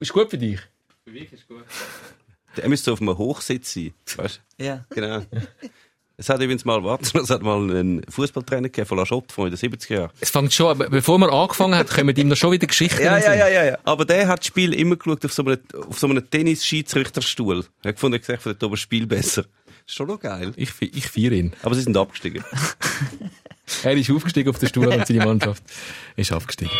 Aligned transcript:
Ist 0.00 0.12
gut 0.12 0.30
für 0.30 0.38
dich? 0.38 0.60
Für 1.04 1.10
mich 1.10 1.32
ist 1.32 1.48
gut. 1.48 1.64
Der 2.56 2.68
müsste 2.68 2.92
auf 2.92 3.00
einem 3.00 3.18
Hochsitz 3.18 3.74
sein. 3.74 3.92
Weißt 4.16 4.40
du? 4.58 4.64
Ja. 4.64 4.84
Genau. 4.90 5.22
Es 6.16 6.28
hat 6.28 6.40
übrigens 6.40 6.64
mal, 6.64 6.82
warte, 6.82 7.18
es 7.18 7.30
hat 7.30 7.42
mal 7.42 7.58
einen 7.58 8.02
Fußballtrainer 8.08 8.68
gegeben 8.68 8.86
von 8.86 8.98
La 8.98 9.04
Chotte 9.04 9.32
von 9.32 9.48
in 9.48 9.54
den 9.54 9.72
70er 9.72 9.92
Jahren. 9.92 10.10
Es 10.20 10.30
fängt 10.30 10.52
schon, 10.52 10.76
bevor 10.78 11.18
wir 11.18 11.32
angefangen 11.32 11.76
haben, 11.76 11.88
kommen 11.88 12.16
ihm 12.16 12.28
noch 12.28 12.36
schon 12.36 12.52
wieder 12.52 12.66
Geschichten. 12.66 13.02
Ja, 13.02 13.18
ja, 13.18 13.34
ja, 13.34 13.48
ja, 13.48 13.64
ja. 13.64 13.78
Aber 13.84 14.04
der 14.04 14.26
hat 14.26 14.40
das 14.40 14.46
Spiel 14.46 14.72
immer 14.74 14.96
geschaut 14.96 15.24
auf 15.24 15.32
so 15.32 15.44
einem, 15.44 15.58
auf 15.88 15.98
so 15.98 16.08
einem 16.08 16.28
Tennis-Schiedsrichterstuhl. 16.28 17.64
Er 17.82 17.88
hat 17.88 17.96
gefunden, 17.96 18.14
er 18.14 18.18
gesagt, 18.18 18.42
von 18.42 18.56
das 18.58 18.80
Spiel 18.80 19.06
besser. 19.06 19.44
ist 19.86 19.94
schon 19.94 20.08
noch 20.08 20.18
geil. 20.18 20.52
Ich, 20.56 20.70
ich 20.80 21.08
feiere 21.08 21.32
ihn. 21.32 21.52
Aber 21.62 21.74
sie 21.74 21.82
sind 21.82 21.96
abgestiegen. 21.96 22.44
Er 23.84 23.92
ist 23.92 24.10
aufgestiegen 24.10 24.48
auf 24.48 24.58
den 24.58 24.66
Stuhl 24.70 24.86
und 24.86 25.06
seine 25.06 25.26
Mannschaft 25.26 25.62
ist 26.16 26.32
abgestiegen. 26.32 26.72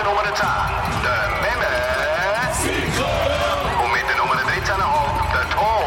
Der 0.00 0.08
Nummer 0.08 0.22
10, 0.22 0.32
der 1.04 1.28
Memme. 1.42 1.72
Und 3.84 3.90
mit 3.92 4.06
der 4.08 4.16
Nummer 4.16 4.32
13,5, 4.32 4.48
der 5.34 5.44
Tom. 5.50 5.84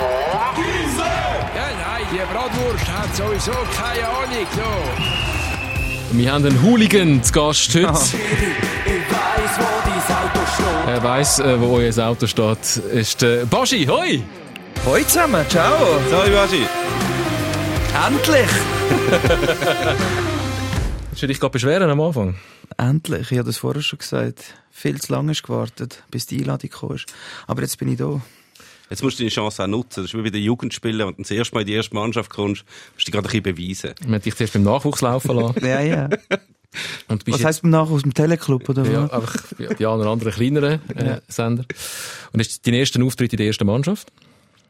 Ja, 1.55 1.67
nein, 1.81 2.05
die 2.11 2.21
Bratwurst 2.31 2.87
hat 2.91 3.15
sowieso 3.15 3.57
keine 3.75 4.07
Ahnung. 4.07 4.47
So. 4.55 4.69
Wir 6.15 6.31
haben 6.31 6.45
einen 6.45 6.61
Hooligan 6.61 7.23
zu 7.23 7.33
Gast 7.33 7.73
heute. 7.73 7.91
Er 10.85 11.03
weiss, 11.03 11.39
äh, 11.39 11.59
wo 11.59 11.77
euer 11.77 11.97
Auto 12.07 12.27
steht. 12.27 12.77
Ist 12.93 13.23
der 13.23 13.45
Baschi, 13.47 13.87
hoi! 13.87 14.21
Hoi 14.85 15.07
zusammen, 15.07 15.43
ciao. 15.49 15.99
So, 16.11 16.17
Iwashi. 16.17 16.67
Endlich. 18.05 18.49
Hast 21.11 21.21
du 21.21 21.27
dich 21.27 21.39
gerade 21.39 21.51
beschweren 21.51 21.89
am 21.89 21.99
Anfang? 22.01 22.35
Endlich, 22.77 23.31
ich 23.31 23.37
habe 23.37 23.47
das 23.47 23.57
vorher 23.57 23.81
schon 23.81 23.99
gesagt. 23.99 24.55
Viel 24.71 24.99
zu 24.99 25.11
lange 25.11 25.31
ist 25.31 25.43
gewartet, 25.43 26.03
bis 26.09 26.25
die 26.25 26.39
Einladung 26.39 26.69
kam. 26.69 26.97
Aber 27.47 27.61
jetzt 27.61 27.77
bin 27.77 27.89
ich 27.89 27.97
da. 27.97 28.21
Jetzt 28.89 29.01
musst 29.01 29.17
du 29.17 29.23
deine 29.23 29.31
Chance 29.31 29.63
auch 29.63 29.67
nutzen. 29.67 30.03
Das 30.03 30.13
ist 30.13 30.17
wie 30.17 30.21
bei 30.21 30.29
den 30.29 30.43
Jugendspielern. 30.43 31.07
Wenn 31.07 31.15
du 31.15 31.21
das 31.23 31.31
erste 31.31 31.55
Mal 31.55 31.61
in 31.61 31.67
die 31.67 31.73
erste 31.73 31.95
Mannschaft 31.95 32.29
kommst, 32.29 32.63
musst 32.93 33.07
du 33.07 33.11
dich 33.11 33.13
gerade 33.13 33.27
ein 33.27 33.41
bisschen 33.41 33.55
beweisen. 33.55 33.95
Wir 34.05 34.15
haben 34.15 34.21
dich 34.21 34.35
zuerst 34.35 34.53
beim 34.53 34.63
Nachwuchs 34.63 35.01
laufen 35.01 35.35
lassen. 35.35 35.65
Ja, 35.65 35.81
ja. 35.81 36.09
Und 37.07 37.27
Was 37.27 37.43
heisst 37.43 37.61
beim 37.61 37.71
Nachhaus? 37.71 38.03
Im 38.03 38.13
Teleclub, 38.13 38.67
oder 38.67 38.83
ja, 38.85 39.03
was? 39.03 39.11
einfach 39.11 39.53
bei 39.57 39.85
allen 39.85 40.07
anderen 40.07 40.33
kleineren 40.33 40.81
äh, 40.95 41.21
Sender. 41.27 41.65
Und 42.31 42.39
das 42.39 42.47
ist 42.47 42.65
dein 42.65 42.73
erster 42.73 43.03
Auftritt 43.03 43.31
in 43.31 43.37
der 43.37 43.47
ersten 43.47 43.67
Mannschaft. 43.67 44.11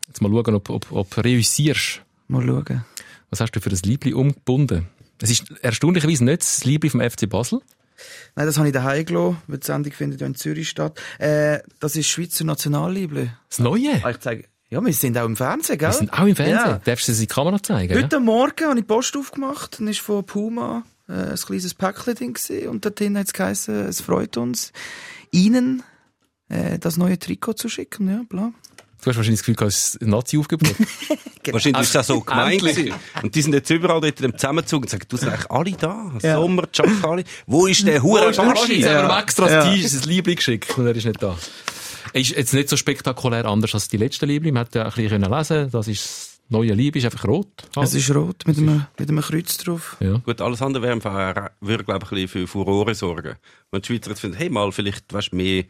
Jetzt 0.07 0.21
mal 0.21 0.29
schauen, 0.29 0.55
ob, 0.55 0.69
ob, 0.69 0.91
ob 0.91 1.15
du 1.15 1.21
reüssierst. 1.21 2.01
Mal 2.27 2.45
schauen. 2.45 2.85
Was 3.29 3.39
hast 3.39 3.51
du 3.51 3.61
für 3.61 3.69
ein 3.69 3.79
Liebling 3.83 4.15
umgebunden? 4.15 4.87
Es 5.21 5.31
ist 5.31 5.49
erstaunlicherweise 5.61 6.25
nicht 6.25 6.41
das 6.41 6.65
Liebling 6.65 6.91
vom 6.91 7.01
FC 7.01 7.29
Basel. 7.29 7.61
Nein, 8.35 8.45
das 8.45 8.57
habe 8.57 8.67
ich 8.67 8.73
daheim 8.73 9.05
gelassen, 9.05 9.37
weil 9.47 9.57
die 9.57 9.65
Sendung 9.65 9.93
findet 9.93 10.21
ja 10.21 10.27
in 10.27 10.35
Zürich 10.35 10.69
statt. 10.69 10.99
Äh, 11.19 11.59
das 11.79 11.95
ist 11.95 12.07
Schweizer 12.07 12.43
Nationalliebling. 12.45 13.31
Das 13.49 13.59
Neue? 13.59 14.03
Ah, 14.03 14.11
ich 14.11 14.19
zeige, 14.19 14.45
ja, 14.69 14.83
wir 14.83 14.93
sind 14.93 15.17
auch 15.19 15.25
im 15.25 15.35
Fernsehen, 15.35 15.77
gell? 15.77 15.89
Wir 15.89 15.93
sind 15.93 16.13
auch 16.13 16.25
im 16.25 16.35
Fernsehen. 16.35 16.55
Ja. 16.55 16.81
Darfst 16.83 17.07
du 17.07 17.11
es 17.11 17.19
in 17.19 17.23
die 17.23 17.27
Kamera 17.27 17.61
zeigen? 17.61 17.93
Heute 17.95 18.19
Morgen 18.19 18.65
habe 18.65 18.79
ich 18.79 18.85
die 18.85 18.87
Post 18.87 19.15
aufgemacht, 19.15 19.79
dann 19.79 19.87
ist 19.87 19.99
von 19.99 20.25
Puma 20.25 20.83
äh, 21.07 21.13
ein 21.13 21.35
kleines 21.35 21.75
Päckchen 21.75 22.15
drin 22.15 22.67
und 22.69 22.83
dort 22.83 22.99
hat 22.99 23.27
es 23.27 23.33
geheißen, 23.33 23.85
es 23.85 24.01
freut 24.01 24.35
uns, 24.37 24.73
Ihnen 25.31 25.83
äh, 26.49 26.79
das 26.79 26.97
neue 26.97 27.19
Trikot 27.19 27.53
zu 27.53 27.69
schicken, 27.69 28.09
ja, 28.09 28.21
bla. 28.27 28.51
Du 29.03 29.09
hast 29.09 29.17
wahrscheinlich 29.17 29.39
das 29.39 29.45
Gefühl, 29.45 29.55
du 29.55 29.65
hast 29.65 30.01
ein 30.01 30.09
Nazi-Aufgebot. 30.09 30.75
Wahrscheinlich 31.51 31.81
ist 31.81 31.93
das 31.95 32.07
so 32.07 32.21
gemeint. 32.21 32.63
Und 33.21 33.35
die 33.35 33.41
sind 33.41 33.53
jetzt 33.53 33.69
überall 33.69 33.99
dort 33.99 34.19
in 34.21 34.31
dem 34.31 34.37
Zusammenzug 34.37 34.83
und 34.83 34.89
sagen, 34.89 35.03
du 35.09 35.17
sind 35.17 35.29
eigentlich 35.29 35.51
alle 35.51 35.71
da. 35.73 36.11
Ja. 36.21 36.35
Sommer, 36.37 36.63
alle. 37.03 37.23
Wo 37.45 37.65
ist 37.67 37.85
der 37.85 38.01
Hure 38.01 38.27
Jetzt 38.27 38.39
haben 38.39 38.53
wir 38.55 38.77
Ja. 38.79 39.19
extra 39.19 39.49
Ja. 39.49 39.55
das 39.65 39.73
T-Shirt, 39.73 39.93
das 39.93 40.05
Liebling 40.05 40.35
geschickt 40.37 40.77
und 40.77 40.87
er 40.87 40.95
ist 40.95 41.05
nicht 41.05 41.21
da. 41.21 41.37
Er 42.13 42.21
ist 42.21 42.29
jetzt 42.31 42.53
nicht 42.53 42.69
so 42.69 42.77
spektakulär 42.77 43.45
anders 43.45 43.73
als 43.73 43.89
die 43.89 43.97
letzten 43.97 44.27
Liebling. 44.27 44.53
Man 44.53 44.61
hat 44.65 44.75
ja 44.75 44.83
ein 44.83 44.91
bisschen 44.91 45.09
können 45.09 45.31
lesen 45.31 45.69
das 45.69 45.87
ist 45.89 46.03
das 46.05 46.39
neue 46.49 46.73
Liebling, 46.73 47.03
ist 47.03 47.11
einfach 47.11 47.27
rot. 47.27 47.47
Es 47.81 47.93
ist 47.95 48.13
rot 48.15 48.43
mit 48.45 48.57
einem, 48.57 48.85
mit 48.97 49.09
einem 49.09 49.21
Kreuz 49.21 49.57
drauf. 49.57 49.97
ja. 49.99 50.21
Gut, 50.25 50.39
alles 50.39 50.61
andere 50.61 50.83
wäre 50.83 50.93
einfach, 50.93 51.15
äh, 51.35 51.49
würde, 51.59 51.83
glaube 51.83 52.05
ich, 52.05 52.11
ein 52.11 52.15
bisschen 52.15 52.27
für 52.27 52.47
Furore 52.47 52.95
sorgen. 52.95 53.35
Wenn 53.71 53.81
die 53.81 53.87
Schweizer 53.87 54.11
jetzt 54.11 54.19
finden, 54.21 54.37
hey, 54.37 54.49
mal, 54.49 54.71
vielleicht, 54.71 55.11
weißt 55.11 55.31
du, 55.31 55.35
mehr, 55.37 55.63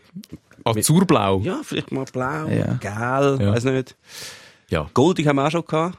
Azurblau. 0.66 1.40
ja, 1.44 1.62
vielleicht 1.64 1.92
mal 1.92 2.06
blau, 2.12 2.48
Ja. 2.48 2.74
gel, 2.80 3.38
Ja. 3.46 3.54
weiß 3.54 3.64
nicht. 3.66 3.96
Ja. 4.70 4.90
Goldig 4.94 5.28
haben 5.28 5.36
wir 5.38 5.48
auch 5.48 5.52
schon 5.52 5.66
gehabt. 5.66 5.98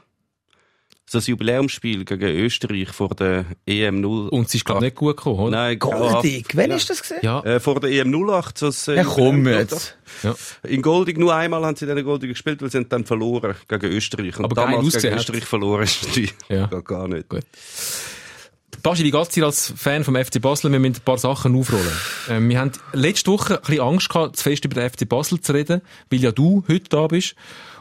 So 1.07 1.19
ein 1.19 1.23
Jubiläumsspiel 1.23 2.03
gegen 2.03 2.25
Österreich 2.25 2.89
vor 2.89 3.09
der 3.09 3.45
EM 3.67 4.01
0. 4.01 4.27
Und 4.29 4.49
sie 4.49 4.57
ist, 4.57 4.65
glaube 4.65 4.79
ich, 4.79 4.85
nicht 4.91 4.95
gut 4.95 5.17
gekommen, 5.17 5.39
oder? 5.39 5.51
Nein. 5.51 5.77
Goldig, 5.77 6.47
wann 6.55 6.71
ist 6.71 6.89
das 6.89 6.99
gesehen? 7.03 7.19
Ja. 7.21 7.41
Äh, 7.43 7.59
vor 7.59 7.79
der 7.79 7.91
EM 7.91 8.09
08. 8.11 8.57
So 8.57 8.91
äh, 8.91 8.95
Ja, 8.97 9.03
komm 9.03 9.47
jetzt. 9.47 9.95
ja. 10.23 10.33
In 10.63 10.81
Goldig, 10.81 11.19
nur 11.19 11.35
einmal 11.35 11.63
haben 11.63 11.75
sie 11.75 11.85
in 11.85 12.03
Goldig 12.03 12.31
gespielt, 12.31 12.59
weil 12.63 12.71
sie 12.71 12.79
haben 12.79 12.89
dann 12.89 13.05
verloren 13.05 13.53
gegen 13.67 13.85
Österreich. 13.85 14.39
Und 14.39 14.45
Aber 14.45 14.55
damals 14.55 14.99
gegen. 14.99 15.15
Österreich 15.15 15.45
verloren 15.45 15.83
ist 15.83 16.07
die 16.15 16.31
Ja. 16.49 16.65
gar, 16.65 16.81
gar 16.81 17.07
nicht. 17.07 17.29
Gut. 17.29 17.43
Baschi, 18.85 19.03
wie 19.03 19.09
geht's 19.09 19.29
dir 19.29 19.45
als 19.45 19.73
Fan 19.75 20.03
vom 20.03 20.15
FC 20.15 20.39
Basel? 20.39 20.71
Wir 20.71 20.77
müssen 20.77 20.97
ein 20.97 21.03
paar 21.03 21.17
Sachen 21.17 21.57
aufrollen. 21.57 21.91
Ähm, 22.29 22.47
wir 22.49 22.59
haben 22.59 22.71
letzte 22.93 23.31
Woche 23.31 23.55
ein 23.55 23.61
bisschen 23.61 23.81
Angst 23.81 24.09
gehabt, 24.09 24.35
zu 24.35 24.43
fest 24.43 24.63
über 24.63 24.75
den 24.75 24.87
FC 24.87 25.09
Basel 25.09 25.41
zu 25.41 25.53
reden, 25.53 25.81
weil 26.11 26.19
ja 26.19 26.31
du 26.31 26.63
heute 26.67 26.87
da 26.89 27.07
bist. 27.07 27.33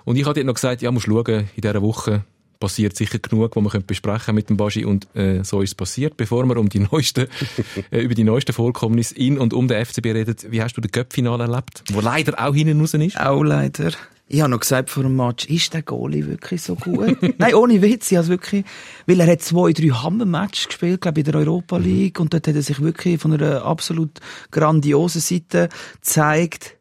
Und 0.06 0.16
ich 0.16 0.24
hatte 0.24 0.40
dir 0.40 0.46
noch 0.46 0.54
gesagt, 0.54 0.80
ja, 0.80 0.90
musst 0.90 1.04
schauen, 1.04 1.50
in 1.56 1.60
dieser 1.60 1.82
Woche 1.82 2.24
passiert 2.58 2.96
sicher 2.96 3.18
genug, 3.18 3.54
was 3.54 3.74
wir 3.74 3.80
besprechen 3.80 4.34
mit 4.34 4.48
dem 4.48 4.56
Baschi 4.56 4.86
und 4.86 5.14
äh, 5.14 5.44
so 5.44 5.60
ist 5.60 5.72
es 5.72 5.74
passiert. 5.74 6.16
Bevor 6.16 6.46
wir 6.46 6.56
um 6.56 6.70
die 6.70 6.78
neuesten, 6.80 7.26
äh, 7.90 8.00
über 8.00 8.14
die 8.14 8.24
neuesten 8.24 8.54
Vorkommnisse 8.54 9.14
in 9.14 9.36
und 9.36 9.52
um 9.52 9.68
den 9.68 9.84
FCB 9.84 10.06
reden, 10.06 10.36
wie 10.48 10.62
hast 10.62 10.74
du 10.74 10.80
den 10.80 10.90
Cup-Finale 10.90 11.44
erlebt? 11.44 11.84
Wo 11.92 12.00
leider 12.00 12.42
auch 12.42 12.54
hinten 12.54 12.80
raus 12.80 12.94
ist. 12.94 13.20
Auch 13.20 13.42
leider. 13.42 13.92
Ich 14.26 14.40
habe 14.40 14.50
noch 14.50 14.60
gesagt 14.60 14.88
vor 14.88 15.02
dem 15.02 15.16
Match, 15.16 15.44
ist 15.46 15.74
der 15.74 15.82
Goalie 15.82 16.26
wirklich 16.26 16.62
so 16.62 16.76
gut? 16.76 17.18
Nein, 17.38 17.54
ohne 17.54 17.82
Witz, 17.82 18.10
ich 18.10 18.16
has 18.16 18.28
wirklich, 18.28 18.64
weil 19.06 19.20
er 19.20 19.30
hat 19.30 19.42
zwei, 19.42 19.72
drei 19.72 19.88
Hammer-Matches 19.88 20.68
gespielt, 20.68 21.02
glaube 21.02 21.20
ich, 21.20 21.26
in 21.26 21.32
der 21.32 21.42
Europa 21.42 21.76
League, 21.76 22.18
und 22.18 22.32
dort 22.32 22.48
hat 22.48 22.54
er 22.54 22.62
sich 22.62 22.80
wirklich 22.80 23.20
von 23.20 23.34
einer 23.34 23.64
absolut 23.66 24.20
grandiosen 24.50 25.20
Seite 25.20 25.68
gezeigt. 25.96 26.76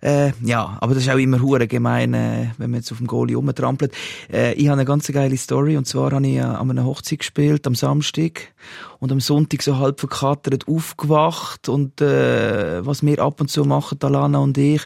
Äh, 0.00 0.32
ja, 0.44 0.76
aber 0.80 0.94
das 0.94 1.02
ist 1.02 1.08
auch 1.08 1.18
immer 1.18 1.40
hure 1.40 1.66
gemein, 1.66 2.14
äh, 2.14 2.50
wenn 2.58 2.70
man 2.70 2.80
jetzt 2.80 2.92
auf 2.92 2.98
dem 2.98 3.08
Goalie 3.08 3.34
rumtrampelt. 3.34 3.92
Äh, 4.32 4.54
ich 4.54 4.68
habe 4.68 4.74
eine 4.74 4.84
ganz 4.84 5.08
geile 5.08 5.36
Story, 5.36 5.76
und 5.76 5.86
zwar 5.86 6.12
habe 6.12 6.26
ich 6.26 6.36
äh, 6.36 6.42
an 6.42 6.70
einer 6.70 6.84
Hochzeit 6.84 7.18
gespielt, 7.18 7.66
am 7.66 7.74
Samstag, 7.74 8.52
und 9.00 9.10
am 9.10 9.18
Sonntag 9.18 9.62
so 9.62 9.78
halb 9.78 9.98
verkatert 9.98 10.68
aufgewacht, 10.68 11.68
und 11.68 12.00
äh, 12.00 12.86
was 12.86 13.04
wir 13.04 13.18
ab 13.18 13.40
und 13.40 13.50
zu 13.50 13.64
machen, 13.64 13.98
Alana 14.02 14.38
und 14.38 14.56
ich, 14.58 14.82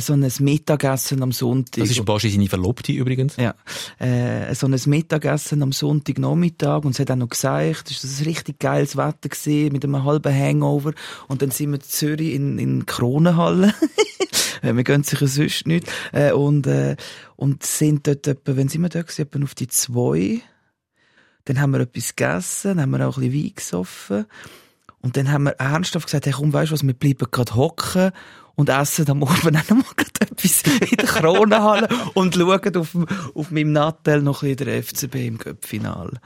so 0.00 0.12
ein 0.14 0.32
Mittagessen 0.40 1.22
am 1.22 1.32
Sonntag. 1.32 1.80
Das 1.80 1.90
ist 1.90 2.04
Baschi 2.04 2.30
seine 2.30 2.48
Verlobte 2.48 2.92
übrigens. 2.92 3.36
Ja, 3.36 3.54
äh, 3.98 4.54
so 4.54 4.66
ein 4.66 4.80
Mittagessen 4.86 5.62
am 5.62 5.72
Sonntagnachmittag 5.72 6.84
und 6.84 6.92
es 6.92 6.98
hat 6.98 7.10
auch 7.10 7.16
noch 7.16 7.28
gesagt, 7.28 7.90
es 7.90 8.02
war 8.02 8.20
ein 8.20 8.24
richtig 8.26 8.58
geiles 8.58 8.96
Wetter 8.96 9.28
gewesen, 9.28 9.72
mit 9.72 9.84
einem 9.84 10.04
halben 10.04 10.34
Hangover 10.34 10.92
und 11.28 11.42
dann 11.42 11.50
sind 11.50 11.70
wir 11.70 11.76
in 11.76 11.82
Zürich 11.82 12.34
in, 12.34 12.58
in 12.58 12.86
Kronenhalle. 12.86 13.74
Äh, 14.62 14.76
wir 14.76 14.84
gehen 14.84 15.02
sicher 15.02 15.26
sonst 15.26 15.66
nicht. 15.66 15.90
Äh, 16.12 16.30
und, 16.32 16.68
äh, 16.68 16.96
und 17.34 17.64
sind 17.64 18.06
dort 18.06 18.28
etwa, 18.28 18.54
wenn 18.56 18.68
sind 18.68 18.82
wir 18.82 18.88
dort 18.90 19.08
gewesen, 19.08 19.22
etwa 19.22 19.42
auf 19.42 19.56
die 19.56 19.66
zwei. 19.66 20.40
Dann 21.44 21.60
haben 21.60 21.72
wir 21.72 21.80
etwas 21.80 22.14
gegessen, 22.14 22.76
dann 22.76 22.82
haben 22.82 22.90
wir 22.90 23.08
auch 23.08 23.18
ein 23.18 23.28
bisschen 23.28 23.44
Wein 23.44 23.54
gesoffen. 23.56 24.26
Und 25.00 25.16
dann 25.16 25.32
haben 25.32 25.44
wir 25.44 25.52
ernsthaft 25.52 26.06
gesagt, 26.06 26.26
hey, 26.26 26.32
komm, 26.32 26.52
weißt 26.52 26.70
du 26.70 26.74
was, 26.74 26.86
wir 26.86 26.94
bleiben 26.94 27.26
gerade 27.30 27.56
hocken 27.56 28.12
und 28.54 28.68
essen 28.68 29.08
am 29.10 29.22
Abend 29.24 29.56
auch 29.56 29.70
noch 29.76 29.94
etwas 29.96 30.62
in 30.62 30.96
der 30.96 31.06
Kronenhalle 31.06 31.88
und 32.14 32.34
schauen 32.34 32.76
auf, 32.76 32.96
auf 33.34 33.50
meinem 33.50 33.72
Nattel 33.72 34.22
noch 34.22 34.42
bisschen 34.42 34.56
den 34.56 34.82
FCB 34.82 35.14
im 35.26 35.38
Cup-Final. 35.38 36.20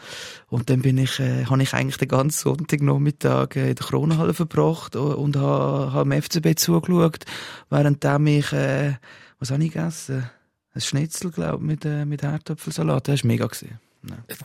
Und 0.48 0.70
dann 0.70 0.82
bin 0.82 0.98
ich, 0.98 1.18
äh, 1.20 1.44
habe 1.46 1.62
ich 1.62 1.74
eigentlich 1.74 1.98
den 1.98 2.08
ganzen 2.08 2.38
Sonntagnachmittag 2.38 3.56
äh, 3.56 3.70
in 3.70 3.74
der 3.74 3.86
Kronenhalle 3.86 4.34
verbracht 4.34 4.96
und, 4.96 5.36
habe, 5.36 5.92
habe 5.92 6.10
dem 6.10 6.22
FCB 6.22 6.58
zugeschaut, 6.58 7.24
während 7.70 8.04
ich, 8.28 8.52
äh, 8.52 8.94
was 9.38 9.50
habe 9.50 9.64
ich 9.64 9.72
gegessen? 9.72 10.28
Ein 10.74 10.80
Schnitzel, 10.80 11.30
glaube 11.30 11.56
ich, 11.56 11.62
mit, 11.62 11.84
äh, 11.84 12.04
mit 12.04 12.22
Herdöpfelsalat. 12.22 13.08
Das 13.08 13.22
war 13.22 13.28
mega. 13.28 13.46
Gewesen. 13.46 13.80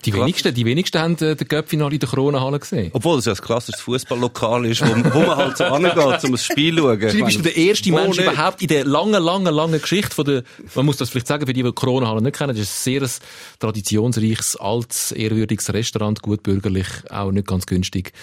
Die 0.06 0.14
wenigsten, 0.14 0.54
die 0.54 0.66
wenigsten 0.66 1.00
haben 1.00 1.18
äh, 1.18 1.36
den 1.36 1.48
Cup-Finale 1.48 1.94
in 1.94 2.00
der 2.00 2.10
Corona-Halle 2.10 2.60
gesehen. 2.60 2.92
Obwohl 2.94 3.20
es 3.20 3.26
ja 3.26 3.34
ein 3.34 3.38
klassisches 3.38 3.82
Fußballlokal 3.82 4.66
ist, 4.66 4.82
wo, 4.82 5.14
wo 5.14 5.20
man 5.20 5.38
halt 5.38 5.58
so 5.58 5.66
angeht, 5.66 5.98
um 5.98 6.34
ein 6.34 6.38
Spiel 6.38 6.78
zu 6.78 6.82
schauen. 6.82 7.00
Du 7.00 7.26
bist 7.26 7.46
der 7.46 7.56
erste 7.56 7.92
Mensch 7.92 8.18
nicht? 8.18 8.32
überhaupt 8.32 8.62
in 8.62 8.68
der 8.68 8.86
langen, 8.86 9.22
langen, 9.22 9.54
langen 9.54 9.82
Geschichte 9.82 10.16
von 10.16 10.26
der, 10.26 10.44
man 10.76 10.86
muss 10.86 10.98
das 10.98 11.10
vielleicht 11.10 11.28
sagen, 11.28 11.46
für 11.46 11.54
die, 11.54 11.64
die 11.64 11.72
Corona 11.72 12.08
Halle 12.08 12.22
nicht 12.22 12.38
kennen, 12.38 12.56
das 12.56 12.60
ist 12.60 12.88
ein 12.88 13.02
sehr 13.02 13.10
traditionsreiches, 13.60 14.56
altes, 14.58 15.12
ehrwürdiges 15.12 15.74
Restaurant, 15.74 16.22
gut 16.22 16.44
bürgerlich, 16.44 16.88
auch 17.10 17.32
nicht 17.32 17.48
ganz 17.48 17.66
günstig. 17.66 18.14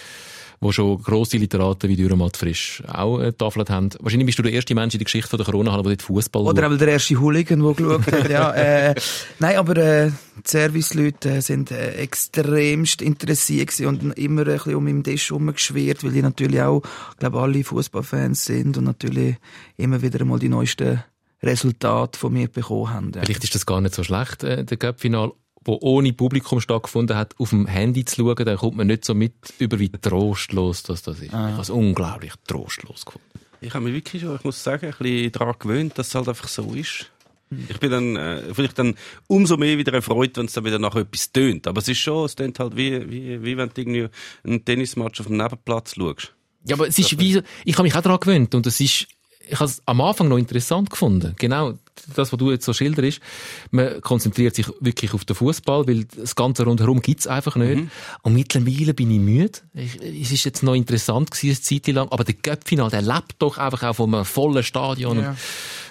Wo 0.60 0.72
schon 0.72 1.00
grosse 1.02 1.36
Literaten 1.36 1.88
wie 1.88 1.96
Dürrematt 1.96 2.36
Frisch 2.36 2.82
auch 2.86 3.20
äh, 3.20 3.32
Tafeln 3.32 3.68
haben. 3.68 3.90
Wahrscheinlich 4.00 4.26
bist 4.26 4.38
du 4.38 4.42
der 4.42 4.52
erste 4.52 4.74
Mensch 4.74 4.94
in 4.94 4.98
der 4.98 5.04
Geschichte 5.04 5.28
von 5.28 5.38
der 5.38 5.46
Corona-Halle, 5.46 5.82
der 5.82 5.92
dort 5.92 6.02
Fußball 6.02 6.42
Oder 6.42 6.70
auch 6.70 6.76
der 6.76 6.88
erste 6.88 7.20
Hooligan, 7.20 7.62
der 7.62 7.74
geschaut 7.74 8.06
hat. 8.06 8.30
Ja, 8.30 8.52
äh, 8.54 8.94
nein, 9.38 9.56
aber 9.56 9.76
äh, 9.76 10.10
die 10.36 10.50
Serviceleute 10.50 11.42
sind 11.42 11.70
äh, 11.70 11.92
extremst 11.94 13.02
interessiert 13.02 13.78
und 13.80 14.16
immer 14.18 14.42
ein 14.42 14.46
bisschen 14.46 14.74
um 14.74 14.86
im 14.86 15.02
Tisch 15.02 15.30
herumgeschwirrt, 15.30 16.04
weil 16.04 16.12
die 16.12 16.22
natürlich 16.22 16.60
auch, 16.62 16.82
glaube 17.18 17.40
alle 17.40 17.64
Fußballfans 17.64 18.44
sind 18.44 18.76
und 18.76 18.84
natürlich 18.84 19.36
immer 19.76 20.02
wieder 20.02 20.20
einmal 20.20 20.38
die 20.38 20.48
neuesten 20.48 21.02
Resultate 21.42 22.18
von 22.18 22.32
mir 22.32 22.48
bekommen 22.48 22.90
haben. 22.92 23.12
Ja. 23.14 23.22
Vielleicht 23.22 23.44
ist 23.44 23.54
das 23.54 23.66
gar 23.66 23.80
nicht 23.80 23.94
so 23.94 24.02
schlecht, 24.02 24.42
äh, 24.42 24.64
der 24.64 24.76
Cup-Final, 24.76 25.32
wo 25.64 25.78
ohne 25.80 26.12
Publikum 26.12 26.60
stattgefunden 26.60 27.16
hat, 27.16 27.34
auf 27.38 27.50
dem 27.50 27.66
Handy 27.66 28.04
zu 28.04 28.16
schauen, 28.16 28.44
dann 28.44 28.56
kommt 28.56 28.76
man 28.76 28.86
nicht 28.86 29.04
so 29.04 29.14
mit 29.14 29.34
über, 29.58 29.78
wie 29.78 29.88
trostlos 29.88 30.82
das, 30.82 31.02
das 31.02 31.20
ist. 31.20 31.34
Ah. 31.34 31.48
Ich 31.48 31.52
habe 31.52 31.62
es 31.62 31.70
unglaublich 31.70 32.32
trostlos 32.46 33.04
gefunden. 33.04 33.26
Ich 33.60 33.74
habe 33.74 33.84
mich 33.84 33.94
wirklich 33.94 34.22
schon, 34.22 34.36
ich 34.36 34.44
muss 34.44 34.62
sagen, 34.62 34.86
ein 34.86 34.94
bisschen 34.98 35.32
daran 35.32 35.54
gewöhnt, 35.58 35.98
dass 35.98 36.08
es 36.08 36.14
halt 36.14 36.28
einfach 36.28 36.48
so 36.48 36.74
ist. 36.74 37.10
Ich 37.50 37.80
bin 37.80 37.90
dann 37.90 38.16
äh, 38.16 38.42
vielleicht 38.52 38.78
dann 38.78 38.94
umso 39.26 39.56
mehr 39.56 39.78
wieder 39.78 39.94
erfreut, 39.94 40.36
wenn 40.36 40.46
es 40.46 40.52
dann 40.52 40.64
wieder 40.64 40.78
nach 40.78 40.94
etwas 40.94 41.32
tönt. 41.32 41.66
Aber 41.66 41.80
es 41.80 41.88
ist 41.88 41.98
schon, 41.98 42.26
es 42.26 42.36
tönt 42.36 42.58
halt 42.58 42.76
wie, 42.76 43.10
wie, 43.10 43.42
wie 43.42 43.56
wenn 43.56 43.70
du 43.70 43.80
irgendwie 43.80 44.08
einen 44.44 44.64
Tennismatch 44.64 45.20
auf 45.20 45.26
dem 45.26 45.38
Nebenplatz 45.38 45.94
schaust. 45.94 46.34
Ja, 46.66 46.76
aber 46.76 46.88
es 46.88 46.98
ist 46.98 47.18
wie, 47.18 47.42
ich 47.64 47.74
habe 47.74 47.84
mich 47.84 47.94
auch 47.94 48.02
daran 48.02 48.20
gewöhnt 48.20 48.54
und 48.54 48.66
es 48.66 48.80
ist, 48.80 49.06
ich 49.48 49.54
habe 49.54 49.64
es 49.64 49.82
am 49.86 50.00
Anfang 50.02 50.28
noch 50.28 50.36
interessant 50.36 50.90
gefunden. 50.90 51.34
Genau 51.38 51.78
das, 52.14 52.32
was 52.32 52.38
du 52.38 52.50
jetzt 52.50 52.64
so 52.64 52.72
schilderst. 52.72 53.20
Man 53.70 54.00
konzentriert 54.00 54.54
sich 54.54 54.66
wirklich 54.80 55.14
auf 55.14 55.24
den 55.24 55.36
Fußball, 55.36 55.86
weil 55.86 56.04
das 56.04 56.34
Ganze 56.34 56.64
rundherum 56.64 57.00
gibt's 57.00 57.26
einfach 57.26 57.56
nicht. 57.56 57.84
Und 58.22 58.34
mittlerweile 58.34 58.94
bin 58.94 59.10
ich 59.10 59.20
müde. 59.20 59.58
Ich, 59.74 59.96
es 60.02 60.32
ist 60.32 60.44
jetzt 60.44 60.62
noch 60.62 60.74
interessant 60.74 61.30
gewesen, 61.30 61.58
eine 61.58 61.82
Zeit 61.82 61.94
lang, 61.94 62.08
aber 62.10 62.24
der 62.24 62.34
Göppfinal, 62.34 62.90
der 62.90 63.02
lebt 63.02 63.36
doch 63.38 63.58
einfach 63.58 63.82
auch 63.82 63.96
von 63.96 64.14
einem 64.14 64.24
vollen 64.24 64.62
Stadion 64.62 65.20
Ja. 65.20 65.36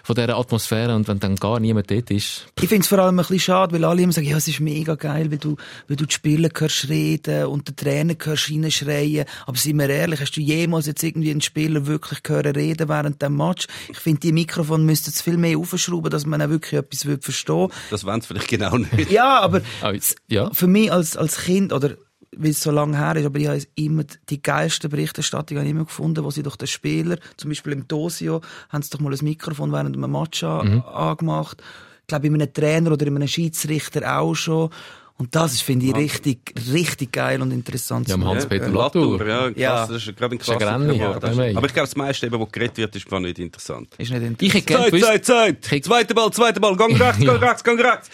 Von 0.07 0.15
dieser 0.15 0.37
Atmosphäre 0.37 0.95
und 0.95 1.05
wenn 1.09 1.19
dann 1.19 1.35
gar 1.35 1.59
niemand 1.59 1.91
dort 1.91 2.09
ist. 2.11 2.47
Ich 2.61 2.69
finde 2.69 2.83
es 2.83 2.87
vor 2.87 2.99
allem 2.99 3.15
ein 3.19 3.25
bisschen 3.25 3.41
schade, 3.41 3.75
weil 3.75 3.83
alle 3.83 4.01
immer 4.03 4.13
sagen, 4.13 4.27
ja, 4.27 4.37
es 4.37 4.47
ist 4.47 4.61
mega 4.61 4.95
geil, 4.95 5.29
weil 5.29 5.37
du, 5.37 5.57
weil 5.89 5.97
du 5.97 6.05
die 6.05 6.13
Spieler 6.13 6.47
hörst 6.57 6.87
reden 6.87 7.47
und 7.47 7.67
den 7.67 7.75
Trainer 7.75 8.15
hörst 8.23 8.49
reinschreien. 8.49 9.25
Aber 9.45 9.57
sind 9.57 9.75
wir 9.77 9.89
ehrlich, 9.89 10.21
hast 10.21 10.31
du 10.37 10.39
jemals 10.39 10.85
jetzt 10.85 11.03
irgendwie 11.03 11.31
einen 11.31 11.41
Spieler 11.41 11.87
wirklich 11.87 12.23
gehört 12.23 12.55
reden 12.55 12.87
während 12.87 13.21
dem 13.21 13.35
Match? 13.35 13.67
Ich 13.89 13.99
finde, 13.99 14.21
die 14.21 14.31
Mikrofon 14.31 14.85
müssten 14.85 15.09
es 15.09 15.21
viel 15.21 15.35
mehr 15.35 15.57
aufschrauben, 15.57 16.09
dass 16.09 16.25
man 16.25 16.41
auch 16.41 16.47
wirklich 16.47 16.79
etwas 16.79 17.05
verstehen 17.19 17.67
Das 17.89 18.05
wollen 18.05 18.21
sie 18.21 18.27
vielleicht 18.27 18.47
genau 18.47 18.77
nicht. 18.77 19.11
Ja, 19.11 19.41
aber 19.41 19.61
Ah, 19.81 19.91
ja. 20.29 20.49
für 20.53 20.67
mich 20.67 20.89
als, 20.89 21.17
als 21.17 21.37
Kind, 21.39 21.73
oder 21.73 21.97
weil 22.35 22.51
es 22.51 22.61
so 22.61 22.71
lange 22.71 22.97
her 22.97 23.15
ist, 23.15 23.25
aber 23.25 23.39
ich 23.39 23.47
habe 23.47 23.61
immer 23.75 24.03
die 24.29 24.41
geilste 24.41 24.89
Berichterstattung 24.89 25.57
habe 25.57 25.65
ich 25.65 25.71
immer 25.71 25.85
gefunden, 25.85 26.23
wo 26.23 26.31
sie 26.31 26.43
doch 26.43 26.55
den 26.55 26.67
Spieler, 26.67 27.17
zum 27.37 27.49
Beispiel 27.49 27.73
im 27.73 27.87
Dosio, 27.87 28.41
haben 28.69 28.81
sie 28.81 28.89
doch 28.89 28.99
mal 28.99 29.13
ein 29.13 29.19
Mikrofon 29.23 29.71
während 29.71 29.95
einem 29.95 30.11
Match 30.11 30.43
an, 30.43 30.81
angemacht. 30.81 31.61
Ich 32.01 32.07
glaube, 32.07 32.29
bei 32.29 32.35
einem 32.35 32.53
Trainer 32.53 32.91
oder 32.91 33.07
in 33.07 33.15
einem 33.15 33.27
Schiedsrichter 33.27 34.19
auch 34.19 34.33
schon. 34.33 34.69
Und 35.19 35.33
das 35.35 35.53
ist, 35.53 35.61
finde 35.63 35.87
ich, 35.87 35.95
richtig, 35.95 36.53
richtig 36.71 37.11
geil 37.11 37.41
und 37.41 37.51
interessant. 37.51 38.07
Ja, 38.07 38.13
zu 38.13 38.21
am. 38.21 38.27
Hans-Peter 38.27 38.67
Ja, 38.67 38.71
Latour. 38.73 39.25
Ja, 39.25 39.49
Ja. 39.49 39.87
das 39.87 40.05
ist 40.05 40.15
gerade 40.15 40.35
ein 40.35 40.39
ein 40.39 40.39
Klassiker. 40.39 40.93
Ja, 40.93 41.19
der 41.19 41.33
May. 41.35 41.55
aber 41.55 41.65
ich 41.65 41.73
glaube, 41.73 41.87
das 41.87 41.95
meiste, 41.95 42.27
eben, 42.27 42.39
was 42.39 42.51
geredet 42.51 42.77
wird, 42.77 42.95
ist 42.95 43.09
gar 43.09 43.19
nicht 43.19 43.39
interessant. 43.39 43.87
Ist 43.97 44.11
nicht 44.11 44.21
interessant. 44.21 44.41
Ich 44.43 44.53
hätte 44.53 44.73
Zeit, 44.73 44.85
gewusst, 44.91 45.05
Zeit, 45.05 45.25
Zeit! 45.25 45.61
Krieg- 45.63 45.83
Zweiter 45.85 46.13
Ball, 46.13 46.31
zweiter 46.31 46.59
Ball, 46.59 46.75
gang 46.75 46.99
rechts, 47.01 47.19
Ja. 47.23 47.31
gang 47.33 47.41
rechts, 47.41 47.63
gang 47.63 47.79
rechts! 47.79 48.09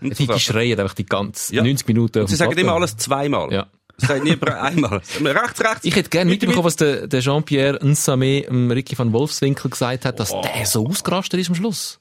Und 0.00 0.16
so 0.16 0.22
die 0.22 0.26
Sachen. 0.26 0.40
schreien 0.40 0.80
einfach 0.80 0.94
die 0.94 1.04
ganze 1.04 1.54
Ja. 1.54 1.62
90 1.62 1.86
Minuten. 1.88 2.20
Und 2.20 2.28
sie 2.28 2.36
sagen 2.36 2.56
immer 2.56 2.72
alles 2.72 2.96
zweimal. 2.96 3.52
Ja. 3.52 3.66
Sie 3.98 4.06
sagen 4.06 4.24
nie 4.24 4.36
einmal. 4.42 5.02
rechts, 5.22 5.60
rechts. 5.60 5.80
Ich 5.84 5.96
hätte 5.96 6.08
gerne 6.08 6.30
mitbekommen, 6.30 6.64
was 6.64 6.76
der, 6.76 7.06
der 7.08 7.20
Jean-Pierre 7.20 7.78
Nsame 7.86 8.40
dem 8.42 8.70
Ricky 8.70 8.98
van 8.98 9.12
Wolfswinkel 9.12 9.70
gesagt 9.70 10.06
hat, 10.06 10.18
dass 10.18 10.32
Oh. 10.32 10.40
der 10.42 10.64
so 10.64 10.86
ausgerastet 10.86 11.40
ist 11.40 11.48
am 11.50 11.54
Schluss. 11.56 11.98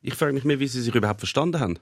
Ich 0.00 0.14
frage 0.14 0.32
mich 0.32 0.44
mehr, 0.44 0.58
wie 0.58 0.68
sie 0.68 0.80
sich 0.80 0.94
überhaupt 0.94 1.20
verstanden 1.20 1.60
haben. 1.60 1.78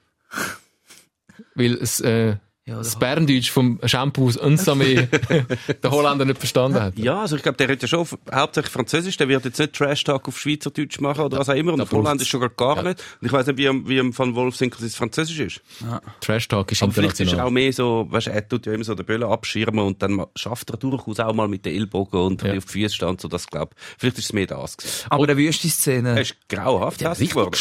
Weil 1.56 1.74
es, 1.74 2.00
äh, 2.00 2.36
Ja, 2.68 2.78
das 2.78 2.98
Berndeutsch 2.98 3.50
vom 3.52 3.78
Shampoo 3.84 4.28
Nsame 4.28 5.06
der 5.82 5.90
Holländer 5.92 6.24
nicht 6.24 6.38
verstanden 6.38 6.80
hat. 6.82 6.98
Ja, 6.98 7.20
also 7.20 7.36
ich 7.36 7.42
glaube, 7.44 7.56
der 7.58 7.68
redet 7.68 7.82
ja 7.82 7.88
schon 7.88 8.04
hauptsächlich 8.34 8.72
Französisch, 8.72 9.16
der 9.16 9.28
wird 9.28 9.44
jetzt 9.44 9.60
nicht 9.60 9.72
Trash-Talk 9.74 10.26
auf 10.26 10.36
Schweizerdeutsch 10.36 10.98
machen 11.00 11.20
oder 11.26 11.38
was 11.38 11.48
auch 11.48 11.54
immer. 11.54 11.74
Und 11.74 11.80
auf 11.80 11.92
Holländisch 11.92 12.28
schon 12.28 12.40
gar, 12.56 12.78
ja. 12.78 12.82
nicht. 12.82 13.04
Und 13.20 13.26
ich 13.26 13.32
weiß 13.32 13.46
nicht, 13.46 13.58
wie, 13.58 13.68
am- 13.68 13.88
wie 13.88 14.00
Van 14.18 14.34
Wolfsinkel 14.34 14.80
sein 14.80 14.90
Französisch 14.90 15.38
ist. 15.38 15.60
Trash 16.20 16.48
Talk 16.48 16.72
ist 16.72 16.82
Aber 16.82 16.90
vielleicht 16.92 17.20
ist 17.20 17.32
er 17.34 17.46
auch 17.46 17.50
mehr 17.50 17.72
so, 17.72 18.08
weißt, 18.10 18.26
du, 18.26 18.30
er 18.32 18.48
tut 18.48 18.66
ja 18.66 18.72
immer 18.72 18.82
so 18.82 18.96
den 18.96 19.06
Böllen 19.06 19.22
abschirmen 19.22 19.84
und 19.86 20.02
dann 20.02 20.24
schafft 20.34 20.70
er 20.70 20.76
durchaus 20.76 21.20
auch 21.20 21.34
mal 21.34 21.46
mit 21.46 21.64
den 21.66 21.74
Ellbogen 21.76 22.20
und 22.20 22.42
Ja. 22.42 22.56
auf 22.56 22.64
die 22.64 22.72
Füße 22.82 22.96
stand, 22.96 23.20
so 23.20 23.28
das 23.28 23.46
glaub. 23.46 23.76
Vielleicht 23.96 24.18
ist 24.18 24.24
es 24.24 24.32
mehr 24.32 24.48
das 24.48 24.76
gewesen. 24.76 25.04
Aber 25.08 25.22
eine 25.22 25.32
Er 25.34 25.38
Wüste-Szene. 25.38 26.20
ist 26.20 26.34
grauhaft 26.48 27.00
Ja, 27.00 27.10
hässlich 27.10 27.30
geworden. 27.30 27.54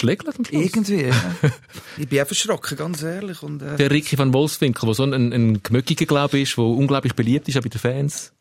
Irgendwie. 0.50 1.04
ja. 1.10 1.13
ich 1.98 2.07
bin 2.07 2.22
auch 2.22 2.25
verschrocken, 2.25 2.75
ganz 2.75 3.04
ehrlich. 3.04 3.44
Und, 3.44 3.62
äh, 3.62 3.75
Der 3.78 3.92
Ricky 3.92 4.18
van 4.18 4.34
Wolfswinkel, 4.34 4.88
der 4.88 4.94
so 4.95 5.03
ein, 5.03 5.13
ein, 5.13 5.62
gemöckiger, 5.62 6.06
glaube 6.06 6.38
ich, 6.38 6.50
ist, 6.50 6.57
der 6.57 6.63
unglaublich 6.63 7.13
beliebt 7.13 7.47
ist 7.47 7.57
auch 7.57 7.62
bei 7.62 7.69
den 7.69 7.80
Fans. 7.80 8.33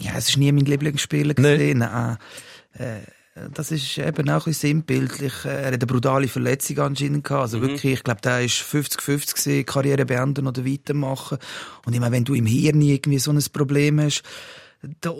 Ja, 0.00 0.12
es 0.16 0.28
ist 0.28 0.36
nie 0.36 0.52
mein 0.52 0.64
Lieblingsspieler 0.64 1.34
gesehen. 1.34 1.78
Nein. 1.78 2.18
Äh, 2.74 2.98
das 3.54 3.70
ist 3.70 3.98
eben 3.98 4.28
auch 4.30 4.46
ein 4.46 4.50
bisschen 4.50 4.52
sinnbildlich. 4.52 5.44
Äh, 5.44 5.48
Er 5.48 5.66
hat 5.66 5.74
eine 5.74 5.86
brutale 5.86 6.28
Verletzung 6.28 6.78
anscheinend 6.78 7.24
gehabt. 7.24 7.42
Also 7.42 7.60
wirklich, 7.60 7.94
ich 7.94 8.04
glaube, 8.04 8.20
der 8.20 8.44
ist 8.44 8.62
50-50 8.62 8.98
gewesen, 9.34 9.66
Karriere 9.66 10.06
beenden 10.06 10.46
oder 10.46 10.64
weitermachen. 10.64 11.38
Und 11.84 11.92
ich 11.92 12.00
meine, 12.00 12.12
wenn 12.12 12.24
du 12.24 12.34
im 12.34 12.46
Hirn 12.46 12.80
irgendwie 12.80 13.18
so 13.18 13.30
ein 13.30 13.42
Problem 13.52 14.00
hast, 14.00 14.22
da, 15.00 15.12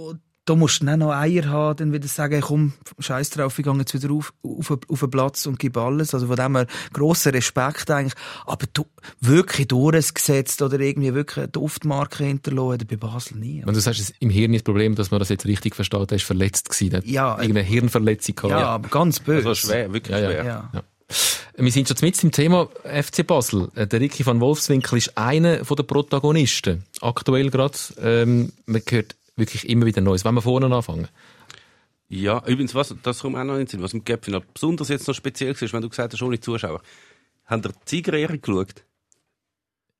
da 0.48 0.54
musst 0.54 0.80
du 0.80 0.86
dann 0.86 1.00
noch 1.00 1.12
Eier 1.12 1.46
haben, 1.46 1.76
dann 1.76 1.92
wieder 1.92 2.08
sagen, 2.08 2.40
komm, 2.40 2.72
scheiß 2.98 3.30
drauf, 3.30 3.58
ich 3.58 3.64
gehe 3.64 3.74
jetzt 3.74 3.94
wieder 3.94 4.12
auf, 4.14 4.32
auf, 4.42 4.70
auf 4.88 5.00
den 5.00 5.10
Platz 5.10 5.46
und 5.46 5.58
gib 5.58 5.76
alles. 5.76 6.14
Also 6.14 6.26
von 6.26 6.36
dem 6.36 6.56
her 6.56 6.66
grosser 6.92 7.34
Respekt 7.34 7.90
eigentlich. 7.90 8.14
Aber 8.46 8.66
du, 8.72 8.86
wirklich 9.20 9.68
durchgesetzt 9.68 10.62
oder 10.62 10.80
irgendwie 10.80 11.12
wirklich 11.14 11.38
eine 11.38 11.48
Duftmarke 11.48 12.24
hinterlassen, 12.24 12.80
er 12.80 12.86
bei 12.86 12.96
Basel 12.96 13.38
nie. 13.38 13.62
Wenn 13.64 13.74
du 13.74 13.80
sagst, 13.80 14.14
im 14.20 14.30
Hirn 14.30 14.54
ist 14.54 14.60
das 14.60 14.64
Problem, 14.64 14.94
dass 14.94 15.10
man 15.10 15.20
das 15.20 15.28
jetzt 15.28 15.44
richtig 15.46 15.74
versteht, 15.74 16.10
er 16.10 16.16
ist 16.16 16.24
verletzt 16.24 16.70
gewesen. 16.70 16.96
Hat 16.96 17.04
Ja, 17.06 17.34
äh, 17.36 17.42
irgendeine 17.42 17.66
Hirnverletzung 17.66 18.34
gehabt. 18.34 18.50
Ja, 18.52 18.66
aber 18.68 18.88
ganz 18.88 19.20
böse. 19.20 19.48
Also 19.48 19.66
schwer, 19.66 19.92
wirklich 19.92 20.16
Ja, 20.16 20.22
ja. 20.22 20.30
schwer. 20.30 20.44
Ja. 20.44 20.70
Ja. 20.72 20.82
Wir 21.56 21.72
sind 21.72 21.88
schon 21.88 21.96
mit 22.02 22.22
im 22.22 22.30
Thema 22.30 22.68
FC 22.84 23.26
Basel. 23.26 23.68
Äh, 23.74 23.86
Der 23.86 24.00
Ricky 24.00 24.24
van 24.24 24.40
Wolfswinkel 24.40 24.98
ist 24.98 25.16
einer 25.18 25.56
der 25.58 25.82
Protagonisten. 25.82 26.84
Aktuell 27.00 27.50
gerade. 27.50 27.78
Ähm, 28.00 28.52
man 28.66 28.82
hört 28.88 29.16
wirklich 29.38 29.68
immer 29.68 29.86
wieder 29.86 30.00
Neues. 30.00 30.24
Wenn 30.24 30.34
wir 30.34 30.42
vorne 30.42 30.74
anfangen. 30.74 31.08
Ja, 32.08 32.38
übrigens, 32.46 32.74
was, 32.74 32.94
das 33.02 33.20
kommt 33.20 33.36
auch 33.36 33.44
noch 33.44 33.54
in 33.54 33.60
den 33.60 33.66
Sinn, 33.66 33.82
was 33.82 33.92
im 33.92 34.04
Gapfinal 34.04 34.42
besonders 34.54 34.88
jetzt 34.88 35.06
noch 35.06 35.14
speziell 35.14 35.52
ist, 35.52 35.72
wenn 35.72 35.82
du 35.82 35.88
gesagt 35.88 36.12
hast, 36.12 36.22
ohne 36.22 36.40
Zuschauer. 36.40 36.80
Haben 37.44 37.62
der 37.62 37.72
Siegerehrung 37.84 38.40
geschaut? 38.40 38.84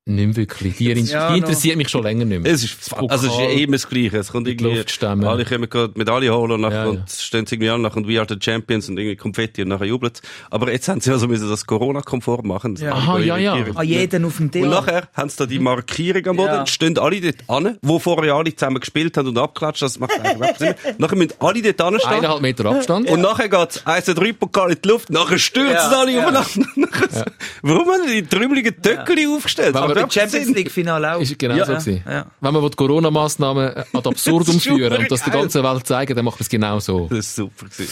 Nicht 0.09 0.37
wirklich. 0.37 0.77
Die, 0.77 0.91
die 0.91 1.01
Ja, 1.03 1.35
interessiert 1.35 1.77
mich 1.77 1.87
schon 1.89 2.01
länger 2.01 2.25
nicht 2.25 2.41
mehr. 2.41 2.51
Es 2.51 2.63
ist, 2.63 2.91
also 2.93 3.27
es 3.27 3.31
ist 3.33 3.39
ja 3.39 3.49
immer 3.49 3.73
das 3.73 3.87
Gleiche. 3.87 4.17
Es 4.17 4.31
kommt 4.31 4.47
Die 4.47 4.51
irgendwie, 4.53 4.83
alle 5.27 5.45
kommen 5.45 5.69
gerade 5.69 5.93
Medaille 5.95 6.33
holen 6.33 6.53
und, 6.53 6.61
nachher 6.61 6.85
Ja, 6.87 6.93
ja. 6.93 7.05
stehen 7.07 7.45
sie 7.45 7.55
irgendwie 7.55 7.69
an 7.69 7.81
nachher 7.83 7.97
und 7.97 8.07
We 8.07 8.17
are 8.19 8.25
the 8.27 8.35
Champions 8.39 8.89
und 8.89 8.97
irgendwie 8.97 9.15
Konfetti 9.17 9.61
und 9.61 9.67
nachher 9.67 9.85
jubeln. 9.85 10.11
Aber 10.49 10.71
jetzt 10.71 10.87
haben 10.87 10.99
sie 10.99 11.11
also 11.11 11.27
müssen 11.27 11.47
das 11.47 11.67
Corona-konform 11.67 12.47
machen. 12.47 12.75
Ja. 12.77 12.93
Aha, 12.93 13.19
ja, 13.19 13.37
ja. 13.37 13.53
An 13.75 13.85
jeden 13.87 14.25
auf 14.25 14.37
dem 14.37 14.49
Deal. 14.49 14.63
Und 14.65 14.71
nachher 14.71 15.07
haben 15.13 15.29
sie 15.29 15.37
da 15.37 15.45
die 15.45 15.59
Markierung 15.59 16.25
am 16.25 16.37
Boden, 16.37 16.53
Ja. 16.53 16.65
stehen 16.65 16.97
alle 16.97 17.21
dort 17.21 17.35
an, 17.47 17.77
wo 17.83 17.99
vorher 17.99 18.33
alle 18.33 18.55
zusammen 18.55 18.79
gespielt 18.79 19.15
haben 19.15 19.27
und 19.27 19.37
abklatscht, 19.37 19.83
das 19.83 19.99
macht 19.99 20.19
eigentlich 20.19 20.57
Sinn. 20.57 20.73
Nachher 20.97 21.17
müssen 21.17 21.33
alle 21.39 21.61
dort 21.61 21.81
anstehen. 21.81 22.11
Eineinhalb 22.13 22.41
Meter 22.41 22.65
Abstand. 22.65 23.09
Und 23.11 23.21
nachher 23.21 23.47
geht's 23.47 23.85
1, 23.85 24.05
2, 24.05 24.13
3 24.13 24.33
Pokal 24.33 24.71
in 24.71 24.77
die 24.83 24.87
Luft, 24.87 25.11
nachher 25.11 25.37
stürzen 25.37 25.73
Ja, 25.73 25.99
alle 25.99 26.11
ja. 26.13 26.27
aufeinander. 26.27 26.49
Warum 27.61 27.87
haben 27.89 28.07
die 28.11 28.23
trümmeligen 28.23 28.81
Töckeli 28.81 29.27
aufgestellt? 29.27 29.75
Aber 29.75 29.98
Im 30.03 30.09
Champions 30.09 30.45
Sinn. 30.47 30.55
League 30.55 30.71
Finale 30.71 31.15
auch. 31.15 31.21
Ist 31.21 31.37
genau 31.37 31.55
Ja, 31.55 31.65
so 31.65 31.73
gewesen. 31.73 32.03
ja. 32.07 32.25
Wenn 32.41 32.53
man 32.53 32.63
die 32.69 32.75
Corona-Massnahmen 32.75 33.67
ad 33.93 34.07
absurdum 34.09 34.45
Das 34.45 34.55
ist 34.55 34.63
führen 34.63 34.97
und 34.97 35.11
das 35.11 35.23
der 35.23 35.33
ganzen 35.33 35.63
Welt 35.63 35.87
zeigen, 35.87 36.15
dann 36.15 36.25
macht 36.25 36.39
man 36.39 36.43
es 36.43 36.49
genau 36.49 36.79
so. 36.79 37.07
Das 37.09 37.19
ist 37.19 37.35
super 37.35 37.65
gewesen. 37.67 37.91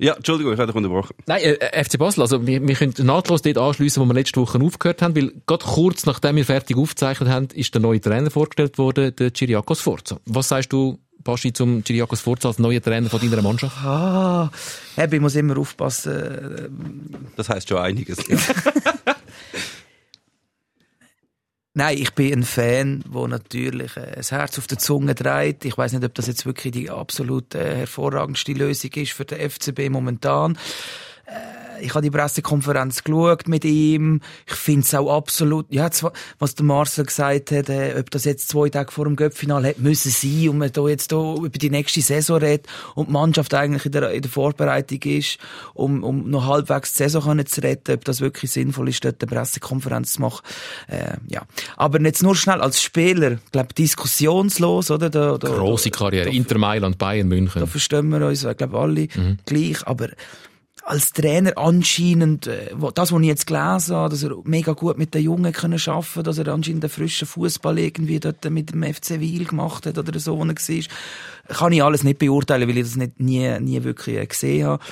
Ja, 0.00 0.14
Entschuldigung, 0.14 0.52
ich 0.52 0.58
habe 0.60 0.68
dich 0.72 0.76
unterbrochen. 0.76 1.14
Nein, 1.26 1.40
äh, 1.42 1.84
FC 1.84 1.98
Basel, 1.98 2.22
also 2.22 2.46
wir, 2.46 2.66
wir 2.66 2.74
können 2.76 2.94
nahtlos 3.02 3.42
dort 3.42 3.58
anschliessen, 3.58 4.00
wo 4.00 4.06
wir 4.06 4.14
letzte 4.14 4.40
Woche 4.40 4.60
aufgehört 4.60 5.02
haben, 5.02 5.16
weil 5.16 5.32
gerade 5.46 5.64
kurz 5.64 6.06
nachdem 6.06 6.36
wir 6.36 6.44
fertig 6.44 6.76
aufgezeichnet 6.76 7.28
haben, 7.28 7.48
ist 7.54 7.74
der 7.74 7.80
neue 7.80 8.00
Trainer 8.00 8.30
vorgestellt 8.30 8.78
worden, 8.78 9.14
der 9.16 9.32
Chiriakos 9.32 9.80
Forza. 9.80 10.20
Was 10.26 10.48
sagst 10.48 10.72
du, 10.72 10.98
Baschi, 11.24 11.52
zum 11.52 11.82
Chiriakos 11.82 12.20
Forza 12.20 12.46
als 12.48 12.60
neuer 12.60 12.80
Trainer 12.80 13.10
von 13.10 13.20
deiner 13.20 13.42
Mannschaft? 13.42 13.76
Ah, 13.84 14.50
ich 14.96 15.20
muss 15.20 15.34
immer 15.34 15.58
aufpassen. 15.58 17.10
Das 17.36 17.48
heisst 17.48 17.68
schon 17.68 17.78
einiges. 17.78 18.18
Nein, 21.78 21.96
ich 21.96 22.12
bin 22.12 22.40
ein 22.40 22.42
Fan, 22.42 23.04
wo 23.08 23.28
natürlich 23.28 23.96
äh, 23.96 24.16
das 24.16 24.32
Herz 24.32 24.58
auf 24.58 24.66
der 24.66 24.78
Zunge 24.78 25.14
dreht. 25.14 25.64
Ich 25.64 25.78
weiß 25.78 25.92
nicht, 25.92 26.04
ob 26.04 26.12
das 26.12 26.26
jetzt 26.26 26.44
wirklich 26.44 26.72
die 26.72 26.90
absolut 26.90 27.54
äh, 27.54 27.76
hervorragendste 27.76 28.52
Lösung 28.52 28.90
ist 28.94 29.12
für 29.12 29.24
den 29.24 29.48
FCB 29.48 29.88
momentan. 29.88 30.58
Äh, 31.26 31.57
ich 31.80 31.90
habe 31.94 32.02
die 32.02 32.10
Pressekonferenz 32.10 33.04
geschaut 33.04 33.48
mit 33.48 33.64
ihm. 33.64 34.20
Ich 34.46 34.54
finde 34.54 34.80
es 34.82 34.94
auch 34.94 35.16
absolut, 35.16 35.66
ja, 35.70 35.88
was 36.38 36.54
der 36.54 36.64
Marcel 36.64 37.04
gesagt 37.06 37.50
hat, 37.50 37.68
äh, 37.68 37.94
ob 37.98 38.10
das 38.10 38.24
jetzt 38.24 38.48
zwei 38.48 38.68
Tage 38.68 38.90
vor 38.92 39.04
dem 39.04 39.16
Göppfinal 39.16 39.64
hätte 39.64 39.80
müssen 39.82 40.10
sein 40.10 40.48
und 40.50 40.58
man 40.58 40.72
da 40.72 40.86
jetzt 40.88 41.12
da 41.12 41.34
über 41.34 41.48
die 41.50 41.70
nächste 41.70 42.00
Saison 42.00 42.38
redet 42.38 42.66
und 42.94 43.08
die 43.08 43.12
Mannschaft 43.12 43.52
eigentlich 43.54 43.86
in 43.86 43.92
der, 43.92 44.10
in 44.12 44.22
der 44.22 44.30
Vorbereitung 44.30 45.00
ist, 45.02 45.38
um, 45.74 46.02
um 46.02 46.28
noch 46.30 46.46
halbwegs 46.46 46.92
die 46.92 46.98
Saison 46.98 47.22
können 47.22 47.46
zu 47.46 47.62
retten, 47.62 47.92
ob 47.94 48.04
das 48.04 48.20
wirklich 48.20 48.50
sinnvoll 48.50 48.88
ist, 48.88 49.04
dort 49.04 49.22
eine 49.22 49.30
Pressekonferenz 49.30 50.14
zu 50.14 50.20
machen. 50.20 50.42
Äh, 50.88 51.16
ja. 51.28 51.42
Aber 51.76 52.00
jetzt 52.00 52.22
nur 52.22 52.36
schnell 52.36 52.60
als 52.60 52.82
Spieler, 52.82 53.32
ich 53.32 53.52
glaube, 53.52 53.74
diskussionslos, 53.74 54.90
oder? 54.90 55.10
Da, 55.10 55.38
da, 55.38 55.48
Grosse 55.48 55.90
Karriere. 55.90 56.26
da- 56.26 56.30
Inter 56.30 56.58
Mailand, 56.58 56.98
Bayern 56.98 57.28
München. 57.28 57.60
da 57.60 57.66
verstehen 57.66 58.08
wir 58.08 58.26
uns, 58.26 58.44
ich 58.44 58.56
glaube, 58.56 58.78
alle 58.78 59.08
gleich. 59.46 59.86
Aber 59.86 60.08
als 60.88 61.12
Trainer 61.12 61.52
anscheinend, 61.56 62.46
äh, 62.46 62.74
das, 62.94 63.12
was 63.12 63.20
ich 63.20 63.26
jetzt 63.26 63.46
gelesen 63.46 63.94
habe, 63.94 64.08
dass 64.08 64.22
er 64.22 64.36
mega 64.44 64.72
gut 64.72 64.96
mit 64.96 65.12
den 65.12 65.22
Jungen 65.22 65.52
können 65.52 65.80
arbeiten 65.86 66.22
dass 66.24 66.38
er 66.38 66.48
anscheinend 66.48 66.82
den 66.82 66.90
frischen 66.90 67.28
Fußball 67.28 67.78
irgendwie 67.78 68.18
dort 68.18 68.48
mit 68.50 68.72
dem 68.72 68.82
FC 68.82 69.20
Wiel 69.20 69.44
gemacht 69.44 69.86
hat 69.86 69.98
oder 69.98 70.18
so, 70.18 70.38
wo 70.38 70.44
er 70.44 70.48
war, 70.48 71.56
kann 71.56 71.72
ich 71.72 71.82
alles 71.82 72.04
nicht 72.04 72.18
beurteilen, 72.18 72.68
weil 72.68 72.78
ich 72.78 72.84
das 72.84 72.96
nicht, 72.96 73.20
nie, 73.20 73.60
nie 73.60 73.84
wirklich 73.84 74.16
äh, 74.16 74.26
gesehen 74.26 74.66
habe. 74.66 74.82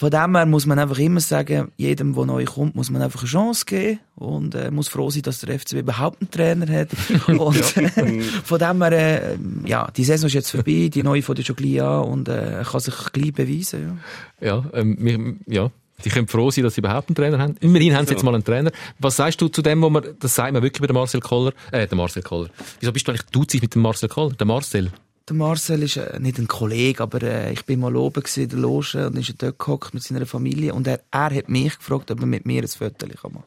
Von 0.00 0.10
dem 0.10 0.36
her 0.36 0.46
muss 0.46 0.64
man 0.64 0.78
einfach 0.78 0.98
immer 0.98 1.18
sagen, 1.18 1.72
jedem, 1.76 2.14
der 2.14 2.24
neu 2.24 2.44
kommt, 2.44 2.76
muss 2.76 2.88
man 2.88 3.02
einfach 3.02 3.22
eine 3.22 3.28
Chance 3.28 3.64
geben 3.66 3.98
und 4.14 4.54
äh, 4.54 4.70
muss 4.70 4.86
froh 4.86 5.10
sein, 5.10 5.22
dass 5.22 5.40
der 5.40 5.58
FCB 5.58 5.80
überhaupt 5.80 6.20
einen 6.20 6.30
Trainer 6.30 6.72
hat. 6.72 6.90
Und 7.26 7.76
äh, 7.76 8.20
von 8.20 8.60
dem 8.60 8.80
her, 8.80 8.92
äh, 8.92 9.38
ja, 9.64 9.90
die 9.90 10.04
Saison 10.04 10.28
ist 10.28 10.34
jetzt 10.34 10.52
vorbei, 10.52 10.88
die 10.88 11.02
neue 11.02 11.20
fängt 11.20 11.44
schon 11.44 11.56
gleich 11.56 11.82
an 11.82 12.04
und 12.04 12.28
äh, 12.28 12.62
kann 12.64 12.80
sich 12.80 12.94
gleich 13.12 13.32
beweisen. 13.32 13.98
Ja. 14.40 14.46
Ja, 14.46 14.70
ähm, 14.72 14.96
wir, 15.00 15.34
ja. 15.52 15.70
Die 16.04 16.10
können 16.10 16.28
froh 16.28 16.52
sein, 16.52 16.62
dass 16.62 16.76
sie 16.76 16.80
überhaupt 16.80 17.08
einen 17.08 17.16
Trainer 17.16 17.38
haben. 17.40 17.56
Immerhin 17.58 17.96
haben 17.96 18.06
sie 18.06 18.12
jetzt 18.12 18.22
mal 18.22 18.32
einen 18.32 18.44
Trainer. 18.44 18.70
Was 19.00 19.16
sagst 19.16 19.40
du 19.40 19.48
zu 19.48 19.62
dem, 19.62 19.82
wo 19.82 19.90
man, 19.90 20.04
das 20.20 20.32
sagt 20.32 20.52
man 20.52 20.62
wirklich 20.62 20.80
bei 20.80 20.86
dem 20.86 20.94
Marcel 20.94 21.20
Koller, 21.20 21.52
äh, 21.72 21.88
der 21.88 21.96
Marcel 21.96 22.22
Koller. 22.22 22.50
Wieso 22.78 22.92
bist 22.92 23.08
du 23.08 23.10
eigentlich 23.10 23.26
dutzig 23.32 23.62
mit 23.62 23.74
dem 23.74 23.82
Marcel 23.82 24.08
Koller? 24.08 24.32
Der 24.34 24.46
Marcel. 24.46 24.92
Der 25.28 25.36
Marcel 25.36 25.82
ist 25.82 25.96
äh, 25.96 26.18
nicht 26.20 26.38
ein 26.38 26.48
Kollege, 26.48 27.02
aber 27.02 27.22
äh, 27.22 27.52
ich 27.52 27.64
bin 27.66 27.80
mal 27.80 27.94
oben 27.96 28.22
in 28.36 28.48
der 28.48 28.58
Loge 28.58 29.06
und 29.06 29.18
ist 29.18 29.34
dort 29.42 29.58
gehockt 29.58 29.92
mit 29.92 30.02
seiner 30.02 30.24
Familie 30.24 30.72
und 30.72 30.86
er, 30.86 31.00
er 31.10 31.34
hat 31.34 31.48
mich 31.48 31.76
gefragt, 31.76 32.10
ob 32.10 32.20
er 32.20 32.26
mit 32.26 32.46
mir 32.46 32.62
ein 32.62 32.68
Foto 32.68 33.06
machen 33.06 33.44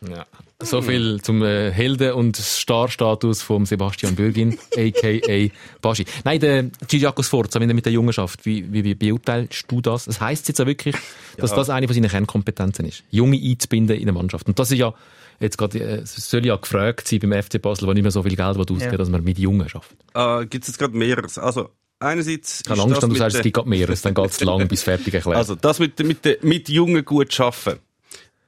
kann. 0.00 0.10
Ja. 0.10 0.26
So 0.62 0.80
viel 0.80 1.20
zum 1.20 1.42
äh, 1.42 1.70
Helden- 1.70 2.12
und 2.12 2.36
Star-Status 2.36 3.42
von 3.42 3.66
Sebastian 3.66 4.14
Bürgin, 4.14 4.56
a.k.a. 4.76 5.50
Baschi. 5.82 6.06
Nein, 6.24 6.40
der 6.40 6.64
Giriakos 6.88 7.26
Sforza, 7.26 7.60
wenn 7.60 7.68
er 7.68 7.74
mit 7.74 7.84
der 7.84 7.92
Jungen 7.92 8.12
schafft, 8.12 8.46
wie, 8.46 8.72
wie, 8.72 8.84
wie 8.84 8.94
beurteilst 8.94 9.64
du 9.68 9.80
das? 9.82 10.06
Das 10.06 10.20
heisst 10.20 10.48
jetzt 10.48 10.60
auch 10.60 10.66
wirklich, 10.66 10.96
dass 11.36 11.54
das 11.54 11.68
eine 11.68 11.86
von 11.86 11.94
seinen 11.94 12.08
Kernkompetenzen 12.08 12.86
ist, 12.86 13.02
Junge 13.10 13.38
einzubinden 13.38 13.96
in 13.96 14.02
eine 14.02 14.12
Mannschaft. 14.12 14.46
Und 14.46 14.58
das 14.58 14.70
ist 14.70 14.78
ja, 14.78 14.94
jetzt 15.40 15.58
gerade, 15.58 15.78
äh, 15.80 16.00
es 16.00 16.14
soll 16.14 16.44
ja 16.46 16.56
gefragt 16.56 17.08
sein 17.08 17.20
beim 17.20 17.32
FC 17.42 17.60
Basel, 17.60 17.88
wo 17.88 17.92
nicht 17.92 18.02
mehr 18.02 18.10
so 18.12 18.22
viel 18.22 18.36
Geld 18.36 18.56
ausgeht, 18.56 18.80
Ja. 18.82 18.96
dass 18.96 19.08
man 19.08 19.22
mit 19.24 19.38
Jungen 19.38 19.68
schafft. 19.68 19.94
Äh, 20.14 20.46
Gibt 20.46 20.64
es 20.64 20.68
jetzt 20.68 20.78
gerade 20.78 20.96
mehreres? 20.96 21.38
Also, 21.38 21.70
einerseits. 22.00 22.60
Ich 22.64 22.70
habe 22.70 22.78
ist 22.80 22.84
Angst, 22.86 23.02
wenn 23.02 23.10
du 23.10 23.16
sagst, 23.16 23.36
es 23.36 23.42
gibt 23.42 23.56
gerade 23.56 23.68
mehreres, 23.68 24.02
dann 24.02 24.14
geht 24.14 24.30
es 24.30 24.40
lang 24.44 24.68
bis 24.68 24.82
fertig 24.82 25.14
erklärt. 25.14 25.36
Also, 25.36 25.54
das 25.54 25.78
mit, 25.78 25.98
mit, 26.00 26.24
mit, 26.24 26.44
mit 26.44 26.68
Jungen 26.68 27.04
gut 27.04 27.32
schaffen, 27.32 27.78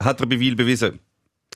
hat 0.03 0.21
er 0.21 0.27
bei 0.27 0.39
Wiel 0.41 0.57
bewiesen. 0.57 0.99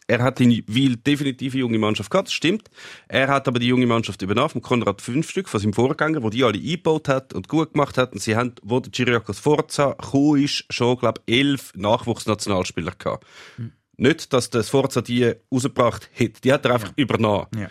Er 0.06 0.24
hat 0.24 0.40
in 0.40 0.64
Wiel 0.66 0.96
definitiv 0.96 1.52
eine 1.52 1.60
junge 1.60 1.78
Mannschaft 1.78 2.10
gehabt, 2.10 2.26
das 2.26 2.32
stimmt. 2.32 2.68
Er 3.06 3.28
hat 3.28 3.46
aber 3.46 3.60
die 3.60 3.68
junge 3.68 3.86
Mannschaft 3.86 4.20
übernommen, 4.22 4.48
von 4.48 4.60
Konrad 4.60 5.00
Fünfstück, 5.00 5.48
von 5.48 5.60
seinem 5.60 5.72
Vorgänger, 5.72 6.20
wo 6.24 6.30
die 6.30 6.42
alle 6.42 6.58
eingebaut 6.58 7.06
hat 7.06 7.32
und 7.32 7.46
gut 7.46 7.74
gemacht 7.74 7.96
hat. 7.96 8.12
Und 8.12 8.18
sie 8.20 8.34
haben, 8.34 8.54
wo 8.62 8.80
der 8.80 8.90
Chiriakos 8.90 9.38
Forza 9.38 9.92
gekommen 9.92 10.42
ist, 10.42 10.64
schon, 10.68 10.98
glaube 10.98 11.20
elf 11.28 11.72
Nachwuchsnationalspieler 11.76 12.92
gehabt. 12.98 13.24
Nicht, 14.00 14.32
dass 14.32 14.48
der 14.48 14.64
Forza 14.64 15.02
die 15.02 15.34
rausgebracht 15.52 16.08
hätte. 16.12 16.40
Die 16.40 16.52
hat 16.52 16.64
er 16.64 16.72
einfach 16.72 16.92
übernommen. 16.96 17.46
Ja. 17.54 17.68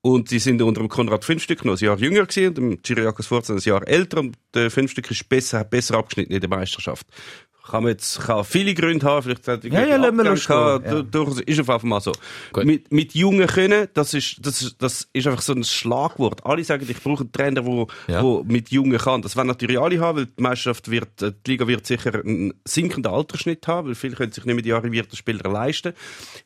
Und 0.00 0.28
sie 0.28 0.38
sind 0.38 0.60
unter 0.60 0.80
dem 0.80 0.88
Konrad 0.88 1.24
Fünfstück 1.24 1.64
noch 1.64 1.74
ein 1.76 1.84
Jahr 1.84 1.98
jünger 1.98 2.26
gewesen, 2.26 2.48
und 2.48 2.56
dem 2.56 2.82
Chiriakos 2.82 3.26
Forza 3.26 3.54
ein 3.54 3.60
Jahr 3.60 3.86
älter, 3.86 4.20
und 4.20 4.36
der 4.54 4.70
Fünfstück 4.70 5.10
ist 5.10 5.28
besser, 5.28 5.60
hat 5.60 5.70
besser 5.70 5.96
abgeschnitten 5.96 6.32
in 6.32 6.40
der 6.40 6.48
Meisterschaft. 6.48 7.06
Kann 7.70 7.82
man 7.82 7.92
jetzt, 7.92 8.20
kann 8.20 8.44
viele 8.44 8.72
Gründe 8.74 9.04
haben, 9.06 9.22
vielleicht 9.22 9.46
hat 9.46 9.62
Ja, 9.64 9.84
ja, 9.84 9.96
lassen 9.96 10.16
wir 10.16 10.24
gehabt, 10.24 10.86
ja. 10.86 10.90
du- 10.94 11.02
durchaus, 11.02 11.40
ist 11.40 11.60
auf 11.60 11.68
jeden 11.68 11.90
Fall 11.90 12.00
so. 12.00 12.12
Gut. 12.52 12.64
Mit, 12.64 12.90
mit 12.90 13.14
Jungen 13.14 13.46
können, 13.46 13.88
das 13.94 14.14
ist, 14.14 14.36
das 14.44 14.62
ist, 14.62 14.76
das 14.82 15.08
ist 15.12 15.26
einfach 15.26 15.42
so 15.42 15.52
ein 15.52 15.64
Schlagwort. 15.64 16.46
Alle 16.46 16.64
sagen, 16.64 16.86
ich 16.88 17.02
brauche 17.02 17.20
einen 17.24 17.32
Trainer, 17.32 17.62
der, 17.62 17.86
Ja. 18.08 18.22
wo 18.22 18.42
mit 18.44 18.70
Jungen 18.70 18.96
kann. 18.98 19.20
Das 19.22 19.36
werden 19.36 19.48
natürlich 19.48 19.78
alle 19.78 20.00
haben, 20.00 20.18
weil 20.18 20.26
die 20.26 20.42
Meisterschaft 20.42 20.90
wird, 20.90 21.20
äh, 21.22 21.32
die 21.46 21.50
Liga 21.52 21.68
wird 21.68 21.86
sicher 21.86 22.14
einen 22.14 22.54
sinkenden 22.66 23.12
Altersschnitt 23.12 23.66
haben, 23.68 23.88
weil 23.88 23.94
viele 23.94 24.16
können 24.16 24.32
sich 24.32 24.44
nicht 24.44 24.54
mehr 24.54 24.62
die 24.62 24.72
arrivierten 24.72 25.16
Spieler 25.16 25.50
leisten. 25.50 25.92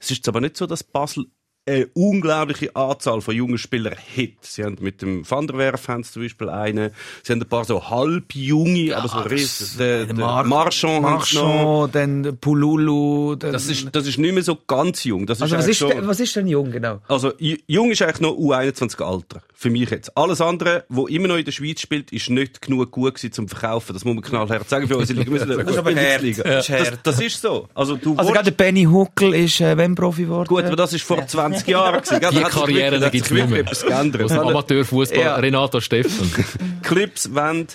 Es 0.01 0.11
ist 0.11 0.19
jetzt 0.19 0.29
aber 0.29 0.41
nicht 0.41 0.57
so, 0.57 0.67
dass 0.67 0.83
Basel 0.83 1.27
eine 1.65 1.87
unglaubliche 1.95 2.75
Anzahl 2.75 3.21
von 3.21 3.37
jungen 3.37 3.57
Spielern 3.57 3.95
hat. 3.95 4.31
Sie 4.41 4.65
haben 4.65 4.79
mit 4.81 5.01
dem 5.01 5.29
Van 5.31 5.47
der 5.47 5.59
Werf 5.59 5.87
haben 5.87 6.03
zum 6.03 6.23
Beispiel 6.23 6.49
einen. 6.49 6.91
Sie 7.23 7.33
haben 7.33 7.41
ein 7.41 7.49
paar 7.49 7.65
so 7.65 7.89
halbjunge, 7.89 8.97
aber 8.97 9.09
so 9.09 9.19
riesen. 9.19 9.79
Der, 9.79 10.07
der 10.07 10.15
Mar- 10.17 10.45
Marchand. 10.45 11.03
Marchand, 11.03 11.95
dann 11.95 12.37
Pululu, 12.41 13.37
dann... 13.37 13.53
Das 13.53 13.69
ist, 13.69 13.89
das 13.93 14.09
ist 14.09 14.19
nicht 14.19 14.35
mehr 14.35 14.43
so 14.43 14.59
ganz 14.67 15.05
jung. 15.05 15.27
Das 15.27 15.41
also 15.41 15.55
ist 15.55 15.61
was 15.61 15.69
ist, 15.69 15.81
denn, 15.83 16.07
was 16.09 16.19
ist 16.19 16.35
denn 16.35 16.49
jung, 16.49 16.73
genau? 16.73 17.01
also, 17.07 17.33
jung 17.39 17.93
ist 17.93 18.03
eigentlich 18.03 18.21
noch 18.21 18.33
U21 18.33 19.01
Alter. 19.03 19.43
Für 19.55 19.71
mich 19.71 19.89
jetzt. 19.91 20.17
Alles 20.17 20.41
andere, 20.41 20.85
wo 20.89 21.07
immer 21.07 21.29
noch 21.29 21.37
in 21.37 21.45
der 21.45 21.53
Schweiz 21.53 21.81
spielt, 21.81 22.11
ist 22.11 22.29
nicht 22.29 22.61
genug 22.61 22.91
gut 22.91 23.15
gewesen 23.15 23.33
zum 23.33 23.47
Verkaufen. 23.47 23.93
Das 23.93 24.05
muss 24.05 24.15
man 24.15 24.25
knallhart 24.25 24.69
sagen 24.69 24.89
für 24.89 24.97
unsere 24.97 25.21
Liga. 25.21 25.39
Sind 25.39 25.53
eine 25.53 25.63
ist 25.63 25.79
aber 25.79 25.95
hart. 25.95 26.21
Bundesliga. 26.21 26.43
Das 26.43 26.69
ist 26.69 26.81
Das, 26.81 27.03
das 27.05 27.21
ist 27.21 27.41
so. 27.41 27.69
Also, 27.73 27.97
du 27.97 28.17
Also 28.17 28.33
gerade 28.33 28.51
der 28.51 28.57
Benny 28.57 28.85
Huckel 28.85 29.33
ist 29.35 29.61
äh, 29.61 29.77
wenn 29.77 29.95
Profi 29.95 30.25
geworden? 30.25 30.49
Gut, 30.49 30.65
aber 30.65 30.75
das 30.75 30.93
ist 30.93 31.03
vor 31.05 31.25
20 31.25 31.52
Jahren 31.67 32.01
gewesen. 32.03 32.21
gell? 32.21 32.31
Die 32.31 32.39
hat 32.45 32.53
sich 32.53 32.61
Karriere 32.61 33.01
wirklich- 33.01 33.01
da 33.01 33.07
hat 33.07 33.13
sich 33.13 33.31
wirklich 33.31 33.61
etwas 33.61 33.83
geändert. 33.87 34.23
Aus 34.25 34.33
Amateurfußball, 34.33 35.19
Ja. 35.21 35.37
Renato 35.37 35.81
Steffen. 35.81 36.33
Clips 36.83 37.35
wollen 37.35 37.67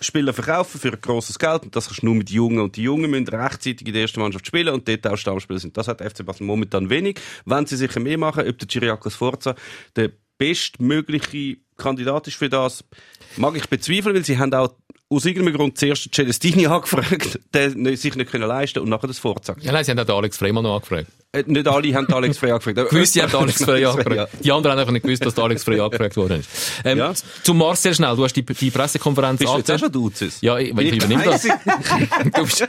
Spieler 0.00 0.32
verkaufen 0.34 0.78
für 0.78 0.92
ein 0.92 1.00
grosses 1.00 1.38
Geld 1.38 1.62
und 1.62 1.74
das 1.74 1.86
kannst 1.86 2.02
du 2.02 2.06
nur 2.06 2.14
mit 2.16 2.28
Jungen 2.30 2.60
und 2.60 2.76
die 2.76 2.82
Jungen 2.82 3.10
müssen 3.10 3.28
rechtzeitig 3.28 3.86
in 3.86 3.92
der 3.94 4.02
ersten 4.02 4.20
Mannschaft 4.20 4.46
spielen 4.46 4.74
und 4.74 4.86
dort 4.86 5.06
auch 5.06 5.16
Stammspieler 5.16 5.58
sind. 5.58 5.76
Das 5.76 5.88
hat 5.88 6.00
FC 6.02 6.24
Basel 6.24 6.44
momentan 6.46 6.90
wenig. 6.90 7.18
Wenn 7.46 7.64
sie 7.66 7.76
sicher 7.76 7.98
mehr 8.00 8.18
machen, 8.18 8.46
ob 8.46 8.58
der 8.58 8.68
Chiriakos 8.68 9.14
Forza 9.14 9.54
der 9.96 10.10
bestmögliche 10.38 11.56
Kandidat 11.76 12.26
ist 12.28 12.36
für 12.36 12.48
das, 12.48 12.84
mag 13.36 13.56
ich 13.56 13.68
bezweifeln, 13.68 14.14
weil 14.14 14.24
sie 14.24 14.38
haben 14.38 14.52
auch 14.54 14.74
aus 15.08 15.24
irgendeinem 15.24 15.56
Grund 15.56 15.78
zuerst 15.78 16.12
Celestini 16.14 16.66
angefragt, 16.66 17.38
der 17.54 17.70
sich 17.96 18.14
nicht 18.16 18.30
können 18.30 18.48
leisten 18.48 18.80
und 18.80 18.88
nachher 18.88 19.06
das 19.06 19.18
Forza. 19.18 19.54
Ja, 19.60 19.72
nein, 19.72 19.84
sie 19.84 19.92
haben 19.92 20.00
auch 20.00 20.18
Alex 20.18 20.36
Freymann 20.36 20.64
noch 20.64 20.74
angefragt. 20.76 21.06
Äh, 21.32 21.42
nicht 21.46 21.66
alle 21.68 21.94
haben 21.94 22.10
Alex 22.12 22.38
Frey 22.38 22.50
angefragt. 22.50 22.76
Gewisse 22.90 23.22
haben 23.22 23.34
Alex 23.34 23.62
Frey 23.62 23.82
Ja. 23.82 23.90
angefragt. 23.90 24.32
Die 24.42 24.52
anderen 24.52 24.72
haben 24.72 24.80
einfach 24.80 24.92
nicht 24.92 25.02
gewusst, 25.02 25.24
dass 25.26 25.38
Alex 25.38 25.64
Frey 25.64 25.80
angefragt 25.80 26.16
worden 26.16 26.40
ist. 26.40 26.48
Ähm, 26.84 26.98
Ja. 26.98 27.12
Zu 27.42 27.52
Marcel 27.54 27.94
schnell, 27.94 28.16
du 28.16 28.24
hast 28.24 28.34
die, 28.34 28.42
die 28.44 28.70
Pressekonferenz 28.70 29.38
Bist 29.40 29.52
du 29.52 29.58
jetzt 29.58 29.70
auch 29.70 29.78
schon 29.78 29.92
Duzis? 29.92 30.38
Ja, 30.40 30.58
ich, 30.58 30.74
Bin 30.74 30.86
ich 30.86 30.92
ich 30.94 30.98
der 30.98 31.08
übernehme 31.08 31.24
das. 31.30 31.44
Einzige? 31.44 32.30
Du 32.32 32.42
bist- 32.44 32.68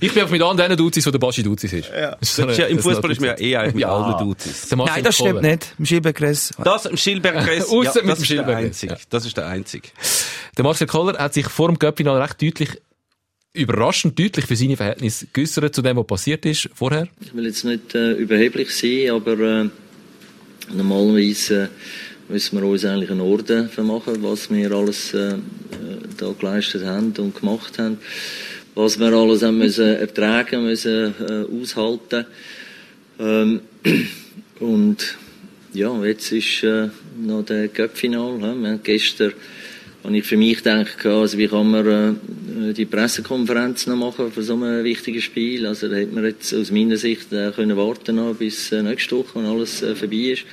ich 0.00 0.12
bin 0.12 0.22
einfach 0.22 0.32
mit 0.32 0.42
anderen 0.42 0.76
Duzis, 0.76 1.06
wo 1.06 1.10
der 1.10 1.18
Baschi 1.18 1.42
Duzis 1.42 1.72
ist. 1.72 1.90
Ja. 1.90 2.10
Ist 2.20 2.36
so 2.36 2.48
ja, 2.48 2.66
Im 2.66 2.78
Fußball 2.78 3.10
ist 3.12 3.20
man 3.20 3.30
ja 3.30 3.38
eh 3.38 3.56
eigentlich 3.56 3.74
mit 3.74 3.82
Ja. 3.82 3.94
allen 3.94 4.18
Duzis. 4.18 4.70
Nein, 4.74 5.02
das 5.04 5.14
stimmt 5.16 5.42
nicht. 5.42 5.74
Im 5.78 5.86
Schiebegress. 5.86 6.50
Das 6.62 6.86
im 6.86 6.96
Schilberg-Kress, 6.96 7.68
Ausser 7.68 8.00
ja, 8.04 8.14
mit 8.14 8.28
dem 8.28 8.88
ja. 8.88 8.96
Das 9.08 9.24
ist 9.24 9.36
der 9.36 9.46
einzige. 9.46 9.88
Der 10.56 10.64
Marcel 10.64 10.86
Koller 10.86 11.18
hat 11.18 11.32
sich 11.34 11.46
vor 11.48 11.68
dem 11.68 11.78
Göppfinal 11.78 12.20
recht 12.20 12.42
deutlich, 12.42 12.70
überraschend 13.52 14.18
deutlich 14.18 14.46
für 14.46 14.56
seine 14.56 14.76
Verhältnisse 14.76 15.26
geäussert 15.32 15.74
zu 15.74 15.82
dem, 15.82 15.96
was 15.96 16.06
passiert 16.06 16.46
ist 16.46 16.68
vorher. 16.74 17.08
Ich 17.20 17.34
will 17.34 17.46
jetzt 17.46 17.64
nicht 17.64 17.94
äh, 17.94 18.12
überheblich 18.12 18.70
sein, 18.70 19.10
aber 19.10 19.38
äh, 19.38 19.68
normalerweise 20.72 21.64
äh, 21.64 22.32
müssen 22.32 22.60
wir 22.60 22.68
uns 22.68 22.84
eigentlich 22.84 23.10
einen 23.10 23.20
Orden 23.20 23.68
vermachen, 23.68 24.22
was 24.22 24.50
wir 24.50 24.70
alles 24.70 25.14
äh, 25.14 25.32
äh, 25.32 25.36
da 26.16 26.32
geleistet 26.38 26.84
haben 26.84 27.12
und 27.18 27.34
gemacht 27.34 27.78
haben, 27.78 27.98
was 28.76 29.00
wir 29.00 29.12
alles 29.12 29.42
haben 29.42 29.58
müssen 29.58 29.96
ertragen, 29.96 30.64
müssen 30.64 31.14
äh, 31.18 31.60
aushalten. 31.60 32.26
Ähm, 33.18 33.60
und 34.60 35.16
ja, 35.72 36.04
jetzt 36.04 36.30
ist 36.30 36.62
äh, 36.62 36.88
noch 37.20 37.44
der 37.44 37.68
Cup-Final. 37.68 38.38
Wir 38.38 38.48
haben 38.48 38.80
gestern 38.82 39.32
habe 40.04 40.16
ich 40.16 40.24
für 40.24 40.36
mich 40.36 40.58
gedacht, 40.58 41.04
also 41.04 41.36
wie 41.36 41.48
kann 41.48 41.70
man 41.70 41.86
äh, 41.86 42.72
die 42.72 42.86
Pressekonferenz 42.86 43.86
noch 43.86 43.96
machen 43.96 44.32
für 44.32 44.42
so 44.42 44.54
ein 44.54 44.84
wichtiges 44.84 45.24
Spiel. 45.24 45.66
Also 45.66 45.88
da 45.88 45.96
hätte 45.96 46.14
man 46.14 46.24
jetzt 46.24 46.54
aus 46.54 46.70
meiner 46.70 46.96
Sicht 46.96 47.32
äh, 47.32 47.52
können 47.54 47.76
warten 47.76 48.16
noch 48.16 48.34
bis 48.34 48.72
äh, 48.72 48.82
nächste 48.82 49.16
Woche, 49.18 49.34
wenn 49.34 49.46
alles 49.46 49.82
äh, 49.82 49.94
vorbei 49.94 50.32
ist. 50.32 50.44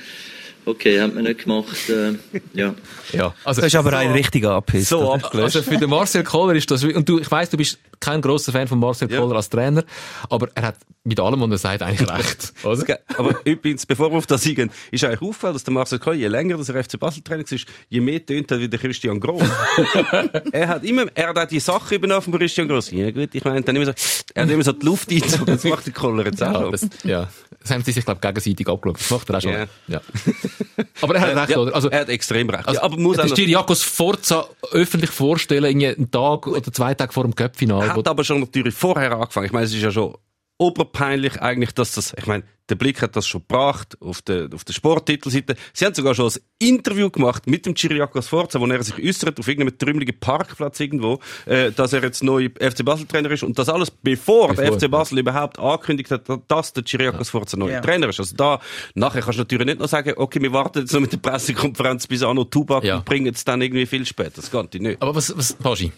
Okay, 0.66 1.00
hat 1.00 1.14
man 1.14 1.24
nicht 1.24 1.44
gemacht, 1.44 1.88
äh, 1.88 2.12
ja. 2.54 2.74
Ja, 3.12 3.34
also, 3.44 3.60
Das 3.60 3.68
ist 3.68 3.76
aber 3.76 3.92
ein 3.96 4.12
richtiger 4.12 4.52
Abhiss. 4.52 4.88
So. 4.88 5.12
Also 5.12 5.62
für 5.62 5.76
den 5.78 5.90
Marcel 5.90 6.24
Koller 6.24 6.54
ist 6.54 6.70
das, 6.70 6.84
und 6.84 7.08
du, 7.08 7.18
ich 7.18 7.30
weiss, 7.30 7.50
du 7.50 7.56
bist 7.56 7.78
kein 8.00 8.20
grosser 8.20 8.52
Fan 8.52 8.68
von 8.68 8.78
Marcel 8.78 9.10
Ja. 9.10 9.18
Koller 9.20 9.36
als 9.36 9.48
Trainer, 9.48 9.84
aber 10.28 10.48
er 10.54 10.62
hat 10.62 10.76
mit 11.04 11.18
allem, 11.20 11.40
was 11.40 11.50
er 11.50 11.58
sagt, 11.58 11.82
eigentlich 11.82 12.08
recht. 12.18 12.52
Oder? 12.62 12.98
Aber 13.16 13.34
übrigens, 13.44 13.86
bevor 13.86 14.10
wir 14.10 14.18
auf 14.18 14.26
das 14.26 14.46
eingehen, 14.46 14.70
ist 14.90 15.02
eigentlich 15.04 15.22
aufgefallen, 15.22 15.54
dass 15.54 15.64
der 15.64 15.72
Marcel 15.72 15.98
Kohl, 15.98 16.14
je 16.14 16.28
länger 16.28 16.58
dass 16.58 16.68
er 16.68 16.84
FC 16.84 16.98
Basel 17.00 17.22
Trainer 17.22 17.44
ist, 17.50 17.66
je 17.88 18.00
mehr 18.00 18.24
tönt 18.24 18.50
er 18.50 18.60
wie 18.60 18.68
der 18.68 18.78
Christian 18.78 19.18
Gross. 19.18 19.42
er 20.52 20.68
hat 20.68 20.84
immer, 20.84 21.06
er 21.14 21.28
hat 21.28 21.38
auch 21.38 21.46
die 21.46 21.60
Sache 21.60 21.94
übernommen 21.94 22.22
von 22.22 22.32
Christian 22.38 22.68
Gross. 22.68 22.90
Ja 22.90 23.10
gut, 23.10 23.30
ich 23.32 23.44
meine, 23.44 23.62
dann 23.62 23.74
immer 23.74 23.86
so, 23.86 23.92
er 24.34 24.42
hat 24.42 24.50
immer 24.50 24.64
so 24.64 24.72
die 24.72 24.84
Luft 24.84 25.10
eingezogen, 25.10 25.46
das 25.46 25.64
macht 25.64 25.86
der 25.86 25.92
Koller 25.94 26.26
jetzt 26.26 26.42
auch 26.42 26.60
Ja, 26.60 26.70
das, 26.70 26.88
ja. 27.04 27.28
Das 27.68 27.74
haben 27.76 27.84
sie 27.84 27.92
sich, 27.92 28.04
glaube 28.04 28.18
ich, 28.22 28.28
gegenseitig 28.28 28.68
abgeschaut. 28.68 28.98
Das 28.98 29.10
macht 29.10 29.28
er 29.30 29.36
auch 29.36 29.40
schon. 29.42 29.52
Ja. 29.52 29.66
Ja. 29.88 30.00
Aber 31.02 31.14
er 31.14 31.20
hat 31.20 31.36
recht, 31.36 31.50
Ja, 31.50 31.58
oder? 31.58 31.74
Also, 31.74 31.88
er 31.90 32.00
hat 32.00 32.08
extrem 32.08 32.48
recht. 32.50 32.66
also 32.66 32.78
ja, 32.80 32.84
aber 32.84 32.96
muss 32.96 33.16
auch 33.18 33.76
Forza 33.82 34.46
öffentlich 34.72 35.10
vorstellen, 35.10 35.64
irgendwie 35.64 35.88
einen 35.88 36.10
Tag 36.10 36.46
oder 36.46 36.72
zwei 36.72 36.94
Tage 36.94 37.12
vor 37.12 37.24
dem 37.24 37.34
Cup-Final. 37.34 37.90
wo- 37.94 37.98
hat 38.00 38.08
aber 38.08 38.24
schon 38.24 38.40
natürlich 38.40 38.74
vorher 38.74 39.12
angefangen. 39.12 39.46
Ich 39.46 39.52
meine, 39.52 39.66
es 39.66 39.74
ist 39.74 39.82
ja 39.82 39.90
schon 39.90 40.14
oberpeinlich 40.58 41.40
eigentlich, 41.40 41.72
dass 41.72 41.92
das, 41.92 42.14
ich 42.18 42.26
meine, 42.26 42.42
der 42.68 42.74
Blick 42.74 43.00
hat 43.00 43.16
das 43.16 43.26
schon 43.26 43.40
gebracht 43.40 43.96
auf 44.00 44.20
der, 44.20 44.50
auf 44.52 44.62
der 44.64 44.74
Sporttitelseite. 44.74 45.54
Sie 45.72 45.86
haben 45.86 45.94
sogar 45.94 46.14
schon 46.14 46.26
ein 46.30 46.38
Interview 46.58 47.08
gemacht 47.08 47.46
mit 47.46 47.64
dem 47.64 47.74
Chiriakos 47.74 48.28
Forza, 48.28 48.60
wo 48.60 48.66
er 48.66 48.82
sich 48.82 49.02
äußert 49.02 49.38
auf 49.40 49.48
irgendeinem 49.48 49.78
trümmeligen 49.78 50.18
Parkplatz 50.20 50.78
irgendwo, 50.80 51.18
äh, 51.46 51.70
dass 51.72 51.94
er 51.94 52.02
jetzt 52.02 52.22
neu 52.22 52.50
FC 52.60 52.84
Basel 52.84 53.06
Trainer 53.06 53.30
ist 53.30 53.42
und 53.42 53.58
das 53.58 53.70
alles 53.70 53.90
bevor, 53.90 54.54
der 54.54 54.64
Bevor, 54.64 54.78
FC 54.80 54.90
Basel 54.90 55.18
überhaupt 55.20 55.58
angekündigt 55.58 56.10
hat, 56.10 56.24
dass 56.48 56.72
der 56.74 56.84
Chiriakos 56.84 57.30
Forza 57.30 57.56
neuer 57.56 57.70
Ja. 57.74 57.80
Trainer 57.80 58.08
ist. 58.10 58.20
Also 58.20 58.36
da, 58.36 58.60
nachher 58.94 59.22
kannst 59.22 59.38
du 59.38 59.42
natürlich 59.42 59.66
nicht 59.66 59.78
noch 59.80 59.88
sagen, 59.88 60.12
okay, 60.16 60.42
wir 60.42 60.52
warten 60.52 60.80
jetzt 60.80 60.92
noch 60.92 61.00
mit 61.00 61.12
der 61.12 61.18
Pressekonferenz 61.18 62.06
bis 62.06 62.22
Anno 62.22 62.44
Tubak 62.44 62.84
Ja. 62.84 62.96
und 62.96 63.06
bringen 63.06 63.32
es 63.34 63.44
dann 63.44 63.62
irgendwie 63.62 63.86
viel 63.86 64.04
später. 64.04 64.32
Das 64.36 64.50
geht 64.50 64.74
nicht. 64.82 65.00
Aber 65.00 65.14
was, 65.14 65.34
was, 65.34 65.54
Pagi, 65.54 65.90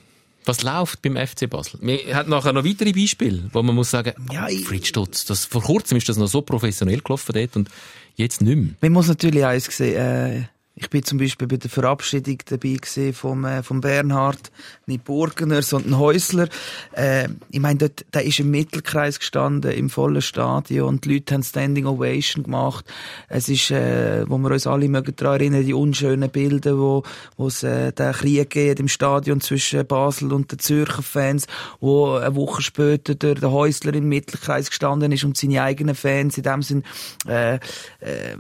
was 0.45 0.63
läuft 0.63 1.03
beim 1.03 1.17
FC 1.17 1.49
Basel? 1.49 1.79
Wir 1.83 2.15
haben 2.17 2.31
nachher 2.31 2.53
noch 2.53 2.65
weitere 2.65 2.93
Beispiele, 2.93 3.49
wo 3.53 3.63
man 3.63 3.75
muss 3.75 3.91
sagen, 3.91 4.13
Ja, 4.33 4.49
ich- 4.49 4.65
Fritz 4.65 4.89
Stutz, 4.89 5.25
das, 5.25 5.45
vor 5.45 5.63
kurzem 5.63 5.99
ist 5.99 6.09
das 6.09 6.17
noch 6.17 6.29
so 6.29 6.43
professionell 6.43 7.01
gelaufen 7.01 7.33
dort 7.35 7.57
und 7.57 7.69
jetzt 8.17 8.41
nicht 8.43 8.57
mehr. 8.57 8.75
Man 8.81 8.93
muss 8.93 9.09
natürlich 9.09 9.45
eins 9.45 9.65
sehen, 9.67 9.97
äh, 9.97 10.43
ich 10.77 10.89
bin 10.89 11.05
zum 11.05 11.19
Beispiel 11.19 11.47
bei 11.47 11.57
der 11.57 11.69
Verabschiedung 11.69 12.39
dabei 12.47 12.77
gewesen 12.81 13.13
vom, 13.13 13.45
äh, 13.45 13.63
vom 13.63 13.81
Bernhard, 13.81 14.51
nicht 14.87 15.05
Burgener, 15.05 15.63
sondern 15.63 15.99
Häusler. 15.99 16.49
Äh, 16.93 17.29
ich 17.51 17.61
meine, 17.61 17.79
dort, 17.79 18.07
der 18.15 18.25
ist 18.25 18.41
im 18.41 18.51
Mittelkreis 18.51 19.19
gestanden, 19.19 19.73
im 19.73 19.91
vollen 19.91 20.23
Stadion, 20.23 20.89
und 20.89 21.05
die 21.05 21.15
Leute 21.15 21.35
haben 21.35 21.43
Standing 21.43 21.87
Ovation 21.87 22.45
gemacht. 22.45 22.87
Es 23.29 23.49
ist, 23.49 23.71
äh, 23.71 24.25
wo 24.29 24.39
wir 24.39 24.51
uns 24.53 24.67
alle 24.67 24.89
mögen 24.89 25.15
daran 25.17 25.41
erinnern, 25.41 25.67
die 25.67 25.75
unschönen 25.75 26.31
Bilder, 26.31 26.79
wo, 26.79 27.03
wo 27.37 27.49
es, 27.49 27.63
äh, 27.63 27.93
den 27.93 28.13
Krieg 28.13 28.51
geht 28.51 28.81
im 28.81 28.89
Stadion 28.89 29.41
zwischen 29.41 29.87
Basel 29.87 30.33
und 30.33 30.51
den 30.51 30.61
Zürcher 30.61 31.03
Fans, 31.03 31.47
wo 31.81 32.15
eine 32.15 32.35
Woche 32.37 32.63
später 32.63 33.15
der, 33.15 33.35
der 33.35 33.51
Häusler 33.51 33.93
im 33.95 34.09
Mittelkreis 34.09 34.71
gestanden 34.71 35.13
ist 35.13 35.25
und 35.25 35.37
seine 35.37 35.63
eigenen 35.63 35.95
Fans 35.95 36.39
in 36.39 36.45
dem 36.45 36.63
Sinn, 36.63 36.85
äh, 37.27 37.57
äh, 37.57 38.37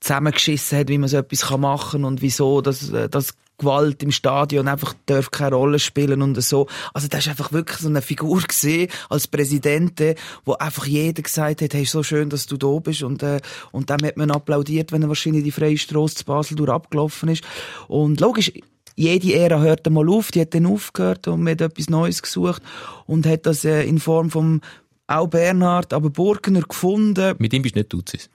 zusammengeschissen 0.00 0.75
hat, 0.76 0.88
wie 0.88 0.98
man 0.98 1.08
so 1.08 1.16
etwas 1.16 1.42
kann 1.42 1.60
machen 1.60 2.04
und 2.04 2.22
wieso, 2.22 2.60
dass, 2.60 2.90
äh, 2.90 3.08
dass 3.08 3.34
Gewalt 3.58 4.02
im 4.02 4.10
Stadion 4.10 4.68
einfach 4.68 4.94
darf 5.06 5.30
keine 5.30 5.56
Rolle 5.56 5.78
spielen 5.78 6.20
und 6.20 6.40
so. 6.42 6.66
Also 6.92 7.08
das 7.08 7.20
ist 7.20 7.28
einfach 7.28 7.52
wirklich 7.52 7.78
so 7.78 7.88
eine 7.88 8.02
Figur 8.02 8.42
gesehen 8.42 8.90
als 9.08 9.26
Präsident, 9.28 10.00
äh, 10.00 10.14
wo 10.44 10.54
einfach 10.54 10.86
jeder 10.86 11.22
gesagt 11.22 11.62
hat, 11.62 11.74
hey, 11.74 11.84
so 11.84 12.02
schön, 12.02 12.28
dass 12.28 12.46
du 12.46 12.56
da 12.56 12.78
bist 12.78 13.02
und 13.02 13.22
äh, 13.22 13.40
und 13.72 13.88
dem 13.88 14.06
hat 14.06 14.16
man 14.16 14.30
applaudiert, 14.30 14.92
wenn 14.92 15.02
er 15.02 15.08
wahrscheinlich 15.08 15.44
die 15.44 15.52
freie 15.52 15.78
Strasse 15.78 16.16
zu 16.16 16.24
Basel 16.24 16.56
durch 16.56 16.70
abgelaufen 16.70 17.30
ist. 17.30 17.44
Und 17.88 18.20
logisch, 18.20 18.52
jede 18.94 19.34
Ära 19.34 19.60
hört 19.60 19.86
einmal 19.86 20.08
auf, 20.08 20.30
die 20.30 20.40
hat 20.40 20.54
dann 20.54 20.66
aufgehört 20.66 21.28
und 21.28 21.42
man 21.42 21.52
hat 21.52 21.60
etwas 21.60 21.88
Neues 21.88 22.22
gesucht 22.22 22.62
und 23.06 23.26
hat 23.26 23.46
das 23.46 23.64
äh, 23.64 23.84
in 23.84 23.98
Form 23.98 24.30
vom 24.30 24.60
auch 25.06 25.28
Bernhard, 25.28 25.92
aber 25.92 26.10
Burgener 26.10 26.62
gefunden. 26.62 27.34
Mit 27.38 27.52
ihm 27.52 27.62
bist 27.62 27.76
du 27.76 27.80
nicht 27.80 27.92
Duzis. 27.92 28.28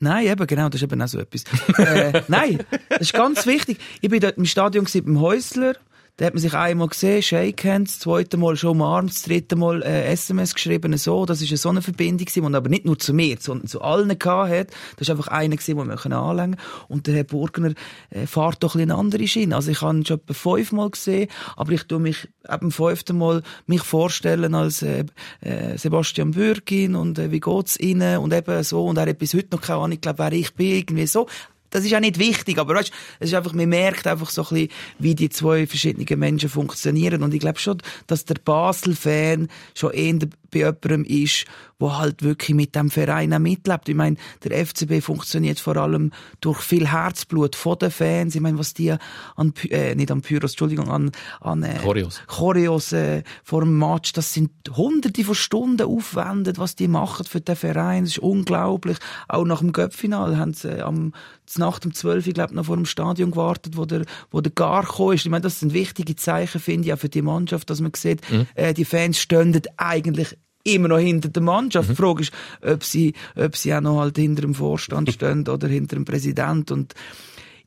Nein, 0.00 0.26
eben, 0.26 0.46
genau, 0.46 0.70
das 0.70 0.80
ist 0.80 0.90
eben 0.90 1.00
auch 1.02 1.08
so 1.08 1.18
etwas. 1.18 1.44
äh, 1.78 2.22
nein, 2.28 2.60
das 2.88 3.02
ist 3.02 3.12
ganz 3.12 3.46
wichtig. 3.46 3.78
Ich 4.00 4.08
bin 4.08 4.20
dort 4.20 4.38
im 4.38 4.46
Stadion 4.46 4.86
gewesen, 4.86 5.04
beim 5.04 5.20
Häusler. 5.20 5.74
Da 6.20 6.26
hat 6.26 6.34
man 6.34 6.42
sich 6.42 6.52
einmal 6.52 6.88
gesehen, 6.88 7.22
Shake 7.22 7.64
Hands, 7.64 7.90
das 7.90 7.98
zweite 7.98 8.36
Mal 8.36 8.54
schon 8.54 8.72
umarmt, 8.72 9.08
das 9.08 9.22
dritte 9.22 9.56
Mal 9.56 9.82
äh, 9.82 10.04
SMS 10.12 10.52
geschrieben, 10.52 10.94
so. 10.98 11.24
Das 11.24 11.40
ist 11.40 11.48
eine 11.48 11.56
so 11.56 11.70
eine 11.70 11.80
Verbindung 11.80 12.26
gewesen, 12.26 12.46
die 12.46 12.54
aber 12.54 12.68
nicht 12.68 12.84
nur 12.84 12.98
zu 12.98 13.14
mir, 13.14 13.38
sondern 13.40 13.68
zu 13.68 13.80
allen 13.80 14.18
gehabt 14.18 14.50
hat. 14.50 14.66
Das 14.96 15.08
ist 15.08 15.10
einfach 15.10 15.28
einer 15.28 15.56
gewesen, 15.56 15.78
den 15.78 15.88
wir 15.88 16.16
anlängen 16.18 16.56
Und 16.88 17.06
der 17.06 17.14
Herr 17.14 17.24
Burgner 17.24 17.72
äh, 18.10 18.26
fährt 18.26 18.62
doch 18.62 18.74
ein 18.74 18.80
bisschen 18.80 18.90
andere 18.90 19.26
Schiene. 19.26 19.56
Also 19.56 19.70
ich 19.70 19.80
habe 19.80 19.96
ihn 19.96 20.04
schon 20.04 20.18
etwa 20.18 20.34
fünfmal 20.34 20.90
gesehen, 20.90 21.30
aber 21.56 21.72
ich 21.72 21.84
tue 21.84 22.00
mich 22.00 22.28
eben 22.46 22.70
fünften 22.70 23.16
Mal 23.16 23.42
mich 23.66 23.80
vorstellen 23.80 24.54
als 24.54 24.82
äh, 24.82 25.06
äh, 25.40 25.78
Sebastian 25.78 26.32
Bürgin 26.32 26.96
und 26.96 27.18
äh, 27.18 27.30
wie 27.32 27.40
geht's 27.40 27.80
Ihnen 27.80 28.18
und 28.18 28.34
eben 28.34 28.62
so. 28.62 28.84
Und 28.84 28.98
er 28.98 29.06
hat 29.06 29.18
bis 29.18 29.32
heute 29.32 29.48
noch 29.52 29.62
keine 29.62 29.78
Ahnung, 29.78 29.92
ich 29.92 30.02
glaube, 30.02 30.18
wer 30.18 30.32
ich 30.32 30.52
bin, 30.52 30.66
irgendwie 30.66 31.06
so. 31.06 31.28
Das 31.70 31.84
ist 31.84 31.94
auch 31.94 32.00
nicht 32.00 32.18
wichtig, 32.18 32.58
aber 32.58 32.74
weißt, 32.74 32.92
es 33.20 33.28
ist 33.28 33.34
einfach, 33.34 33.52
man 33.52 33.68
merkt 33.68 34.06
einfach 34.06 34.30
so 34.30 34.42
ein 34.42 34.48
bisschen, 34.48 34.68
wie 34.98 35.14
die 35.14 35.28
zwei 35.28 35.66
verschiedenen 35.66 36.18
Menschen 36.18 36.48
funktionieren. 36.48 37.22
Und 37.22 37.32
ich 37.32 37.40
glaube 37.40 37.58
schon, 37.58 37.78
dass 38.06 38.24
der 38.24 38.36
Basel-Fan 38.44 39.48
schon 39.74 39.92
eher 39.92 40.18
bei 40.50 40.60
jemandem 40.60 41.04
ist, 41.04 41.46
wo 41.80 41.96
halt 41.96 42.22
wirklich 42.22 42.54
mit 42.54 42.76
dem 42.76 42.90
Verein 42.90 43.32
auch 43.32 43.38
mitlebt. 43.38 43.88
Ich 43.88 43.94
meine, 43.94 44.16
der 44.44 44.66
FCB 44.66 45.02
funktioniert 45.02 45.58
vor 45.58 45.76
allem 45.76 46.12
durch 46.40 46.60
viel 46.60 46.86
Herzblut 46.86 47.56
von 47.56 47.78
den 47.78 47.90
Fans. 47.90 48.34
Ich 48.34 48.40
meine, 48.40 48.58
was 48.58 48.74
die 48.74 48.94
an, 49.36 49.54
äh, 49.70 49.94
nicht 49.94 50.10
an 50.10 50.20
Pyros, 50.20 50.52
Entschuldigung, 50.52 50.90
an, 50.90 51.10
an 51.40 51.62
äh, 51.62 51.78
Choreos. 51.78 52.20
Choreos 52.26 52.92
äh, 52.92 53.22
vor 53.42 53.62
dem 53.62 53.78
Match, 53.78 54.12
das 54.12 54.34
sind 54.34 54.50
hunderte 54.76 55.24
von 55.24 55.34
Stunden 55.34 55.86
aufwendet, 55.86 56.58
was 56.58 56.76
die 56.76 56.88
machen 56.88 57.24
für 57.24 57.40
den 57.40 57.56
Verein. 57.56 58.04
Das 58.04 58.12
ist 58.12 58.18
unglaublich. 58.18 58.98
Auch 59.28 59.44
nach 59.44 59.60
dem 59.60 59.72
Göppfinal 59.72 60.36
haben 60.36 60.52
sie 60.52 60.68
äh, 60.68 60.82
am 60.82 61.12
Nacht 61.56 61.84
um 61.84 61.92
12 61.92 62.28
Uhr, 62.28 62.32
glaub, 62.32 62.52
noch 62.52 62.66
vor 62.66 62.76
dem 62.76 62.86
Stadion 62.86 63.32
gewartet, 63.32 63.76
wo 63.76 63.84
der, 63.84 64.04
wo 64.30 64.40
der 64.40 64.52
Gar 64.52 64.82
gekommen 64.82 65.14
ist. 65.14 65.24
Ich 65.24 65.30
meine, 65.30 65.42
das 65.42 65.60
sind 65.60 65.72
wichtige 65.72 66.14
Zeichen, 66.14 66.60
finde 66.60 66.86
ich, 66.86 66.94
auch 66.94 66.98
für 66.98 67.08
die 67.08 67.22
Mannschaft, 67.22 67.70
dass 67.70 67.80
man 67.80 67.92
sieht, 67.94 68.20
äh, 68.54 68.72
die 68.72 68.84
Fans 68.84 69.18
stehen 69.18 69.60
eigentlich 69.76 70.36
immer 70.64 70.88
noch 70.88 70.98
hinter 70.98 71.28
der 71.28 71.42
Mannschaft. 71.42 71.90
Die 71.90 71.94
Frage 71.94 72.22
ist, 72.22 72.32
ob 72.62 72.84
sie, 72.84 73.14
ob 73.36 73.56
sie 73.56 73.74
auch 73.74 73.80
noch 73.80 74.00
halt 74.00 74.16
hinter 74.16 74.42
dem 74.42 74.54
Vorstand 74.54 75.10
stehen 75.12 75.46
oder 75.48 75.68
hinter 75.68 75.96
dem 75.96 76.04
Präsident 76.04 76.70
und 76.70 76.94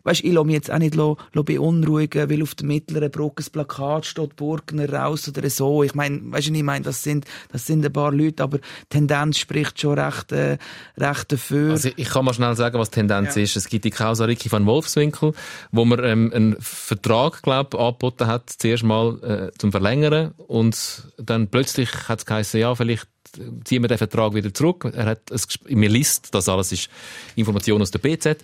Weißt, 0.03 0.23
ich 0.23 0.33
lasse 0.33 0.45
mich 0.45 0.55
jetzt 0.55 0.71
auch 0.71 0.79
nicht 0.79 0.95
lo, 0.95 1.17
lo 1.31 1.43
beunruhigen, 1.43 2.29
weil 2.29 2.43
auf 2.43 2.55
der 2.55 2.67
mittleren 2.67 3.09
Brücke 3.09 3.43
ein 3.43 3.51
Plakat 3.51 4.05
steht, 4.05 4.35
Burgner 4.35 4.91
raus 4.91 5.27
oder 5.29 5.49
so. 5.49 5.83
Ich 5.83 5.95
meine, 5.95 6.19
weißt 6.23 6.49
du, 6.49 6.53
ich 6.53 6.63
meine, 6.63 6.83
das 6.83 7.03
sind, 7.03 7.25
das 7.51 7.65
sind 7.65 7.85
ein 7.85 7.93
paar 7.93 8.11
Leute, 8.11 8.43
aber 8.43 8.57
die 8.57 8.63
Tendenz 8.89 9.37
spricht 9.37 9.79
schon 9.79 9.97
recht, 9.97 10.31
äh, 10.31 10.57
recht 10.97 11.31
dafür. 11.31 11.71
Also 11.71 11.89
ich 11.95 12.09
kann 12.09 12.25
mal 12.25 12.33
schnell 12.33 12.55
sagen, 12.55 12.77
was 12.79 12.89
die 12.89 12.95
Tendenz 12.95 13.37
ist. 13.37 13.55
Es 13.55 13.67
gibt 13.67 13.85
die 13.85 13.91
Causa 13.91 14.25
Ricky 14.25 14.51
van 14.51 14.65
Wolfswinkel, 14.65 15.33
wo 15.71 15.85
man 15.85 16.03
ähm, 16.03 16.31
einen 16.33 16.55
Vertrag, 16.59 17.41
glaub, 17.41 17.73
angeboten 17.75 18.27
hat, 18.27 18.49
zuerst 18.49 18.83
mal 18.83 19.51
äh, 19.53 19.57
zum 19.57 19.71
Verlängern 19.71 20.33
und 20.47 21.07
dann 21.17 21.47
plötzlich 21.47 21.89
hat 22.09 22.19
es 22.19 22.25
geheißen, 22.25 22.59
ja, 22.59 22.75
vielleicht 22.75 23.07
ziehen 23.63 23.81
wir 23.81 23.87
den 23.87 23.97
Vertrag 23.97 24.33
wieder 24.33 24.53
zurück. 24.53 24.91
Er 24.93 25.05
hat 25.05 25.31
mir 25.67 25.89
List, 25.89 26.33
das 26.33 26.49
alles 26.49 26.71
ist 26.71 26.89
Information 27.35 27.81
aus 27.81 27.91
der 27.91 27.99
BZ, 27.99 28.37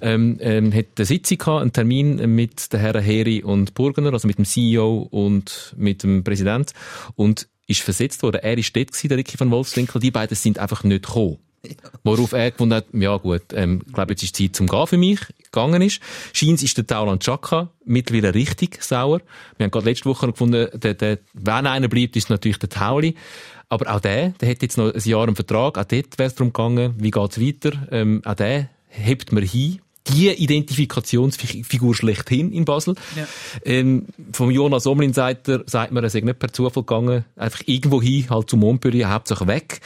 ähm, 0.00 0.38
ähm, 0.40 0.72
hat 0.72 0.86
eine 0.96 1.04
Sitzung 1.04 1.38
gehabt, 1.38 1.62
einen 1.62 1.72
Termin 1.72 2.34
mit 2.34 2.72
den 2.72 2.80
Herren 2.80 3.02
Heri 3.02 3.42
und 3.42 3.74
Burgener, 3.74 4.12
also 4.12 4.26
mit 4.26 4.38
dem 4.38 4.44
CEO 4.44 5.08
und 5.10 5.74
mit 5.76 6.02
dem 6.02 6.24
Präsident 6.24 6.72
und 7.16 7.48
ist 7.66 7.82
versetzt 7.82 8.22
worden. 8.22 8.40
Er 8.42 8.58
ist 8.58 8.74
dort 8.74 8.88
gewesen, 8.88 9.08
der 9.08 9.18
Ricky 9.18 9.38
van 9.38 9.50
Wolfswinkel. 9.50 10.00
Die 10.00 10.10
beiden 10.10 10.36
sind 10.36 10.58
einfach 10.58 10.82
nicht 10.82 11.06
gekommen. 11.06 11.38
Worauf 12.04 12.32
er 12.32 12.50
gefunden 12.50 12.74
hat, 12.74 12.86
ja 12.92 13.16
gut, 13.16 13.42
ähm, 13.54 13.82
ich 13.86 13.92
glaube, 13.92 14.12
jetzt 14.12 14.22
ist 14.22 14.36
Zeit 14.36 14.56
zum 14.56 14.66
Gehen 14.66 14.86
für 14.86 14.96
mich, 14.96 15.20
gegangen 15.44 15.82
ist. 15.82 16.00
Scheins 16.32 16.62
ist 16.62 16.76
der 16.78 16.86
Tauland 16.86 17.22
Chaka 17.22 17.70
mittlerweile 17.84 18.34
richtig 18.34 18.82
sauer. 18.82 19.20
Wir 19.56 19.64
haben 19.64 19.70
gerade 19.70 19.86
letzte 19.86 20.06
Woche 20.06 20.28
gefunden, 20.28 20.68
der, 20.72 20.94
der, 20.94 21.18
wenn 21.34 21.66
einer 21.66 21.88
bleibt, 21.88 22.16
ist 22.16 22.30
natürlich 22.30 22.58
der 22.58 22.70
Tauli. 22.70 23.14
Aber 23.68 23.94
auch 23.94 24.00
der, 24.00 24.30
der 24.30 24.50
hat 24.50 24.62
jetzt 24.62 24.78
noch 24.78 24.92
ein 24.92 25.00
Jahr 25.04 25.22
einen 25.22 25.36
Vertrag, 25.36 25.78
auch 25.78 25.84
dort 25.84 26.18
wäre 26.18 26.26
es 26.26 26.34
darum 26.34 26.52
gegangen, 26.52 26.94
wie 26.98 27.10
geht's 27.10 27.40
weiter. 27.40 27.72
Ähm, 27.90 28.20
auch 28.24 28.34
der 28.34 28.68
hebt 28.88 29.32
man 29.32 29.44
hin. 29.44 29.80
Die 30.08 30.28
Identifikationsfigur 30.28 31.94
schlechthin 31.94 32.50
in 32.52 32.64
Basel. 32.64 32.94
Ja. 33.14 33.28
Ähm, 33.64 34.06
vom 34.32 34.50
Jonas 34.50 34.86
Omlin 34.86 35.12
sagt, 35.12 35.46
er, 35.46 35.62
sagt 35.66 35.92
man, 35.92 36.02
er 36.02 36.10
sei 36.10 36.20
nicht 36.20 36.38
per 36.38 36.52
Zufall 36.52 36.82
gegangen, 36.82 37.24
einfach 37.36 37.62
irgendwo 37.66 38.02
hin, 38.02 38.28
halt 38.28 38.50
zum 38.50 38.60
Montpellier, 38.60 39.10
Hauptsache 39.10 39.46
weg. 39.46 39.80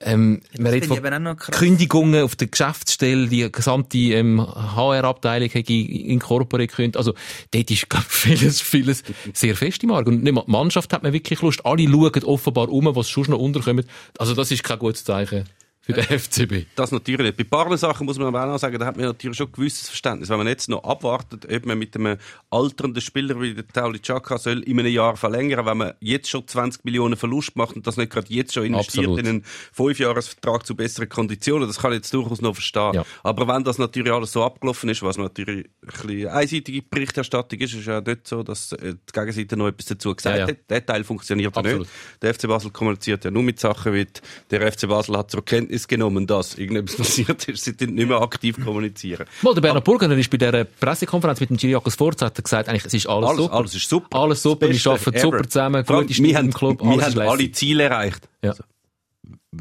Ähm, 0.00 0.40
man 0.58 0.72
redet 0.72 0.88
von. 0.88 1.36
Kündigungen 1.36 2.22
auf 2.22 2.36
der 2.36 2.48
Geschäftsstelle, 2.48 3.28
die 3.28 3.50
gesamte 3.50 3.98
ähm, 3.98 4.40
HR-Abteilung 4.40 5.48
hätte 5.48 5.72
inkorporiert 5.72 6.72
können. 6.72 6.96
Also 6.96 7.14
dort 7.52 7.70
ist 7.70 7.88
glaub, 7.88 8.04
vieles, 8.04 8.60
vieles 8.60 9.02
sehr 9.32 9.56
fest 9.56 9.82
im 9.82 9.92
Argen. 9.92 10.16
Und 10.16 10.22
nicht 10.24 10.32
mal 10.32 10.44
die 10.46 10.50
Mannschaft 10.50 10.92
hat 10.92 11.02
man 11.02 11.12
wirklich 11.12 11.40
Lust. 11.40 11.64
Alle 11.64 11.88
schauen 11.88 12.24
offenbar 12.24 12.68
um, 12.68 12.94
was 12.94 13.08
schon 13.08 13.24
noch 13.28 13.38
unterkommt. 13.38 13.86
Also 14.18 14.34
das 14.34 14.50
ist 14.50 14.62
kein 14.64 14.78
gutes 14.78 15.04
Zeichen 15.04 15.44
für 15.84 15.92
den 15.92 16.04
FCB. 16.18 16.66
Das 16.76 16.92
natürlich 16.92 17.26
nicht. 17.26 17.36
Bei 17.36 17.44
ein 17.44 17.66
paar 17.66 17.76
Sachen 17.76 18.06
muss 18.06 18.18
man 18.18 18.28
aber 18.28 18.44
auch 18.44 18.52
noch 18.52 18.58
sagen, 18.58 18.78
da 18.78 18.86
hat 18.86 18.96
man 18.96 19.04
natürlich 19.04 19.36
schon 19.36 19.48
ein 19.48 19.52
gewisses 19.52 19.88
Verständnis. 19.88 20.30
Wenn 20.30 20.38
man 20.38 20.46
jetzt 20.46 20.70
noch 20.70 20.82
abwartet, 20.82 21.46
ob 21.52 21.66
man 21.66 21.78
mit 21.78 21.94
einem 21.94 22.16
alternden 22.50 23.02
Spieler 23.02 23.38
wie 23.38 23.52
der 23.52 23.68
Tauli 23.68 24.00
Chaka 24.00 24.38
soll 24.38 24.62
in 24.62 24.80
einem 24.80 24.90
Jahr 24.90 25.16
verlängern, 25.16 25.66
wenn 25.66 25.76
man 25.76 25.92
jetzt 26.00 26.30
schon 26.30 26.48
20 26.48 26.86
Millionen 26.86 27.16
Verlust 27.16 27.54
macht 27.56 27.76
und 27.76 27.86
das 27.86 27.98
nicht 27.98 28.10
gerade 28.10 28.32
jetzt 28.32 28.54
schon 28.54 28.64
investiert 28.64 29.04
Absolut. 29.04 29.20
in 29.20 29.26
einen 29.26 29.44
Fünfjahresvertrag 29.72 30.64
zu 30.64 30.74
besseren 30.74 31.10
Konditionen, 31.10 31.68
das 31.68 31.78
kann 31.78 31.92
ich 31.92 31.96
jetzt 31.96 32.14
durchaus 32.14 32.40
noch 32.40 32.54
verstehen. 32.54 32.94
Ja. 32.94 33.04
Aber 33.22 33.46
wenn 33.46 33.62
das 33.62 33.76
natürlich 33.76 34.12
alles 34.12 34.32
so 34.32 34.42
abgelaufen 34.42 34.88
ist, 34.88 35.02
was 35.02 35.18
natürlich 35.18 35.66
ein 35.66 36.06
bisschen 36.06 36.28
einseitige 36.28 36.80
Berichterstattung 36.80 37.58
ist, 37.60 37.74
ist 37.74 37.80
es 37.80 37.86
ja 37.86 38.00
nicht 38.00 38.26
so, 38.26 38.42
dass 38.42 38.72
äh, 38.72 38.94
die 38.94 39.12
Gegenseite 39.12 39.56
noch 39.58 39.68
etwas 39.68 39.84
dazu 39.84 40.14
gesagt 40.14 40.34
Ja, 40.34 40.46
ja. 40.46 40.48
hat. 40.48 40.70
Der 40.70 40.86
Teil 40.86 41.04
funktioniert 41.04 41.54
ja 41.54 41.62
nicht. 41.62 41.90
Der 42.22 42.32
FC 42.32 42.48
Basel 42.48 42.70
kommuniziert 42.70 43.24
ja 43.24 43.30
nur 43.30 43.42
mit 43.42 43.60
Sachen 43.60 43.92
wie, 43.92 44.06
der 44.50 44.72
FC 44.72 44.88
Basel 44.88 45.18
hat 45.18 45.30
zur 45.30 45.44
Kenntnis 45.44 45.73
genommen, 45.88 46.26
dass 46.26 46.56
irgendetwas 46.56 46.96
passiert 46.98 47.48
ist. 47.48 47.64
Sie 47.64 47.74
nicht 47.86 48.08
mehr 48.08 48.20
aktiv 48.20 48.56
kommunizieren. 48.62 49.26
Mal, 49.42 49.54
der 49.54 49.60
Bernhard 49.60 49.84
Burgener 49.84 50.16
ist 50.16 50.30
bei 50.30 50.36
dieser 50.36 50.64
Pressekonferenz 50.64 51.40
mit 51.40 51.50
dem 51.50 51.56
Giriakos 51.56 51.94
Forza 51.94 52.26
hat 52.26 52.42
gesagt, 52.42 52.68
eigentlich, 52.68 52.84
es 52.84 52.94
ist 52.94 53.06
alles, 53.08 53.28
Alles, 53.28 53.38
super. 53.42 53.54
alles 53.54 53.74
ist 53.74 53.88
super. 53.88 54.18
Alles 54.18 54.42
super, 54.42 54.68
wir 54.68 54.86
arbeiten 54.86 55.18
super 55.18 55.36
ever. 55.38 55.48
zusammen, 55.48 55.84
gute 55.84 56.14
Stimmung 56.14 56.30
wir 56.30 56.38
haben, 56.38 56.46
im 56.46 56.52
Club, 56.54 56.80
wir 56.82 56.90
alles 56.90 57.08
ist 57.08 57.16
haben 57.16 57.28
alle 57.28 57.52
Ziele 57.52 57.82
erreicht. 57.84 58.28
Ja. 58.42 58.50
Also, 58.50 58.64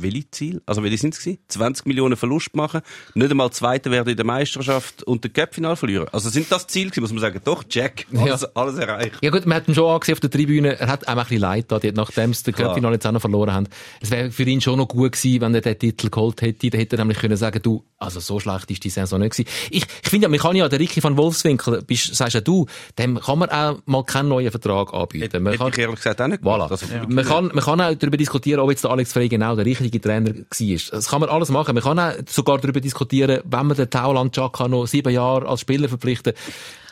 welche 0.02 0.30
Ziele? 0.32 0.62
Also, 0.66 0.84
welche 0.84 0.98
sind 0.98 1.14
es 1.14 1.20
gewesen? 1.22 1.40
20 1.48 1.86
Millionen 1.86 2.16
Verlust 2.18 2.56
machen, 2.56 2.82
nicht 3.14 3.32
einmal 3.32 3.52
Zweiter 3.52 3.92
werden 3.92 4.10
in 4.10 4.16
der 4.16 4.26
Meisterschaft 4.26 5.04
und 5.04 5.24
den 5.24 5.34
Cup-Final 5.34 5.76
verlieren. 5.76 6.08
Also, 6.12 6.30
sind 6.30 6.52
das 6.52 6.68
Ziele 6.68 6.90
gewesen, 6.90 7.02
muss 7.02 7.12
man 7.12 7.22
sagen? 7.22 7.42
Doch, 7.44 7.64
Jack, 7.70 8.06
alles, 8.16 8.42
Ja. 8.42 8.48
alles 8.56 8.78
erreicht. 8.78 9.18
Ja 9.22 9.30
gut, 9.32 9.46
man 9.46 9.58
hat 9.58 9.68
ihn 9.68 9.76
schon 9.76 9.90
angesehen 9.92 10.14
auf 10.16 10.20
der 10.20 10.30
Tribüne, 10.30 10.80
er 10.80 10.88
hat 10.88 11.08
auch 11.08 11.12
ein 11.12 11.18
bisschen 11.20 11.40
leid 11.40 11.66
da, 11.72 11.80
nachdem 11.96 12.34
sie 12.34 12.44
den. 12.44 12.54
Cup-Final 12.56 12.94
jetzt 12.94 13.06
auch 13.08 13.12
noch 13.12 13.22
verloren 13.22 13.54
haben. 13.54 13.68
Es 14.02 14.12
wäre 14.12 14.32
für 14.32 14.44
ihn 14.44 14.62
schon 14.62 14.78
noch 14.78 14.88
gut 14.88 15.14
gewesen, 15.14 15.42
wenn 15.42 15.56
er 15.56 15.62
den 15.62 15.78
Titel 15.78 16.10
geholt 16.10 16.42
hätte, 16.42 16.70
dann 16.70 16.80
hätte 16.80 16.96
er 16.96 17.00
nämlich 17.00 17.18
können 17.20 17.36
sagen, 17.38 17.60
du, 17.62 17.84
also 17.98 18.20
so 18.20 18.40
schlecht 18.40 18.70
ist 18.72 18.84
die 18.84 18.90
Saison 18.90 19.20
nicht 19.20 19.32
gewesen. 19.36 19.50
Ich, 19.72 19.84
ich 20.04 20.10
finde 20.10 20.26
ja, 20.26 20.30
man 20.30 20.40
kann 20.40 20.56
ja, 20.56 20.70
der 20.70 20.80
Ricky 20.80 21.04
van 21.04 21.18
Wolfswinkel, 21.18 21.82
bist, 21.86 22.14
sagst 22.16 22.34
ja 22.36 22.42
du, 22.42 22.66
dem 22.98 23.20
kann 23.20 23.40
man 23.40 23.50
auch 23.50 23.80
mal 23.86 24.04
keinen 24.04 24.30
neuen 24.30 24.52
Vertrag 24.52 24.94
anbieten. 24.94 25.24
Hätte, 25.24 25.40
Man 25.40 25.54
hätte 25.54 25.64
kann, 25.64 25.72
ich 25.74 25.78
ehrlich 25.80 25.96
gesagt 25.98 26.22
auch 26.22 26.28
nicht 26.28 26.44
Voilà. 26.44 26.70
Also, 26.70 26.86
Man, 27.08 27.26
kann, 27.26 27.52
man 27.54 27.64
kann 27.64 27.82
auch 27.82 27.94
darüber 27.96 28.18
diskutieren, 28.18 28.60
ob 28.60 28.70
jetzt 28.70 28.84
der 28.84 28.92
Alex 28.92 29.14
Frey 29.14 29.30
genau 29.30 29.56
der 29.56 29.66
richtige 29.66 29.83
Trainer 29.92 30.34
war. 30.36 30.78
Das 30.92 31.08
kann 31.10 31.22
man 31.22 31.30
alles 31.30 31.50
machen. 31.50 31.76
Man 31.76 31.84
kann 31.84 32.00
auch 32.00 32.14
sogar 32.28 32.60
darüber 32.60 32.82
diskutieren, 32.82 33.42
wenn 33.44 33.68
man 33.68 33.78
den 33.78 33.90
Tauland 33.90 34.36
noch 34.38 34.88
sieben 34.88 35.14
Jahre 35.14 35.48
als 35.48 35.62
Spieler 35.62 35.90
verpflichtet. 35.90 36.38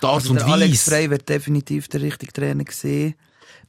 Die 0.01 0.05
Art 0.05 0.15
Also 0.15 0.31
und 0.31 0.39
der 0.39 0.47
Alex 0.47 0.71
Weise. 0.71 0.91
Frey 0.91 1.09
wird 1.09 1.29
definitiv 1.29 1.87
der 1.87 2.01
richtige 2.01 2.33
Trainer 2.33 2.63
gesehen. 2.63 3.15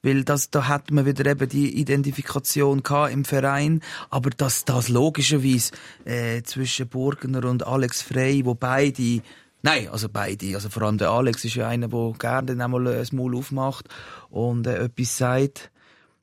Weil 0.03 0.25
das, 0.25 0.51
da 0.51 0.67
hat 0.67 0.91
man 0.91 1.07
wieder 1.07 1.31
eben 1.31 1.49
die 1.49 1.79
Identifikation 1.79 2.83
gehabt 2.83 3.13
im 3.13 3.25
Verein. 3.25 3.81
Aber 4.11 4.31
dass 4.31 4.65
das 4.65 4.89
logischerweise, 4.89 5.73
äh, 6.05 6.43
zwischen 6.43 6.89
Burgener 6.89 7.45
und 7.45 7.67
Alex 7.67 8.03
Frey, 8.03 8.45
wo 8.45 8.55
beide, 8.55 9.23
nein, 9.63 9.89
also 9.91 10.09
beide, 10.09 10.55
also 10.55 10.71
vor 10.71 10.83
allem 10.83 10.99
der 10.99 11.11
Alex 11.11 11.45
ist 11.45 11.55
ja 11.55 11.69
einer, 11.69 11.89
der 11.89 12.13
gerne 12.19 12.47
dann 12.47 12.61
einmal 12.61 12.87
ein 12.89 13.07
Maul 13.13 13.37
aufmacht 13.37 13.89
und 14.29 14.67
äh, 14.67 14.85
etwas 14.85 15.19
sagt, 15.19 15.72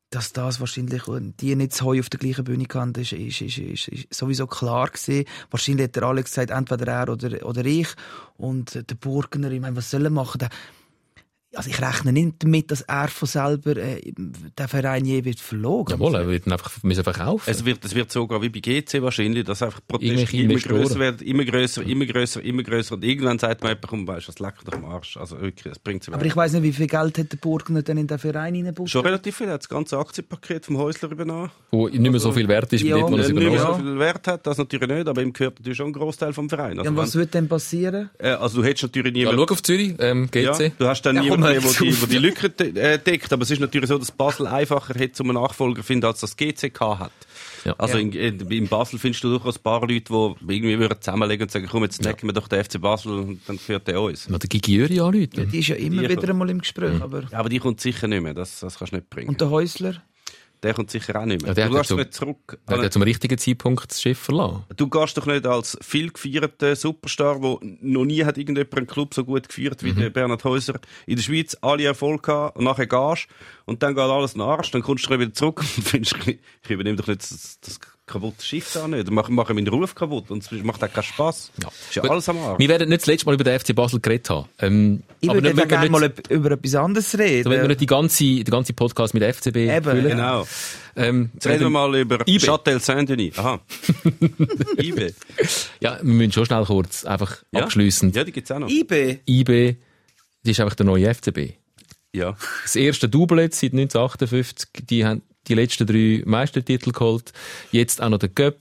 dass 0.10 0.34
das 0.34 0.60
wahrscheinlich 0.60 1.04
die 1.40 1.56
nicht 1.56 1.74
zu 1.74 1.92
auf 1.92 2.10
der 2.10 2.20
gleichen 2.20 2.44
Bühne 2.44 2.66
kann, 2.66 2.94
ist, 2.94 3.12
ist, 3.14 3.42
ist, 3.42 3.88
ist, 3.88 4.14
sowieso 4.14 4.48
klar 4.48 4.90
gewesen. 4.90 5.26
Wahrscheinlich 5.52 5.86
hat 5.86 5.96
der 5.96 6.04
Alex 6.04 6.32
gesagt, 6.32 6.50
entweder 6.50 6.88
er 6.92 7.10
oder, 7.10 7.46
oder 7.46 7.64
ich. 7.66 7.90
Und 8.38 8.76
äh, 8.76 8.84
der 8.84 8.96
Burgener, 8.96 9.52
ich 9.52 9.62
meine, 9.62 9.76
was 9.76 9.92
soll 9.92 10.06
er 10.06 10.10
machen? 10.10 10.40
Der, 10.40 10.50
also 11.56 11.70
ich 11.70 11.82
rechne 11.82 12.14
nicht 12.14 12.36
damit, 12.44 12.70
dass 12.72 12.82
er 12.82 13.08
von 13.08 13.28
selber 13.28 13.76
äh, 13.78 14.02
den 14.16 14.68
Verein 14.68 15.04
je 15.06 15.26
wird 15.26 15.40
verloren. 15.40 15.88
Jawohl, 15.90 16.16
er 16.16 16.28
wird 16.28 16.46
ihn 16.46 16.52
einfach 16.52 16.72
müssen 16.84 17.04
verkaufen. 17.04 17.50
Es 17.50 17.66
wird, 17.66 17.84
es 17.84 17.96
wird 17.96 18.12
sogar 18.12 18.42
wie 18.42 18.50
bei 18.50 18.60
GC 18.60 19.02
wahrscheinlich, 19.02 19.46
dass 19.46 19.64
einfach 19.64 19.80
Proteste 19.88 20.38
immer 20.38 20.60
größer 20.60 21.00
werden, 21.00 21.26
immer 21.26 21.44
größer, 21.46 21.82
immer 21.84 22.06
größer, 22.06 22.44
immer 22.44 22.64
größer. 22.64 22.96
Und 22.96 23.04
irgendwann 23.04 23.40
sagt 23.40 23.64
man 23.64 23.76
komm, 23.82 24.08
weißt 24.08 24.28
du, 24.28 24.32
das 24.32 24.40
leckt 24.40 24.68
doch 24.68 24.74
am 24.74 24.86
Arsch. 24.86 25.18
Also 25.18 25.42
wirklich, 25.42 25.64
das 25.74 25.80
bringt 25.80 26.08
Aber 26.14 26.26
ich 26.26 26.36
weiß 26.36 26.54
nicht, 26.54 26.64
wie 26.64 26.72
viel 26.74 26.88
Geld 26.88 27.18
hat 27.18 27.32
der 27.32 27.38
Burgener 27.38 27.82
denn 27.82 27.98
in 27.98 28.08
den 28.08 28.20
Verein 28.20 28.54
reingebucht? 28.56 28.90
Schon 28.90 29.06
relativ 29.06 29.38
viel. 29.38 29.48
Er 29.48 29.54
hat 29.54 29.62
das 29.64 29.70
ganze 29.70 29.98
Aktienpaket 29.98 30.66
vom 30.68 30.78
Häusler 30.78 31.12
übernommen. 31.12 31.50
wo 31.72 31.88
nicht 31.88 32.00
mehr 32.00 32.20
so 32.20 32.32
viel 32.32 32.48
wert 32.48 32.72
ist, 32.74 32.84
wie 32.84 32.90
Ja, 32.90 32.98
dort, 32.98 33.12
wo 33.12 33.16
er 33.16 33.22
es 33.24 33.30
Äh, 33.30 33.34
nicht 33.34 33.44
mehr 33.44 33.54
übernommen 33.54 33.78
so 33.80 33.84
viel 33.84 34.00
Wert 34.00 34.28
hat, 34.28 34.46
das 34.46 34.58
natürlich 34.60 34.88
nicht, 34.88 35.08
aber 35.08 35.22
ihm 35.22 35.34
gehört 35.34 35.60
natürlich 35.60 35.78
schon 35.78 35.88
ein 35.88 35.94
Großteil 35.94 36.34
vom 36.34 36.48
Verein. 36.50 36.78
Also, 36.80 36.84
Ja, 36.84 36.90
und 36.92 36.98
was 36.98 37.16
wenn- 37.16 37.22
wird 37.22 37.34
denn 37.34 37.48
passieren? 37.48 38.10
äh, 38.20 38.30
also 38.30 38.62
du 38.62 38.68
hättest 38.68 38.84
natürlich 38.84 39.16
Ja, 39.16 39.32
niemanden, 39.32 39.48
schau 39.48 39.54
auf 39.54 39.64
Zürich, 39.64 39.96
ähm, 40.00 40.30
ja, 40.34 40.52
GC. 40.54 40.74
du 40.78 40.88
hast 40.88 41.02
dann 41.04 41.16
Ja, 41.16 41.22
niemanden 41.24 41.39
der 41.42 41.62
hör 41.62 41.72
die, 41.74 42.02
wo 42.02 42.06
die 42.06 42.18
Lücke 42.18 42.48
äh, 42.60 42.98
deckt, 43.00 43.32
aber 43.34 43.44
es 43.44 43.52
ist 43.52 43.60
natürlich 43.60 43.90
so, 43.90 43.98
dass 43.98 44.12
Basel 44.12 44.48
einfacher 44.48 44.94
hätte, 44.96 45.14
zum 45.14 45.30
einen 45.30 45.42
Nachfolger 45.42 45.82
zu 45.82 45.88
finden, 45.88 46.06
als 46.06 46.20
das 46.22 46.36
GCK 46.38 46.80
hat. 47.00 47.12
Ja. 47.66 47.74
Also 47.78 47.98
in, 47.98 48.12
in, 48.14 48.40
in 48.50 48.68
Basel 48.68 49.00
findest 49.00 49.24
du 49.24 49.30
durchaus 49.30 49.58
ein 49.58 49.64
paar 49.64 49.82
Leute, 49.82 50.02
die 50.02 50.54
irgendwie 50.56 50.80
würden 50.80 50.98
zusammenlegen 51.02 51.44
und 51.44 51.52
sagen, 51.52 51.68
komm, 51.70 51.84
jetzt 51.84 52.02
necken 52.02 52.28
wir 52.30 52.34
doch 52.34 52.48
den 52.48 52.64
FC 52.64 52.80
Basel 52.82 53.12
und 53.20 53.42
dann 53.48 53.60
führt 53.60 53.88
der 53.88 54.02
uns. 54.02 54.30
Noch 54.30 54.40
der 54.40 54.48
Gigi 54.50 54.76
Jöri 54.76 55.00
anrufen. 55.00 55.50
Die 55.52 55.60
ist 55.60 55.68
ja 55.68 55.76
immer 55.76 56.04
Die- 56.04 56.10
wieder 56.10 56.30
einmal 56.30 56.50
im 56.50 56.60
Gespräch. 56.60 57.02
Aber 57.02 57.24
Ja, 57.32 57.40
aber 57.40 57.50
die 57.50 57.60
kommt 57.60 57.82
sicher 57.82 58.08
nicht 58.08 58.22
mehr, 58.22 58.34
das, 58.34 58.60
das 58.62 58.78
kannst 58.78 58.94
du 58.94 58.98
nicht 58.98 59.10
bringen. 59.10 59.30
und 59.30 59.42
der 59.42 59.50
Häusler? 59.50 60.02
Der 60.64 60.74
kommt 60.74 60.92
sicher 60.92 61.20
auch 61.20 61.26
nicht 61.26 61.42
mehr. 61.42 61.50
Ja, 61.50 61.54
der 61.56 61.70
du 61.70 61.76
gehst 61.76 61.88
zum- 61.90 62.00
nicht 62.00 62.14
zurück. 62.14 62.58
Er 62.68 62.78
hat 62.78 62.84
ja 62.84 62.92
zum 62.92 63.02
richtigen 63.02 63.38
Zeitpunkt 63.38 63.90
das 63.90 64.02
Schiff 64.02 64.20
verlassen. 64.20 64.64
Du 64.76 64.88
gehst 64.90 65.18
doch 65.18 65.26
nicht 65.26 65.46
als 65.48 65.78
viel 65.82 66.12
gefeierter 66.12 66.76
Superstar, 66.76 67.40
der 67.40 67.58
noch 67.82 68.06
nie 68.06 68.24
hat 68.26 68.38
irgendjemand 68.38 68.78
einen 68.78 68.88
Club 68.88 69.14
so 69.14 69.24
gut 69.24 69.48
gefeiert 69.50 69.82
Mhm. 69.82 69.88
wie 69.88 69.94
der 69.94 70.10
Bernhard 70.10 70.44
Häuser 70.44 70.80
in 71.06 71.16
der 71.16 71.24
Schweiz, 71.24 71.56
alle 71.62 71.86
Erfolg 71.86 72.24
gehabt 72.24 72.58
und 72.58 72.66
nachher 72.66 72.88
gehst 72.88 73.28
und 73.66 73.82
dann 73.84 73.96
geht 73.96 74.04
alles 74.04 74.34
in 74.34 74.40
den 74.40 74.48
Arsch, 74.48 74.72
dann 74.72 74.82
kommst 74.82 75.10
du 75.10 75.20
wieder 75.20 75.34
zurück 75.34 75.60
und 75.78 75.84
findest, 75.84 76.16
ich 76.28 76.70
übernehme 76.70 76.98
doch 76.98 77.08
nicht 77.08 77.22
das, 77.22 77.60
das 77.62 77.80
kaputte 78.10 78.44
Schiff 78.44 78.74
da 78.74 78.88
nicht, 78.88 79.10
mach, 79.12 79.30
mach 79.30 79.50
meinen 79.50 79.68
Ruf 79.68 79.96
kaputt 79.96 80.30
und 80.32 80.44
es 80.44 80.52
macht 80.64 80.84
auch 80.84 80.92
keinen 80.92 81.04
Spass. 81.04 81.52
Ja. 81.62 81.70
Ist 81.70 81.96
ja 81.96 82.02
Gut. 82.02 82.12
alles 82.12 82.28
am 82.28 82.38
Arsch. 82.40 82.60
Wir 82.60 82.68
werden 82.68 82.90
nicht 82.90 83.02
das 83.02 83.08
letzte 83.08 83.26
Mal 83.28 83.36
über 83.36 83.44
den 83.46 83.60
FC 83.60 83.74
Basel 83.76 84.00
geredet 84.02 84.30
haben. 84.30 84.48
Ähm, 84.60 85.04
Ich 85.22 85.30
aber 85.30 85.42
würde 85.42 85.56
nicht, 85.56 85.70
gerne 85.70 85.90
mal 85.90 86.12
über 86.30 86.52
etwas 86.52 86.76
anderes 86.76 87.18
reden. 87.18 87.44
so 87.46 87.50
wenn 87.50 87.62
wir 87.62 87.68
nicht 87.70 87.82
die 87.82 87.86
ganze, 87.86 88.24
die 88.24 88.44
ganze 88.44 88.74
Podcast 88.74 89.14
mit 89.14 89.24
FCB 89.24 89.56
Eben, 89.56 89.84
füllen. 89.84 90.08
Genau. 90.10 90.48
Ähm, 90.96 91.30
Jetzt 91.34 91.48
reden 91.48 91.62
wir 91.62 91.70
mal 91.70 91.96
über 91.96 92.28
IB. 92.28 92.40
Châtel 92.46 92.80
Saint-Denis. 92.80 93.38
Aha. 93.38 93.60
IB. 94.78 95.14
Ja, 95.80 95.98
wir 96.02 96.14
müssen 96.14 96.32
schon 96.32 96.46
schnell 96.46 96.66
kurz, 96.66 97.06
einfach 97.06 97.38
Ja? 97.52 97.62
abschliessend. 97.64 98.16
Ja, 98.16 98.24
die 98.24 98.32
gibt's 98.32 98.52
auch 98.52 98.60
noch. 98.60 98.70
IB? 98.70 99.20
IB, 99.26 99.76
das 100.44 100.52
ist 100.52 100.60
einfach 100.60 100.76
der 100.76 100.86
neue 100.86 101.14
FCB. 101.14 101.54
Ja. 102.14 102.36
Das 102.64 102.76
erste 102.76 103.08
Double 103.08 103.40
jetzt 103.42 103.60
seit 103.60 103.72
1958, 103.74 104.68
die 104.90 105.06
haben 105.06 105.22
die 105.50 105.56
letzten 105.56 105.86
drei 105.88 106.22
Meistertitel 106.26 106.92
geholt. 106.92 107.34
Jetzt 107.72 108.02
auch 108.02 108.10
noch 108.10 108.20
der 108.20 108.30
Cup. 108.30 108.58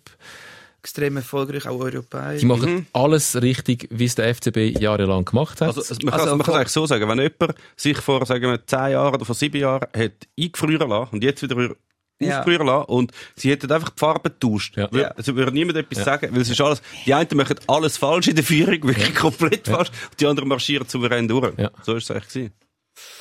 Extrem 0.82 1.16
erfolgreich, 1.16 1.66
auch 1.66 1.80
europäisch. 1.80 2.40
Die 2.40 2.46
machen 2.46 2.86
alles 2.92 3.40
richtig, 3.42 3.88
wie 3.90 4.04
es 4.04 4.14
der 4.14 4.28
FCB 4.34 4.78
jahrelang 4.80 5.24
gemacht 5.24 5.60
hat. 5.60 5.68
Also, 5.68 5.80
es- 5.80 5.90
man 6.02 6.12
kann 6.12 6.20
Also, 6.28 6.40
es 6.40 6.48
eigentlich 6.48 6.68
so 6.68 6.86
sagen, 6.86 7.08
wenn 7.08 7.18
jemand 7.18 7.58
sich 7.76 7.98
vor, 7.98 8.24
sagen 8.24 8.42
wir, 8.50 8.64
zehn 8.66 8.92
Jahren 8.92 9.14
oder 9.14 9.24
vor 9.24 9.34
sieben 9.34 9.60
Jahren 9.60 9.86
hat 9.94 10.12
eingefrieren 10.38 10.88
lassen 10.88 11.10
und 11.14 11.24
jetzt 11.24 11.42
wieder 11.42 11.74
Ja. 12.20 12.38
aufgefrieren 12.40 12.66
lassen 12.68 12.84
und 12.86 13.12
sie 13.36 13.50
hätten 13.50 13.70
einfach 13.70 13.90
die 13.90 13.98
Farbe 13.98 14.30
getauscht, 14.30 14.76
Ja. 14.76 14.90
würde, 14.90 15.00
Ja. 15.02 15.08
also 15.10 15.34
würde 15.36 15.52
niemand 15.52 15.76
etwas 15.78 16.04
sagen, 16.04 16.28
weil 16.32 16.40
es 16.42 16.48
ist 16.50 16.60
alles, 16.60 16.80
die 17.04 17.12
einen 17.12 17.28
machen 17.36 17.56
alles 17.66 17.96
falsch 17.96 18.28
in 18.28 18.36
der 18.36 18.44
Führung, 18.44 18.82
wirklich 18.84 19.14
komplett 19.16 19.66
falsch, 19.68 19.88
und 20.10 20.20
die 20.20 20.26
anderen 20.26 20.48
marschieren 20.48 20.88
souverän 20.88 21.26
durch. 21.28 21.58
Ja. 21.58 21.70
So 21.82 21.96
ist 21.96 22.04
es 22.04 22.10
eigentlich 22.12 22.28
gewesen. 22.28 22.52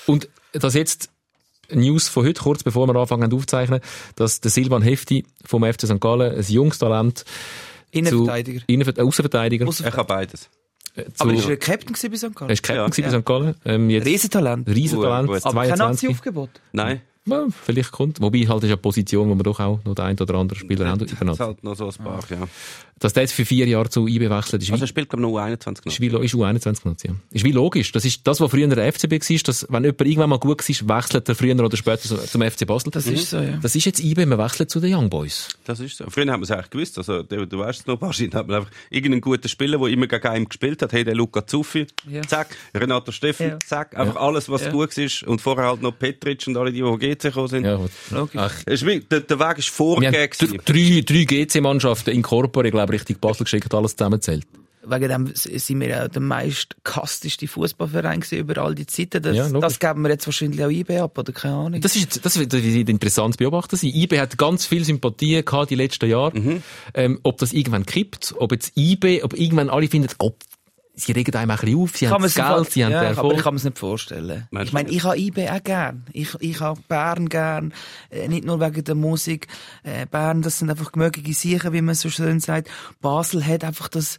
Und 0.05 0.29
das 0.53 0.73
jetzt 0.75 1.09
News 1.71 2.07
von 2.09 2.25
heute, 2.25 2.41
kurz 2.41 2.63
bevor 2.63 2.87
wir 2.87 2.95
anfangen 2.95 3.31
aufzuzeichnen, 3.33 3.79
dass 4.15 4.39
der 4.41 4.51
Silvan 4.51 4.81
Hefti 4.81 5.25
vom 5.45 5.63
FC 5.63 5.85
St. 5.87 5.99
Gallen, 5.99 6.35
ein 6.35 6.45
junges 6.47 6.77
Talent, 6.79 7.25
Innenverteidiger. 7.91 8.59
Zu, 8.59 8.65
Innenver- 8.67 8.97
äh, 8.97 9.01
Außenverteidiger. 9.01 9.67
Er 9.83 9.91
kann 9.91 10.07
beides. 10.07 10.49
äh, 10.95 11.05
Aber 11.19 11.33
ist 11.33 11.47
er 11.47 11.57
Captain 11.57 11.93
gewesen 11.93 12.11
bei 12.11 12.17
St. 12.17 12.23
er 12.25 12.29
Gallen? 12.31 12.51
ist 12.51 12.63
Captain 12.63 12.77
Ja. 12.83 12.87
gewesen 12.89 13.03
bei 13.11 13.19
St. 13.19 13.25
Gallen. 13.25 13.55
Ähm, 13.65 13.89
jetzt 13.89 14.05
Riesentalent. 14.05 14.67
Riesentalent, 14.67 15.27
Gut, 15.27 15.35
gut. 15.37 15.45
Aber 15.45 15.61
kein 15.61 15.77
22. 15.77 16.09
Aktiaufgebot. 16.09 16.49
Nein, 16.73 17.01
Ja, 17.25 17.45
vielleicht 17.65 17.91
kommt. 17.91 18.21
Wobei 18.21 18.39
halt 18.47 18.63
ist 18.63 18.69
eine 18.69 18.77
Position, 18.77 19.29
wo 19.29 19.35
man 19.35 19.43
doch 19.43 19.59
auch 19.59 19.79
noch 19.83 19.95
den 19.95 20.05
einen 20.05 20.19
oder 20.19 20.35
anderen 20.35 20.59
Spieler 20.59 20.87
haben. 20.87 20.99
das 20.99 21.11
ist 21.11 21.39
halt 21.39 21.63
noch 21.63 21.75
so 21.75 21.87
ein 21.89 21.93
paar, 22.03 22.23
ja. 22.29 22.37
Dass 22.99 23.13
der 23.13 23.23
jetzt 23.23 23.33
für 23.33 23.45
vier 23.45 23.67
Jahre 23.67 23.89
zu 23.89 24.07
IB 24.07 24.29
wechselt, 24.29 24.61
ist 24.63 24.69
wie 24.69 24.71
Also 24.71 24.83
er 24.85 24.87
spielt, 24.87 25.09
glaube 25.09 25.21
ich, 25.23 25.29
nur 25.29 25.41
21 25.41 25.85
noch. 25.85 25.91
Ist 25.93 26.01
wie, 26.01 26.09
lo- 26.09 26.19
ist 26.21 26.33
U21 26.33 26.81
genutzt, 26.83 27.03
ja. 27.05 27.11
Ist 27.31 27.43
wie 27.45 27.51
logisch. 27.51 27.91
Das 27.91 28.03
ist 28.05 28.25
das, 28.25 28.41
was 28.41 28.49
früher 28.49 28.67
der 28.67 28.91
FCB 28.91 29.11
war, 29.13 29.37
dass, 29.45 29.67
wenn 29.69 29.83
jemand 29.83 30.01
irgendwann 30.01 30.29
mal 30.31 30.39
gut 30.39 30.67
war, 30.67 30.97
wechselt 30.97 31.29
er 31.29 31.35
früher 31.35 31.55
oder 31.63 31.77
später 31.77 32.01
zu- 32.01 32.17
zum 32.17 32.41
FC 32.41 32.65
Basel. 32.65 32.89
Das 32.91 33.05
ist 33.05 33.29
so, 33.29 33.37
ja. 33.37 33.57
Das 33.61 33.75
ist 33.75 33.85
jetzt 33.85 33.99
IB, 33.99 34.25
man 34.25 34.39
wechselt 34.39 34.71
zu 34.71 34.79
den 34.79 34.93
Young 34.95 35.09
Boys. 35.09 35.49
Das 35.65 35.79
ist 35.79 35.97
so. 35.97 36.05
Früher 36.09 36.31
haben 36.31 36.39
wir 36.41 36.45
es 36.45 36.51
eigentlich 36.51 36.69
gewusst. 36.71 36.97
Also, 36.97 37.21
du, 37.23 37.45
du 37.45 37.59
weißt 37.59 37.81
es 37.81 37.85
noch, 37.87 38.01
wahrscheinlich 38.01 38.33
hat 38.33 38.47
man 38.47 38.57
einfach 38.57 38.71
irgendeinen 38.89 39.21
guten 39.21 39.47
Spieler, 39.47 39.77
der 39.77 39.87
immer 39.89 40.07
gegen 40.07 40.27
einen 40.27 40.45
gespielt 40.49 40.81
hat. 40.81 40.91
Hey, 40.91 41.03
der 41.03 41.13
Luca 41.15 41.45
Zuffi, 41.45 41.85
Ja. 42.09 42.23
zack. 42.23 42.55
Renato 42.75 43.11
Steffen, 43.11 43.47
Ja. 43.49 43.59
zack. 43.65 43.95
Einfach 43.95 44.15
alles, 44.15 44.49
was 44.49 44.63
Ja. 44.63 44.71
gut 44.71 44.97
ist. 44.97 45.21
Und 45.23 45.39
vorher 45.41 45.65
halt 45.67 45.81
noch 45.83 45.91
Petric 45.97 46.45
und 46.47 46.57
alle 46.57 46.71
die, 46.71 46.81
die 46.81 46.97
GC 46.97 47.21
gekommen 47.29 47.47
sind. 47.47 47.63
Ja, 47.65 47.75
gut. 47.75 47.91
Logisch. 48.09 48.41
Ach, 48.41 48.63
ist 48.65 48.83
der, 48.85 49.19
der 49.21 49.39
Weg 49.39 49.57
ist 49.59 49.69
vorgegeben. 49.69 50.29
dr- 50.39 50.57
drei, 50.65 51.01
drei 51.05 51.23
GC-Mannschaften 51.25 52.09
in 52.11 52.21
Corpore, 52.23 52.71
glaube 52.71 52.86
ich, 52.95 53.01
Richtung 53.01 53.17
Basel 53.19 53.43
geschickt, 53.43 53.73
alles 53.73 53.95
zusammenzählt. 53.95 54.45
wegen 54.89 55.09
dem 55.09 55.31
sind 55.33 55.79
wir 55.79 55.87
ja 55.87 56.07
der 56.07 56.21
meist 56.21 56.75
kasteste 56.83 57.47
Fußballverein 57.47 58.23
über 58.31 58.57
all 58.59 58.75
die 58.75 58.85
Zeiten. 58.85 59.21
Das, 59.21 59.35
Ja, 59.35 59.49
das 59.49 59.79
geben 59.79 60.01
wir 60.03 60.09
jetzt 60.09 60.25
wahrscheinlich 60.25 60.63
auch 60.63 60.69
IB 60.69 60.97
ab, 60.97 61.17
oder 61.17 61.33
keine 61.33 61.55
Ahnung. 61.55 61.81
Das 61.81 61.95
ist, 61.95 62.25
das 62.25 62.39
wird 62.39 62.53
interessant 62.53 63.35
zu 63.35 63.37
beobachten 63.37 63.75
sein. 63.75 63.91
IB 63.93 64.19
hat 64.19 64.37
ganz 64.37 64.65
viel 64.65 64.83
Sympathie 64.83 65.43
gehabt 65.43 65.69
die 65.69 65.75
letzten 65.75 66.09
Jahre. 66.09 66.37
Mhm. 66.37 66.63
Ähm, 66.93 67.19
ob 67.23 67.37
das 67.37 67.53
irgendwann 67.53 67.85
kippt, 67.85 68.35
ob 68.37 68.51
jetzt 68.51 68.73
IB, 68.75 69.23
ob 69.23 69.33
irgendwann 69.37 69.69
alle 69.69 69.87
finden, 69.87 70.09
oh, 70.19 70.33
sie 70.97 71.11
regen 71.11 71.35
einem 71.35 71.51
ein 71.51 71.57
bisschen 71.57 71.79
auf, 71.79 71.95
sie 71.95 72.09
haben 72.09 72.23
das 72.23 72.35
Geld, 72.35 72.71
sie 72.71 72.83
haben 72.83 72.91
ja, 72.91 73.01
den 73.01 73.09
aber 73.09 73.17
Erfolg. 73.17 73.37
ich 73.37 73.43
kann 73.43 73.53
mir 73.53 73.57
es 73.59 73.63
nicht 73.63 73.77
vorstellen. 73.77 74.47
Meinst 74.51 74.69
ich 74.69 74.73
meine, 74.73 74.89
ich 74.89 75.03
habe 75.03 75.17
IB 75.17 75.49
auch 75.49 75.63
gern. 75.63 76.05
Ich, 76.11 76.35
ich 76.39 76.59
habe 76.59 76.81
Bern 76.87 77.29
gern. 77.29 77.73
Äh, 78.09 78.27
nicht 78.27 78.45
nur 78.45 78.59
wegen 78.59 78.83
der 78.83 78.95
Musik. 78.95 79.47
Äh, 79.83 80.07
Bern, 80.07 80.41
das 80.41 80.59
sind 80.59 80.69
einfach 80.69 80.91
gemögliche 80.91 81.33
Sachen, 81.33 81.73
wie 81.73 81.81
man 81.81 81.95
so 81.95 82.09
schön 82.09 82.39
sagt. 82.39 82.69
Basel 82.99 83.45
hat 83.45 83.63
einfach 83.63 83.87
das, 83.87 84.17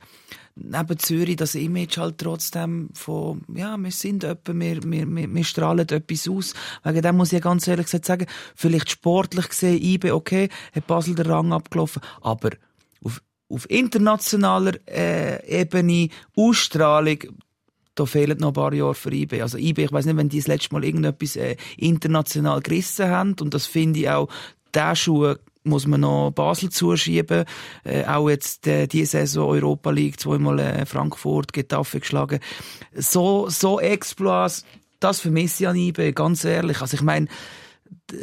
neben 0.55 0.99
Zürich, 0.99 1.37
das 1.37 1.55
Image 1.57 1.99
halt 1.99 2.19
trotzdem 2.19 2.91
von, 2.95 3.43
ja, 3.53 3.77
wir 3.77 3.91
sind 3.91 4.23
etwa, 4.23 4.55
wir, 4.55 4.83
wir, 4.85 5.07
wir, 5.07 5.35
wir 5.35 5.45
strahlen 5.45 5.89
etwas 5.89 6.29
aus. 6.29 6.55
Wegen 6.85 7.03
dem 7.03 7.17
muss 7.17 7.33
ich 7.33 7.43
ganz 7.43 7.67
ehrlich 7.67 7.87
gesagt 7.87 8.05
sagen, 8.05 8.27
vielleicht 8.55 8.91
sportlich 8.91 9.49
gesehen, 9.49 9.83
IB, 9.83 10.13
okay, 10.13 10.49
hat 10.75 10.87
Basel 10.87 11.17
den 11.17 11.27
Rang 11.27 11.53
abgelaufen, 11.53 12.03
aber 12.21 12.51
auf, 13.49 13.71
internationaler 13.71 14.75
äh, 14.87 15.61
Ebene, 15.61 16.09
Ausstrahlung, 16.37 17.19
da 17.95 18.07
fehlen 18.07 18.39
noch 18.39 18.49
ein 18.49 18.55
paar 18.55 18.73
Jahre 18.73 18.95
für 18.95 19.13
IB. 19.13 19.43
Also 19.43 19.59
IB, 19.59 19.85
ich 19.85 19.93
weiß 19.93 20.07
nicht, 20.07 20.17
wenn 20.17 20.29
die 20.29 20.39
das 20.39 20.47
letzte 20.47 20.73
Mal 20.73 20.85
irgendetwas 20.85 21.37
äh, 21.37 21.57
international 21.77 22.61
gerissen 22.61 23.09
haben 23.09 23.35
und 23.41 23.55
das 23.55 23.67
finde 23.67 24.01
ich 24.01 24.11
auch, 24.11 24.29
der 24.73 24.95
Schuh 24.95 25.35
muss 25.65 25.87
man 25.87 26.01
noch 26.01 26.31
Basel 26.31 26.71
zuschieben. 26.71 27.45
Äh, 27.85 28.05
auch 28.05 28.29
jetzt 28.29 28.67
äh, 28.67 28.87
diese 28.87 29.19
Saison 29.19 29.51
Europa 29.51 29.91
League, 29.91 30.19
zweimal 30.19 30.59
äh, 30.59 30.87
Frankfurt, 30.87 31.53
Getafe 31.53 32.01
geschlagen. 32.01 32.41
So, 32.95 33.49
so 33.49 33.81
Exploits, 33.81 34.65
das 35.01 35.21
vermisse 35.21 35.65
ich 35.65 35.69
an 35.69 35.77
IB, 35.77 36.13
ganz 36.13 36.45
ehrlich. 36.45 36.81
Also 36.81 36.97
ich 36.97 37.03
meine, 37.03 37.29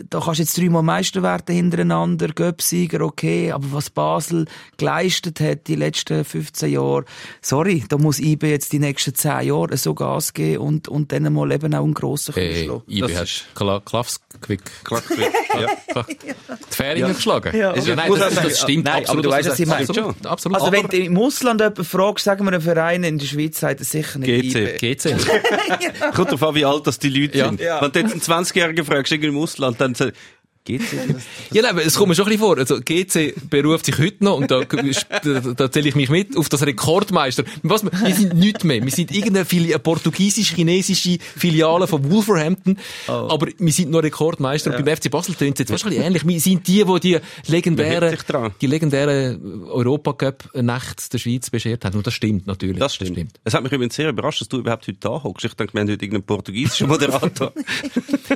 da 0.10 0.20
kannst 0.20 0.40
du 0.40 0.44
jetzt 0.44 0.58
dreimal 0.58 0.84
Meister 0.84 1.22
werden 1.24 1.56
hintereinander, 1.56 2.30
Göpsieger, 2.30 3.02
okay, 3.02 3.52
aber 3.52 3.72
was 3.72 3.90
Basel 3.90 4.46
geleistet 4.78 5.40
hat 5.40 5.68
die 5.68 5.76
letzten 5.76 6.26
15 6.26 6.72
Jahre, 6.72 7.06
sorry, 7.42 7.84
da 7.88 7.98
muss 7.98 8.20
IB 8.20 8.50
jetzt 8.50 8.74
die 8.74 8.80
nächsten 8.80 9.14
10 9.14 9.42
Jahre 9.48 9.78
so 9.78 9.94
Gas 9.94 10.34
geben 10.34 10.58
und, 10.64 10.88
und 10.88 11.12
dann 11.12 11.32
mal 11.32 11.52
eben 11.52 11.74
auch 11.76 11.84
einen 11.84 11.94
grossen 11.94 12.34
Hey, 12.34 12.64
schlagen. 12.66 12.82
IB 12.88 13.02
Das 13.02 13.16
hat 13.20 13.46
Kla 13.56 13.80
Klaffsquick. 13.86 14.62
ja. 15.60 16.04
Die 16.08 16.76
Fähringer 16.76 17.14
geschlagen. 17.14 17.56
Ja. 17.56 17.76
Ja, 17.76 17.96
nein, 17.96 18.12
das, 18.18 18.36
das 18.36 18.60
stimmt 18.62 18.86
nein, 18.86 19.04
absolut. 19.04 19.10
aber 19.10 19.22
du 19.22 19.30
weißt, 19.30 19.50
was 19.50 19.60
ich 19.60 19.68
meine. 19.68 19.82
Absolut, 19.88 20.26
absolut. 20.26 20.60
Also 20.62 20.72
wenn 20.72 20.88
du 20.88 20.98
im 20.98 21.18
Ausland 21.18 21.62
jemanden 21.62 21.84
fragst, 21.86 22.26
sagen 22.26 22.44
wir 22.46 22.52
einen 22.54 22.62
Verein 22.62 23.04
in 23.04 23.18
der 23.18 23.26
Schweiz, 23.26 23.60
sagt 23.60 23.80
er 23.82 23.86
sicher 23.86 24.20
nicht 24.20 24.54
GC. 24.54 24.82
IB. 24.82 24.96
GC. 24.96 25.16
Kommt 26.16 26.28
darauf 26.30 26.44
an, 26.44 26.56
wie 26.56 26.66
alt 26.66 26.88
das 26.88 27.00
die 27.00 27.10
Leute 27.10 27.38
Ja. 27.38 27.48
sind. 27.50 27.60
Ja. 27.62 27.82
Wenn 27.82 27.92
du 27.92 28.00
jetzt 28.00 28.30
einen 28.30 28.46
20-Jährigen 28.46 28.86
fragst, 28.86 29.12
irgendwie 29.12 29.30
im 29.30 29.38
Ausland, 29.38 29.75
dann 29.76 29.96
sagt 29.96 30.18
dir? 30.68 30.80
Ja, 31.52 31.62
nein, 31.62 31.72
aber 31.72 31.86
es 31.86 31.96
kommt 31.96 32.10
mir 32.10 32.16
schon 32.16 32.26
ein 32.26 32.38
bisschen 32.38 32.46
vor. 32.46 32.58
Also, 32.58 32.80
GC 32.80 33.34
beruft 33.50 33.86
sich 33.86 33.98
heute 33.98 34.24
noch, 34.24 34.38
und 34.38 34.52
da, 34.52 34.64
da, 34.64 35.72
zähle 35.72 35.90
ich 35.90 35.96
mich 35.96 36.10
mit, 36.10 36.38
auf 36.38 36.50
das 36.50 36.66
Rekordmeister. 36.66 37.44
Was, 37.64 37.84
wir 37.84 38.16
sind 38.16 38.34
nichts 38.34 38.64
mehr. 38.64 38.84
Wir 38.84 38.92
sind 38.92 39.12
irgendeine 39.12 39.46
Fili 39.46 39.78
portugiesisch-chinesische 39.78 41.18
Filiale 41.20 41.88
von 41.88 42.10
Wolverhampton. 42.10 42.78
Aber 43.08 43.48
wir 43.58 43.74
sind 43.74 43.92
noch 43.92 44.04
Rekordmeister. 44.04 44.76
Und 44.76 44.84
beim 44.84 44.96
FC 44.96 45.10
Basel 45.10 45.36
tönt 45.36 45.56
es 45.56 45.60
jetzt 45.60 45.72
wahrscheinlich 45.72 46.00
ähnlich. 46.00 46.28
Wir 46.28 46.40
sind 46.40 46.68
die, 46.68 46.84
die 46.84 47.00
die 47.00 47.20
legendären, 47.48 48.18
die 48.62 48.68
legendären 48.68 49.66
Europacup-Nacht 49.66 51.14
der 51.14 51.18
Schweiz 51.18 51.50
beschert 51.50 51.86
haben. 51.86 51.98
Und 51.98 52.08
das 52.08 52.14
stimmt 52.14 52.48
natürlich. 52.48 52.80
Das 52.80 52.96
stimmt. 52.96 53.40
Es 53.44 53.54
hat 53.54 53.64
mich 53.64 53.72
übrigens 53.72 53.96
sehr 53.96 54.10
überrascht, 54.10 54.42
dass 54.42 54.50
du 54.50 54.58
überhaupt 54.60 54.88
heute 54.88 54.98
da 55.00 55.24
hockst. 55.24 55.46
Ich 55.46 55.54
denke, 55.54 55.74
wir 55.74 55.82
haben 55.82 55.90
heute 55.90 56.06
irgendeinen 56.06 56.26
portugiesischen 56.26 56.88
Moderator. 56.90 57.54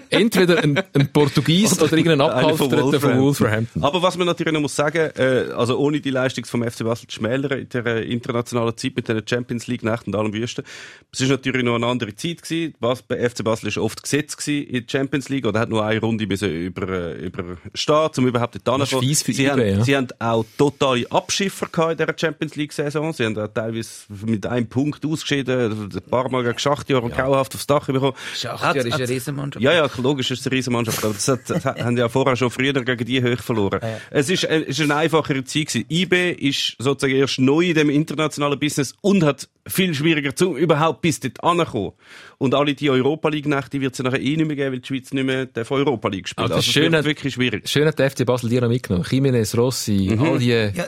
Entweder 0.09 0.63
ein, 0.63 0.81
ein 0.93 1.11
Portugies 1.11 1.79
oder 1.81 1.93
irgendein 1.93 2.18
Von 2.19 2.31
Abgehalfterter 2.31 2.99
von 2.99 3.19
Wolverhampton. 3.19 3.83
Aber 3.83 4.01
was 4.01 4.17
man 4.17 4.27
natürlich 4.27 4.53
noch 4.53 4.61
muss 4.61 4.75
sagen, 4.75 5.11
äh, 5.17 5.51
also 5.55 5.77
ohne 5.77 6.01
die 6.01 6.09
Leistung 6.09 6.45
vom 6.45 6.63
FC 6.63 6.83
Basel 6.83 7.07
zu 7.07 7.15
schmälern 7.15 7.59
in 7.59 7.69
der 7.69 8.05
internationalen 8.05 8.75
Zeit 8.77 8.95
mit 8.95 9.07
den 9.07 9.21
Champions 9.27 9.67
League 9.67 9.83
Nachten 9.83 10.13
und 10.13 10.19
allem 10.19 10.33
Wüsten, 10.33 10.63
es 11.11 11.21
ist 11.21 11.29
natürlich 11.29 11.63
noch 11.63 11.75
eine 11.75 11.87
andere 11.87 12.15
Zeit 12.15 12.43
gewesen. 12.43 12.75
Was 12.79 13.01
bei 13.01 13.29
FC 13.29 13.43
Basel 13.43 13.69
ist 13.69 13.77
oft 13.77 14.03
gesetzt 14.03 14.37
gewesen 14.37 14.67
in 14.67 14.85
der 14.85 14.91
Champions 14.91 15.29
League 15.29 15.45
oder 15.45 15.59
hat 15.59 15.69
nur 15.69 15.85
eine 15.85 15.99
Runde 15.99 16.27
müssen 16.27 16.49
über 16.49 16.87
äh, 16.89 17.25
überstehen, 17.25 18.09
um 18.17 18.27
überhaupt 18.27 18.59
dort 18.63 18.79
hinzukommen. 18.79 19.13
Sie 19.13 19.43
IB, 19.43 19.49
haben, 19.49 19.61
ja. 19.61 19.83
sie 19.83 19.95
haben 19.95 20.07
auch 20.19 20.45
totale 20.57 21.05
Abschiffer 21.11 21.67
gehabt 21.71 21.91
in 21.91 21.97
dieser 21.97 22.17
Champions 22.17 22.55
League 22.55 22.73
Saison. 22.73 23.13
Sie 23.13 23.25
haben 23.25 23.37
auch 23.37 23.47
teilweise 23.47 23.89
mit 24.25 24.45
einem 24.45 24.67
Punkt 24.67 25.05
ausgeschieden, 25.05 25.89
ein 25.93 26.01
paar 26.09 26.29
Mal 26.29 26.43
gegen 26.43 26.59
Schachtjahr 26.59 27.03
und 27.03 27.13
grauhaft 27.13 27.55
aufs 27.55 27.67
Dach 27.67 27.85
bekommen. 27.85 28.13
Schachtjahr 28.35 28.75
ist 28.75 28.93
eine 28.93 29.09
Riesenmannschaft. 29.09 29.63
Ja, 29.63 29.73
ja, 29.73 29.89
logisch 29.97 30.31
ist 30.31 30.41
es 30.41 30.47
eine 30.47 30.55
Riesenmannschaft. 30.55 31.03
Aber 31.03 31.13
das, 31.13 31.27
hat, 31.27 31.41
das 31.47 31.65
haben 31.65 31.97
ja 31.97 32.08
vorher 32.09 32.35
schon 32.35 32.49
früher 32.51 32.73
gegen 32.73 33.05
die 33.05 33.23
hoch 33.23 33.39
verloren. 33.41 33.79
Es 34.11 34.29
ist, 34.29 34.43
äh, 34.43 34.61
ist 34.61 34.81
eine 34.81 34.95
einfachere 34.95 35.43
Zeit 35.43 35.67
gewesen. 35.67 35.85
IB 35.89 36.31
ist 36.31 36.75
sozusagen 36.79 37.15
erst 37.15 37.39
neu 37.39 37.69
in 37.69 37.75
dem 37.75 37.89
internationalen 37.89 38.59
Business 38.59 38.93
und 39.01 39.23
hat 39.23 39.47
viel 39.67 39.93
schwieriger 39.93 40.35
zu 40.35 40.57
überhaupt 40.57 41.01
bis 41.01 41.19
dort 41.19 41.43
ankommen. 41.43 41.91
Und 42.37 42.55
alle 42.55 42.73
die 42.73 42.89
Europa 42.89 43.29
League 43.29 43.45
Nächte 43.47 43.79
wird 43.81 43.93
es 43.93 43.97
ja 43.99 44.05
nachher 44.05 44.21
eh 44.21 44.35
nicht 44.37 44.47
mehr 44.47 44.55
geben, 44.55 44.71
weil 44.73 44.79
die 44.79 44.87
Schweiz 44.87 45.11
nicht 45.13 45.25
mehr 45.25 45.45
darf 45.45 45.71
Europa 45.71 46.07
League 46.09 46.27
spielt. 46.27 46.49
Das 46.49 46.57
Also 46.57 46.67
ist 46.67 46.73
schön, 46.73 46.83
wird 46.83 46.95
hat- 46.95 47.05
wirklich 47.05 47.33
schwierig. 47.33 47.67
Schön 47.69 47.85
hat 47.87 47.99
der 47.99 48.09
FC 48.09 48.25
Basel 48.25 48.49
dir 48.49 48.61
noch 48.61 48.69
mitgenommen. 48.69 49.05
Jimenez, 49.09 49.55
Rossi, 49.57 50.17
all 50.19 50.39
die... 50.39 50.47
Ja, 50.49 50.85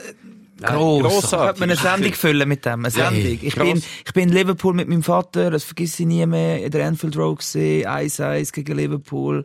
Gross. 0.60 1.30
Könnte 1.30 1.58
man 1.60 1.70
eine 1.70 1.76
Sendung 1.76 2.12
füllen 2.12 2.48
mit 2.48 2.64
dem, 2.64 2.84
eine 2.84 2.90
Sendung. 2.90 3.38
Ich 3.42 3.54
krass. 3.54 3.64
bin, 3.68 3.82
ich 4.06 4.12
bin 4.12 4.28
in 4.28 4.34
Liverpool 4.34 4.74
mit 4.74 4.88
meinem 4.88 5.02
Vater, 5.02 5.50
das 5.50 5.64
vergesse 5.64 6.02
ich 6.04 6.06
nie 6.06 6.24
mehr, 6.24 6.64
in 6.64 6.70
der 6.70 6.86
Anfield 6.86 7.16
Road 7.16 7.38
gesehen, 7.38 7.86
1-1 7.88 8.52
gegen 8.52 8.76
Liverpool. 8.76 9.44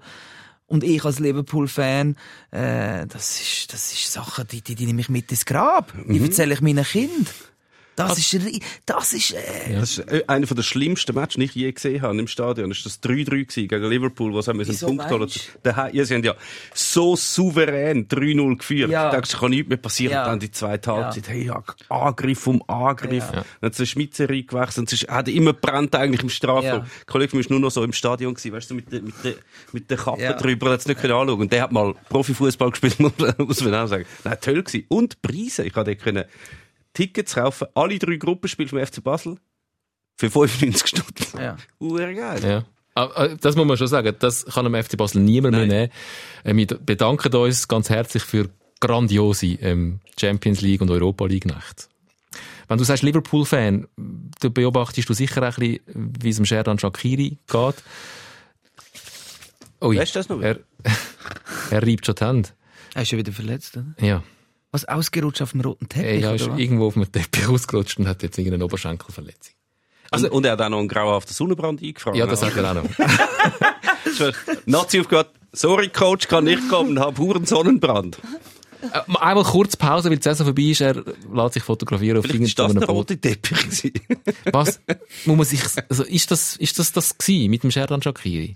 Und 0.67 0.83
ich 0.83 1.03
als 1.05 1.19
Liverpool-Fan, 1.19 2.17
äh, 2.51 3.07
das 3.07 3.39
ist, 3.39 3.73
das 3.73 3.93
ist 3.93 4.11
Sachen, 4.11 4.45
die, 4.47 4.61
die, 4.61 4.75
die 4.75 4.85
nehme 4.85 5.01
ich 5.01 5.09
mit 5.09 5.31
ins 5.31 5.45
Grab. 5.45 5.93
Die 6.07 6.21
erzähle 6.21 6.53
ich 6.53 6.61
meinen 6.61 6.83
Kindern. 6.83 7.25
Das 7.97 8.17
ist, 8.17 8.33
ri- 8.35 8.61
das 8.85 9.11
ist, 9.11 9.31
äh, 9.33 9.73
Das 9.73 9.97
ist 9.97 10.09
äh, 10.09 10.23
einer 10.27 10.45
der 10.45 10.63
schlimmsten 10.63 11.13
Matches, 11.15 11.35
die 11.35 11.43
ich 11.45 11.55
je 11.55 11.71
gesehen 11.71 12.01
habe 12.01 12.17
im 12.17 12.27
Stadion. 12.27 12.69
Das 12.69 12.79
war 12.79 12.83
das 12.85 13.01
3-3 13.03 13.25
gewesen 13.25 13.67
gegen 13.67 13.83
Liverpool, 13.89 14.31
wo 14.33 14.39
sie 14.41 14.49
haben 14.51 14.61
einen 14.61 14.77
Punkt 14.77 15.09
holen. 15.09 15.29
Daheim- 15.63 15.93
Ja, 15.95 16.05
sie 16.05 16.13
haben 16.13 16.23
ja 16.23 16.35
so 16.73 17.15
souverän 17.15 18.07
3-0 18.07 18.57
geführt. 18.57 18.91
Ja. 18.91 19.07
Ich 19.07 19.15
dachte, 19.15 19.27
es 19.33 19.39
kann 19.39 19.49
nichts 19.49 19.67
mehr 19.67 19.77
passieren. 19.77 20.13
Ja. 20.13 20.25
Dann 20.25 20.39
die 20.39 20.51
zweite 20.51 20.91
Ja. 20.91 20.95
Halbzeit. 21.05 21.27
Hey, 21.27 21.45
ja, 21.47 21.63
Angriff 21.89 22.47
um 22.47 22.61
Angriff. 22.67 23.25
Ja. 23.33 23.43
Dann 23.61 23.71
es 23.71 23.79
eine 23.79 23.87
Schmitzer 23.87 24.29
reingewechselt. 24.29 24.87
Es 24.93 25.01
ist, 25.01 25.09
hat 25.09 25.27
immer 25.27 25.53
brennt 25.53 25.95
eigentlich 25.95 26.21
im 26.23 26.29
Strafraum. 26.29 26.63
Ja. 26.63 26.77
Der 26.79 27.05
Kollege 27.07 27.37
ist 27.39 27.49
nur 27.49 27.59
noch 27.59 27.71
so 27.71 27.83
im 27.83 27.93
Stadion 27.93 28.33
gewesen, 28.33 28.53
weißt 28.53 28.69
du, 28.69 28.75
mit 28.75 28.91
der, 28.91 29.01
mit 29.01 29.15
der, 29.23 29.33
mit 29.73 29.89
der 29.89 29.97
Kappe 29.97 30.21
Ja. 30.21 30.33
drüber, 30.33 30.69
hat 30.71 30.81
es 30.81 30.87
nicht 30.87 31.01
können 31.01 31.13
anschauen. 31.13 31.41
Und 31.41 31.51
der 31.51 31.63
hat 31.63 31.71
mal 31.71 31.93
Profifußball 32.09 32.69
gespielt, 32.71 32.99
muss 32.99 33.63
man 33.63 33.73
auch 33.75 33.87
sagen. 33.87 34.05
Nein, 34.23 34.37
toll 34.39 34.61
gewesen. 34.63 34.85
Und 34.87 35.21
Preise. 35.21 35.63
Ich 35.63 35.73
konnte 35.73 35.95
können 35.95 36.25
Tickets 36.97 37.35
kaufen. 37.35 37.67
Alle 37.75 37.99
drei 37.99 38.15
Gruppenspiele 38.17 38.69
vom 38.69 38.79
FC 38.85 39.03
Basel. 39.03 39.37
Für 40.17 40.29
95 40.31 40.87
Stunden. 40.87 41.37
ja. 41.37 41.55
Urgeil. 41.79 42.43
Ja. 42.43 42.65
Aber, 42.95 43.29
äh, 43.31 43.37
Das 43.39 43.55
muss 43.55 43.67
man 43.67 43.77
schon 43.77 43.87
sagen, 43.87 44.15
das 44.19 44.45
kann 44.45 44.65
am 44.65 44.73
FC 44.83 44.97
Basel 44.97 45.21
niemand 45.21 45.55
mehr 45.55 45.67
nehmen. 45.67 45.91
Äh, 46.43 46.55
Wir 46.55 46.65
bedanken 46.65 47.33
uns 47.35 47.67
ganz 47.67 47.89
herzlich 47.89 48.23
für 48.23 48.49
grandiose 48.79 49.45
ähm, 49.61 49.99
Champions 50.19 50.61
League 50.61 50.81
und 50.81 50.89
Europa 50.89 51.25
League 51.25 51.45
Nacht. 51.45 51.89
Wenn 52.67 52.77
du 52.79 52.83
sagst 52.83 53.03
Liverpool-Fan, 53.03 53.87
du 54.41 54.49
beobachtest 54.49 55.07
du 55.07 55.13
sicher 55.13 55.41
auch 55.47 55.57
ein 55.57 55.79
bisschen, 55.85 56.13
wie 56.19 56.29
es 56.29 56.35
dem 56.35 56.45
Sherdan 56.45 56.77
Shakiri 56.79 57.37
geht. 57.47 57.75
Ui, 59.81 59.97
Weißt 59.97 60.15
du 60.15 60.19
das 60.19 60.29
noch? 60.29 60.41
er, 60.41 60.59
er 61.71 61.83
reibt 61.83 62.05
schon 62.05 62.15
die 62.15 62.25
Hände. 62.25 62.49
Er 62.95 63.01
ist 63.03 63.09
schon 63.09 63.19
wieder 63.19 63.31
verletzt, 63.31 63.77
oder? 63.77 63.85
Ja. 64.05 64.23
Was, 64.71 64.85
ausgerutscht 64.85 65.41
auf 65.41 65.51
dem 65.51 65.61
roten 65.61 65.87
Teppich, 65.87 66.23
Er 66.23 66.35
ist 66.35 66.43
oder 66.43 66.53
was? 66.53 66.59
irgendwo 66.59 66.87
auf 66.87 66.93
dem 66.95 67.11
Teppich 67.11 67.47
ausgerutscht 67.49 67.99
und 67.99 68.07
hat 68.07 68.21
jetzt 68.23 68.37
irgendeine 68.37 68.65
Oberschenkelverletzung. 68.65 69.53
Also, 70.11 70.29
und 70.31 70.45
er 70.45 70.53
hat 70.53 70.61
auch 70.61 70.69
noch 70.69 70.79
einen 70.79 70.87
grauhaften 70.87 71.33
Sonnenbrand 71.33 71.81
eingefangen. 71.81 72.17
Ja, 72.17 72.25
das 72.27 72.39
sagt 72.39 72.55
er 72.57 72.69
auch 72.71 72.75
noch. 72.75 72.85
Nazi 74.65 74.99
aufgehört. 75.01 75.31
Sorry, 75.53 75.89
Coach, 75.89 76.27
kann 76.27 76.43
nicht 76.45 76.69
kommen, 76.69 76.99
hab 76.99 77.15
puren 77.15 77.45
Sonnenbrand. 77.45 78.17
Äh, 78.81 78.99
Einmal 79.19 79.43
kurz 79.43 79.75
Pause, 79.75 80.09
weil 80.09 80.17
die 80.17 80.23
Saison 80.23 80.45
vorbei 80.45 80.61
ist. 80.63 80.81
Er 80.81 80.95
lässt 81.33 81.53
sich 81.55 81.63
fotografieren 81.63 82.17
auf 82.19 82.25
Vielleicht 82.25 82.41
ist 82.43 82.59
das 82.59 82.67
irgendeinem 82.69 82.79
der 82.81 82.87
Boot. 82.87 82.95
rote 82.97 83.17
Teppich 83.19 83.63
gewesen. 83.63 83.91
Was? 84.51 84.79
Muss 85.25 85.37
man 85.37 85.45
sich, 85.45 85.61
also 85.89 86.03
ist 86.03 86.29
das, 86.31 86.55
ist 86.57 86.77
das 86.77 86.91
das 86.91 87.17
gewesen 87.17 87.49
mit 87.49 87.63
dem 87.63 87.71
Sherdan 87.71 88.01
Shakiri? 88.01 88.55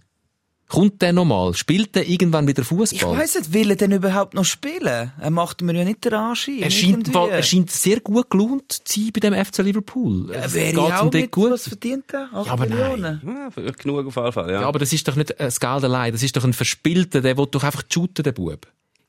Kommt 0.71 1.01
der 1.01 1.11
nochmal? 1.11 1.53
Spielt 1.53 1.95
der 1.95 2.07
irgendwann 2.07 2.47
wieder 2.47 2.61
Ich 2.61 2.67
Fußball? 2.69 3.17
weiss 3.17 3.35
nicht, 3.35 3.51
will 3.51 3.71
er 3.71 3.75
denn 3.75 3.91
überhaupt 3.91 4.33
noch 4.33 4.45
spielen? 4.45 5.11
Er 5.19 5.29
macht 5.29 5.61
mir 5.61 5.75
ja 5.75 5.83
nicht 5.83 6.05
den 6.05 6.13
Anschein. 6.13 6.59
Er 6.61 6.71
scheint, 6.71 7.13
er 7.13 7.43
scheint 7.43 7.69
sehr 7.71 7.99
gut 7.99 8.29
gelohnt 8.29 8.71
zu 8.71 8.99
sein 9.01 9.09
bei 9.13 9.19
dem 9.19 9.33
FC 9.33 9.57
Liverpool. 9.63 10.29
Ja, 10.33 10.45
Es 10.45 10.53
wäre 10.53 10.71
ich 10.71 10.77
auch 10.77 11.11
mit, 11.11 11.29
gut. 11.31 11.51
was 11.51 11.67
verdient 11.67 12.05
er? 12.13 12.29
8 12.33 12.45
Ja, 12.47 12.53
aber 12.53 12.65
nein. 12.67 12.77
Millionen? 12.77 13.21
Ja, 13.25 13.51
für- 13.51 13.71
genug 13.73 14.07
auf 14.07 14.15
jeden 14.15 14.31
Fall, 14.31 14.49
ja. 14.49 14.61
Ja, 14.61 14.67
aber 14.67 14.79
das 14.79 14.93
ist 14.93 15.05
doch 15.07 15.15
nicht 15.17 15.35
das 15.37 15.59
Geld 15.59 15.83
allein. 15.83 16.13
Das 16.13 16.23
ist 16.23 16.37
doch 16.37 16.45
ein 16.45 16.53
Verspielter, 16.53 17.19
der 17.21 17.37
will 17.37 17.47
doch 17.51 17.63
einfach 17.65 17.83
shooten, 17.91 18.23
der 18.23 18.31
Bub. 18.31 18.65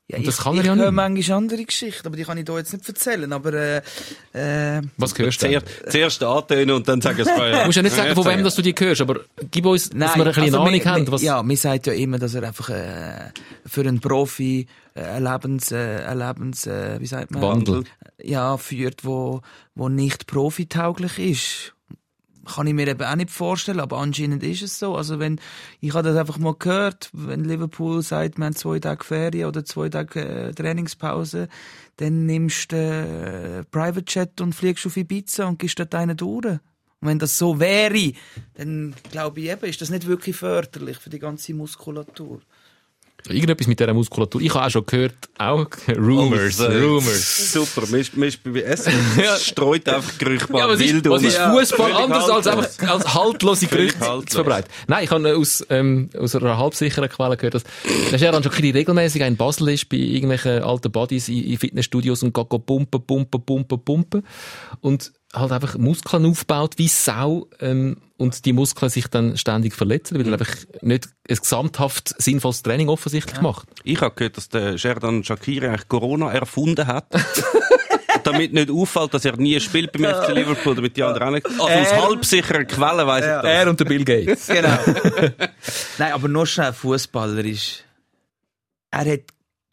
Ja, 0.09 0.17
Und 0.17 0.27
das 0.27 0.37
ich, 0.37 0.43
kann 0.43 0.55
er 0.55 0.59
ich 0.61 0.65
ja 0.67 0.75
höre 0.75 0.85
nicht. 0.85 0.93
manchmal 0.95 1.37
andere 1.37 1.63
Geschichten, 1.63 2.05
aber 2.05 2.17
die 2.17 2.23
kann 2.23 2.37
ich 2.37 2.45
hier 2.45 2.57
jetzt 2.57 2.73
nicht 2.73 2.87
erzählen. 2.87 3.31
Aber 3.31 3.53
äh, 3.53 3.77
äh, 4.33 4.81
Was 4.97 5.17
hörst 5.17 5.41
du? 5.41 5.47
Zuerst, 5.47 5.65
zuerst 5.89 6.23
antönen 6.23 6.75
und 6.75 6.87
dann 6.87 6.99
sagen 6.99 7.21
es 7.21 7.27
Du 7.33 7.65
musst 7.65 7.77
ja 7.77 7.81
nicht 7.81 7.95
sagen, 7.95 8.13
von 8.13 8.25
wem 8.25 8.43
dass 8.43 8.55
du 8.55 8.61
die 8.61 8.75
hörst, 8.77 8.99
aber 8.99 9.21
gib 9.49 9.65
uns, 9.65 9.89
dass 9.89 10.15
wir 10.15 10.25
ein 10.25 10.27
bisschen 10.33 10.43
also 10.43 10.59
Ahnung 10.59 10.85
haben. 10.85 11.11
Was, 11.11 11.21
Ja, 11.21 11.41
mir 11.41 11.55
sagt 11.55 11.87
ja 11.87 11.93
immer, 11.93 12.19
dass 12.19 12.33
er 12.35 12.43
einfach 12.43 12.69
äh, 12.69 13.31
für 13.65 13.81
einen 13.81 14.01
Profi 14.01 14.67
äh, 14.93 15.01
ein 15.03 15.23
Lebens, 15.23 15.71
äh, 15.71 16.03
ein 16.05 16.19
Lebens, 16.19 16.67
äh, 16.67 16.99
wie 16.99 17.05
sagt 17.07 17.31
man? 17.31 17.41
Wandel. 17.41 17.83
Ja, 18.21 18.57
führt, 18.57 19.05
wo, 19.05 19.39
wo 19.73 19.87
nicht 19.87 20.27
profitauglich 20.27 21.17
ist. 21.17 21.73
Kann 22.45 22.67
ich 22.67 22.73
mir 22.73 22.87
eben 22.87 23.03
auch 23.03 23.15
nicht 23.15 23.31
vorstellen, 23.31 23.79
aber 23.79 23.99
anscheinend 23.99 24.43
ist 24.43 24.61
es 24.61 24.77
so. 24.77 24.95
Also 24.95 25.17
wenn, 25.19 25.39
ich 25.79 25.93
habe 25.93 26.07
das 26.07 26.17
einfach 26.17 26.37
mal 26.37 26.55
gehört, 26.57 27.09
wenn 27.13 27.45
Liverpool 27.45 28.01
sagt, 28.01 28.37
wir 28.37 28.45
haben 28.45 28.55
zwei 28.55 28.79
Tage 28.79 29.03
Ferien 29.03 29.47
oder 29.47 29.63
zwei 29.63 29.87
Tage 29.87 30.19
äh, 30.19 30.53
Trainingspause, 30.53 31.47
dann 31.97 32.25
nimmst 32.25 32.71
du 32.71 32.75
äh, 32.75 33.63
Private 33.71 34.05
Jet 34.07 34.41
und 34.41 34.53
fliegst 34.53 34.85
auf 34.85 34.97
Ibiza 34.97 35.45
und 35.45 35.59
gehst 35.59 35.79
dort 35.79 35.95
einen 35.95 36.17
durch. 36.17 36.45
Und 37.03 37.09
wenn 37.09 37.19
das 37.19 37.37
so 37.37 37.59
wäre, 37.59 38.13
dann 38.55 38.93
glaube 39.11 39.41
ich 39.41 39.49
eben, 39.49 39.65
ist 39.65 39.81
das 39.81 39.89
nicht 39.89 40.07
wirklich 40.07 40.35
förderlich 40.35 40.97
für 40.97 41.09
die 41.09 41.19
ganze 41.19 41.53
Muskulatur. 41.53 42.41
Irgendetwas 43.29 43.67
mit 43.67 43.79
dieser 43.79 43.93
Muskulatur. 43.93 44.41
Ich 44.41 44.53
habe 44.53 44.65
auch 44.65 44.69
schon 44.69 44.85
gehört, 44.85 45.13
auch 45.37 45.65
Rumors, 45.97 46.59
Oh, 46.59 46.65
Rumors. 46.65 47.53
Super, 47.53 47.87
man 47.89 47.99
ist, 48.01 48.17
man 48.17 48.27
ist 48.27 48.43
bei 48.43 48.61
Essen 48.61 48.93
Ja. 49.23 49.37
streut 49.37 49.87
einfach 49.87 50.17
Gerüchte 50.17 50.51
Ja, 50.57 50.67
was 50.67 50.79
ist, 50.81 50.93
wild 50.93 51.09
was 51.09 51.21
um. 51.21 51.27
ist 51.27 51.37
Fußball 51.37 51.91
Völlig 51.91 51.95
anders 52.03 52.29
als 52.29 52.47
einfach 52.47 52.89
als 52.89 53.13
haltlose 53.13 53.67
Gerüchte 53.67 53.99
haltlos. 54.01 54.25
zu 54.25 54.35
verbreiten? 54.35 54.69
Nein, 54.87 55.03
ich 55.05 55.11
habe 55.11 55.29
äh, 55.29 55.33
aus, 55.33 55.65
ähm, 55.69 56.09
aus 56.19 56.35
einer 56.35 56.57
halbsicheren 56.57 57.09
Quelle 57.09 57.37
gehört, 57.37 57.53
dass 57.55 57.63
der 58.11 58.19
Gerard 58.19 58.43
Schakiri 58.43 58.71
regelmäßig 58.71 59.21
in 59.21 59.37
Basel 59.37 59.69
ist, 59.69 59.87
bei 59.89 59.97
irgendwelchen 59.97 60.61
alten 60.63 60.91
Buddies 60.91 61.29
in, 61.29 61.43
in 61.43 61.57
Fitnessstudios 61.57 62.23
und 62.23 62.33
geht 62.33 62.49
go 62.49 62.59
pumpen, 62.59 63.01
pumpen, 63.05 63.41
pumpen, 63.45 63.79
pumpen. 63.83 64.23
Und 64.81 65.13
halt 65.33 65.51
einfach 65.51 65.77
Muskeln 65.77 66.25
aufbaut 66.25 66.77
wie 66.77 66.87
Sau, 66.87 67.47
ähm, 67.59 67.97
und 68.17 68.45
die 68.45 68.53
Muskeln 68.53 68.89
sich 68.89 69.07
dann 69.07 69.37
ständig 69.37 69.75
verletzen, 69.75 70.17
weil 70.17 70.27
er 70.27 70.39
einfach 70.39 70.55
nicht 70.81 71.09
ein 71.29 71.35
gesamthaft 71.35 72.15
sinnvolles 72.21 72.63
Training 72.63 72.87
offensichtlich 72.89 73.41
macht. 73.41 73.67
Ich 73.83 73.99
habe 74.01 74.15
gehört, 74.15 74.37
dass 74.37 74.49
der 74.49 74.77
Sherdan 74.77 75.23
Shakiri 75.23 75.67
eigentlich 75.67 75.87
Corona 75.87 76.31
erfunden 76.31 76.87
hat. 76.87 77.07
damit 78.23 78.53
nicht 78.53 78.71
auffällt, 78.71 79.13
dass 79.13 79.25
er 79.25 79.35
nie 79.35 79.59
spielt 79.59 79.91
beim 79.91 80.03
FC 80.05 80.29
Liverpool, 80.29 80.75
damit 80.75 80.95
die 80.95 81.03
anderen 81.03 81.27
auch 81.27 81.31
nicht. 81.31 81.45
Also 81.45 81.65
aus 81.65 81.93
halbsicherer 81.93 82.63
Quelle 82.63 83.05
weiss 83.05 83.25
ich 83.25 83.31
das. 83.31 83.43
Er 83.43 83.69
und 83.69 83.79
der 83.79 83.85
Bill 83.85 84.05
Gates. 84.05 84.47
Genau. 84.53 84.77
Nein, 85.97 86.13
aber 86.13 86.27
nur 86.29 86.47
schnell 86.47 86.71
Fußballer 86.71 87.43
ist. 87.43 87.83
Er 88.91 88.99
hat 88.99 89.21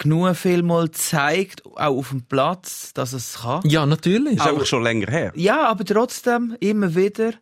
genug 0.00 0.34
viel 0.36 0.62
mal 0.62 0.86
gezeigt, 0.86 1.64
auch 1.64 1.78
auf 1.78 2.08
dem 2.10 2.22
Platz, 2.22 2.92
dass 2.92 3.12
es 3.12 3.40
kann. 3.42 3.62
Ja, 3.64 3.86
natürlich. 3.86 4.36
Das 4.36 4.46
ist 4.46 4.52
einfach 4.52 4.66
schon 4.66 4.82
länger 4.82 5.10
her. 5.10 5.32
Ja, 5.36 5.68
aber 5.68 5.84
trotzdem 5.84 6.56
immer 6.60 6.94
wieder. 6.94 7.34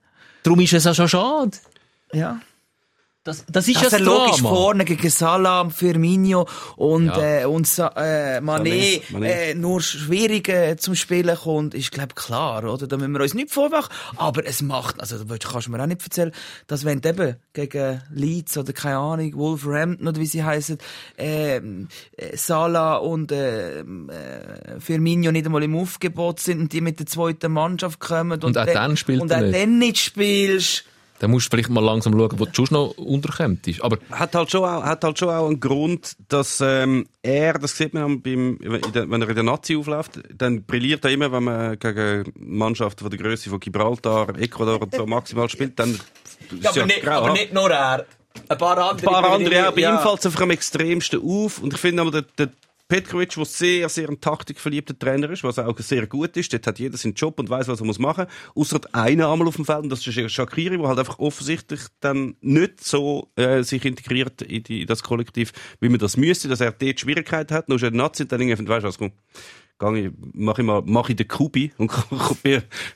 Darum 0.42 0.60
ist 0.60 0.72
es 0.72 0.86
auch 0.86 0.94
schon 0.94 1.08
schade. 1.08 1.52
Ja. 2.12 2.40
Das, 3.24 3.44
das 3.50 3.68
ist 3.68 3.76
Dass 3.76 3.82
ja 3.82 3.90
das 3.90 4.00
er 4.00 4.04
logisch 4.06 4.36
Drama. 4.40 4.48
vorne 4.48 4.84
gegen 4.86 5.10
Salah, 5.10 5.68
Firmino 5.68 6.46
und, 6.76 7.06
Ja. 7.06 7.40
äh, 7.40 7.44
und 7.44 7.66
äh, 7.66 8.40
Mané, 8.40 9.02
Mané. 9.10 9.24
Äh, 9.26 9.54
nur 9.54 9.82
schwierig 9.82 10.48
äh, 10.48 10.76
zum 10.78 10.94
Spielen 10.94 11.36
kommt, 11.36 11.74
ist, 11.74 11.90
glaub 11.92 12.14
klar, 12.16 12.64
oder? 12.64 12.86
Da 12.86 12.96
müssen 12.96 13.12
wir 13.12 13.20
uns 13.20 13.34
nicht 13.34 13.50
vormachen. 13.50 13.92
Aber 14.16 14.46
es 14.46 14.62
macht, 14.62 15.00
also, 15.00 15.22
da 15.24 15.36
kannst 15.36 15.66
du 15.66 15.72
mir 15.72 15.82
auch 15.82 15.86
nicht 15.86 16.02
erzählen, 16.02 16.32
dass 16.68 16.84
wenn 16.86 17.00
du 17.02 17.08
eben 17.10 17.36
gegen 17.52 18.00
Leeds 18.14 18.56
oder 18.56 18.72
keine 18.72 18.96
Ahnung, 18.98 19.34
Wolverhampton 19.34 20.08
oder 20.08 20.18
wie 20.20 20.26
sie 20.26 20.42
heißen, 20.44 20.78
ähm, 21.18 21.88
äh, 22.16 22.34
Salah 22.36 22.96
und 22.96 23.30
äh, 23.32 23.80
äh, 23.80 23.84
Firmino 24.78 25.32
nicht 25.32 25.44
einmal 25.44 25.64
im 25.64 25.76
Aufgebot 25.76 26.40
sind 26.40 26.60
und 26.60 26.72
die 26.72 26.80
mit 26.80 26.98
der 26.98 27.06
zweiten 27.06 27.52
Mannschaft 27.52 28.00
kommen 28.00 28.42
Und 28.42 28.56
auch 28.56 28.64
dann 28.64 28.96
spielt 28.96 29.20
und 29.20 29.32
auch 29.34 29.40
nicht. 29.40 29.54
dann 29.54 29.78
nicht 29.78 29.98
spielst. 29.98 30.84
Dann 31.20 31.30
musst 31.30 31.46
du 31.46 31.50
vielleicht 31.50 31.68
mal 31.68 31.84
langsam 31.84 32.12
schauen, 32.12 32.38
wo 32.38 32.44
du 32.44 32.50
sonst 32.54 32.70
noch 32.70 32.96
unterkommst. 32.96 33.82
Aber 33.82 33.98
Hat 34.10 34.34
halt 34.34 34.50
schon 34.50 34.64
auch, 34.64 34.82
hat 34.82 35.02
halt 35.02 35.18
schon 35.18 35.30
auch 35.30 35.46
einen 35.46 35.60
Grund, 35.60 36.16
dass 36.28 36.60
ähm, 36.60 37.06
er, 37.22 37.54
das 37.54 37.76
sieht 37.76 37.94
man 37.94 38.22
beim, 38.22 38.58
wenn 38.60 39.22
er 39.22 39.28
in 39.28 39.34
der 39.34 39.44
Nazi 39.44 39.76
aufläuft, 39.76 40.20
dann 40.32 40.64
brilliert 40.64 41.04
er 41.04 41.10
immer, 41.10 41.32
wenn 41.32 41.44
man 41.44 41.78
gegen 41.78 42.32
Mannschaften 42.38 43.00
von 43.00 43.10
der 43.10 43.18
Größe 43.18 43.50
von 43.50 43.60
Gibraltar, 43.60 44.38
Ecuador 44.38 44.82
und 44.82 44.94
so 44.94 45.06
maximal 45.06 45.48
spielt, 45.48 45.78
dann 45.78 45.98
ist 46.50 46.76
ja 46.76 46.86
grauenhaft. 46.86 47.52
nur 47.52 47.70
er. 47.70 48.06
Ein 48.48 48.58
paar 48.58 48.78
andere. 48.78 49.08
Ein 49.08 49.22
paar 49.22 49.32
andere 49.32 49.68
auch. 49.68 49.72
Bei 49.72 49.80
ihm 49.82 49.98
fällt 49.98 50.18
es 50.20 50.26
einfach 50.26 50.42
am 50.42 50.50
extremsten 50.50 51.20
auf. 51.20 51.58
Und 51.60 51.72
ich 51.74 51.80
finde 51.80 52.02
aber, 52.02 52.10
der, 52.10 52.24
der 52.38 52.48
Petkovic, 52.88 53.34
der 53.34 53.44
sehr, 53.44 53.88
sehr 53.90 54.08
ein 54.08 54.18
taktikverliebter 54.18 54.98
Trainer 54.98 55.28
ist, 55.30 55.44
was 55.44 55.58
auch 55.58 55.78
sehr 55.78 56.06
gut 56.06 56.36
ist, 56.38 56.52
dort 56.54 56.66
hat 56.66 56.78
jeder 56.78 56.96
seinen 56.96 57.12
Job 57.12 57.38
und 57.38 57.50
weiß, 57.50 57.68
was 57.68 57.80
er 57.80 57.86
muss 57.86 57.98
machen 57.98 58.26
muss. 58.54 58.72
Außer 58.72 58.80
einer 58.92 59.30
einmal 59.30 59.46
auf 59.46 59.56
dem 59.56 59.66
Feld, 59.66 59.82
und 59.82 59.90
das 59.90 60.06
ist 60.06 60.32
Shakiri, 60.32 60.78
der 60.78 60.88
halt 60.88 60.98
einfach 60.98 61.18
offensichtlich 61.18 61.80
dann 62.00 62.36
nicht 62.40 62.82
so 62.82 63.30
äh, 63.36 63.62
sich 63.62 63.84
integriert 63.84 64.40
in, 64.40 64.62
die, 64.62 64.82
in 64.82 64.86
das 64.86 65.02
Kollektiv, 65.02 65.52
wie 65.80 65.90
man 65.90 65.98
das 65.98 66.16
müsste, 66.16 66.48
dass 66.48 66.62
er 66.62 66.72
dort 66.72 67.00
Schwierigkeiten 67.00 67.54
hat. 67.54 67.68
Dann 67.68 67.76
ist 67.76 67.82
er 67.82 67.90
Nazi 67.90 68.26
dann 68.26 68.40
irgendwie, 68.40 68.68
weißt 68.68 68.84
du 68.84 68.88
was, 68.88 68.98
komm, 68.98 69.12
Gang 69.78 69.94
ich, 69.94 70.10
mach 70.32 70.58
ich 70.58 70.64
mal, 70.64 70.82
mach 70.84 71.08
ich 71.08 71.14
den 71.14 71.28
Kubi 71.28 71.70
und 71.78 71.86
komm, 72.10 72.18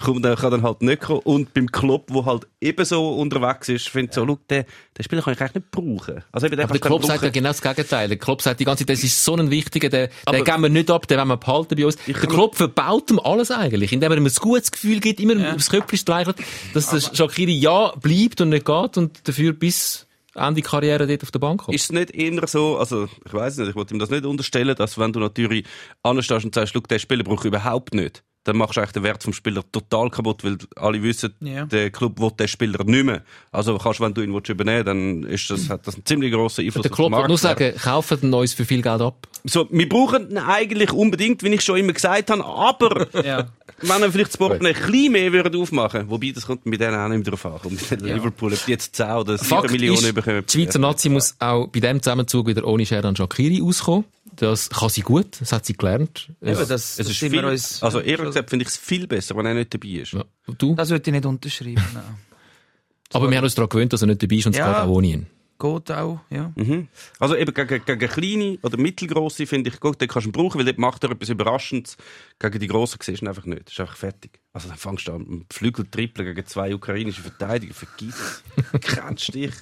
komm, 0.01 0.23
der 0.23 0.35
kann 0.35 0.51
dann 0.51 0.63
halt 0.65 0.83
nicht 0.83 1.03
kommen. 1.03 1.21
Und 1.21 1.55
beim 1.55 1.71
Klopp, 1.71 2.07
wo 2.09 2.25
halt 2.27 2.49
ebenso 2.61 3.11
unterwegs 3.11 3.69
ist, 3.69 3.89
finde 3.89 4.11
ich 4.11 4.15
so, 4.15 4.27
schau, 4.27 4.39
den, 4.51 4.65
den 4.99 5.05
Spieler 5.05 5.23
kann 5.23 5.35
ich 5.35 5.41
eigentlich 5.41 5.55
nicht 5.55 5.71
brauchen. 5.71 6.25
Also 6.33 6.47
eben, 6.49 6.57
den 6.57 6.65
Aber 6.65 6.77
der 6.77 6.91
dann 6.91 7.03
sagt 7.03 7.23
ja 7.23 7.31
genau 7.31 7.51
das 7.51 7.63
Gegenteil. 7.63 8.09
Der 8.09 8.19
Klopp 8.19 8.43
sagt 8.43 8.59
die 8.59 8.65
ganze 8.65 8.85
Zeit, 8.85 8.97
das 8.97 9.05
ist 9.05 9.25
so 9.25 9.37
ein 9.37 9.51
wichtiger, 9.51 9.89
den, 9.91 10.09
Aber- 10.25 10.37
den 10.37 10.45
geben 10.45 10.63
wir 10.63 10.69
nicht 10.71 10.91
ab, 10.91 11.07
den 11.07 11.19
wollen 11.19 11.29
wir 11.29 11.37
behalten 11.37 11.77
bei 11.77 11.87
uns. 11.87 11.97
Der 12.05 12.15
Klopp 12.15 12.57
verbaut 12.57 13.11
ihm 13.13 13.21
alles 13.21 13.53
eigentlich, 13.53 13.93
indem 13.93 14.11
er 14.11 14.19
ihm 14.19 14.27
ein 14.27 14.33
gutes 14.41 14.73
Gefühl 14.73 14.99
gibt, 14.99 15.21
immer 15.21 15.55
aufs 15.55 15.71
Köpfchen 15.71 15.99
streichelt, 15.99 16.37
dass 16.75 16.91
der 16.91 17.01
Shakiri 17.01 17.53
ja 17.57 17.93
bleibt 17.95 18.41
und 18.41 18.49
nicht 18.49 18.67
geht 18.67 18.99
und 18.99 19.29
dafür 19.29 19.53
bis 19.53 20.07
Ende 20.35 20.63
Karriere 20.63 21.07
dort 21.07 21.23
auf 21.23 21.31
der 21.31 21.39
Bank 21.39 21.63
kommt. 21.63 21.75
Ist 21.75 21.85
es 21.85 21.93
nicht 21.93 22.11
eher 22.15 22.47
so, 22.47 22.79
also, 22.79 23.09
ich 23.25 23.33
weiß 23.33 23.59
nicht, 23.59 23.69
ich 23.69 23.75
wollte 23.75 23.95
ihm 23.95 23.99
das 23.99 24.11
nicht 24.11 24.25
unterstellen, 24.25 24.75
dass 24.75 24.99
wenn 24.99 25.13
du 25.13 25.21
natürlich 25.21 25.67
anstehst 26.03 26.45
und 26.45 26.55
sagst, 26.55 26.73
schau, 26.73 26.81
den 26.81 26.99
Spieler 26.99 27.25
brauche 27.25 27.41
ich 27.41 27.45
überhaupt 27.47 27.95
nicht, 27.95 28.25
dann 28.45 28.57
machst 28.57 28.77
du 28.77 28.81
eigentlich 28.81 28.93
den 28.93 29.03
Wert 29.05 29.23
vom 29.23 29.33
Spieler 29.33 29.63
total 29.71 30.11
kaputt, 30.11 30.43
weil 30.45 30.59
alle 30.77 31.03
wissen, 31.03 31.33
Ja. 31.41 31.65
der 31.67 31.91
Club 31.91 32.21
will 32.21 32.31
den 32.33 32.49
Spieler 32.49 32.83
nicht 32.85 33.05
mehr. 33.05 33.23
Also 33.53 33.79
kannst, 33.79 34.01
wenn 34.01 34.13
du 34.15 34.21
ihn 34.23 34.35
willst 34.35 34.49
übernehmen 34.49 34.85
dann 34.85 35.23
ist 35.25 35.49
das, 35.51 35.69
hat 35.69 35.87
das 35.87 35.95
einen 35.95 36.05
ziemlich 36.05 36.33
grossen 36.33 36.65
Einfluss 36.65 36.83
der 36.83 36.93
auf 36.93 36.97
den 36.99 37.11
Markt. 37.11 37.29
nur 37.29 37.39
sagen, 37.39 37.75
kaufen 37.77 38.21
den 38.21 38.35
uns 38.35 38.53
für 38.55 38.65
viel 38.65 38.83
Geld 38.83 39.01
ab. 39.01 39.29
So, 39.45 39.67
wir 39.71 39.89
brauchen 39.89 40.31
ihn 40.31 40.39
eigentlich 40.39 40.93
unbedingt, 40.93 41.43
wie 41.43 41.49
ich 41.49 41.63
schon 41.63 41.77
immer 41.79 41.93
gesagt 41.93 42.31
habe, 42.31 42.45
aber 42.45 43.07
Ja. 43.25 43.49
wenn 43.81 44.03
er 44.03 44.11
vielleicht 44.13 44.31
das 44.31 44.37
Portemonnaie 44.37 44.75
ein 44.75 44.91
bisschen 44.91 45.13
mehr 45.13 45.33
würde 45.33 45.59
aufmachen, 45.59 46.09
wobei 46.11 46.33
das 46.35 46.47
kommt 46.47 46.67
mit 46.67 46.81
denen 46.81 46.95
auch 46.97 47.09
nicht 47.09 47.25
mehr 47.27 47.37
drauf 47.37 47.47
an. 47.47 47.61
Und 47.71 47.91
mit 47.91 48.01
Liverpool, 48.03 48.53
ob 48.53 48.65
die 48.65 48.71
jetzt 48.73 48.95
10 48.97 49.07
oder 49.11 49.39
7 49.39 49.49
Fakt 49.49 49.71
Millionen 49.71 49.99
ist, 50.05 50.15
bekommen. 50.15 50.45
die 50.49 50.53
Schweizer 50.65 50.79
Nazi 50.79 51.09
muss 51.09 51.35
auch 51.39 51.67
bei 51.69 51.81
dem 51.81 52.03
Zusammenzug 52.03 52.47
wieder 52.47 52.65
ohne 52.67 52.87
Sheran 52.87 53.15
Shakiri 53.17 53.63
auskommen. 53.63 54.05
Das 54.37 54.71
kann 54.71 54.89
sie 54.89 55.03
gut, 55.03 55.41
das 55.41 55.53
hat 55.53 55.67
sie 55.67 55.75
gelernt. 55.75 56.31
Eben, 56.41 56.55
das, 56.57 56.71
Es 56.71 56.97
das 56.97 57.09
ist 57.11 57.19
viel, 57.19 57.45
uns, 57.45 57.83
also 57.83 58.01
ehrlich 58.01 58.27
gesagt 58.27 58.51
finde 58.51 58.63
ich 58.65 58.69
es 58.71 58.77
viel 58.77 59.07
besser, 59.07 59.37
wenn 59.37 59.47
er 59.47 59.55
nicht 59.55 59.73
dabei 59.75 59.89
ist. 59.89 60.13
ja. 60.13 60.25
Du? 60.59 60.75
das 60.75 60.91
würde 60.91 61.03
ich 61.09 61.13
nicht 61.13 61.27
unterschreiben. 61.27 61.83
Aber 63.13 63.31
wir 63.31 63.37
haben 63.37 63.45
uns 63.45 63.55
daran 63.55 63.69
gewöhnt, 63.69 63.93
dass 63.93 64.01
er 64.03 64.07
nicht 64.09 64.23
dabei 64.23 64.37
ist 64.37 64.47
und 64.47 64.53
es 64.53 64.59
Ja. 64.59 64.67
geht 64.73 64.77
auch 64.83 64.89
ohne 64.89 65.07
ihn. 65.07 65.27
Geht 65.59 65.93
auch, 65.93 66.19
ja. 66.31 66.51
Mhm. 66.57 66.89
Also 67.21 67.37
eben 67.37 67.55
gegen, 67.55 67.85
gegen 67.85 68.09
kleine 68.11 68.59
oder 68.63 68.77
mittelgroße 68.79 69.47
finde 69.47 69.71
ich 69.71 69.79
gut, 69.79 70.01
den 70.01 70.09
kannst 70.09 70.25
du 70.27 70.31
ihn 70.31 70.33
brauchen, 70.33 70.59
weil 70.59 70.65
dort 70.65 70.79
macht 70.79 71.05
er 71.05 71.11
etwas 71.13 71.29
Überraschendes. 71.29 71.97
Gegen 72.41 72.59
die 72.59 72.67
grossen 72.67 72.99
siehst 73.01 73.21
du 73.21 73.27
ihn 73.27 73.29
einfach 73.29 73.45
nicht. 73.45 73.67
Das 73.67 73.75
ist 73.75 73.81
einfach 73.81 73.97
fertig. 73.97 74.41
Also 74.53 74.67
dann 74.69 74.77
fängst 74.79 75.07
du 75.07 75.13
an, 75.13 75.19
mit 75.21 75.29
dem 75.29 75.47
Flügel 75.53 75.87
trippeln 75.89 76.35
gegen 76.35 76.47
zwei 76.49 76.75
ukrainische 76.75 77.23
Verteidiger. 77.23 77.75
Vergiss 77.75 78.15
es. 78.17 78.81
Kennst 78.81 79.35
dich. 79.35 79.53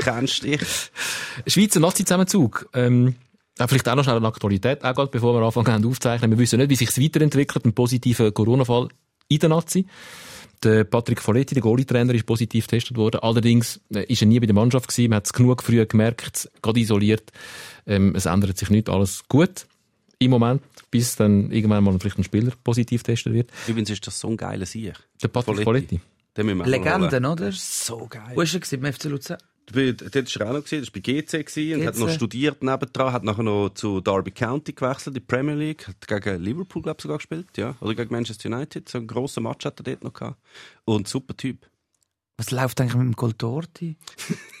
Kennst 0.00 0.42
dich. 0.42 0.60
Schweizer 1.46 1.80
Nazi-Zusammenzug. 1.80 2.68
Ähm, 2.74 3.14
vielleicht 3.66 3.88
auch 3.88 3.96
noch 3.96 4.04
schnell 4.04 4.16
eine 4.16 4.26
Aktualität, 4.26 4.84
auch 4.84 4.94
gerade 4.94 5.10
bevor 5.10 5.34
wir 5.34 5.44
anfangen 5.44 5.72
haben 5.72 5.86
aufzeichnen. 5.86 6.30
Wir 6.30 6.38
wissen 6.38 6.58
nicht, 6.58 6.70
wie 6.70 6.76
sich 6.76 6.90
es 6.90 7.00
weiterentwickelt, 7.00 7.64
ein 7.64 7.72
positiver 7.72 8.30
Corona-Fall 8.30 8.88
in 9.28 9.38
der 9.38 9.48
Nazi. 9.48 9.86
Der 10.62 10.84
Patrick 10.84 11.20
Folletti, 11.20 11.54
der 11.54 11.62
Goalie-Trainer, 11.62 12.14
ist 12.14 12.26
positiv 12.26 12.66
getestet 12.66 12.96
worden. 12.96 13.20
Allerdings 13.20 13.80
äh, 13.94 14.04
ist 14.04 14.22
er 14.22 14.26
nie 14.26 14.40
bei 14.40 14.46
der 14.46 14.54
Mannschaft 14.54 14.88
gewesen. 14.88 15.10
Man 15.10 15.18
hat 15.18 15.26
es 15.26 15.32
genug 15.32 15.62
früh 15.62 15.84
gemerkt, 15.86 16.50
gerade 16.62 16.80
isoliert. 16.80 17.30
Ähm, 17.86 18.14
es 18.16 18.26
ändert 18.26 18.58
sich 18.58 18.70
nicht 18.70 18.88
alles 18.88 19.22
gut 19.28 19.66
im 20.18 20.30
Moment, 20.32 20.62
bis 20.90 21.14
dann 21.14 21.50
irgendwann 21.52 21.84
mal 21.84 21.96
vielleicht 22.00 22.18
ein 22.18 22.24
Spieler 22.24 22.52
positiv 22.64 23.04
getestet 23.04 23.32
wird. 23.32 23.50
Übrigens 23.68 23.90
ist 23.90 24.06
das 24.06 24.18
so 24.18 24.28
ein 24.28 24.36
geiler 24.36 24.66
Sieg. 24.66 24.94
Der 25.22 25.28
Patrick 25.28 25.62
Folletti. 25.62 26.00
Folletti. 26.34 26.70
Legenden, 26.70 27.24
oder? 27.24 27.52
So 27.52 28.06
geil. 28.08 28.32
Wo 28.34 28.40
ist 28.42 28.54
er 28.54 28.60
gewesen? 28.60 28.80
Beim 28.80 28.92
FC 28.92 29.04
Luzern? 29.04 29.38
Dort 29.72 30.14
war 30.14 30.46
er 30.46 30.48
auch 30.48 30.54
noch, 30.54 30.64
gewesen, 30.64 30.80
das 30.80 30.88
war 30.88 30.92
bei 30.92 31.00
GC 31.00 31.46
gewesen 31.46 31.80
und 31.80 31.86
hat 31.86 31.98
noch 31.98 32.10
studiert 32.10 32.62
nebendran, 32.62 33.12
hat 33.12 33.24
nachher 33.24 33.42
noch 33.42 33.70
zu 33.70 34.00
Derby 34.00 34.30
County 34.30 34.72
gewechselt, 34.72 35.16
die 35.16 35.20
Premier 35.20 35.54
League, 35.54 35.86
hat 35.88 36.06
gegen 36.06 36.42
Liverpool, 36.42 36.82
glaube 36.82 36.96
ich, 36.98 37.02
sogar 37.02 37.18
gespielt, 37.18 37.48
ja, 37.56 37.74
oder 37.80 37.94
gegen 37.94 38.12
Manchester 38.12 38.48
United, 38.48 38.88
so 38.88 38.98
einen 38.98 39.06
grossen 39.06 39.42
Match 39.42 39.64
hat 39.64 39.80
er 39.80 39.84
dort 39.84 40.04
noch 40.04 40.12
gehabt. 40.12 40.38
Und 40.84 41.08
super 41.08 41.36
Typ. 41.36 41.66
Was 42.38 42.52
läuft 42.52 42.80
eigentlich 42.80 42.94
mit 42.94 43.06
dem 43.06 43.16
lustig, 43.16 43.96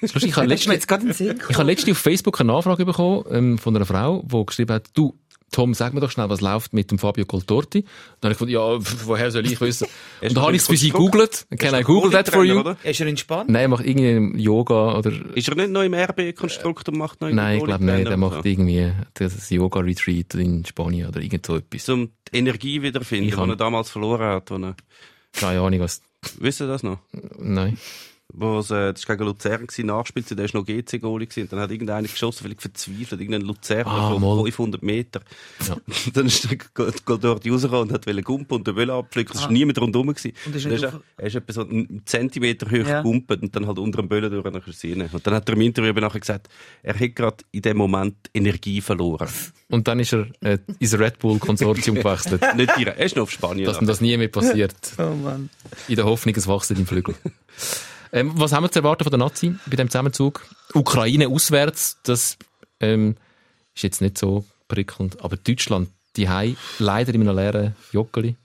ich 0.24 0.36
habe 0.36 0.48
letztens, 0.48 0.86
gekommen. 0.86 1.66
letztens 1.66 1.92
auf 1.92 1.98
Facebook 1.98 2.40
eine 2.40 2.52
Anfrage 2.52 2.84
bekommen 2.84 3.24
ähm, 3.30 3.58
von 3.58 3.76
einer 3.76 3.86
Frau, 3.86 4.24
die 4.26 4.46
geschrieben 4.46 4.74
hat, 4.74 4.88
du, 4.94 5.16
Tom, 5.50 5.72
sag 5.72 5.94
mir 5.94 6.00
doch 6.00 6.10
schnell, 6.10 6.28
was 6.28 6.40
läuft 6.40 6.74
mit 6.74 6.90
dem 6.90 6.98
Fabio 6.98 7.24
Coltorti. 7.24 7.84
Dann 8.20 8.30
habe 8.30 8.32
ich 8.32 8.38
gedacht, 8.38 8.52
ja, 8.52 8.80
pf, 8.80 9.06
woher 9.06 9.30
soll 9.30 9.46
ich 9.46 9.60
wissen? 9.60 9.86
Und 10.20 10.36
dann 10.36 10.44
habe 10.44 10.54
ich 10.54 10.62
es 10.62 10.68
für 10.68 10.76
sie 10.76 10.90
gegoogelt. 10.90 11.46
Can 11.58 11.74
I 11.74 11.82
Google 11.82 12.10
that 12.10 12.28
for 12.28 12.44
you? 12.44 12.60
Oder? 12.60 12.76
Ist 12.82 13.00
er 13.00 13.06
entspannt? 13.06 13.48
Nein, 13.48 13.62
er 13.62 13.68
macht 13.68 13.86
irgendwie 13.86 14.42
Yoga 14.42 14.98
oder... 14.98 15.10
Ist 15.34 15.48
er 15.48 15.54
nicht 15.54 15.70
noch 15.70 15.82
im 15.82 15.94
RB-Konstrukt 15.94 16.88
und 16.88 16.98
macht 16.98 17.20
noch 17.20 17.30
Nein, 17.30 17.58
ich 17.58 17.64
glaube 17.64 17.84
nicht. 17.84 18.08
Er 18.08 18.16
macht 18.16 18.42
so? 18.42 18.48
irgendwie 18.48 18.92
das 19.14 19.48
Yoga-Retreat 19.48 20.34
in 20.34 20.64
Spanien 20.66 21.08
oder 21.08 21.20
irgend 21.20 21.46
so 21.46 21.56
etwas. 21.56 21.84
Zum 21.84 22.10
die 22.30 22.36
Energie 22.36 22.82
wiederfinden, 22.82 23.30
die 23.30 23.50
er 23.50 23.56
damals 23.56 23.90
verloren 23.90 24.26
hat. 24.26 24.50
Er, 24.50 24.76
Keine 25.32 25.60
Ahnung, 25.60 25.80
was... 25.80 26.02
wisst 26.38 26.60
ihr 26.60 26.66
das 26.66 26.82
noch? 26.82 26.98
Nein. 27.38 27.78
Wo 28.30 28.58
es, 28.58 28.70
äh, 28.70 28.92
das 28.92 29.08
war 29.08 29.16
gegen 29.16 29.26
Luzern, 29.26 29.66
gewesen, 29.66 29.86
Nachspielzeit, 29.86 30.38
der 30.38 30.52
war 30.52 30.60
noch 30.60 30.66
gewesen. 31.30 31.42
Und 31.44 31.52
dann 31.52 31.60
hat 31.60 31.70
irgendeiner 31.70 32.06
geschossen, 32.06 32.42
völlig 32.42 32.60
verzweifelt, 32.60 33.20
irgendein 33.22 33.40
Luzerner 33.40 33.86
Ah, 33.90 34.10
von 34.12 34.20
mal. 34.20 34.42
500 34.42 34.82
Meter. 34.82 35.20
Ja. 35.66 35.76
dann 36.12 36.26
ist 36.26 36.50
der 36.50 36.58
Goldorti 37.06 37.48
rausgekommen 37.48 37.88
und 37.88 37.92
hat 37.94 38.06
wollen 38.06 38.22
gumpen 38.22 38.58
und 38.58 38.66
den 38.66 38.74
Böller 38.74 38.94
abpflücken. 38.94 39.34
Es 39.34 39.42
war 39.44 39.50
niemand 39.50 39.80
rundherum. 39.80 40.08
Gewesen. 40.08 40.32
Und 40.44 40.54
ist 40.56 40.66
er, 40.66 40.72
ist, 40.72 40.84
auf- 40.84 41.00
er 41.16 41.26
ist 41.26 41.34
etwa 41.36 41.52
so 41.54 41.60
einen 41.62 42.02
Zentimeter 42.04 42.66
hoch 42.70 42.86
Ja. 42.86 43.00
gegumpelt 43.02 43.42
und 43.42 43.56
dann 43.56 43.66
halt 43.66 43.78
unter 43.78 44.02
dem 44.02 44.08
Böller 44.10 44.28
durch 44.28 44.44
und 44.44 44.52
dann 44.54 44.62
er. 45.00 45.14
Und 45.14 45.26
dann 45.26 45.34
hat 45.34 45.48
er 45.48 45.54
im 45.54 45.60
Interview 45.62 45.92
nachher 45.94 46.20
gesagt, 46.20 46.48
er 46.82 46.94
hätte 46.94 47.10
gerade 47.10 47.38
in 47.50 47.62
dem 47.62 47.78
Moment 47.78 48.14
Energie 48.34 48.82
verloren. 48.82 49.28
Und 49.70 49.88
dann 49.88 50.00
ist 50.00 50.12
er 50.12 50.26
äh, 50.40 50.58
ins 50.78 50.98
Red 50.98 51.18
Bull-Konsortium 51.18 51.96
gewechselt. 51.96 52.42
Nicht 52.56 52.76
direkt, 52.76 52.98
er 52.98 53.06
ist 53.06 53.16
noch 53.16 53.22
auf 53.22 53.30
Spanien. 53.30 53.64
Dass 53.64 53.80
ihm 53.80 53.86
das 53.86 54.02
nie 54.02 54.16
mehr 54.18 54.28
passiert. 54.28 54.74
Oh 54.98 55.14
Mann. 55.14 55.48
In 55.88 55.96
der 55.96 56.04
Hoffnung, 56.04 56.34
es 56.36 56.46
wachsen 56.46 56.76
im 56.76 56.86
Flügel. 56.86 57.14
Ähm, 58.12 58.32
was 58.34 58.52
haben 58.52 58.64
wir 58.64 58.70
zu 58.70 58.80
erwarten 58.80 59.04
von 59.04 59.10
der 59.10 59.18
Nazi 59.18 59.54
bei 59.66 59.76
dem 59.76 59.88
Zusammenzug? 59.88 60.46
Ukraine 60.74 61.28
auswärts, 61.28 61.98
das 62.02 62.38
ähm, 62.80 63.16
ist 63.74 63.82
jetzt 63.82 64.00
nicht 64.00 64.18
so 64.18 64.44
prickelnd. 64.68 65.22
Aber 65.22 65.36
Deutschland, 65.36 65.90
die 66.16 66.28
haben 66.28 66.56
leider 66.78 67.14
in 67.14 67.22
einem 67.22 67.36
leeren 67.36 67.76
Joggeli. 67.92 68.36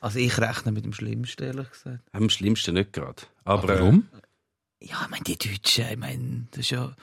Also 0.00 0.18
ich 0.18 0.38
rechne 0.38 0.72
mit 0.72 0.84
dem 0.84 0.92
Schlimmsten, 0.92 1.44
ehrlich 1.44 1.70
gesagt. 1.70 2.00
Am 2.12 2.28
schlimmsten 2.28 2.74
nicht 2.74 2.92
gerade. 2.92 3.22
Aber, 3.44 3.74
äh, 3.74 3.80
Warum? 3.80 4.08
Ja, 4.80 5.00
ich 5.02 5.10
meine, 5.10 5.24
die 5.24 5.38
Deutschen, 5.38 5.86
ich 5.90 5.96
meine, 5.96 6.46
das 6.50 6.60
ist 6.60 6.70
ja... 6.70 6.94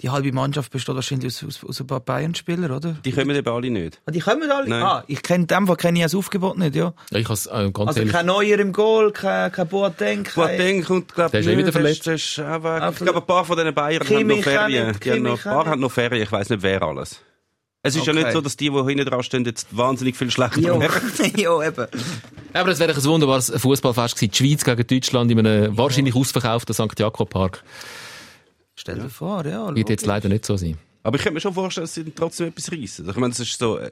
Die 0.00 0.10
halbe 0.10 0.32
Mannschaft 0.32 0.72
besteht 0.72 0.96
wahrscheinlich 0.96 1.32
aus, 1.44 1.44
aus, 1.44 1.64
aus 1.64 1.80
ein 1.80 1.86
paar 1.86 2.00
Bayern-Spielern, 2.00 2.72
oder? 2.72 2.96
die 3.04 3.12
kommen 3.12 3.30
eben 3.36 3.48
alle 3.48 3.70
nicht. 3.70 4.00
Ah, 4.06 4.10
die 4.10 4.18
kommen 4.18 4.50
alle? 4.50 4.68
Nein. 4.68 4.82
Ah, 4.82 5.04
ich 5.06 5.22
kenne 5.22 5.46
dem 5.46 5.68
Fall 5.68 5.76
kenne 5.76 5.98
ich 6.00 6.04
das 6.04 6.16
Aufgebot 6.16 6.58
nicht, 6.58 6.74
ja. 6.74 6.92
Ja, 7.12 7.18
ich 7.20 7.28
has, 7.28 7.46
äh, 7.46 7.70
ganz 7.72 7.88
Also 7.88 8.00
ehrlich, 8.00 8.12
kein 8.12 8.26
Neuer 8.26 8.58
im 8.58 8.72
Goal, 8.72 9.12
kein, 9.12 9.52
kein 9.52 9.68
Boateng, 9.68 10.24
kein... 10.24 10.34
Boateng 10.34 10.82
kommt, 10.84 11.14
glaub 11.14 11.30
Der 11.30 11.40
ist 11.40 11.46
eh 11.46 11.56
wieder 11.56 11.70
verletzt. 11.70 12.06
Der 12.06 12.14
ist 12.14 12.40
auch 12.40 12.64
weg. 12.64 12.82
Ah, 12.82 12.90
Ich 12.90 12.96
glaube, 12.98 13.20
ein 13.20 13.26
paar 13.26 13.44
von 13.44 13.56
diesen 13.56 13.72
Bayern 13.72 14.02
haben 14.08 14.26
noch 14.26 14.42
Ferien. 14.42 14.88
nicht, 14.88 15.04
Die 15.04 15.12
haben 15.12 15.22
noch, 15.22 15.36
ein 15.46 15.52
paar 15.52 15.66
haben 15.66 15.80
noch 15.80 15.92
Ferien. 15.92 16.22
Ich 16.24 16.32
weiß 16.32 16.50
nicht, 16.50 16.62
wer 16.62 16.82
alles. 16.82 17.20
Es 17.86 17.94
ist 17.94 18.04
ja 18.06 18.12
Okay. 18.14 18.22
nicht 18.24 18.32
so, 18.32 18.40
dass 18.40 18.56
die, 18.56 18.70
die 18.70 18.84
hinten 18.84 19.04
dran 19.04 19.22
stehen, 19.22 19.44
jetzt 19.44 19.76
wahnsinnig 19.76 20.16
viel 20.16 20.30
schlechter 20.30 20.58
Ja, 20.60 20.76
merken. 20.76 21.12
ja, 21.36 21.62
eben. 21.64 21.86
aber 22.52 22.68
es 22.70 22.80
wäre 22.80 22.92
ein 22.94 23.04
wunderbares 23.04 23.52
Fußballfest 23.56 24.16
gewesen. 24.16 24.30
Die 24.32 24.36
Schweiz 24.36 24.64
gegen 24.64 24.86
Deutschland 24.88 25.30
in 25.30 25.38
einem 25.46 25.76
wahrscheinlich 25.78 26.16
ausverkauften 26.16 26.74
St. 26.74 26.98
Jakob 26.98 27.30
Park. 27.30 27.62
Stell 28.76 28.98
dir 28.98 29.08
vor, 29.10 29.44
ja. 29.46 29.74
Wird 29.74 29.88
jetzt 29.90 30.06
leider 30.06 30.28
nicht 30.28 30.44
so 30.44 30.56
sein. 30.56 30.76
Aber 31.02 31.16
ich 31.16 31.22
könnte 31.22 31.34
mir 31.34 31.40
schon 31.40 31.54
vorstellen, 31.54 31.84
dass 31.84 31.94
sie 31.94 32.04
trotzdem 32.10 32.48
etwas 32.48 32.72
reissen. 32.72 33.08
Ich 33.08 33.16
meine, 33.16 33.32
es 33.32 33.40
ist 33.40 33.58
so, 33.58 33.78
äh, 33.78 33.90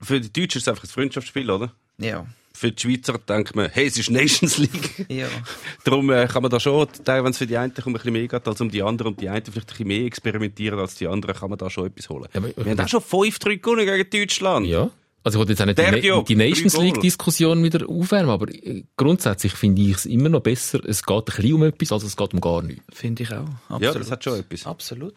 für 0.00 0.20
die 0.20 0.32
Deutschen 0.32 0.58
ist 0.58 0.64
es 0.64 0.68
einfach 0.68 0.84
ein 0.84 0.88
Freundschaftsspiel, 0.88 1.50
oder? 1.50 1.72
Ja, 1.98 2.26
Für 2.54 2.72
die 2.72 2.80
Schweizer 2.80 3.18
denkt 3.18 3.54
man, 3.54 3.68
hey, 3.70 3.86
es 3.86 3.98
ist 3.98 4.10
Nations 4.10 4.56
League. 4.58 5.06
ja. 5.10 5.26
Darum 5.84 6.10
äh, 6.10 6.26
kann 6.26 6.40
man 6.42 6.50
da 6.50 6.58
schon, 6.58 6.86
wenn 7.04 7.26
es 7.26 7.38
für 7.38 7.46
die 7.46 7.56
einen 7.58 7.72
um 7.84 7.86
ein 7.88 7.92
bisschen 7.94 8.12
mehr 8.14 8.26
geht 8.26 8.48
als 8.48 8.60
um 8.60 8.70
die 8.70 8.82
anderen 8.82 9.12
und 9.12 9.20
die 9.20 9.28
einen 9.28 9.44
vielleicht 9.44 9.68
ein 9.68 9.70
bisschen 9.70 9.88
mehr 9.88 10.04
experimentieren 10.06 10.78
als 10.78 10.94
die 10.94 11.06
anderen, 11.06 11.34
kann 11.36 11.50
man 11.50 11.58
da 11.58 11.68
schon 11.70 11.86
etwas 11.86 12.08
holen. 12.08 12.28
Ja, 12.32 12.40
aber- 12.40 12.56
Wir 12.64 12.70
haben 12.72 12.80
auch 12.80 12.88
schon 12.88 13.02
5-3 13.02 13.56
gewonnen 13.60 13.86
gegen 13.86 14.10
Deutschland. 14.10 14.66
Ja. 14.66 14.90
Also 15.26 15.38
ich 15.38 15.40
wollte 15.40 15.52
jetzt 15.54 15.60
auch 15.62 15.66
nicht 15.66 15.78
die, 15.78 15.82
Sergio, 15.82 16.22
die 16.22 16.36
Nations. 16.36 16.76
League-Diskussion 16.76 17.60
wieder 17.64 17.88
aufwärmen, 17.88 18.30
aber 18.30 18.48
äh, 18.48 18.84
grundsätzlich 18.96 19.54
finde 19.54 19.82
ich 19.82 19.96
es 19.96 20.06
immer 20.06 20.28
noch 20.28 20.40
besser, 20.40 20.78
es 20.86 21.02
geht 21.02 21.16
ein 21.16 21.24
bisschen 21.24 21.54
um 21.54 21.64
etwas, 21.64 21.90
als 21.90 22.04
es 22.04 22.16
geht 22.16 22.32
um 22.32 22.40
gar 22.40 22.62
nichts. 22.62 22.84
Finde 22.92 23.24
ich 23.24 23.32
auch. 23.32 23.48
Absolut. 23.68 23.82
Ja, 23.82 23.92
das 23.94 24.10
hat 24.12 24.22
schon 24.22 24.38
etwas. 24.38 24.68
Absolut. 24.68 25.14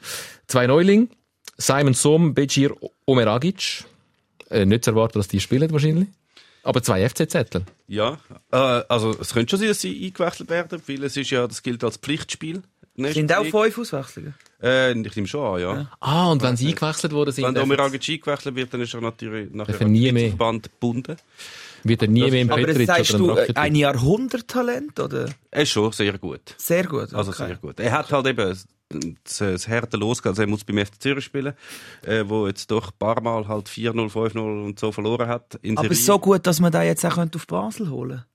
Zwei 0.48 0.66
Neulinge, 0.66 1.10
Simon 1.58 1.94
Som, 1.94 2.34
Bejir 2.34 2.76
Omeragic. 3.06 3.86
Äh, 4.50 4.66
nicht 4.66 4.86
zu 4.86 4.90
erwarten, 4.90 5.20
dass 5.20 5.28
die 5.28 5.40
spielen 5.40 5.72
wahrscheinlich. 5.72 6.08
Aber 6.64 6.82
zwei 6.82 7.08
FCZ-Ler. 7.08 7.62
Ja, 7.88 8.18
äh, 8.52 8.56
also 8.56 9.12
es 9.12 9.36
könnte 9.36 9.52
schon 9.52 9.60
sein, 9.60 9.68
dass 9.68 9.82
sie 9.82 10.08
eingewechselt 10.08 10.50
werden, 10.50 10.82
weil 10.88 11.04
es 11.04 11.18
ist 11.18 11.30
ja, 11.30 11.46
das 11.46 11.62
gilt 11.62 11.84
als 11.84 11.98
Pflichtspiel. 11.98 12.64
Sind 13.14 13.34
auch 13.34 13.46
fünf 13.46 13.78
Auswechslungen? 13.78 14.34
Äh, 14.62 14.92
ich 14.92 15.16
nehme 15.16 15.28
schon 15.28 15.56
an, 15.56 15.62
ja. 15.62 15.92
Ah, 16.00 16.32
und 16.32 16.42
wenn 16.42 16.58
sie 16.58 16.68
eingewechselt 16.68 17.14
worden 17.14 17.32
sind, 17.32 17.46
Wenn 17.46 17.54
der 17.54 17.64
dann 17.64 17.72
Omeragic 17.72 18.10
eingewechselt 18.10 18.56
wird, 18.56 18.74
dann 18.74 18.82
ist 18.82 18.94
er 18.94 19.02
natürlich 19.02 19.54
nachher 19.54 19.80
er 19.80 19.88
nie 19.88 20.12
mehr. 20.12 20.30
Verband 20.30 20.64
gebunden. 20.64 21.16
wird 21.84 22.02
er 22.02 22.08
nie 22.10 22.30
mehr 22.30 22.42
im 22.42 22.52
Aber 22.52 22.62
das 22.62 22.78
Petric 22.78 22.88
sagst 22.88 23.14
du, 23.14 23.32
äh, 23.32 23.54
ein 23.56 23.76
Jahrhunderttalent, 23.76 25.00
oder? 25.00 25.30
Er 25.52 25.62
ist 25.62 25.70
schon 25.70 25.92
sehr 25.94 26.18
gut. 26.18 26.42
Sehr 26.58 26.86
gut. 26.86 27.14
Also 27.14 27.32
okay. 27.32 27.48
sehr 27.48 27.56
gut. 27.56 27.80
Er 27.80 27.92
hat 27.94 28.12
halt 28.12 28.28
eben 28.28 28.58
das, 28.90 29.38
das 29.38 29.68
Härte 29.68 29.96
losgehen. 29.96 30.32
Also 30.32 30.42
er 30.42 30.48
muss 30.48 30.66
beim 30.66 30.86
FC 30.86 31.02
Zürich 31.02 31.26
spielen, 31.26 31.54
äh, 32.06 32.24
wo 32.28 32.48
jetzt 32.48 32.70
doch 32.70 32.88
ein 32.88 32.98
paar 33.00 33.22
Mal 33.22 33.48
halt 33.48 33.68
4-0, 33.70 34.12
5-0 34.12 34.66
und 34.66 34.80
so 34.80 34.92
verloren 34.92 35.28
hat. 35.30 35.58
In 35.62 35.78
Aber 35.78 35.88
Serie. 35.88 36.04
so 36.04 36.20
gut, 36.20 36.46
dass 36.46 36.60
man 36.60 36.72
da 36.72 36.84
jetzt 36.84 37.06
auch 37.06 37.16
könnte 37.16 37.38
auf 37.38 37.48
Basel 37.48 37.90
holen 37.90 38.26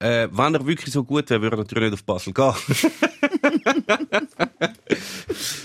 Äh, 0.00 0.28
wenn 0.32 0.54
er 0.54 0.66
wirklich 0.66 0.92
so 0.92 1.04
gut 1.04 1.30
wäre, 1.30 1.40
würde 1.42 1.56
er 1.56 1.60
natürlich 1.60 1.90
nicht 1.90 1.94
auf 1.94 2.04
Basel 2.04 2.32
gehen. 2.32 2.54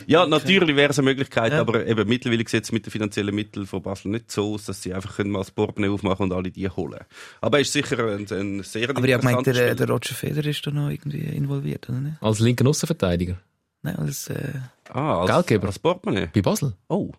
ja, 0.08 0.26
natürlich 0.26 0.76
wäre 0.76 0.92
es 0.92 1.00
eine 1.00 1.06
Möglichkeit, 1.10 1.52
Ja. 1.54 1.62
aber 1.62 1.86
eben 1.86 2.08
mittlerweile 2.08 2.44
sieht 2.48 2.64
es 2.64 2.72
mit 2.72 2.86
den 2.86 2.92
finanziellen 2.92 3.34
Mitteln 3.34 3.66
von 3.66 3.82
Basel 3.82 4.12
nicht 4.12 4.32
so 4.32 4.54
aus, 4.54 4.66
dass 4.66 4.82
sie 4.82 4.94
einfach 4.94 5.16
können 5.16 5.32
mal 5.32 5.40
das 5.40 5.52
Portemonnaie 5.52 5.94
aufmachen 5.94 6.24
und 6.24 6.34
alle 6.34 6.52
die 6.52 6.68
holen. 6.70 7.00
Aber 7.42 7.58
er 7.58 7.62
ist 7.62 7.74
sicher 7.74 7.98
ein, 8.00 8.28
ein 8.32 8.64
sehr 8.64 8.90
Aber 8.90 9.08
ich 9.08 9.22
meine, 9.22 9.44
der, 9.44 9.76
der 9.76 9.88
Roger 9.90 10.16
Federer 10.16 10.46
ist 10.48 10.66
da 10.66 10.72
noch 10.72 10.90
irgendwie 10.90 11.20
involviert, 11.22 11.90
oder 11.90 12.00
nicht? 12.00 12.22
Als 12.22 12.40
linker 12.40 12.68
Aussenverteidiger. 12.68 13.38
Nein, 13.84 13.96
als, 13.96 14.28
äh. 14.30 14.54
Ah, 14.90 15.22
als, 15.22 15.32
Geldgeber. 15.32 15.68
als 15.68 15.80
Portemonnaie. 15.80 16.30
Bei 16.34 16.42
Basel. 16.42 16.74
Oh. 16.88 17.12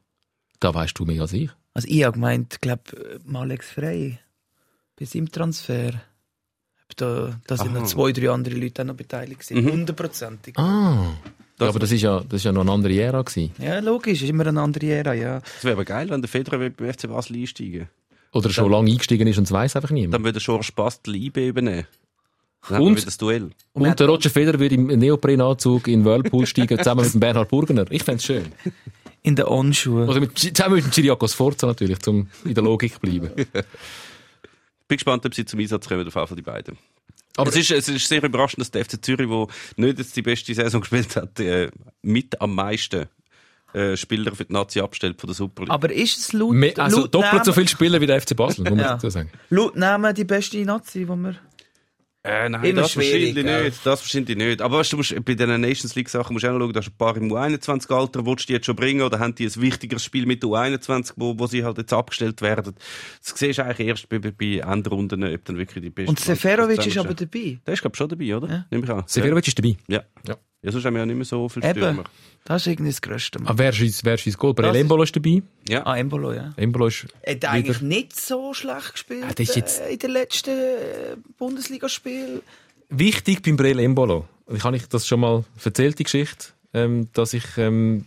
Da 0.60 0.72
weißt 0.72 0.98
du 0.98 1.04
mehr 1.04 1.22
als 1.22 1.32
ich. 1.32 1.50
also 1.74 1.88
ich 1.88 2.04
habe 2.04 2.12
gemeint, 2.14 2.60
glaube 2.60 2.82
Alex 3.32 3.70
Frey, 3.70 4.18
bei 4.98 5.04
seinem 5.06 5.30
Transfer. 5.32 5.92
Da, 6.96 7.38
da 7.46 7.56
sind 7.56 7.70
Aha. 7.70 7.80
noch 7.80 7.86
zwei, 7.86 8.12
drei 8.12 8.30
andere 8.30 8.54
Leute 8.54 8.82
auch 8.82 8.86
noch 8.86 8.94
beteiligt 8.94 9.46
gewesen. 9.48 9.70
Hundertprozentig. 9.70 10.58
Ah. 10.58 11.06
Das- 11.58 11.66
ja, 11.66 11.68
aber 11.68 11.78
das 11.78 11.92
ist 11.92 12.00
ja, 12.02 12.20
das 12.20 12.38
ist 12.40 12.44
ja 12.44 12.52
noch 12.52 12.62
eine 12.62 12.72
andere 12.72 12.94
Ära 13.00 13.22
gewesen. 13.22 13.52
Ja, 13.58 13.78
logisch, 13.78 14.22
ist 14.22 14.28
immer 14.28 14.46
eine 14.46 14.60
andere 14.60 14.86
Ära, 14.86 15.14
ja. 15.14 15.40
Es 15.58 15.64
wäre 15.64 15.74
aber 15.74 15.84
geil, 15.84 16.08
wenn 16.10 16.20
der 16.20 16.28
Federer 16.28 16.58
beim 16.70 16.92
FC 16.92 17.06
Basel 17.08 17.36
einsteigen 17.36 17.88
Oder 18.32 18.50
schon 18.50 18.70
lange 18.70 18.90
eingestiegen 18.90 19.26
ist 19.28 19.38
und 19.38 19.44
es 19.44 19.52
weiß 19.52 19.76
einfach 19.76 19.90
niemand. 19.90 20.14
Dann 20.14 20.24
würde 20.24 20.40
George 20.40 20.70
Bastel 20.74 21.14
IB 21.14 21.48
übernehmen. 21.48 21.86
Dann 22.68 22.82
Und- 22.82 23.06
das 23.06 23.16
Duell. 23.18 23.50
Und 23.74 23.98
der 24.00 24.06
Roger 24.08 24.30
Federer 24.30 24.58
würde 24.58 24.74
im 24.74 24.86
Neoprenanzug 24.86 25.88
in 25.88 26.00
den 26.00 26.04
Whirlpool 26.04 26.46
steigen, 26.46 26.78
zusammen 26.78 27.04
mit 27.04 27.14
dem 27.14 27.20
Bernhard 27.20 27.48
Burgener. 27.48 27.84
Ich 27.90 28.02
fände 28.04 28.18
es 28.18 28.24
schön. 28.24 28.46
In 29.22 29.36
der 29.36 29.50
On-Schuhe. 29.50 30.06
Oder 30.08 30.20
mit, 30.20 30.36
zusammen 30.38 30.76
mit 30.76 30.84
dem 30.84 30.90
Chiriakos 30.90 31.34
Forza 31.34 31.66
natürlich, 31.68 31.98
um 32.08 32.28
in 32.44 32.54
der 32.54 32.64
Logik 32.64 32.94
zu 32.94 33.00
bleiben. 33.00 33.30
Bin 34.92 34.98
gespannt, 34.98 35.24
ob 35.24 35.34
sie 35.34 35.46
zum 35.46 35.58
Einsatz 35.58 35.88
kommen, 35.88 36.06
auf 36.06 36.14
jeden 36.14 36.26
Fall 36.26 36.36
die 36.36 36.42
beiden. 36.42 36.76
Aber- 37.38 37.48
es 37.48 37.56
ist, 37.56 37.70
es 37.70 37.88
ist 37.88 38.06
sehr 38.06 38.22
überraschend, 38.22 38.60
dass 38.60 38.70
der 38.70 38.84
FC 38.84 39.02
Zürich, 39.02 39.26
der 39.26 39.46
nicht 39.76 39.98
jetzt 39.98 40.14
die 40.14 40.20
beste 40.20 40.54
Saison 40.54 40.82
gespielt 40.82 41.16
hat, 41.16 41.40
äh, 41.40 41.70
mit 42.02 42.38
am 42.42 42.54
meisten 42.54 43.06
äh, 43.72 43.96
Spieler 43.96 44.34
für 44.34 44.44
die 44.44 44.52
Nazi 44.52 44.80
abstellt 44.80 45.18
von 45.18 45.28
der 45.28 45.34
Super 45.34 45.62
League. 45.62 45.70
Aber 45.72 45.90
ist 45.90 46.18
es 46.18 46.32
laut, 46.34 46.52
Me- 46.52 46.74
Also 46.76 46.98
laut 47.00 47.14
doppelt 47.14 47.30
so 47.46 47.52
Namen- 47.52 47.54
viele 47.54 47.68
Spieler 47.68 48.00
wie 48.02 48.06
der 48.06 48.20
FC 48.20 48.36
Basel, 48.36 48.64
muss 48.64 48.70
man 48.70 48.80
Ja. 48.80 48.92
dazu 48.92 49.08
sagen. 49.08 49.30
Laut 49.48 49.76
Namen 49.76 50.14
die 50.14 50.24
beste 50.24 50.62
Nazi, 50.62 50.98
die 50.98 51.08
wir... 51.08 51.36
Äh, 52.24 52.48
nein, 52.48 52.62
Immer 52.62 52.82
das 52.82 52.96
wahrscheinlich 52.96 53.34
gell? 53.34 53.64
nicht. 53.64 53.84
Das 53.84 54.00
wahrscheinlich 54.00 54.36
nicht. 54.36 54.62
Aber 54.62 54.78
weißt, 54.78 54.92
du 54.92 54.96
musst, 54.98 55.12
bei 55.24 55.34
diesen 55.34 55.60
Nations 55.60 55.94
League 55.96 56.08
Sachen 56.08 56.34
musst 56.34 56.44
du 56.44 56.48
auch 56.48 56.52
noch 56.52 56.60
schauen, 56.60 56.72
da 56.72 56.78
hast 56.78 56.86
du 56.86 56.92
ein 56.92 56.96
paar 56.96 57.16
im 57.16 57.32
U21-Alter, 57.32 58.24
willst 58.24 58.44
du 58.44 58.46
die 58.46 58.52
jetzt 58.52 58.66
schon 58.66 58.76
bringen 58.76 59.02
oder 59.02 59.18
haben 59.18 59.34
die 59.34 59.46
ein 59.46 59.56
wichtigeres 59.56 60.04
Spiel 60.04 60.24
mit 60.26 60.44
U21, 60.44 61.14
wo, 61.16 61.36
wo 61.36 61.46
sie 61.48 61.64
halt 61.64 61.78
jetzt 61.78 61.92
abgestellt 61.92 62.40
werden. 62.40 62.74
Das 63.24 63.36
siehst 63.36 63.58
du 63.58 63.64
eigentlich 63.64 63.88
erst 63.88 64.08
bei, 64.08 64.20
bei, 64.20 64.30
bei 64.30 64.58
Endrunden, 64.58 65.24
ob 65.24 65.44
dann 65.44 65.58
wirklich 65.58 65.82
die 65.82 65.90
besten. 65.90 66.10
Und 66.10 66.20
Seferovic 66.20 66.86
ist 66.86 66.96
aber 66.98 67.14
dabei. 67.14 67.58
Der 67.66 67.74
ist, 67.74 67.80
glaube 67.80 67.94
ich, 67.94 67.98
schon 67.98 68.08
dabei, 68.08 68.36
oder? 68.36 68.48
Ja. 68.48 68.66
Nehme 68.70 68.84
ich 68.84 68.90
an. 68.90 69.02
Seferovic 69.06 69.48
ist 69.48 69.58
dabei. 69.58 69.76
Ja. 69.88 70.02
Ja. 70.26 70.36
Ja, 70.62 70.70
sonst 70.70 70.84
haben 70.84 70.94
wir 70.94 71.00
ja 71.00 71.06
nicht 71.06 71.16
mehr 71.16 71.24
so 71.24 71.48
viele 71.48 71.68
Eben. 71.68 71.78
Stürmer. 71.80 72.04
Das 72.44 72.62
ist 72.62 72.66
irgendwie 72.68 72.90
das 72.92 73.00
Größte. 73.02 73.40
Aber 73.44 73.58
wer 73.58 73.70
ist, 73.70 74.04
wer 74.04 74.14
ist 74.14 74.38
Goal? 74.38 74.54
Das 74.54 74.64
Brel 74.64 74.74
ist- 74.74 74.80
Embolo 74.80 75.02
ist 75.02 75.14
dabei. 75.16 75.42
Ja. 75.68 75.84
Ah, 75.86 75.96
Embolo, 75.96 76.32
ja. 76.32 76.52
Embolo 76.56 76.86
ist 76.86 77.06
Er 77.22 77.32
hat 77.32 77.36
wieder- 77.38 77.50
eigentlich 77.50 77.80
nicht 77.82 78.18
so 78.20 78.54
schlecht 78.54 78.92
gespielt 78.92 79.24
Ah, 79.24 79.32
jetzt- 79.36 79.80
äh, 79.80 79.92
in 79.92 79.98
den 79.98 80.10
letzten 80.10 80.50
äh, 80.50 81.16
Bundesligaspielen. 81.38 82.42
wichtig 82.88 83.42
beim 83.42 83.56
Brel 83.56 83.78
Embolo. 83.80 84.28
Ich 84.52 84.62
habe 84.64 84.76
ich 84.76 84.86
das 84.88 85.06
schon 85.06 85.20
mal 85.20 85.44
erzählt, 85.64 85.98
die 85.98 86.04
Geschichte, 86.04 86.46
ähm, 86.74 87.08
dass 87.12 87.32
ich 87.32 87.44
ähm, 87.56 88.06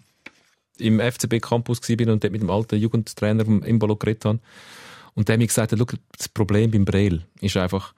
im 0.77 0.99
FCB 0.99 1.39
Campus 1.41 1.81
war 1.81 2.13
und 2.13 2.23
dort 2.23 2.31
mit 2.33 2.41
dem 2.41 2.49
alten 2.49 2.77
Jugendtrainer 2.77 3.45
vom 3.45 3.63
Embolo 3.63 3.95
geredet 3.95 4.25
habe. 4.25 4.39
Und 5.13 5.27
der 5.29 5.33
hat 5.33 5.39
mir 5.39 5.47
gesagt, 5.47 5.71
hat, 5.71 5.79
das 6.17 6.27
Problem 6.29 6.71
beim 6.71 6.83
Brel 6.85 7.25
ist 7.39 7.55
einfach, 7.57 7.93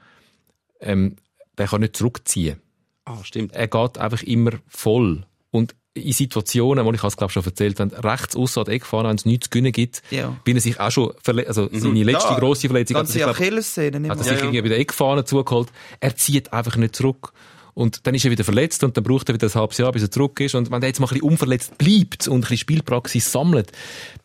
ähm, 0.82 1.16
der 1.58 1.68
kann 1.68 1.82
nicht 1.82 1.96
zurückziehen. 1.98 2.62
Ah, 3.08 3.24
stimmt. 3.24 3.54
er 3.54 3.68
geht 3.68 3.98
einfach 3.98 4.22
immer 4.24 4.52
voll. 4.68 5.24
Und 5.52 5.76
in 5.94 6.12
Situationen, 6.14 6.86
wo 6.86 6.92
ich 6.94 7.04
es 7.04 7.18
glaube 7.18 7.32
schon 7.34 7.44
erzählt, 7.44 7.80
wenn 7.80 7.90
rechts 7.90 8.36
aussen 8.36 8.60
an 8.60 8.66
die 8.66 8.72
Eckfahne, 8.72 9.10
wenn 9.10 9.16
es 9.16 9.26
nichts 9.26 9.46
zu 9.46 9.50
gewinnen 9.50 9.72
gibt, 9.72 10.04
Ja. 10.12 10.36
bin 10.44 10.56
er 10.58 10.62
sich 10.62 10.80
auch 10.80 10.92
schon 10.92 11.14
verletzt, 11.24 11.48
also 11.48 11.70
seine 11.72 12.04
letzte 12.04 12.34
Ja, 12.34 12.40
grosse 12.40 12.68
Verletzung 12.68 12.98
hat 12.98 13.06
er 13.06 13.12
sich, 13.12 13.22
glaub, 13.24 13.36
hat 13.36 14.18
er 14.18 14.24
sich 14.24 14.38
irgendwie 14.38 14.62
bei 14.62 14.68
der 14.70 14.80
Eckfahne 14.80 15.26
zugeholt. 15.26 15.70
Er 16.00 16.16
zieht 16.16 16.54
einfach 16.54 16.76
nicht 16.76 16.96
zurück. 16.96 17.34
Und 17.74 18.06
dann 18.08 18.16
ist 18.16 18.26
er 18.26 18.32
wieder 18.32 18.44
verletzt 18.44 18.84
und 18.84 18.98
dann 18.98 19.04
braucht 19.04 19.30
er 19.30 19.36
wieder 19.36 19.48
ein 19.48 19.54
halbes 19.54 19.78
Jahr, 19.78 19.92
bis 19.92 20.02
er 20.02 20.10
zurück 20.12 20.40
ist. 20.40 20.56
Und 20.56 20.72
wenn 20.72 20.82
er 20.82 20.88
jetzt 20.88 21.00
mal 21.00 21.06
ein 21.08 21.14
bisschen 21.14 21.30
unverletzt 21.30 21.78
bleibt 21.78 22.28
und 22.28 22.38
ein 22.38 22.42
bisschen 22.42 22.58
Spielpraxis 22.58 23.32
sammelt, 23.32 23.72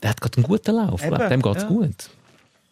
der 0.03 0.11
hat 0.11 0.21
gerade 0.23 0.39
einen 0.39 0.47
guten 0.47 0.75
Lauf. 0.75 1.05
Eben, 1.05 1.29
Dem 1.29 1.43
geht's 1.43 1.63
ja. 1.63 1.69
gut. 1.69 2.11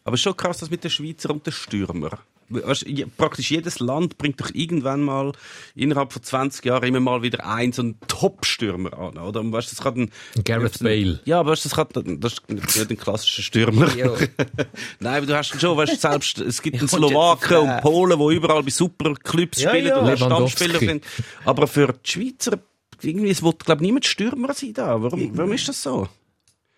Aber 0.04 0.14
es 0.14 0.20
ist 0.20 0.24
schon 0.24 0.36
krass, 0.36 0.58
das 0.58 0.70
mit 0.70 0.82
den 0.82 0.90
Schweizer 0.90 1.30
und 1.30 1.44
den 1.46 1.52
Stürmer. 1.52 2.18
Weißt, 2.50 2.84
praktisch 3.16 3.50
jedes 3.50 3.78
Land 3.78 4.18
bringt 4.18 4.40
doch 4.40 4.50
irgendwann 4.52 5.02
mal 5.02 5.32
innerhalb 5.76 6.12
von 6.12 6.22
20 6.22 6.64
Jahren 6.64 6.84
immer 6.84 6.98
mal 6.98 7.22
wieder 7.22 7.46
einen 7.46 7.72
so 7.72 7.82
einen 7.82 7.98
Top-Stürmer 8.08 8.92
an, 8.98 9.18
oder? 9.18 9.40
Und 9.40 9.52
weißt, 9.52 9.70
das 9.70 9.80
kann 9.80 9.94
ein, 10.36 10.42
Gareth 10.44 10.80
Bale. 10.80 11.20
Ja, 11.24 11.40
aber 11.40 11.52
weißt, 11.52 11.64
das, 11.64 11.74
kann, 11.76 11.86
das 12.20 12.32
ist 12.34 12.48
nicht 12.48 12.90
ein 12.90 12.96
klassischer 12.96 13.42
Stürmer. 13.42 13.86
Nein, 15.00 15.16
aber 15.16 15.26
du 15.26 15.36
hast 15.36 15.60
schon, 15.60 15.76
weißt, 15.76 16.00
selbst, 16.00 16.38
es 16.38 16.60
gibt 16.60 16.78
einen 16.80 16.88
Slowaken 16.88 17.56
und 17.58 17.80
Polen, 17.82 18.18
die 18.18 18.34
überall 18.34 18.62
bei 18.62 18.70
Superclubs 18.70 19.60
Ja, 19.60 19.70
spielen 19.70 19.86
ja. 19.86 19.98
und. 19.98 20.18
Stammspieler 20.18 20.78
sind. 20.78 21.04
Aber 21.44 21.66
für 21.66 21.92
die 21.92 22.10
Schweizer, 22.10 22.58
irgendwie, 23.00 23.30
es 23.30 23.42
will, 23.42 23.52
glaube 23.52 23.82
niemand 23.82 24.06
Stürmer 24.06 24.52
sein 24.54 24.74
da. 24.74 25.00
Warum, 25.00 25.36
warum 25.36 25.52
ist 25.52 25.68
das 25.68 25.82
so? 25.82 26.08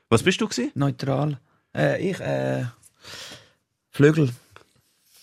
Was 0.09 0.23
bist 0.23 0.41
du 0.41 0.49
gewesen? 0.49 0.71
Neutral. 0.75 1.41
Äh, 1.75 2.11
ich, 2.11 2.21
äh, 2.21 2.67
Flügel. 3.91 4.31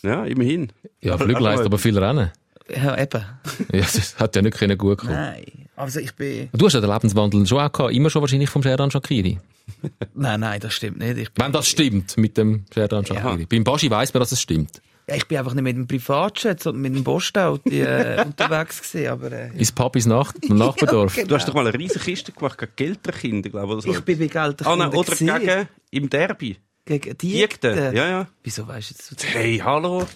Ja, 0.04 0.26
immerhin. 0.26 0.72
Ja, 1.02 1.18
Flügel 1.18 1.48
heisst 1.48 1.64
aber 1.66 1.78
viel 1.78 1.98
Rennen. 1.98 2.32
Ja, 2.70 2.98
eben. 2.98 3.26
Ja, 3.74 3.80
das 3.82 4.20
hat 4.20 4.36
ja 4.36 4.42
nicht 4.42 4.58
können 4.58 4.78
gut 4.78 5.00
kommen. 5.00 5.14
Nein. 5.14 5.46
Also 5.76 6.00
ich 6.00 6.14
bin... 6.14 6.50
Du 6.54 6.66
hast 6.66 6.74
ja 6.74 6.82
den 6.82 6.90
Lebenswandel 6.92 7.46
schon 7.48 7.60
auch 7.60 7.72
gehabt, 7.72 7.94
immer 7.94 8.10
schon 8.10 8.22
wahrscheinlich 8.22 8.50
vom 8.50 8.62
Sherdan 8.62 8.92
Shakiri. 8.92 9.40
Nein, 10.14 10.40
nein, 10.40 10.60
das 10.60 10.74
stimmt 10.74 10.98
nicht. 11.00 11.18
Ich 11.18 11.32
bin, 11.32 11.46
Wenn 11.46 11.52
das 11.52 11.68
stimmt 11.68 12.18
mit 12.18 12.38
dem 12.38 12.66
Sherdan 12.74 13.06
Shakiri. 13.06 13.46
Beim 13.46 13.64
Baschi 13.64 13.90
weiss 13.90 14.14
man, 14.14 14.20
dass 14.20 14.32
es 14.32 14.42
stimmt. 14.42 14.82
ja, 15.08 15.16
ich 15.16 15.28
bin 15.28 15.38
einfach 15.38 15.54
nicht 15.54 15.64
mit 15.64 15.76
dem 15.76 15.88
Privatjet, 15.88 16.62
sondern 16.62 16.82
mit 16.82 16.96
dem 16.96 17.04
Postauto 17.04 17.70
äh, 17.70 18.22
unterwegs 18.26 18.82
gewesen, 18.82 19.08
aber... 19.10 19.32
Äh, 19.32 19.58
Ins 19.58 19.72
Pub 19.72 19.96
ins 19.96 20.06
Nach 20.06 20.34
im 20.42 20.58
Nachbardorf. 20.58 21.16
genau. 21.16 21.28
Du 21.28 21.36
hast 21.36 21.48
doch 21.48 21.54
mal 21.54 21.66
eine 21.68 21.78
riesige 21.78 22.04
Kiste 22.04 22.32
gemacht 22.34 22.58
gegen 22.58 22.72
Gelterkinder, 22.76 23.50
glaube 23.50 23.68
ich. 23.68 23.74
Oder 23.74 23.82
so. 23.82 23.92
Ich 23.92 24.02
bin 24.02 24.20
bei 24.20 24.28
Geld 24.28 24.66
ah, 24.66 24.76
nein, 24.76 24.90
oder 24.90 25.16
gegen, 25.16 25.68
im 25.92 26.10
Derby. 26.10 26.58
Gegen 26.98 27.18
die. 27.18 27.34
Diekte. 27.34 27.92
Ja, 27.94 28.08
ja. 28.10 28.28
Wieso 28.44 28.68
weißt 28.68 28.90
du 28.90 28.96
jetzt? 29.12 29.26
Hey, 29.34 29.62
hallo. 29.64 30.08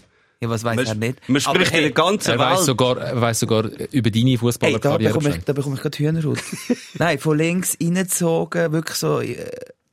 Ja, 0.42 0.50
was 0.50 0.64
weiß 0.64 0.88
er 0.90 0.96
nicht? 0.96 1.30
Man 1.30 1.40
spricht 1.40 1.48
Aber 1.48 1.72
hey, 1.72 1.78
in 1.78 1.84
der 1.86 1.92
ganzen 1.92 2.32
Er 2.32 2.40
weiss 2.40 2.58
Welt. 2.58 2.66
sogar, 2.66 2.98
er 2.98 3.22
weiss 3.22 3.40
sogar 3.40 3.64
über 3.92 4.12
deine 4.12 4.26
Hey, 4.26 4.34
da 4.34 4.40
Fußballerkarriere 4.40 5.14
bekomme 5.14 5.36
ich, 5.38 5.44
da 5.46 5.54
bekomme 5.54 5.76
ich 5.76 5.82
gerade 5.82 5.98
Hühnerhaut. 5.98 6.40
Nein, 6.96 7.20
von 7.20 7.38
links 7.38 7.78
reingezogen, 7.82 8.72
wirklich 8.74 8.98
so 8.98 9.22
äh, 9.22 9.38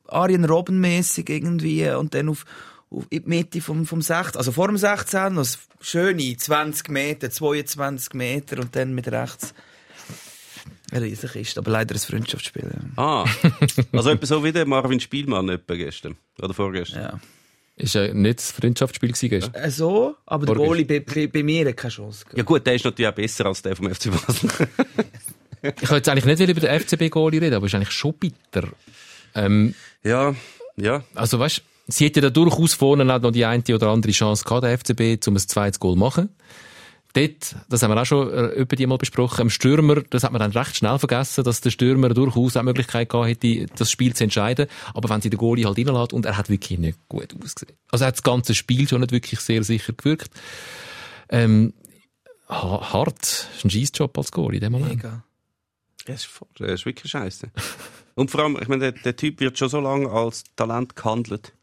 Arjen 0.07 0.43
Robben-mässig 0.43 1.29
irgendwie 1.29 1.89
und 1.91 2.13
dann 2.15 2.27
auf, 2.27 2.43
auf 2.89 3.05
in 3.09 3.23
die 3.23 3.29
Mitte 3.29 3.61
vom, 3.61 3.85
vom 3.85 4.01
16, 4.01 4.37
also 4.37 4.51
vor 4.51 4.67
dem 4.67 4.75
16 4.75 5.33
noch 5.33 5.45
schöne 5.79 6.35
20 6.35 6.89
Meter, 6.89 7.29
22 7.29 8.13
Meter 8.13 8.59
und 8.59 8.75
dann 8.75 8.93
mit 8.93 9.09
rechts 9.09 9.53
eine 10.91 11.05
Riesenkiste, 11.05 11.59
aber 11.59 11.71
leider 11.71 11.95
ein 11.95 11.99
Freundschaftsspiel. 11.99 12.69
Ah, 12.97 13.25
also 13.91 14.09
etwa 14.09 14.25
so 14.25 14.43
wie 14.43 14.51
der 14.51 14.65
Marvin 14.65 14.99
Spielmann 14.99 15.49
etwa 15.49 15.75
gestern. 15.75 16.17
Oder 16.41 16.53
vorgestern. 16.53 17.01
Ja. 17.01 17.19
Ist 17.77 17.95
ja 17.95 18.13
nicht 18.13 18.39
das 18.39 18.51
Freundschaftsspiel 18.51 19.09
gewesen 19.09 19.29
gestern. 19.29 19.55
Äh, 19.55 19.71
So, 19.71 20.15
aber 20.25 20.45
der. 20.45 20.55
Goalie 20.55 20.85
bei, 20.85 20.99
bei, 20.99 21.27
bei 21.27 21.43
mir 21.43 21.67
hat 21.69 21.77
keine 21.77 21.91
Chance. 21.91 22.25
gehabt. 22.25 22.37
Ja 22.37 22.43
gut, 22.43 22.67
der 22.67 22.75
ist 22.75 22.85
natürlich 22.85 23.09
auch 23.09 23.15
besser 23.15 23.45
als 23.45 23.61
der 23.61 23.75
vom 23.75 23.93
FC 23.93 24.11
Basel. 24.11 24.49
Ich 25.63 25.81
wollte 25.81 25.95
jetzt 25.97 26.09
eigentlich 26.09 26.25
nicht 26.25 26.49
über 26.49 26.59
den 26.59 26.79
FCB-Goalie 26.79 27.39
reden, 27.39 27.53
aber 27.53 27.67
es 27.67 27.71
ist 27.71 27.75
eigentlich 27.75 27.91
schon 27.91 28.13
bitter. 28.13 28.67
Ähm, 29.35 29.75
ja, 30.03 30.33
ja. 30.75 31.03
also 31.13 31.37
weißt, 31.37 31.61
sie 31.87 32.05
hätte 32.05 32.21
ja 32.21 32.31
durchaus 32.31 32.73
vorne 32.73 33.05
noch 33.05 33.31
die 33.31 33.45
eine 33.45 33.63
oder 33.71 33.89
andere 33.89 34.11
Chance 34.11 34.43
gehabt, 34.43 34.63
der 34.63 34.77
FCB, 34.77 35.27
um 35.27 35.35
ein 35.35 35.39
zweites 35.39 35.79
Goal 35.79 35.93
zu 35.93 35.99
machen. 35.99 36.29
Dort, 37.13 37.55
das 37.67 37.83
haben 37.83 37.91
wir 37.91 38.01
auch 38.01 38.05
schon 38.05 38.31
äh, 38.33 38.47
über 38.53 38.75
die 38.75 38.85
mal 38.87 38.97
besprochen, 38.97 39.41
am 39.41 39.49
Stürmer, 39.49 40.01
das 40.09 40.23
hat 40.23 40.31
man 40.31 40.39
dann 40.39 40.51
recht 40.51 40.77
schnell 40.77 40.97
vergessen, 40.97 41.43
dass 41.43 41.59
der 41.59 41.69
Stürmer 41.69 42.09
durchaus 42.09 42.55
auch 42.55 42.61
die 42.61 42.65
Möglichkeit 42.65 43.09
gehabt 43.09 43.27
hätte, 43.27 43.65
das 43.75 43.91
Spiel 43.91 44.13
zu 44.15 44.23
entscheiden. 44.23 44.67
Aber 44.93 45.09
wenn 45.09 45.19
sie 45.21 45.29
den 45.29 45.37
Goalie 45.37 45.65
halt 45.65 45.77
reinlässt, 45.77 46.13
und 46.13 46.25
er 46.25 46.37
hat 46.37 46.49
wirklich 46.49 46.79
nicht 46.79 46.97
gut 47.09 47.35
ausgesehen. 47.43 47.75
Also 47.91 48.05
er 48.05 48.07
hat 48.09 48.15
das 48.15 48.23
ganze 48.23 48.55
Spiel 48.55 48.87
schon 48.87 49.01
nicht 49.01 49.11
wirklich 49.11 49.39
sehr 49.41 49.63
sicher 49.63 49.93
gewirkt. 49.93 50.31
Ähm, 51.29 51.73
ha- 52.47 52.93
hart. 52.93 53.19
Das 53.19 53.47
ist 53.57 53.65
ein 53.65 53.69
Scheissjob 53.71 54.17
als 54.17 54.31
Goalie 54.31 54.57
in 54.57 54.61
dem 54.63 54.71
Moment. 54.73 54.95
Mega. 54.95 55.23
Das 56.05 56.21
ist, 56.21 56.25
voll- 56.27 56.47
das 56.57 56.71
ist 56.71 56.85
wirklich 56.85 57.11
scheiße. 57.11 57.51
Und 58.15 58.31
vor 58.31 58.41
allem, 58.41 58.57
ich 58.61 58.67
meine, 58.67 58.91
der, 58.91 59.01
der 59.03 59.15
Typ 59.15 59.39
wird 59.39 59.57
schon 59.57 59.69
so 59.69 59.79
lange 59.79 60.09
als 60.09 60.43
Talent 60.55 60.95
gehandelt. 60.95 61.53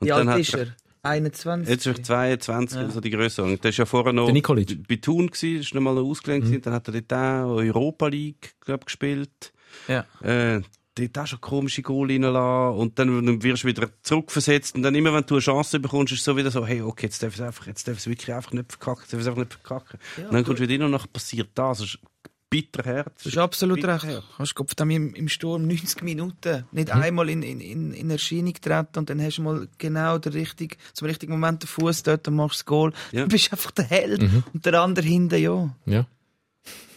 Und 0.00 0.06
Wie 0.06 0.12
alt 0.12 0.28
hat 0.28 0.38
ist 0.40 0.54
er? 0.54 0.74
21? 1.02 1.68
Jetzt 1.68 1.86
ist 1.86 1.98
er 1.98 2.04
22 2.04 2.78
oder 2.78 2.90
so 2.90 3.00
die 3.00 3.10
Größe. 3.10 3.42
Und 3.42 3.62
der 3.62 3.70
ist 3.70 3.76
ja 3.76 3.86
vorher 3.86 4.12
noch 4.12 4.30
bei 4.30 4.96
Thun 4.96 5.28
gewesen, 5.28 5.60
ist 5.60 5.74
noch 5.74 5.80
mal 5.80 5.94
noch 5.94 6.04
ausgelehnt 6.04 6.44
gewesen. 6.44 6.62
Dann 6.62 6.74
hat 6.74 6.88
er 6.88 7.00
dort 7.00 7.12
auch 7.12 7.56
Europa 7.56 8.08
League, 8.08 8.54
glaub, 8.60 8.84
gespielt. 8.84 9.52
Ja. 9.86 10.04
Äh, 10.22 10.62
dort 10.94 11.18
auch 11.18 11.26
schon 11.26 11.40
komische 11.40 11.82
Goal 11.82 12.10
reinlassen. 12.10 12.78
Und 12.78 12.98
dann, 12.98 13.42
wirst 13.42 13.64
du 13.64 13.68
wieder 13.68 13.88
zurückversetzt. 14.02 14.74
Und 14.74 14.82
dann 14.82 14.94
immer, 14.94 15.14
wenn 15.14 15.24
du 15.24 15.34
eine 15.34 15.40
Chance 15.40 15.80
bekommst, 15.80 16.12
ist 16.12 16.20
es 16.20 16.24
so 16.24 16.36
wieder 16.36 16.50
so, 16.50 16.66
hey, 16.66 16.82
okay, 16.82 17.06
jetzt 17.06 17.22
darf 17.22 17.34
es 17.34 17.40
einfach, 17.40 17.66
jetzt 17.66 17.86
darf 17.86 17.98
es 17.98 18.06
wirklich 18.06 18.34
einfach 18.34 18.52
nicht 18.52 18.72
verkacken. 18.72 19.02
Jetzt 19.02 19.12
darf 19.12 19.20
es 19.20 19.26
einfach 19.26 19.44
nicht 19.44 19.54
verkacken. 19.54 19.98
und 20.16 20.32
dann 20.32 20.44
kommst 20.44 20.60
du 20.60 20.68
wieder 20.68 20.74
rein 20.74 20.92
und 20.92 21.00
dann 21.00 21.08
passiert 21.12 21.50
das. 21.54 21.78
Das 21.78 21.98
ist 22.48 22.50
bitter 22.50 22.84
Herz. 22.84 23.22
Du 23.22 23.30
hast 23.30 23.38
absolut 23.38 23.84
recht. 23.84 24.06
Hast 24.38 24.54
du 24.54 24.64
von 24.64 24.90
im, 24.90 25.14
im 25.14 25.28
Sturm 25.28 25.66
90 25.66 26.02
Minuten 26.02 26.64
nicht 26.72 26.90
einmal 26.90 27.28
in, 27.28 27.42
in, 27.42 27.60
in, 27.60 27.92
in 27.92 28.10
Erscheinung 28.10 28.52
getreten 28.52 28.98
und 28.98 29.10
dann 29.10 29.20
hast 29.22 29.38
du 29.38 29.42
mal 29.42 29.68
genau 29.78 30.18
den 30.18 30.32
richtig, 30.32 30.78
zum 30.92 31.06
richtigen 31.06 31.32
Moment 31.32 31.62
den 31.62 31.68
Fuß 31.68 32.02
dort 32.02 32.26
und 32.28 32.36
machst 32.36 32.60
das 32.60 32.64
Goal. 32.66 32.92
Ja. 33.12 33.22
Du 33.22 33.28
bist 33.28 33.52
einfach 33.52 33.70
der 33.72 33.84
Held 33.84 34.22
und 34.52 34.64
der 34.64 34.80
andere 34.80 35.06
hinten, 35.06 35.40
ja. 35.40 35.74
Ja. 35.86 36.06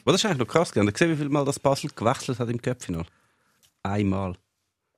Aber 0.03 0.13
das 0.13 0.21
ist 0.21 0.25
eigentlich 0.25 0.39
noch 0.39 0.47
krass. 0.47 0.71
gesehen, 0.71 1.11
wie 1.11 1.15
viel 1.15 1.29
Mal 1.29 1.45
das 1.45 1.59
Basel 1.59 1.91
gewechselt 1.95 2.39
hat 2.39 2.49
im 2.49 2.61
Köpfinal? 2.61 3.05
Einmal. 3.83 4.35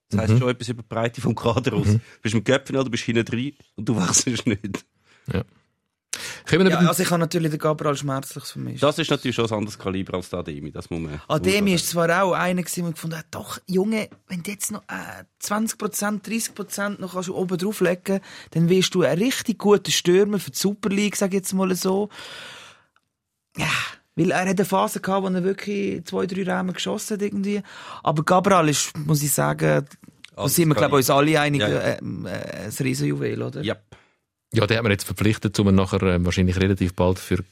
Das 0.09 0.21
heisst 0.21 0.39
schon 0.39 0.49
etwas 0.49 0.69
über 0.69 0.83
die 0.83 0.87
Breite 0.87 1.21
vom 1.21 1.35
Kader 1.35 1.73
aus. 1.73 1.87
Du 1.87 1.99
bist 2.21 2.35
im 2.35 2.43
Köpfinal, 2.43 2.83
du 2.83 2.91
bist 2.91 3.03
hinten 3.03 3.25
drin 3.25 3.53
und 3.75 3.89
du 3.89 3.95
wechselst 4.01 4.45
nicht. 4.45 4.85
Wir 5.25 5.45
ja 6.51 6.77
also 6.79 7.03
ich 7.03 7.09
habe 7.09 7.19
natürlich 7.19 7.51
den 7.51 7.59
Gabriel 7.59 7.95
Schmerzliches 7.95 8.51
vermischt. 8.51 8.83
Das 8.83 8.99
ist 8.99 9.09
natürlich 9.09 9.35
schon 9.35 9.45
ein 9.45 9.53
anderes 9.53 9.77
Kaliber 9.77 10.15
als 10.15 10.29
der 10.29 10.39
Ademi, 10.39 10.71
das 10.71 10.89
muss 10.89 10.99
man... 10.99 11.21
Ademi 11.27 11.71
muss 11.71 11.81
ist 11.81 11.89
zwar 11.89 12.23
auch 12.23 12.33
einer 12.33 12.61
gewesen, 12.61 12.83
der 12.83 12.91
gefunden 12.93 13.17
hat, 13.17 13.25
doch, 13.31 13.59
Junge, 13.67 14.09
wenn 14.27 14.43
du 14.43 14.51
jetzt 14.51 14.71
noch 14.71 14.83
äh, 14.83 15.23
20%, 15.41 16.23
30% 16.23 17.01
noch 17.01 17.13
kannst 17.13 17.29
du 17.29 17.35
oben 17.35 17.57
drauflegen 17.57 18.19
dann 18.51 18.69
wirst 18.69 18.95
du 18.95 19.03
ein 19.03 19.17
richtig 19.17 19.59
guter 19.59 19.91
Stürmer 19.91 20.39
für 20.39 20.51
die 20.51 20.57
Super 20.57 20.89
League, 20.89 21.15
sag 21.15 21.29
ich 21.29 21.35
jetzt 21.35 21.53
mal 21.53 21.73
so. 21.75 22.09
Ja, 23.57 23.67
weil 24.15 24.31
er 24.31 24.41
hat 24.41 24.47
eine 24.47 24.65
Phase 24.65 24.99
gehabt, 24.99 25.23
wo 25.23 25.27
er 25.27 25.43
wirklich 25.43 26.05
zwei, 26.05 26.25
drei 26.25 26.43
Räume 26.43 26.73
geschossen 26.73 27.15
hat 27.15 27.21
irgendwie. 27.21 27.61
Aber 28.03 28.23
Gabriel 28.23 28.69
ist, 28.69 28.95
muss 28.97 29.23
ich 29.23 29.31
sagen, 29.31 29.85
da 30.35 30.49
sind 30.49 30.67
wir, 30.69 30.75
glaube 30.75 30.95
ich, 30.95 30.97
uns 30.97 31.09
alle 31.09 31.39
einig, 31.39 31.61
Ja, 31.61 31.69
ja. 31.69 31.79
Äh, 31.79 31.93
äh, 31.93 32.65
ein 32.65 32.71
Riesenjuwel, 32.79 33.41
oder? 33.41 33.61
Ja. 33.61 33.75
Ja, 34.53 34.67
den 34.67 34.77
hat 34.77 34.83
man 34.83 34.91
jetzt 34.91 35.03
verpflichtet, 35.05 35.57
um 35.59 35.67
ihn 35.69 35.75
nachher 35.75 36.01
äh, 36.03 36.23
wahrscheinlich 36.25 36.59
relativ 36.59 36.93
bald 36.95 37.19
für 37.19 37.35
ein 37.39 37.45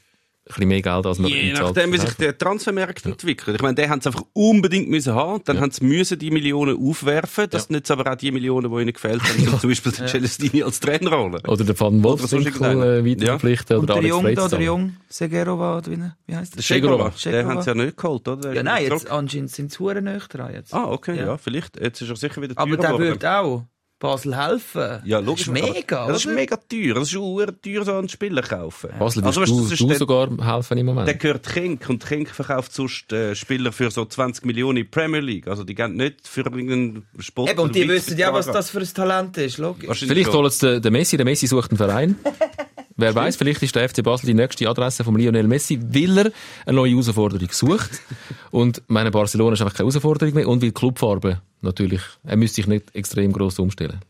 bisschen 0.46 0.68
mehr 0.68 0.82
Geld 0.82 1.06
als 1.06 1.18
man 1.20 1.30
Je 1.30 1.52
nachdem, 1.52 1.92
wie 1.92 1.98
sich 1.98 2.14
der 2.14 2.36
Transfermarkt 2.36 3.06
entwickelt. 3.06 3.54
Ich 3.56 3.62
meine, 3.62 3.76
den 3.76 3.88
haben 3.88 4.00
sie 4.00 4.08
einfach 4.08 4.24
unbedingt 4.32 4.88
müssen 4.88 5.14
haben. 5.14 5.40
Dann 5.44 5.60
haben 5.60 5.70
sie 5.70 5.84
müssen 5.84 6.18
die 6.18 6.32
Millionen 6.32 6.76
aufwerfen. 6.76 7.46
Das 7.48 7.66
sind 7.66 7.76
jetzt 7.76 7.92
aber 7.92 8.10
auch 8.10 8.16
die 8.16 8.32
Millionen, 8.32 8.68
die 8.74 8.82
ihnen 8.82 8.92
gefällt 8.92 9.22
haben. 9.22 9.58
Zum 9.60 9.70
Beispiel 9.70 9.92
den 9.92 10.08
Celestini 10.08 10.64
als 10.64 10.80
Trainer 10.80 11.16
holen. 11.16 11.40
Oder 11.46 11.62
den 11.64 11.78
Van 11.78 12.02
Wolfswinkel 12.02 12.60
äh, 12.60 13.04
weiter 13.04 13.24
Ja. 13.24 13.30
verpflichten 13.38 13.76
Und 13.76 13.84
oder 13.84 14.00
der 14.00 14.08
Jung 14.08 14.34
da, 14.34 14.48
der. 14.48 14.60
Jung, 14.60 14.96
Segerova, 15.08 15.78
oder 15.78 15.90
wie, 15.92 15.98
wie 16.26 16.34
heißt 16.36 16.54
der? 16.54 16.56
Den 16.58 16.62
Schegerova. 16.64 17.04
haben 17.04 17.62
sie 17.62 17.68
ja 17.68 17.74
nicht 17.74 17.96
geholt, 17.96 18.26
oder? 18.26 18.36
Der 18.42 18.54
Ja, 18.54 18.62
nein, 18.64 18.82
jetzt 18.84 19.08
anscheinend 19.10 19.50
sind 19.52 19.70
sie 19.70 19.78
hure 19.78 20.02
näher 20.02 20.22
dran 20.28 20.52
jetzt. 20.52 20.74
Ah, 20.74 20.90
okay, 20.90 21.16
ja. 21.18 21.26
Ja. 21.26 21.36
vielleicht. 21.38 21.80
Jetzt 21.80 22.02
ist 22.02 22.08
er 22.10 22.16
sicher 22.16 22.42
wieder 22.42 22.54
Aber 22.56 22.68
teurer 22.76 22.80
der 22.80 22.90
geworden. 22.90 23.08
würde 23.08 23.30
auch 23.38 23.64
Basel 24.02 24.36
helfen. 24.36 25.00
Ja, 25.04 25.20
logisch. 25.20 25.46
Das 25.46 25.54
ist 25.56 25.62
aber- 25.62 25.72
mega, 25.74 25.96
ja, 26.06 26.06
Das 26.08 26.24
ist 26.24 26.34
mega 26.34 26.56
teuer. 26.56 26.94
Das 26.96 27.04
ist 27.04 27.14
teuer, 27.14 27.84
so 27.84 27.92
einen 27.94 28.08
Spieler 28.08 28.42
kaufen. 28.42 28.90
Basel 28.98 29.24
Also, 29.24 29.40
weißt 29.42 29.50
du, 29.52 29.60
das 29.62 29.72
ist 29.72 29.80
du 29.80 29.86
der- 29.86 29.96
sogar 29.98 30.28
helfen 30.54 30.78
im 30.78 30.86
Moment. 30.86 31.06
Der 31.06 31.14
gehört 31.14 31.54
Genk 31.54 31.88
und 31.88 32.04
Genk 32.06 32.28
verkauft 32.28 32.74
sonst 32.74 33.12
äh, 33.12 33.36
Spieler 33.36 33.70
für 33.70 33.92
so 33.92 34.04
20 34.04 34.44
Millionen 34.44 34.78
in 34.78 34.90
Premier 34.90 35.20
League. 35.20 35.46
Also 35.46 35.62
die 35.62 35.76
gehen 35.76 35.94
nicht 35.96 36.26
für 36.26 36.40
irgendeinen 36.40 37.06
Sport. 37.20 37.50
Eben, 37.50 37.60
und 37.60 37.74
die 37.76 37.88
wissen 37.88 38.18
ja, 38.18 38.32
was 38.32 38.46
das 38.46 38.70
für 38.70 38.80
ein 38.80 38.92
Talent 38.92 39.38
ist, 39.38 39.58
logisch. 39.58 40.00
Vielleicht 40.00 40.32
sie 40.32 40.58
den, 40.58 40.82
den 40.82 40.92
Messi. 40.92 41.16
Der 41.16 41.24
Messi 41.24 41.46
sucht 41.46 41.70
einen 41.70 41.78
Verein. 41.78 42.16
Wer 42.96 43.14
weiß, 43.14 43.36
vielleicht 43.36 43.62
ist 43.62 43.74
der 43.74 43.88
FC 43.88 44.02
Basel 44.02 44.26
die 44.26 44.34
nächste 44.34 44.68
Adresse 44.68 45.02
von 45.04 45.16
Lionel 45.16 45.46
Messi, 45.48 45.80
weil 45.80 46.18
er 46.18 46.32
eine 46.66 46.76
neue 46.76 46.90
Herausforderung 46.90 47.48
sucht. 47.50 47.90
Und 48.50 48.82
meine 48.88 49.10
Barcelona 49.10 49.54
ist 49.54 49.62
einfach 49.62 49.74
keine 49.76 49.88
Herausforderung 49.88 50.34
mehr. 50.34 50.48
Und 50.48 50.60
weil 50.60 50.68
die 50.68 50.74
Clubfarbe 50.74 51.40
natürlich, 51.62 52.02
er 52.24 52.36
müsste 52.36 52.56
sich 52.56 52.66
nicht 52.66 52.94
extrem 52.94 53.32
gross 53.32 53.58
umstellen. 53.58 54.00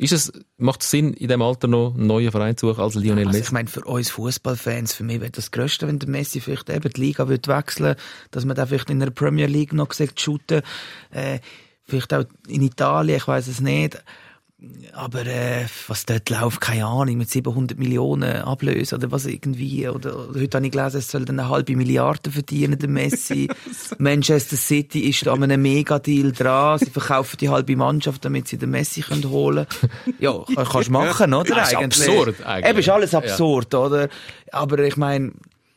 Ist 0.00 0.12
es, 0.12 0.32
macht 0.58 0.82
es 0.82 0.90
Sinn, 0.92 1.12
in 1.12 1.26
dem 1.26 1.42
Alter 1.42 1.66
noch 1.66 1.94
einen 1.94 2.06
neuen 2.06 2.30
Verein 2.30 2.56
zu 2.56 2.68
suchen 2.68 2.80
als 2.82 2.94
Lionel 2.94 3.26
Also 3.26 3.30
Messi? 3.38 3.48
ich 3.48 3.52
meine, 3.52 3.68
für 3.68 3.80
uns 3.82 4.10
Fußballfans, 4.10 4.94
für 4.94 5.02
mich 5.02 5.20
wäre 5.20 5.32
das 5.32 5.50
Größte, 5.50 5.88
wenn 5.88 5.98
der 5.98 6.08
Messi 6.08 6.40
vielleicht 6.40 6.70
eben 6.70 6.88
die 6.92 7.00
Liga 7.00 7.28
würde 7.28 7.50
wechseln 7.50 7.96
dass 8.30 8.44
man 8.44 8.54
da 8.54 8.66
vielleicht 8.66 8.90
in 8.90 9.00
der 9.00 9.10
Premier 9.10 9.46
League 9.46 9.72
noch 9.72 9.88
gesagt 9.88 10.20
shooten, 10.20 10.62
äh, 11.10 11.40
vielleicht 11.82 12.14
auch 12.14 12.24
in 12.46 12.62
Italien, 12.62 13.16
ich 13.16 13.26
weiß 13.26 13.48
es 13.48 13.60
nicht. 13.60 14.00
Aber 14.92 15.24
äh, 15.24 15.66
was 15.86 16.04
dort 16.04 16.28
läuft, 16.30 16.60
keine 16.60 16.84
Ahnung, 16.84 17.18
mit 17.18 17.30
700 17.30 17.78
Millionen 17.78 18.38
Ablöse 18.42 18.96
oder 18.96 19.12
was 19.12 19.24
irgendwie. 19.26 19.88
Oder, 19.88 20.28
oder 20.30 20.40
heute 20.40 20.56
habe 20.58 20.66
ich 20.66 20.72
gelesen, 20.72 20.96
es 20.98 21.08
soll 21.12 21.24
dann 21.24 21.38
eine 21.38 21.48
halbe 21.48 21.76
Milliarde 21.76 22.32
verdienen, 22.32 22.76
der 22.76 22.88
Messi. 22.88 23.48
Manchester 23.98 24.56
City 24.56 25.00
ist 25.08 25.24
da 25.24 25.32
an 25.34 25.44
einem 25.44 25.62
Mega-Deal 25.62 26.32
dran. 26.32 26.80
Sie 26.80 26.90
verkaufen 26.90 27.36
die 27.40 27.48
halbe 27.50 27.76
Mannschaft, 27.76 28.24
damit 28.24 28.48
sie 28.48 28.58
den 28.58 28.70
Messi 28.70 29.02
können 29.02 29.28
holen 29.30 29.66
Ja, 30.18 30.32
kann- 30.52 30.66
kannst 30.68 30.88
du 30.88 30.92
machen, 30.92 31.32
oder? 31.34 31.56
Ja, 31.56 31.62
ist 31.62 31.76
eigentlich. 31.76 32.08
absurd, 32.08 32.44
eigentlich. 32.44 32.70
Eben, 32.70 32.78
ist 32.80 32.88
alles 32.88 33.12
Ja. 33.12 33.18
absurd, 33.20 33.74
oder? 33.76 34.08
Aber 34.50 34.78
ich 34.80 34.96
meine, 34.96 35.32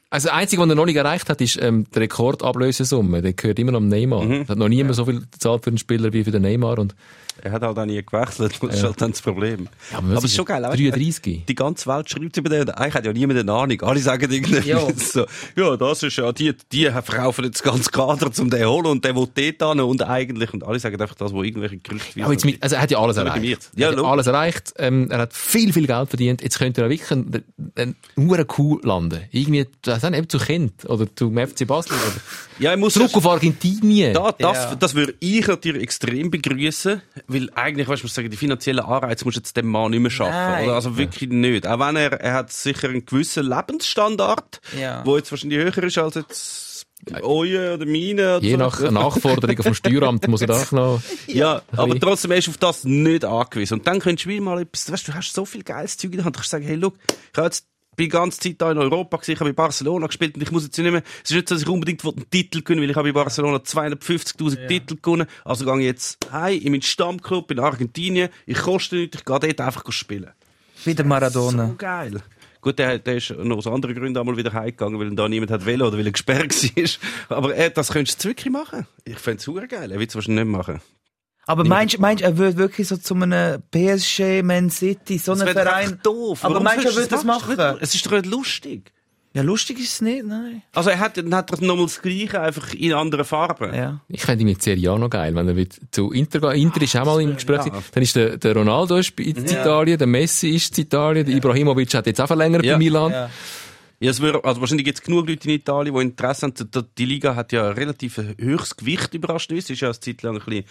Also, 0.10 0.28
das 0.30 0.36
Einzige, 0.38 0.60
was 0.64 0.70
er 0.70 0.76
noch 0.76 0.86
nicht 0.88 0.96
erreicht 0.96 1.30
hat, 1.30 1.40
ist 1.40 1.62
ähm, 1.62 1.86
die 1.94 2.00
Rekordablösesumme. 2.00 3.22
Der 3.22 3.34
gehört 3.34 3.60
immer 3.60 3.74
noch 3.74 3.80
Neymar. 3.80 4.24
Mhm. 4.24 4.48
Hat 4.48 4.58
noch 4.58 4.68
niemand 4.70 4.96
so 4.96 5.06
viel 5.06 5.22
gezahlt 5.32 5.64
für 5.64 5.70
einen 5.70 5.78
Spieler 5.78 6.12
wie 6.14 6.24
für 6.24 6.32
den 6.32 6.42
Neymar. 6.42 6.80
Und, 6.80 6.96
Er 7.44 7.52
hat 7.54 7.62
halt 7.64 7.78
auch 7.78 7.86
nie 7.86 8.02
gewechselt, 8.04 8.54
das 8.62 8.76
ist 8.76 8.84
halt 8.84 9.02
dann 9.02 9.12
das 9.12 9.22
Problem. 9.22 9.68
Ja, 9.92 9.98
aber 10.00 10.14
es 10.18 10.24
ist 10.26 10.36
schon 10.36 10.46
geil. 10.46 10.62
weißt 10.64 10.80
du, 10.80 10.90
33. 10.92 11.46
Die 11.48 11.56
ganze 11.56 11.88
Welt 11.90 12.10
schreibt 12.10 12.38
über 12.38 12.50
den 12.50 12.70
eigentlich 12.70 12.94
hat 12.94 13.06
ja 13.06 13.14
niemand 13.14 13.40
eine 13.40 13.52
Ahnung. 13.52 13.82
Alle 13.82 14.00
sagen 14.00 14.32
irgendwie 14.32 14.70
Ja. 14.70 14.80
so, 14.98 15.26
ja, 15.56 15.76
das 15.78 16.04
ist 16.04 16.18
ja, 16.18 16.32
die, 16.32 16.54
die 16.72 16.86
verkaufen 16.86 17.46
jetzt 17.46 17.64
ganz 17.64 17.92
Kader 17.92 18.32
zum 18.32 18.50
den 18.50 18.66
holen 18.68 18.86
und 18.88 19.06
der 19.06 19.16
will 19.16 19.28
dort 19.34 19.72
hin 19.72 19.80
und 19.82 20.02
eigentlich, 20.04 20.54
und 20.54 20.64
alle 20.64 20.80
sagen 20.80 21.00
einfach 21.02 21.16
das, 21.16 21.32
wo 21.34 21.44
irgendwelche 21.44 21.78
Gerüchte 21.78 22.24
Aber 22.24 22.34
jetzt 22.34 22.46
mit, 22.46 22.62
also 22.62 22.76
er 22.76 22.82
hat 22.82 22.92
ja 22.92 23.00
alles 23.00 23.18
Ja, 23.18 23.24
erreicht. 23.24 23.70
Ja, 23.76 23.88
er 23.88 23.92
hat 23.92 23.96
logisch. 23.98 24.12
alles 24.12 24.28
erreicht. 24.28 24.74
Ähm, 24.78 25.10
er 25.10 25.20
hat 25.20 25.34
viel, 25.34 25.74
viel 25.74 25.88
Geld 25.88 26.10
verdient. 26.10 26.42
Jetzt 26.42 26.60
könnte 26.60 26.82
er 26.82 26.90
wirklich 26.90 27.12
einen, 27.12 27.44
einen 27.76 27.96
hure 28.18 28.46
Kuh 28.46 28.80
landen. 28.84 29.22
Irgendwie, 29.32 29.68
das 29.82 30.04
eben 30.04 30.30
zu 30.30 30.38
Kent 30.38 30.86
oder 30.86 31.08
zum 31.16 31.36
FC 31.38 31.66
Basel 31.66 31.94
oder 31.94 32.22
ja, 32.60 32.74
ich 32.74 32.80
muss 32.80 32.94
zurück 32.94 33.10
auf 33.16 33.26
Argentinien. 33.26 34.14
Da, 34.14 34.32
das, 34.38 34.58
Ja. 34.58 34.76
das 34.76 34.94
würde 34.94 35.16
ich 35.20 35.48
natürlich 35.48 35.82
extrem 35.82 36.30
begrüßen, 36.30 37.02
weil 37.28 37.50
eigentlich, 37.56 37.88
weißt 37.88 38.02
du, 38.04 38.06
muss 38.06 38.14
sagen, 38.16 38.30
die 38.30 38.38
finanziellen 38.38 38.84
Anreize 38.86 39.26
musst 39.26 39.38
du 39.38 39.40
jetzt 39.42 39.56
dem 39.58 39.68
Mann 39.68 39.92
nicht 39.92 40.00
mehr 40.02 40.12
schaffen. 40.12 40.64
Oder? 40.66 40.76
Also 40.76 40.98
wirklich 40.98 41.30
nicht. 41.30 41.68
Auch 41.68 41.80
wenn 41.80 41.96
er, 41.96 42.14
er 42.14 42.34
hat 42.34 42.52
sicher 42.52 42.90
einen 42.90 43.06
gewissen 43.06 43.48
Lebensstandard, 43.48 44.62
Ja. 44.80 45.06
wo 45.06 45.18
jetzt 45.18 45.32
wahrscheinlich 45.32 45.60
höher 45.60 45.84
ist 45.84 45.98
als 45.98 46.16
jetzt 46.16 46.86
euer 47.22 47.74
oder 47.76 47.86
meine. 47.86 48.38
Oder 48.38 48.42
Je 48.42 48.52
so. 48.52 48.58
nach 48.58 48.80
Nachforderung 48.92 49.58
vom 49.64 49.74
Steueramt 49.74 50.28
muss 50.28 50.42
er 50.42 50.52
auch 50.52 50.72
noch... 50.72 51.02
Ja, 51.28 51.62
aber 51.76 52.00
trotzdem 52.00 52.32
ist 52.32 52.48
auf 52.50 52.58
das 52.58 52.84
nicht 52.84 53.26
angewiesen. 53.26 53.80
Und 53.80 53.88
dann 53.88 54.00
könntest 54.00 54.26
du 54.26 54.30
wieder 54.30 54.42
mal 54.44 54.62
etwas, 54.62 54.92
weißt 54.92 55.08
du, 55.08 55.12
du 55.12 55.18
hast 55.18 55.34
so 55.34 55.46
viel 55.46 55.64
geiles 55.64 55.98
Zeug 55.98 56.12
in 56.12 56.18
der 56.18 56.26
Hand. 56.26 56.36
Du 56.36 56.40
kannst 56.40 56.52
sagen, 56.52 56.66
hey, 56.66 56.76
look, 56.76 56.96
ich 57.32 57.38
habe 57.38 57.48
jetzt 57.48 57.66
bin 57.96 58.06
die 58.06 58.10
ganze 58.10 58.40
Zeit 58.40 58.56
da 58.60 58.72
in 58.72 58.78
Europa 58.78 59.18
gewesen, 59.18 59.32
ich 59.32 59.40
habe 59.40 59.54
bei 59.54 59.64
Barcelona 59.64 60.08
gespielt 60.08 60.36
und 60.36 60.42
ich 60.42 60.52
muss 60.52 60.64
jetzt 60.64 60.78
nicht 60.78 60.92
mehr, 60.92 61.04
es 61.24 61.30
ist 61.30 61.36
nicht 61.36 61.50
so, 61.50 61.56
dass 61.56 61.64
ich 61.64 61.70
unbedingt 61.70 62.04
einen 62.04 62.30
Titel 62.30 62.62
gewinnen 62.62 62.82
weil 62.82 62.90
ich 62.90 62.96
habe 62.96 63.12
bei 63.12 63.20
Barcelona 63.24 63.58
250.000 63.58 64.68
Titel 64.68 64.96
gewonnen, 65.02 65.28
also 65.44 65.66
gehe 65.66 65.80
ich 65.80 65.86
jetzt 65.86 66.32
heim 66.32 66.60
in 66.60 66.72
meinen 66.72 66.82
Stammclub 66.82 67.52
in 67.52 67.60
Argentinien, 67.60 68.30
ich 68.46 68.58
koste 68.58 68.96
nichts, 68.96 69.18
ich 69.18 69.26
gehe 69.26 69.40
dort 69.40 69.62
einfach 69.62 69.92
spielen. 69.92 70.32
wieder 70.86 71.04
Maradona. 71.04 71.68
So 71.68 71.76
geil. 71.76 72.22
Gut, 72.62 72.78
der, 72.78 73.00
der 73.00 73.18
ist 73.18 73.32
noch 73.32 73.58
aus 73.58 73.68
anderen 73.68 73.96
Gründen 73.96 74.20
einmal 74.20 74.38
wieder 74.38 74.54
heimgegangen, 74.54 75.00
weil 75.00 75.10
da 75.16 75.28
niemand 75.28 75.50
hat 75.50 75.66
wollen 75.66 75.82
oder 75.82 75.98
weil 75.98 76.06
er 76.06 76.12
gesperrt 76.12 76.54
war. 76.76 77.38
Aber 77.38 77.56
äh, 77.56 77.72
das 77.72 77.92
könntest 77.92 78.24
du 78.24 78.30
wirklich 78.30 78.52
machen. 78.54 78.86
Ich 79.04 79.18
fände 79.18 79.40
es 79.40 79.44
super 79.44 79.66
geil. 79.66 79.92
Er 79.92 80.00
will 80.00 80.08
es 80.08 80.14
wahrscheinlich 80.14 80.46
nicht 80.46 80.52
machen. 80.52 80.80
Aber 81.52 81.64
meinst 81.66 81.98
du, 81.98 82.02
meinst, 82.02 82.22
du, 82.24 82.28
er 82.28 82.38
würde 82.38 82.58
wirklich 82.58 82.88
so 82.88 82.98
zu 82.98 83.14
einem 83.16 83.62
PSG, 83.72 84.42
Man 84.44 84.70
City, 84.70 85.18
so 85.18 85.34
einem 85.34 85.48
Verein? 85.48 86.00
doof. 86.04 86.44
Aber 86.44 86.54
Warum 86.56 86.64
meinst 86.66 86.86
du, 86.86 86.90
er 86.90 86.96
würde 86.96 87.08
das 87.10 87.24
machen? 87.24 87.56
machen? 87.56 87.78
Es 87.82 87.94
ist 87.96 88.06
doch 88.06 88.12
nicht 88.12 88.26
lustig. 88.26 88.92
Ja, 89.34 89.44
lustig 89.44 89.80
ist 89.80 89.94
es 89.94 90.02
nicht, 90.02 90.26
nein. 90.26 90.62
Also 90.74 90.90
er 90.90 91.00
hat, 91.00 91.16
dann 91.16 91.34
hat 91.34 91.52
er 91.52 91.62
nochmal 91.66 91.86
das 91.86 92.02
Gleiche, 92.02 92.42
einfach 92.42 92.74
in 92.74 92.92
anderen 92.94 93.24
Farben. 93.24 93.74
Ja. 93.74 94.02
Ich 94.10 94.24
fände 94.24 94.42
ihn 94.44 94.48
mit 94.48 94.62
Serie 94.62 94.92
A 94.92 94.98
noch 94.98 95.10
geil, 95.10 95.34
wenn 95.36 95.48
er 95.48 95.56
wird 95.56 95.74
zu 95.92 96.12
Inter 96.12 96.42
geht. 96.42 96.62
Inter 96.62 96.82
ist 96.82 96.96
auch 96.98 97.06
mal 97.06 97.22
im 97.22 97.36
Gespräch. 97.36 97.66
ja. 97.66 97.72
Dann 97.94 98.04
ist 98.04 98.14
der, 98.18 98.38
der 98.38 98.54
Ronaldo 98.58 98.98
ist 98.98 99.18
in 99.20 99.38
Italien, 99.46 99.98
der 99.98 100.08
Messi 100.08 100.50
ist 100.50 100.78
in 100.78 100.84
Italien, 100.84 101.26
der 101.26 101.34
Ibrahimovic 101.36 101.94
hat 101.94 102.08
jetzt 102.08 102.20
auch 102.20 102.28
verlängert 102.28 102.66
Ja. 102.66 102.74
bei 102.74 102.80
Milan. 102.80 103.30
Ja. 104.02 104.10
Es 104.10 104.22
wär, 104.22 104.44
also 104.44 104.60
wahrscheinlich 104.62 104.86
gibt 104.86 104.98
es 104.98 105.04
genug 105.04 105.30
Leute 105.30 105.48
in 105.48 105.56
Italien, 105.56 105.96
die 105.96 106.02
Interesse 106.02 106.48
haben. 106.48 106.54
Die- 106.98 107.06
Liga 107.06 107.36
hat 107.36 107.52
ja 107.54 107.70
relativ 107.70 108.18
höchstes 108.18 108.76
Gewicht 108.78 109.14
überrascht. 109.14 109.52
Es 109.52 109.70
ist 109.70 109.80
ja 109.80 109.90
eine 109.90 110.00
Zeit 110.00 110.22
lang 110.24 110.38
ein 110.38 110.44
bisschen 110.44 110.66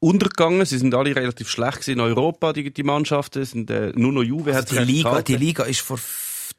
untergegangen. 0.00 0.64
Sie 0.64 0.78
sind 0.78 0.94
alle 0.94 1.14
relativ 1.14 1.48
schlecht 1.50 1.80
gewesen 1.80 1.92
in 1.92 2.00
Europa, 2.00 2.52
die, 2.54 2.72
die 2.72 2.82
Mannschaften. 2.82 3.44
Sind, 3.44 3.70
äh, 3.70 3.92
nur 3.94 4.12
noch 4.12 4.22
Juve 4.22 4.54
hat 4.54 4.70
Die 4.70 4.78
Liga, 4.78 5.10
gehalten. 5.10 5.26
die 5.32 5.36
Liga 5.36 5.64
ist 5.64 5.80
vor 5.80 5.98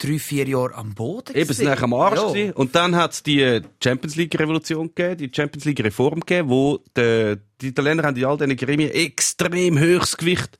drei, 0.03 0.19
vier 0.19 0.47
Jahren 0.47 0.73
am 0.73 0.93
Boden. 0.95 1.35
Eben, 1.35 1.53
sie 1.53 1.63
gewesen. 1.63 1.75
sind 1.75 1.83
am 1.83 1.93
Arsch 1.93 2.19
Ja. 2.19 2.27
gewesen. 2.27 2.53
Und 2.53 2.75
dann 2.75 2.95
hat 2.95 3.11
es 3.13 3.23
die 3.23 3.61
Champions 3.83 4.15
League 4.15 4.37
Revolution 4.39 4.87
gegeben, 4.93 5.17
die 5.17 5.31
Champions 5.35 5.65
League 5.65 5.83
Reform 5.83 6.19
gegeben, 6.21 6.49
wo 6.49 6.79
die, 6.97 7.35
die 7.61 7.67
Italiener 7.67 8.03
haben 8.03 8.17
in 8.17 8.25
all 8.25 8.37
diesen 8.37 8.55
Gremien 8.57 8.89
extrem 8.91 9.79
hohes 9.79 10.17
Gewicht. 10.17 10.57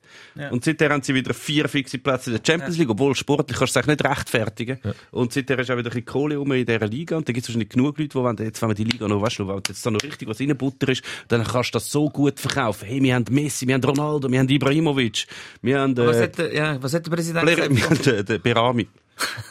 Und 0.51 0.63
seither 0.63 0.89
haben 0.91 1.01
sie 1.01 1.15
wieder 1.15 1.33
vier 1.33 1.67
fixe 1.67 1.97
Plätze 1.97 2.29
in 2.31 2.37
der 2.37 2.43
Champions 2.45 2.77
League, 2.77 2.89
obwohl 2.89 3.15
sportlich 3.15 3.57
kannst 3.57 3.75
du 3.75 3.79
es 3.79 3.87
nicht 3.87 4.03
rechtfertigen. 4.03 4.77
Und 5.11 5.33
seither 5.33 5.57
ist 5.59 5.71
auch 5.71 5.77
wieder 5.77 5.89
ein 5.89 5.93
bisschen 5.93 6.05
Kohle 6.05 6.37
rum 6.37 6.51
in 6.51 6.65
dieser 6.65 6.87
Liga. 6.87 7.17
Und 7.17 7.27
da 7.27 7.33
gibt 7.33 7.43
es 7.43 7.49
wahrscheinlich 7.49 7.69
genug 7.69 7.97
Leute, 7.97 8.09
die 8.09 8.15
wollen, 8.15 8.37
jetzt, 8.37 8.61
wenn 8.61 8.69
man 8.69 8.75
die 8.75 8.83
Liga 8.83 9.07
noch, 9.07 9.21
weißt 9.21 9.39
du, 9.39 9.47
wenn 9.47 9.61
jetzt 9.67 9.85
da 9.85 9.89
noch 9.91 10.03
richtig 10.03 10.27
was 10.27 10.39
reinbutter 10.39 10.89
ist, 10.89 11.03
dann 11.27 11.43
kannst 11.43 11.69
du 11.73 11.77
das 11.77 11.91
so 11.91 12.09
gut 12.09 12.39
verkaufen. 12.39 12.87
Hey, 12.87 13.01
wir 13.01 13.15
haben 13.15 13.25
Messi, 13.31 13.65
wir 13.67 13.73
haben 13.75 13.83
Ronaldo, 13.83 14.29
wir 14.31 14.39
haben 14.39 14.49
Ibrahimovic, 14.49 15.25
wir 15.61 15.79
haben, 15.79 15.97
Was 15.97 16.17
äh, 16.17 16.23
hat, 16.23 16.37
der, 16.37 16.53
ja, 16.53 16.83
was 16.83 16.93
hat 16.93 17.05
der 17.05 17.11
Präsident 17.11 17.43
Blair- 17.45 17.57
wir 17.69 17.69
gesagt? 17.69 18.05
haben 18.07 18.15
äh, 18.17 18.23
den 18.23 18.41
Berami. 18.41 18.87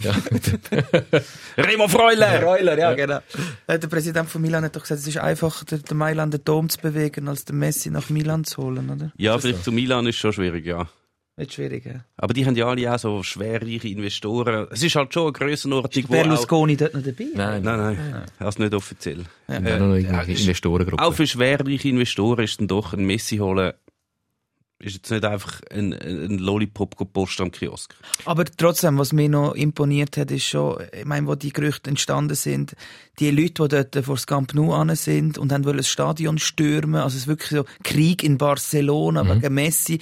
Ja. 0.00 0.12
Remo 1.56 1.88
Freuler! 1.88 2.42
Reuler, 2.42 2.78
ja, 2.78 2.94
genau. 2.94 3.18
Äh, 3.66 3.78
Der 3.78 3.88
Präsident 3.88 4.28
von 4.28 4.40
Milan 4.42 4.64
hat 4.64 4.76
doch 4.76 4.82
gesagt, 4.82 5.00
es 5.00 5.06
ist 5.06 5.18
einfacher, 5.18 5.64
den, 5.64 5.96
Mailand 5.96 6.32
den 6.34 6.44
Dom 6.44 6.68
zu 6.68 6.78
bewegen, 6.80 7.28
als 7.28 7.44
den 7.44 7.58
Messi 7.58 7.90
nach 7.90 8.08
Milan 8.10 8.44
zu 8.44 8.62
holen, 8.62 8.90
oder? 8.90 9.12
Ja, 9.16 9.38
vielleicht 9.38 9.64
zu 9.64 9.72
Milan 9.72 10.06
ist 10.06 10.16
schon 10.16 10.32
schwierig, 10.32 10.64
ja. 10.66 10.88
Nicht 11.36 11.54
schwierig, 11.54 11.86
ja. 11.86 12.04
Aber 12.18 12.34
die 12.34 12.44
haben 12.44 12.54
ja 12.56 12.66
alle 12.66 12.92
auch 12.94 12.98
so 12.98 13.22
schwerreiche 13.22 13.88
Investoren. 13.88 14.66
Es 14.70 14.82
ist 14.82 14.94
halt 14.96 15.14
schon 15.14 15.22
eine 15.24 15.32
Grössenordnung, 15.32 16.04
wo 16.08 16.14
auch... 16.14 16.22
Berlusconi 16.22 16.76
dort 16.76 16.92
noch 16.94 17.02
dabei? 17.02 17.26
Nein, 17.34 17.62
Nein, 17.62 17.78
nein, 17.78 18.22
das 18.38 18.54
ist 18.56 18.58
nicht 18.58 18.74
offiziell. 18.74 19.24
Wir 19.46 19.56
haben 19.56 19.88
noch 19.88 19.94
irgendwelche 19.96 20.32
ist- 20.32 20.40
Investorengruppen. 20.40 20.98
Auch 21.04 21.14
für 21.14 21.26
schwerreiche 21.26 21.88
Investoren 21.88 22.44
ist 22.44 22.60
dann 22.60 22.68
doch 22.68 22.92
ein 22.92 23.04
Messi 23.06 23.38
holen, 23.38 23.72
ist 24.80 24.94
jetzt 24.94 25.10
nicht 25.10 25.24
einfach 25.24 25.60
ein, 25.70 25.92
ein 25.92 26.38
Lollipop 26.38 26.96
gepostet 26.96 27.40
am 27.42 27.50
Kiosk. 27.50 27.94
Aber 28.24 28.44
trotzdem, 28.44 28.98
was 28.98 29.12
mir 29.12 29.28
noch 29.28 29.54
imponiert 29.54 30.16
hat, 30.16 30.30
ist 30.30 30.44
schon, 30.44 30.82
ich 30.98 31.04
meine, 31.04 31.26
wo 31.26 31.34
die 31.34 31.52
Gerüchte 31.52 31.90
entstanden 31.90 32.34
sind, 32.34 32.74
die 33.18 33.30
Leute, 33.30 33.68
die 33.68 33.68
dort 33.68 34.04
vor 34.04 34.14
das 34.14 34.26
Camp 34.26 34.54
Nou 34.54 34.72
an 34.72 34.94
sind 34.96 35.36
und 35.36 35.52
haben 35.52 35.66
wollen 35.66 35.76
das 35.76 35.88
Stadion 35.88 36.38
stürmen, 36.38 37.02
also 37.02 37.16
es 37.16 37.22
ist 37.22 37.28
wirklich 37.28 37.50
so 37.50 37.64
Krieg 37.84 38.24
in 38.24 38.38
Barcelona 38.38 39.28
wegen 39.28 39.52
Messi, 39.52 40.00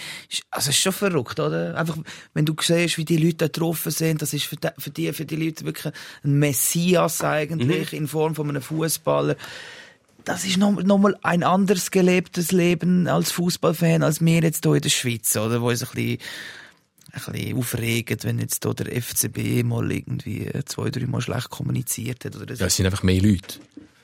also 0.51 0.71
es 0.71 0.77
ist 0.77 0.83
schon 0.83 0.93
verrückt, 0.93 1.41
oder? 1.41 1.77
Einfach, 1.77 1.99
wenn 2.35 2.47
du 2.47 2.55
siehst, 2.61 2.99
wie 2.99 3.05
die 3.05 3.17
Leute 3.17 3.37
da 3.37 3.47
getroffen 3.47 3.91
sind, 3.91 4.23
das 4.23 4.33
ist 4.33 4.45
für 4.45 4.57
die, 4.57 4.69
für 4.79 4.91
die, 4.91 5.13
für 5.13 5.25
die 5.27 5.37
Leute 5.37 5.65
wirklich 5.65 5.93
ein 6.23 6.39
Messias 6.39 7.23
eigentlich 7.25 7.93
in 7.93 8.07
Form 8.07 8.37
von 8.37 8.49
einem 8.49 8.63
Fußballer. 8.63 9.35
Das 10.29 10.45
ist 10.45 10.59
noch, 10.59 10.83
noch 10.83 10.99
mal 10.99 11.17
ein 11.23 11.43
anderes 11.43 11.91
gelebtes 11.91 12.53
Leben 12.53 13.09
als 13.09 13.33
Fußballfan 13.33 14.03
als 14.03 14.21
wir 14.23 14.43
jetzt 14.43 14.63
hier 14.63 14.75
in 14.75 14.83
der 14.83 14.91
Schweiz, 14.91 15.35
oder? 15.35 15.63
Wo 15.63 15.71
es 15.71 15.83
ein 15.83 15.89
bisschen 15.95 16.19
ein 17.13 17.33
bisschen 17.33 17.57
aufregend, 17.57 18.25
wenn 18.25 18.39
jetzt 18.39 18.63
hier 18.63 18.75
der 18.75 19.03
FCB 19.03 19.65
mal 19.65 19.91
irgendwie 19.91 20.51
zwei, 20.67 20.91
drei 20.91 21.07
Mal 21.07 21.23
schlecht 21.23 21.49
kommuniziert 21.49 22.27
hat. 22.27 22.37
Oder 22.37 22.55
so. 22.55 22.61
Ja, 22.61 22.67
es 22.67 22.77
sind 22.77 22.85
einfach 22.85 23.03
mehr 23.03 23.23
Leute. 23.23 23.59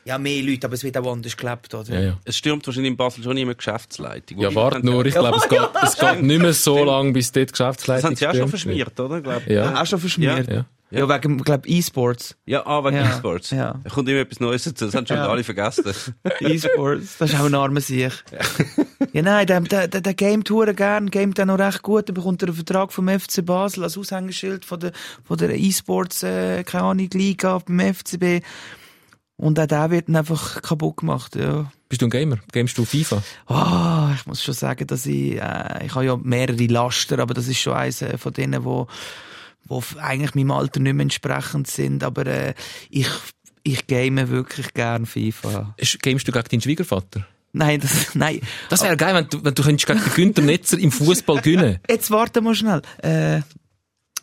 Ja, 0.06 0.16
mehr 0.16 0.42
Leute, 0.42 0.66
aber 0.66 0.74
es 0.74 0.82
wird 0.82 0.96
auch 0.96 1.12
anders 1.12 1.36
gelebt, 1.36 1.74
oder? 1.74 1.92
Ja, 1.92 2.00
ja. 2.00 2.18
Es 2.24 2.38
stürmt 2.38 2.66
wahrscheinlich 2.66 2.92
in 2.92 2.96
Basel 2.96 3.22
schon 3.22 3.36
immer 3.36 3.54
Geschäftsleitung. 3.54 4.38
Ja, 4.38 4.54
warte 4.54 4.84
nur, 4.84 5.04
ich 5.04 5.12
glaube, 5.12 5.36
es 5.36 5.46
geht, 5.46 5.60
es 5.82 5.96
geht 5.98 6.22
nicht 6.22 6.40
mehr 6.40 6.54
so 6.54 6.84
lange, 6.84 7.12
bis 7.12 7.32
dort 7.32 7.50
die 7.50 7.52
Das 7.52 7.58
Geschäftsleitung 7.58 8.04
haben 8.04 8.16
sie 8.16 8.26
auch 8.28 8.34
schon 8.34 8.48
verschmiert, 8.48 8.98
oder? 8.98 9.20
Glaub. 9.20 9.46
Ja. 9.46 9.78
Auch 9.78 9.86
schon 9.86 10.00
verschmiert. 10.00 10.50
Ja. 10.50 10.64
Ja, 10.94 11.08
wegen, 11.08 11.38
glaube 11.38 11.68
E-Sports. 11.68 12.36
Ja, 12.46 12.66
ah, 12.66 12.84
wegen 12.84 12.96
Ja, 12.96 13.10
E-Sports. 13.14 13.50
ja. 13.50 13.78
Da 13.82 13.90
kommt 13.90 14.08
immer 14.08 14.20
etwas 14.20 14.40
Neues 14.40 14.64
dazu. 14.64 14.86
Das 14.86 14.94
haben 14.94 15.06
schon 15.06 15.16
Ja. 15.16 15.28
alle 15.28 15.44
vergessen. 15.44 15.84
E-Sports. 16.40 17.18
Das 17.18 17.32
ist 17.32 17.40
auch 17.40 17.44
ein 17.46 17.54
armer 17.54 17.80
Sieg. 17.80 18.12
ja, 19.12 19.22
nein, 19.22 19.46
der, 19.46 19.60
der, 19.60 19.88
der, 19.88 20.00
der 20.00 20.14
gamet 20.14 20.48
gern, 20.76 21.10
gamet 21.10 21.40
auch 21.40 21.44
noch 21.46 21.58
recht 21.58 21.82
gut. 21.82 22.08
Er 22.08 22.14
bekommt 22.14 22.42
einen 22.42 22.54
Vertrag 22.54 22.92
vom 22.92 23.08
FC 23.08 23.44
Basel 23.44 23.84
als 23.84 23.98
Aushängeschild 23.98 24.64
von 24.64 24.80
der, 24.80 24.92
von 25.24 25.36
der 25.38 25.50
E-Sports, 25.58 26.22
äh, 26.22 26.64
keine 26.64 26.84
Ahnung, 26.84 27.08
Liga 27.12 27.58
beim 27.58 27.80
FCB. 27.94 28.42
Und 29.36 29.58
auch 29.58 29.66
der 29.66 29.90
wird 29.90 30.08
dann 30.08 30.16
einfach 30.16 30.62
kaputt 30.62 30.98
gemacht, 30.98 31.34
ja. 31.34 31.70
Bist 31.88 32.00
du 32.02 32.06
ein 32.06 32.10
Gamer? 32.10 32.38
Gamest 32.52 32.78
du 32.78 32.84
FIFA? 32.84 33.20
Ah, 33.46 34.12
ich 34.14 34.26
muss 34.26 34.42
schon 34.42 34.54
sagen, 34.54 34.86
dass 34.86 35.06
ich, 35.06 35.40
äh, 35.40 35.84
ich 35.86 35.94
habe 35.94 36.04
ja 36.04 36.16
mehrere 36.16 36.66
Laster, 36.66 37.18
aber 37.18 37.34
das 37.34 37.48
ist 37.48 37.58
schon 37.58 37.72
eines 37.72 38.00
äh, 38.02 38.16
von 38.16 38.32
denen, 38.32 38.64
wo, 38.64 38.86
wo 39.66 39.82
eigentlich 40.00 40.34
meinem 40.34 40.50
Alter 40.50 40.80
nicht 40.80 40.94
mehr 40.94 41.02
entsprechend 41.02 41.66
sind, 41.66 42.04
aber 42.04 42.26
äh, 42.26 42.54
ich, 42.90 43.08
ich 43.62 43.86
game 43.86 44.28
wirklich 44.28 44.74
gern 44.74 45.06
FIFA. 45.06 45.74
Gamest 46.02 46.28
du 46.28 46.32
gegen 46.32 46.48
deinen 46.50 46.60
Schwiegervater? 46.60 47.26
Nein, 47.52 47.80
das, 47.80 48.14
nein. 48.14 48.40
Das 48.68 48.82
wäre 48.82 48.96
geil, 48.96 49.14
wenn 49.14 49.28
du, 49.28 49.44
wenn 49.44 49.54
du 49.54 49.62
könntest 49.62 49.86
gegen 49.86 50.00
den 50.00 50.12
Günther 50.14 50.42
Netzer 50.42 50.78
im 50.78 50.90
Fußball 50.90 51.40
gewinnen. 51.40 51.78
Jetzt 51.88 52.10
warte 52.10 52.40
mal 52.40 52.54
schnell. 52.54 52.82
Äh, 52.98 53.40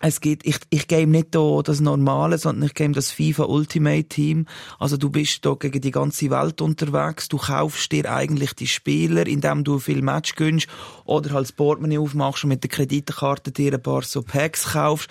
es 0.01 0.19
geht, 0.19 0.45
ich, 0.45 0.57
ich 0.69 0.87
game 0.87 1.11
nicht 1.11 1.35
da 1.35 1.61
das 1.63 1.79
Normale, 1.79 2.37
sondern 2.37 2.65
ich 2.65 2.73
game 2.73 2.93
das 2.93 3.11
FIFA 3.11 3.45
Ultimate 3.45 4.05
Team. 4.05 4.47
Also 4.79 4.97
du 4.97 5.09
bist 5.09 5.45
da 5.45 5.53
gegen 5.53 5.79
die 5.79 5.91
ganze 5.91 6.29
Welt 6.31 6.59
unterwegs. 6.61 7.29
Du 7.29 7.37
kaufst 7.37 7.91
dir 7.91 8.11
eigentlich 8.11 8.53
die 8.53 8.67
Spieler, 8.67 9.27
indem 9.27 9.63
du 9.63 9.79
viel 9.79 10.01
Match 10.01 10.35
gönnst 10.35 10.67
oder 11.05 11.31
halt 11.31 11.45
das 11.45 11.51
Portemonnaie 11.51 11.99
aufmachst 11.99 12.43
und 12.43 12.49
mit 12.49 12.63
der 12.63 12.69
Kreditkarte 12.69 13.51
dir 13.51 13.73
ein 13.73 13.81
paar 13.81 14.01
so 14.01 14.23
Packs 14.23 14.73
kaufst. 14.73 15.09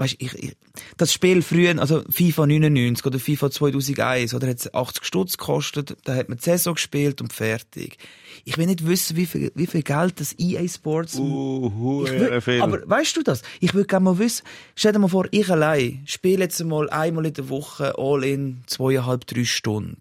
Weißt, 0.00 0.16
ich, 0.18 0.32
ich, 0.32 0.56
das 0.96 1.12
Spiel 1.12 1.42
früher, 1.42 1.78
also 1.78 2.02
FIFA 2.08 2.46
99 2.46 3.04
oder 3.04 3.18
FIFA 3.18 3.50
2001, 3.50 4.32
oder 4.32 4.48
hat 4.48 4.74
80 4.74 5.04
Stutz 5.04 5.36
gekostet, 5.36 5.94
da 6.04 6.14
hat 6.14 6.30
man 6.30 6.38
die 6.38 6.44
Saison 6.44 6.72
gespielt 6.72 7.20
und 7.20 7.34
fertig. 7.34 7.98
Ich 8.46 8.56
will 8.56 8.64
nicht 8.64 8.86
wissen, 8.86 9.18
wie 9.18 9.26
viel, 9.26 9.52
wie 9.54 9.66
viel 9.66 9.82
Geld 9.82 10.18
das 10.18 10.34
EA 10.38 10.66
Sports 10.66 11.16
Uh, 11.18 12.04
ich 12.06 12.12
will, 12.12 12.40
viel. 12.40 12.62
aber 12.62 12.80
weißt 12.88 13.14
du 13.18 13.22
das? 13.22 13.42
Ich 13.60 13.74
würde 13.74 13.88
gerne 13.88 14.04
mal 14.04 14.18
wissen, 14.18 14.42
stell 14.74 14.92
dir 14.92 15.00
mal 15.00 15.08
vor, 15.08 15.28
ich 15.32 15.50
allein 15.50 16.00
spiele 16.06 16.44
jetzt 16.44 16.64
mal 16.64 16.88
einmal 16.88 17.26
in 17.26 17.34
der 17.34 17.50
Woche 17.50 17.92
all 17.98 18.24
in 18.24 18.62
zweieinhalb, 18.68 19.26
drei 19.26 19.44
Stunden. 19.44 20.00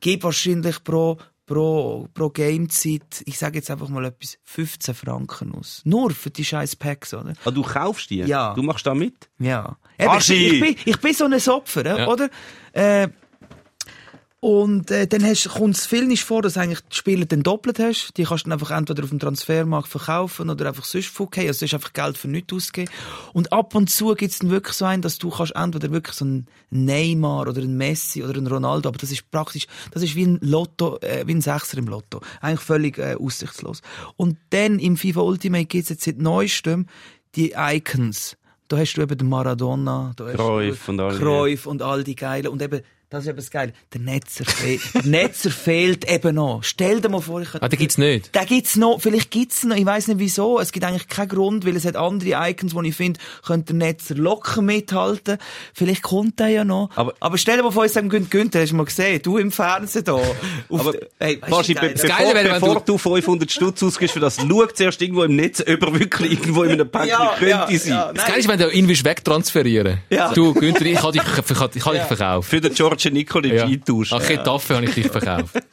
Gib 0.00 0.24
wahrscheinlich 0.24 0.82
pro, 0.82 1.18
pro, 1.48 2.06
pro 2.14 2.30
Gamezeit, 2.30 3.22
ich 3.24 3.38
sage 3.38 3.58
jetzt 3.58 3.70
einfach 3.70 3.88
mal 3.88 4.04
etwas, 4.04 4.38
15 4.44 4.94
Franken 4.94 5.54
aus. 5.54 5.80
Nur 5.84 6.12
für 6.12 6.30
die 6.30 6.44
scheiß 6.44 6.76
Packs, 6.76 7.12
oder? 7.14 7.32
Ah, 7.44 7.50
du 7.50 7.62
kaufst 7.62 8.10
die? 8.10 8.18
Ja. 8.18 8.54
Du 8.54 8.62
machst 8.62 8.86
da 8.86 8.94
mit? 8.94 9.28
Ja. 9.40 9.76
Eben, 9.98 10.16
ich, 10.18 10.30
ich, 10.30 10.60
bin, 10.60 10.76
ich 10.84 11.00
bin 11.00 11.14
so 11.14 11.24
ein 11.24 11.34
Opfer. 11.48 11.98
Ja. 11.98 12.06
oder? 12.06 12.28
Äh, 12.72 13.08
und 14.40 14.90
äh, 14.92 15.08
dann 15.08 15.24
hast- 15.24 15.48
kommt 15.48 15.76
es 15.76 15.84
viel 15.86 16.06
nicht 16.06 16.22
vor, 16.22 16.42
dass 16.42 16.56
eigentlich 16.56 16.80
die 16.82 16.94
Spieler 16.96 17.26
dann 17.26 17.42
doppelt 17.42 17.80
hast. 17.80 18.12
Die 18.16 18.22
kannst 18.22 18.44
du 18.46 18.50
dann 18.50 18.58
einfach 18.60 18.70
entweder 18.70 19.02
auf 19.02 19.08
dem 19.10 19.18
Transfermarkt 19.18 19.88
verkaufen 19.88 20.48
oder 20.48 20.68
einfach 20.68 20.84
sonst 20.84 21.08
fucken. 21.08 21.44
Also 21.48 21.66
hast 21.66 21.74
einfach 21.74 21.92
Geld 21.92 22.16
für 22.16 22.28
nichts 22.28 22.52
ausgeben. 22.52 22.88
Und 23.32 23.52
ab 23.52 23.74
und 23.74 23.90
zu 23.90 24.14
gibt 24.14 24.30
es 24.32 24.38
dann 24.38 24.50
wirklich 24.50 24.74
so 24.74 24.84
einen, 24.84 25.02
dass 25.02 25.18
du 25.18 25.30
kannst 25.30 25.56
entweder 25.56 25.90
wirklich 25.90 26.14
so 26.14 26.24
einen 26.24 26.46
Neymar 26.70 27.48
oder 27.48 27.60
einen 27.62 27.76
Messi 27.76 28.22
oder 28.22 28.36
einen 28.36 28.46
Ronaldo, 28.46 28.88
aber 28.90 28.98
das 28.98 29.10
ist 29.10 29.28
praktisch, 29.30 29.66
das 29.90 30.04
ist 30.04 30.14
wie 30.14 30.26
ein 30.26 30.38
Lotto, 30.40 30.98
äh, 31.00 31.24
wie 31.26 31.34
ein 31.34 31.40
Sechser 31.40 31.78
im 31.78 31.88
Lotto. 31.88 32.20
Eigentlich 32.40 32.60
völlig 32.60 32.98
äh, 32.98 33.16
aussichtslos. 33.18 33.80
Und 34.16 34.36
dann 34.50 34.78
im 34.78 34.96
FIFA 34.96 35.22
Ultimate 35.22 35.64
gibt 35.66 35.82
es 35.84 35.88
jetzt 35.90 36.04
seit 36.04 36.18
neuestem 36.18 36.86
die 37.34 37.54
Icons. 37.56 38.36
Da 38.68 38.76
hast 38.76 38.94
du 38.94 39.02
eben 39.02 39.18
den 39.18 39.28
Maradona, 39.28 40.12
da 40.14 40.26
hast 40.26 40.36
Cruyff 40.36 40.84
du 40.86 40.92
und 40.92 41.00
all 41.00 41.12
die- 41.12 41.18
Cruyff 41.18 41.66
und 41.66 41.82
all 41.82 42.04
die 42.04 42.14
Geilen. 42.14 42.48
Und 42.48 42.62
eben, 42.62 42.82
das 43.10 43.22
ist 43.24 43.28
eben 43.28 43.36
das 43.38 43.50
Geile. 43.50 43.72
Der 43.94 44.00
Netzer, 44.02 44.44
fe 44.44 44.78
der 44.94 45.02
Netzer 45.04 45.50
fehlt 45.50 46.10
eben 46.10 46.34
noch. 46.34 46.60
Stell 46.62 47.00
dir 47.00 47.08
mal 47.08 47.20
vor, 47.22 47.40
ich 47.40 47.48
Ah, 47.60 47.66
den 47.68 47.78
gibt's 47.78 47.96
nicht. 47.96 48.34
Den 48.34 48.44
gibt's 48.46 48.76
noch, 48.76 49.00
vielleicht 49.00 49.30
gibt's 49.30 49.64
noch, 49.64 49.76
ich 49.76 49.86
weiß 49.86 50.08
nicht 50.08 50.18
wieso. 50.18 50.60
Es 50.60 50.72
gibt 50.72 50.84
eigentlich 50.84 51.08
keinen 51.08 51.28
Grund, 51.28 51.64
weil 51.66 51.74
es 51.76 51.86
hat 51.86 51.96
andere 51.96 52.50
Icons, 52.50 52.74
wo 52.74 52.82
ich 52.82 52.94
finde, 52.94 53.18
könnte 53.46 53.72
der 53.74 53.76
Netzer 53.88 54.14
locker 54.14 54.60
mithalten. 54.60 55.38
Vielleicht 55.72 56.02
kommt 56.02 56.38
der 56.38 56.48
ja 56.48 56.64
noch. 56.64 56.90
Aber- 56.96 57.14
Aber 57.20 57.38
stell 57.38 57.56
dir 57.56 57.62
mal 57.62 57.70
vor, 57.72 57.84
ich 57.86 57.92
sage 57.92 58.08
Günther, 58.08 58.60
hast 58.60 58.72
du 58.72 58.76
mal 58.76 58.84
gesehen, 58.84 59.22
du 59.22 59.38
im 59.38 59.52
Fernsehen 59.52 60.04
da. 60.04 60.20
Aber, 60.70 60.92
hey, 61.18 61.40
weißt 61.40 61.68
du, 61.70 61.74
be 61.74 61.80
geil, 61.80 61.94
bevor, 61.94 62.08
Geile 62.18 62.34
wenn 62.34 62.48
bevor 62.60 62.74
du- 62.80 62.92
du 62.92 62.98
500 62.98 63.50
Stutz 63.50 63.82
ausgibst 63.82 64.12
für 64.14 64.20
das, 64.20 64.36
schau 64.36 64.66
zuerst 64.66 65.00
irgendwo 65.00 65.22
im 65.24 65.34
Netz, 65.34 65.60
ob 65.60 65.66
er 65.82 65.98
wirklich 65.98 66.32
irgendwo 66.32 66.62
in 66.64 66.72
einem 66.72 66.90
Päckchen 66.90 67.08
Ja, 67.08 67.34
könnte 67.38 67.72
ja, 67.72 67.78
sein. 67.78 67.88
ja. 67.92 68.12
Das 68.12 68.26
Geile 68.26 68.38
ist, 68.40 68.48
wenn 68.48 68.58
du 68.58 68.70
ihn 68.70 68.86
willst 68.86 69.04
wegtransferieren 69.04 69.98
Ja. 70.10 70.32
Du, 70.34 70.52
Günther, 70.54 70.84
ich 70.86 70.98
kann 70.98 71.12
dich, 71.12 71.22
ich 71.22 71.54
kann, 71.56 71.70
ich 71.74 71.82
kann 71.82 71.94
dich 71.94 72.02
verkaufen. 72.02 72.48
Für 72.48 72.60
den 72.60 72.74
George 72.74 72.97
Nikolic 73.06 73.52
Ja. 73.52 73.64
eintauschen. 73.64 74.18
Ach, 74.20 74.26
Ketaffe 74.26 74.76
habe 74.76 74.86
ich 74.86 74.94
dich 74.94 75.06
verkauft. 75.08 75.54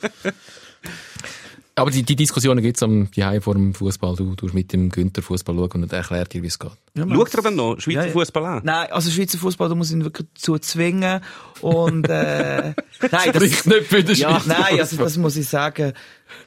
Aber 1.78 1.92
die, 1.92 2.04
die 2.04 2.16
Diskussionen 2.16 2.64
gibt's 2.64 2.82
am 2.84 3.12
die 3.12 3.42
vor 3.42 3.54
dem 3.54 3.74
Fußball. 3.74 4.16
Du 4.16 4.34
tust 4.36 4.54
mit 4.54 4.72
dem 4.72 4.90
Günther 4.90 5.22
Fußball 5.22 5.54
schauen 5.54 5.84
und 5.84 5.92
er 5.92 6.00
erklärt 6.00 6.32
dir, 6.32 6.42
wie 6.42 6.48
es 6.48 6.58
geht. 6.58 6.72
Ja, 6.96 7.06
Schaut 7.06 7.34
er 7.34 7.42
dann 7.42 7.56
noch 7.58 7.78
Schweizer 7.82 8.00
Ja, 8.00 8.06
ja. 8.06 8.12
Fußball 8.14 8.46
an? 8.46 8.62
Nein, 8.64 8.92
also 8.92 9.12
Schweizer 9.12 9.38
Fußball, 9.38 9.68
da 9.68 9.76
muss 9.76 9.90
ich 9.90 9.98
ihn 9.98 10.06
wirklich 10.06 10.26
zu 10.36 10.58
zwingen. 10.58 11.20
Und, 11.60 12.08
äh, 12.08 12.74
nein, 13.12 13.30
Spricht 13.34 13.68
nicht 13.68 13.88
für 13.88 14.04
den 14.06 14.16
ja, 14.16 14.40
Schweizer 14.40 14.62
nein, 14.62 14.80
also 14.80 14.96
das 14.96 15.18
muss 15.18 15.36
ich 15.36 15.50
sagen. 15.50 15.92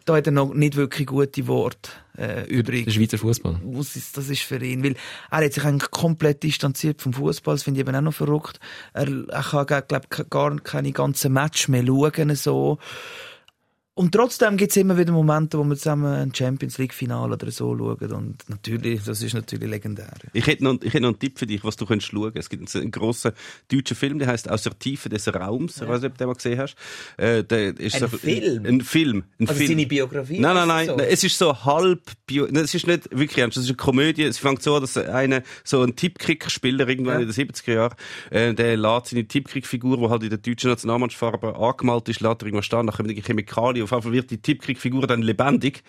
Da 0.06 0.16
hat 0.16 0.26
er 0.26 0.32
noch 0.32 0.54
nicht 0.54 0.76
wirklich 0.76 1.06
gute 1.06 1.46
Worte, 1.46 1.90
äh, 2.16 2.46
übrig. 2.46 2.86
Der 2.86 2.92
Schweizer 2.92 3.18
Fußball. 3.18 3.60
muss 3.62 3.96
ich, 3.96 4.10
das 4.12 4.30
ist 4.30 4.40
für 4.40 4.64
ihn, 4.64 4.82
weil 4.82 4.96
er 5.30 5.44
hat 5.44 5.52
sich 5.52 5.64
eigentlich 5.64 5.90
komplett 5.90 6.42
distanziert 6.42 7.02
vom 7.02 7.12
Fußball. 7.12 7.54
Das 7.54 7.64
finde 7.64 7.80
ich 7.80 7.86
eben 7.86 7.94
auch 7.94 8.00
noch 8.00 8.14
verrückt. 8.14 8.60
Er, 8.94 9.08
er 9.28 9.42
kann, 9.42 9.66
glaube 9.66 10.06
gar 10.30 10.56
keine 10.60 10.92
ganzen 10.92 11.34
Match 11.34 11.68
mehr 11.68 11.84
schauen, 11.84 12.34
so. 12.34 12.78
Und 13.98 14.12
trotzdem 14.12 14.56
gibt 14.56 14.70
es 14.70 14.76
immer 14.76 14.96
wieder 14.96 15.10
Momente, 15.10 15.58
wo 15.58 15.64
wir 15.64 15.74
zusammen 15.74 16.06
ein 16.14 16.32
Champions 16.32 16.78
League 16.78 16.94
Finale 16.94 17.32
oder 17.34 17.50
so 17.50 17.76
schauen. 17.76 18.12
Und 18.12 18.48
natürlich, 18.48 19.02
das 19.02 19.22
ist 19.22 19.34
natürlich 19.34 19.68
legendär. 19.68 20.12
Ich 20.34 20.46
hätte, 20.46 20.62
noch, 20.62 20.74
ich 20.82 20.94
hätte 20.94 21.00
noch 21.00 21.08
einen 21.08 21.18
Tipp 21.18 21.36
für 21.36 21.48
dich, 21.48 21.64
was 21.64 21.76
du 21.76 21.84
könntest 21.84 22.12
schauen. 22.12 22.30
Es 22.36 22.48
gibt 22.48 22.72
einen 22.76 22.92
grossen 22.92 23.32
deutschen 23.68 23.96
Film, 23.96 24.20
der 24.20 24.28
heißt 24.28 24.48
Aus 24.50 24.62
der 24.62 24.78
Tiefe 24.78 25.08
des 25.08 25.26
Raums. 25.34 25.82
Ich 25.82 25.88
weiß 25.88 26.00
nicht, 26.02 26.12
ob 26.12 26.16
du 26.16 26.18
den 26.18 26.26
mal 26.28 26.34
gesehen 26.34 26.58
hast. 26.60 26.76
Äh, 27.18 27.40
ist 27.72 27.96
Ein 27.96 28.08
so, 28.08 28.18
Film? 28.18 28.66
Ein 28.66 28.80
Film. 28.82 29.24
Ein 29.40 29.48
Also 29.48 29.58
Film. 29.58 29.68
seine 29.70 29.86
Biografie? 29.86 30.38
Nein, 30.38 30.54
nein, 30.54 30.62
ist 30.62 30.68
nein. 30.68 30.86
so? 30.86 30.96
nein. 30.96 31.06
Es 31.10 31.24
ist 31.24 31.36
so 31.38 31.64
halb 31.64 32.02
Bio 32.28 32.46
nein, 32.48 32.62
Es 32.66 32.74
ist 32.76 32.86
nicht 32.86 33.10
wirklich 33.10 33.38
ernst. 33.38 33.56
Es 33.56 33.64
ist 33.64 33.70
eine 33.70 33.76
Komödie. 33.78 34.22
Es 34.22 34.38
fängt 34.38 34.62
so 34.62 34.76
an, 34.76 34.80
dass 34.82 34.96
einer, 34.96 35.42
so 35.64 35.82
ein 35.82 35.96
Tippkrieg-Spieler 35.96 36.88
irgendwann 36.88 37.14
Ja. 37.14 37.20
in 37.26 37.32
den 37.32 37.48
70er 37.48 37.72
Jahren, 37.74 37.94
äh, 38.30 38.54
der 38.54 38.76
lädt 38.76 39.06
seine 39.06 39.26
Tippkrieg-Figur, 39.26 39.96
die 39.96 40.08
halt 40.08 40.22
in 40.22 40.30
der 40.30 40.38
deutschen 40.38 40.70
Nationalmannschaftsfarbe 40.70 41.56
angemalt 41.56 42.08
ist, 42.08 42.20
lädt 42.20 42.42
er 42.42 42.46
irgendwo 42.46 42.62
stehen, 42.62 42.86
dann 42.86 42.94
kommen 42.94 43.08
die 43.08 43.20
Chemikalien. 43.20 43.87
Auf 43.92 44.04
jeden 44.04 44.12
Fall 44.12 44.12
wird 44.12 44.30
die 44.30 44.38
Tippkrieg-Figur 44.42 45.06
dann 45.06 45.22
lebendig. 45.22 45.82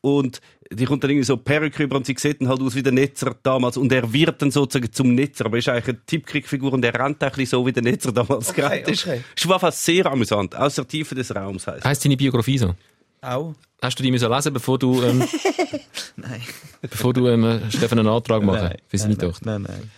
Und 0.00 0.40
die 0.70 0.84
kommt 0.86 1.04
dann 1.04 1.10
irgendwie 1.10 1.26
so 1.26 1.36
Perücke 1.36 1.80
rüber 1.80 1.96
und 1.96 2.06
sie 2.06 2.14
sieht 2.18 2.40
dann 2.40 2.48
halt 2.48 2.60
aus 2.60 2.74
wie 2.74 2.82
der 2.82 2.92
Netzer 2.92 3.36
damals. 3.42 3.76
Und 3.76 3.92
er 3.92 4.12
wird 4.12 4.40
dann 4.42 4.50
sozusagen 4.50 4.92
zum 4.92 5.14
Netzer. 5.14 5.46
Aber 5.46 5.56
er 5.56 5.58
ist 5.58 5.68
eigentlich 5.68 5.88
eine 5.96 6.06
Tippkrieg-Figur 6.06 6.72
und 6.72 6.84
er 6.84 6.94
rennt 6.98 7.22
bisschen 7.30 7.46
so, 7.46 7.66
wie 7.66 7.72
der 7.72 7.82
Netzer 7.82 8.12
damals 8.12 8.50
Okay, 8.50 8.60
gerannt 8.60 8.88
ist. 8.88 9.06
okay. 9.06 9.20
Ist 9.36 9.46
auf 9.50 9.74
sehr 9.74 10.06
amüsant. 10.06 10.56
Aus 10.56 10.74
der 10.74 10.86
Tiefe 10.86 11.14
des 11.14 11.34
Raums 11.34 11.66
heisst. 11.66 11.84
Heißt 11.84 12.04
deine 12.04 12.16
Biografie 12.16 12.58
so? 12.58 12.74
Auch? 13.20 13.54
Hast 13.82 13.98
du 13.98 14.02
die 14.02 14.10
müssen 14.10 14.30
lesen, 14.30 14.52
bevor 14.52 14.78
du, 14.78 15.02
ähm, 15.02 15.18
Nein. 16.16 16.40
bevor 16.80 17.12
du, 17.12 17.26
ähm, 17.28 17.60
Stefan 17.68 17.98
einen 17.98 18.08
Antrag 18.08 18.42
machen 18.42 18.70
für 18.88 18.98
seine 18.98 19.14
nein, 19.14 19.18
Tochter? 19.28 19.58
nein, 19.58 19.62
nein. 19.68 19.90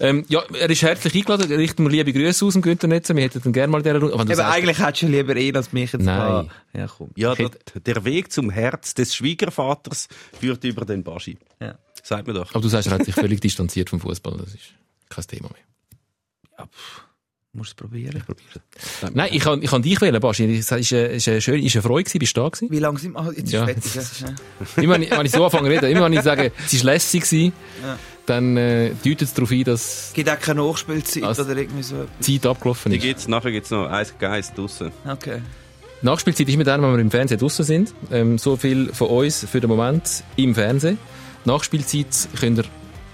Ähm, 0.00 0.24
ja, 0.28 0.42
er 0.58 0.70
ist 0.70 0.82
herzlich 0.82 1.14
eingeladen. 1.14 1.50
Richten 1.52 1.82
wir 1.84 1.90
liebe 1.90 2.12
Grüße 2.12 2.44
aus 2.44 2.52
dem 2.54 2.62
Günther 2.62 2.86
Netzer. 2.88 3.14
Wir 3.16 3.24
hätten 3.24 3.40
ihn 3.44 3.52
gerne 3.52 3.70
mal 3.70 3.78
in 3.78 3.84
dieser 3.84 3.98
Runde. 4.00 4.14
Aber 4.14 4.34
sagst- 4.34 4.52
eigentlich 4.52 4.78
hättest 4.78 5.02
du 5.02 5.06
lieber 5.08 5.36
ihn 5.36 5.56
als 5.56 5.72
mich 5.72 5.92
jetzt 5.92 6.02
Nein. 6.04 6.48
da. 6.72 6.78
Ja, 6.80 6.86
komm. 6.86 7.10
Ja, 7.16 7.32
Ich 7.32 7.38
der, 7.74 7.80
der 7.94 8.04
Weg 8.04 8.32
zum 8.32 8.50
Herz 8.50 8.94
des 8.94 9.14
Schwiegervaters 9.14 10.08
führt 10.38 10.62
über 10.64 10.84
den 10.84 11.02
Baschi. 11.02 11.36
Ja. 11.60 11.76
Sagt 12.02 12.26
mir 12.26 12.32
doch. 12.34 12.50
aber 12.52 12.60
du 12.62 12.68
sagst, 12.68 12.88
er 12.88 12.94
hat 12.94 13.04
sich 13.04 13.14
völlig 13.14 13.40
distanziert 13.42 13.90
vom 13.90 14.00
Fußball. 14.00 14.36
Das 14.38 14.54
ist 14.54 14.72
kein 15.08 15.26
Thema 15.26 15.50
mehr. 15.50 16.68
Musst 17.54 17.70
es 17.70 17.74
probieren. 17.74 18.22
Nein, 19.14 19.30
ich 19.32 19.40
kann, 19.42 19.62
ich 19.62 19.70
kann 19.70 19.80
dich 19.82 20.00
wählen, 20.00 20.20
Baschi. 20.20 20.44
Es 20.58 20.70
ist, 20.70 20.92
äh, 20.92 21.16
ist, 21.16 21.26
äh, 21.26 21.40
schön, 21.40 21.62
ist 21.64 21.74
eine 21.74 21.82
Freude 21.82 22.04
gewesen, 22.04 22.18
bist 22.18 22.36
du 22.36 22.42
da 22.42 22.48
gewesen? 22.50 22.70
Wie 22.70 22.78
lange 22.78 22.98
sind 22.98 23.12
wir? 23.12 23.20
Ah, 23.20 23.32
jetzt 23.34 23.50
Ja. 23.50 23.64
ist 23.64 23.88
fertig. 23.96 24.36
Ja. 24.76 24.82
Immer 24.82 24.94
wenn 24.94 25.02
ich, 25.04 25.10
wenn 25.10 25.26
ich 25.26 25.32
so 25.32 25.44
anfange 25.44 25.64
zu 25.68 25.70
reden, 25.74 25.90
immer 25.90 26.04
wenn 26.04 26.12
ich 26.12 26.20
sage, 26.22 26.52
es 26.66 26.74
war 26.84 26.92
lässig 26.92 27.22
gewesen, 27.24 27.52
Ja. 27.82 27.98
Dann 28.28 28.56
äh, 28.56 28.90
deutet 29.04 29.22
es 29.22 29.34
darauf 29.34 29.50
ein, 29.50 29.64
dass 29.64 30.08
Es 30.08 30.12
gibt 30.14 30.28
auch 30.30 30.38
keine 30.38 30.62
Nachspielzeit 30.62 31.22
oder 31.38 31.56
irgendwie 31.56 31.82
so. 31.82 32.06
die 32.20 32.40
Zeit 32.40 32.50
abgelaufen 32.50 32.90
Die 32.92 32.98
ist. 32.98 33.02
gibt's, 33.04 33.28
nachher 33.28 33.50
gibt's 33.50 33.70
noch 33.70 33.90
Eis 33.90 34.14
Geist 34.18 34.56
draussen. 34.56 34.90
Okay. 35.08 35.42
Nachspielzeit 36.02 36.48
ist 36.48 36.56
mit 36.56 36.66
dann, 36.66 36.80
wenn 36.82 36.92
wir 36.92 36.98
im 37.00 37.10
Fernsehen 37.10 37.40
draussen 37.40 37.64
sind. 37.64 37.94
Ähm, 38.12 38.38
so 38.38 38.56
viel 38.56 38.92
von 38.92 39.08
uns 39.08 39.44
für 39.50 39.60
den 39.60 39.68
Moment 39.68 40.22
im 40.36 40.54
Fernsehen. 40.54 40.98
Nachspielzeit 41.44 42.28
könnt 42.38 42.58
ihr 42.58 42.64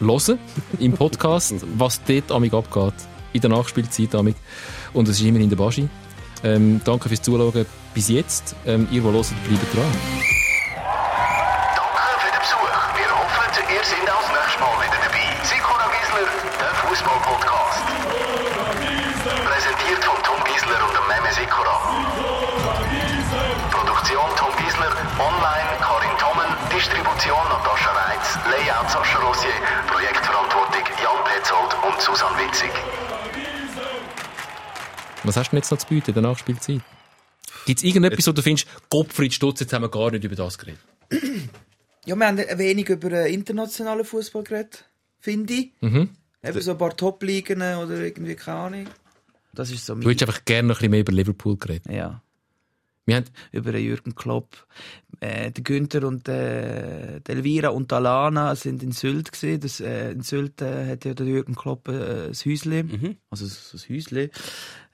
hören 0.00 0.38
im 0.80 0.92
Podcast, 0.92 1.54
was 1.78 2.00
dort 2.04 2.30
amig 2.30 2.52
abgeht. 2.52 2.94
In 3.32 3.40
der 3.40 3.50
Nachspielzeit 3.50 4.14
amig. 4.14 4.36
Und 4.92 5.08
es 5.08 5.18
ist 5.20 5.26
immerhin 5.26 5.48
der 5.48 5.56
Baschi. 5.56 5.88
Ähm, 6.42 6.80
danke 6.84 7.08
fürs 7.08 7.22
Zuschauen 7.22 7.64
bis 7.94 8.08
jetzt. 8.08 8.54
Ähm, 8.66 8.86
ihr, 8.90 9.00
die 9.00 9.06
hören, 9.06 9.24
bleibt 9.48 9.74
dran. 9.74 10.33
Petzold 32.04 32.08
und 32.08 32.16
Susan 32.16 32.38
Witzig. 32.38 32.70
Was 35.24 35.36
hast 35.36 35.52
du 35.52 35.56
jetzt 35.56 35.70
noch 35.70 35.78
zu 35.78 35.86
bieten 35.86 36.10
in 36.10 36.14
der 36.14 36.22
Nachspielzeit? 36.22 36.80
Gibt 37.66 37.78
es 37.78 37.84
irgendetwas, 37.84 38.26
wo 38.26 38.32
du 38.32 38.42
findest, 38.42 38.68
Gottfried 38.90 39.32
Stutz, 39.32 39.60
jetzt 39.60 39.72
haben 39.72 39.82
wir 39.82 39.88
gar 39.88 40.10
nicht 40.10 40.24
über 40.24 40.36
das 40.36 40.58
geredet? 40.58 40.80
Ja, 42.06 42.16
wir 42.16 42.26
haben 42.26 42.38
ein 42.38 42.58
wenig 42.58 42.90
über 42.90 43.26
internationalen 43.26 44.04
Fußball 44.04 44.44
geredet, 44.44 44.84
finde 45.20 45.54
ich. 45.54 45.72
Mhm. 45.80 46.10
Eben 46.42 46.60
so 46.60 46.72
ein 46.72 46.76
paar 46.76 46.94
Top-Ligen 46.94 47.62
oder 47.62 47.98
irgendwie, 47.98 48.34
keine 48.34 48.58
Ahnung. 48.58 48.86
Das 49.54 49.70
ist 49.70 49.86
so 49.86 49.94
Du 49.94 50.10
hättest 50.10 50.28
einfach 50.28 50.44
gerne 50.44 50.68
noch 50.68 50.74
ein 50.74 50.78
bisschen 50.80 50.90
mehr 50.90 51.00
über 51.00 51.12
Liverpool 51.12 51.56
geredet. 51.56 51.90
Ja. 51.90 52.22
Wir 53.06 53.16
haben, 53.16 53.26
über 53.52 53.72
den 53.72 53.84
Jürgen 53.84 54.14
Klopp. 54.14 54.66
Äh, 55.20 55.50
der 55.50 55.62
Günther 55.62 56.06
und 56.06 56.28
äh, 56.28 57.20
Elvira 57.28 57.68
und 57.68 57.92
Alana 57.92 58.54
sind 58.56 58.82
in 58.82 58.92
Sylt 58.92 59.32
gesehen. 59.32 59.60
Das, 59.60 59.80
äh, 59.80 60.12
in 60.12 60.22
Sylt 60.22 60.62
äh, 60.62 60.92
hat 60.92 61.04
ja 61.04 61.14
der 61.14 61.26
Jürgen 61.26 61.54
Klopp 61.54 61.88
äh, 61.88 62.26
ein 62.28 62.32
Häusle, 62.32 62.84
Mhm. 62.84 63.16
also 63.30 63.46
so 63.46 63.76
ein 63.76 63.94
Häusle. 63.94 64.30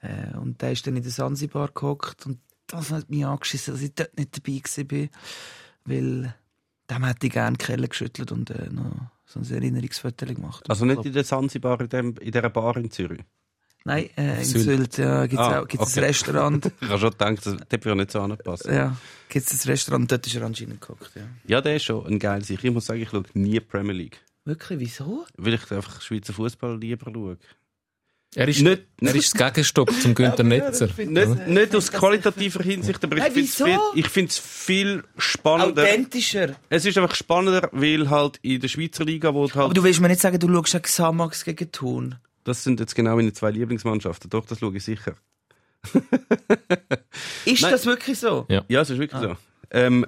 Äh, 0.01 0.37
und 0.37 0.61
der 0.61 0.73
ist 0.73 0.85
dann 0.85 0.97
in 0.97 1.03
der 1.03 1.11
Sansibar 1.11 1.69
gehockt 1.73 2.25
und 2.25 2.39
das 2.67 2.91
hat 2.91 3.09
mich 3.09 3.25
angeschissen, 3.25 3.73
dass 3.73 3.83
ich 3.83 3.93
dort 3.93 4.17
nicht 4.17 4.37
dabei 4.37 4.83
bin, 4.83 5.09
weil 5.85 6.35
dem 6.89 7.05
hätte 7.05 7.27
ich 7.27 7.33
gerne 7.33 7.57
die 7.57 7.65
Kelle 7.65 7.87
geschüttelt 7.87 8.31
und 8.31 8.49
äh, 8.49 8.69
noch 8.69 8.91
so 9.25 9.39
ein 9.39 9.49
Erinnerungsfoto 9.49 10.25
gemacht. 10.25 10.69
Also 10.69 10.85
nicht 10.85 11.05
in 11.05 11.13
der 11.13 11.23
Sansibar, 11.23 11.79
in, 11.81 11.89
dem, 11.89 12.15
in 12.17 12.31
dieser 12.31 12.49
Bar 12.49 12.77
in 12.77 12.91
Zürich. 12.91 13.21
Nein, 13.83 14.09
äh, 14.15 14.37
in 14.39 14.45
Sylt. 14.45 14.63
Sylt, 14.65 14.97
ja, 14.99 15.25
gibt's 15.25 15.43
Ah, 15.43 15.61
auch 15.61 15.67
gibt's 15.67 15.87
okay. 15.91 15.99
ein 16.01 16.05
Restaurant. 16.05 16.71
Ich 16.81 16.87
habe 16.89 16.99
schon 16.99 17.09
gedacht, 17.11 17.37
das 17.45 17.55
das 17.67 17.83
würde 17.85 17.95
nicht 17.95 18.11
so 18.11 18.21
anpassen. 18.21 18.73
ja, 18.73 18.95
gibt's 19.27 19.51
ein 19.53 19.69
Restaurant, 19.69 20.11
dort 20.11 20.27
ist 20.27 20.35
er 20.35 20.43
anscheinend 20.43 20.81
gehockt, 20.81 21.11
ja. 21.15 21.23
Ja, 21.47 21.61
der 21.61 21.77
ist 21.77 21.85
schon 21.85 22.05
ein 22.05 22.19
geiler 22.19 22.43
Sieg. 22.43 22.63
Ich 22.63 22.71
muss 22.71 22.85
sagen, 22.85 23.01
ich 23.01 23.09
schaue 23.09 23.23
nie 23.33 23.59
Premier 23.59 23.93
League. 23.93 24.19
Wirklich, 24.45 24.79
wieso? 24.79 25.25
Weil 25.37 25.55
ich 25.55 25.71
einfach 25.71 26.01
Schweizer 26.01 26.33
Fußball 26.33 26.77
lieber 26.79 27.11
schaue. 27.11 27.37
er 28.35 28.47
ist, 28.47 28.61
Nicht- 28.61 28.83
er 29.01 29.15
ist 29.15 29.33
das 29.39 29.53
Gegenstock 29.53 29.91
zum 30.01 30.13
Günther 30.15 30.43
Netzer. 30.43 30.87
Nicht, 30.97 31.47
nicht 31.47 31.75
aus 31.75 31.91
qualitativer 31.91 32.63
Hinsicht, 32.63 33.03
aber 33.03 33.17
ich 33.17 33.23
Hey, 33.23 33.31
finde 34.09 34.29
es 34.29 34.37
viel 34.39 35.03
spannender. 35.17 35.83
Authentischer. 35.83 36.55
Es 36.69 36.85
ist 36.85 36.97
einfach 36.97 37.15
spannender, 37.15 37.67
weil 37.71 38.09
halt 38.09 38.37
in 38.43 38.59
der 38.61 38.67
Schweizer 38.67 39.03
Liga, 39.05 39.33
wo 39.33 39.41
halt, 39.43 39.55
Aber 39.57 39.73
du 39.73 39.83
willst 39.83 39.99
mir 40.01 40.07
nicht 40.07 40.21
sagen, 40.21 40.37
du 40.39 40.47
schaust 40.47 40.75
auch 40.75 40.81
Xamax 40.83 41.43
gegen 41.43 41.71
Thun. 41.71 42.15
Das 42.43 42.63
sind 42.63 42.79
jetzt 42.79 42.95
genau 42.95 43.15
meine 43.15 43.33
zwei 43.33 43.51
Lieblingsmannschaften. 43.51 44.29
Doch, 44.29 44.45
das 44.45 44.59
schaue 44.59 44.75
ich 44.75 44.83
sicher. 44.83 45.15
Ist 47.45 47.61
Nein. 47.61 47.71
das 47.71 47.85
wirklich 47.85 48.19
so? 48.19 48.45
Ja. 48.49 48.63
Ja, 48.67 48.81
es 48.81 48.89
ist 48.89 48.99
wirklich 48.99 49.21
so. 49.21 49.35
Ähm, 49.73 50.05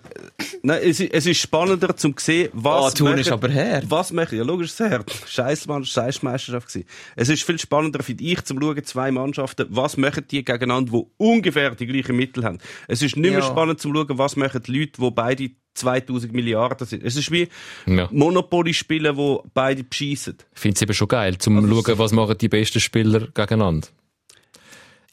nein, 0.61 0.81
es, 0.83 0.99
ist- 0.99 1.13
es 1.13 1.25
ist 1.25 1.39
spannender 1.39 1.95
zum 1.95 2.13
sehen, 2.17 2.49
was 2.51 2.85
Ah, 2.93 2.97
Thun 2.97 3.07
machen- 3.09 3.19
ist 3.19 3.31
aber 3.31 3.47
her. 3.47 3.81
Was 3.87 4.11
machen, 4.11 4.37
ja 4.37 4.43
logisch 4.43 4.67
ist 4.71 4.79
es 4.81 4.89
her. 4.89 4.99
Gewesen. 5.05 6.85
Es 7.15 7.29
ist 7.29 7.43
viel 7.43 7.57
spannender, 7.57 8.03
finde 8.03 8.23
ich, 8.25 8.43
zum 8.43 8.61
schauen, 8.61 8.83
zwei 8.83 9.11
Mannschaften, 9.11 9.67
was 9.69 9.95
machen 9.95 10.25
die 10.29 10.43
gegeneinander, 10.43 10.91
die 10.91 11.03
ungefähr 11.17 11.71
die 11.75 11.85
gleichen 11.87 12.15
Mittel 12.17 12.43
haben. 12.43 12.57
Es 12.89 13.01
ist 13.01 13.15
nicht 13.15 13.31
mehr 13.31 13.39
Ja. 13.39 13.45
spannend 13.45 13.79
zum 13.79 13.95
schauen, 13.95 14.17
was 14.17 14.35
machen 14.35 14.61
die 14.67 14.79
Leute, 14.79 15.01
die 15.01 15.11
beide 15.11 15.49
2000 15.75 16.33
Milliarden 16.33 16.85
sind. 16.85 17.01
Es 17.03 17.15
ist 17.15 17.31
wie 17.31 17.47
Ja. 17.85 18.09
Monopoly 18.11 18.73
spielen, 18.73 19.15
wo 19.15 19.43
beide 19.53 19.83
beschissen. 19.83 20.37
Ich 20.53 20.59
finde 20.59 20.75
es 20.75 20.81
eben 20.81 20.93
schon 20.93 21.07
geil, 21.07 21.37
zum 21.37 21.55
schauen, 21.55 21.97
was 21.97 22.11
machen 22.11 22.37
die 22.37 22.49
besten 22.49 22.79
Spieler 22.81 23.27
gegeneinander. 23.33 23.87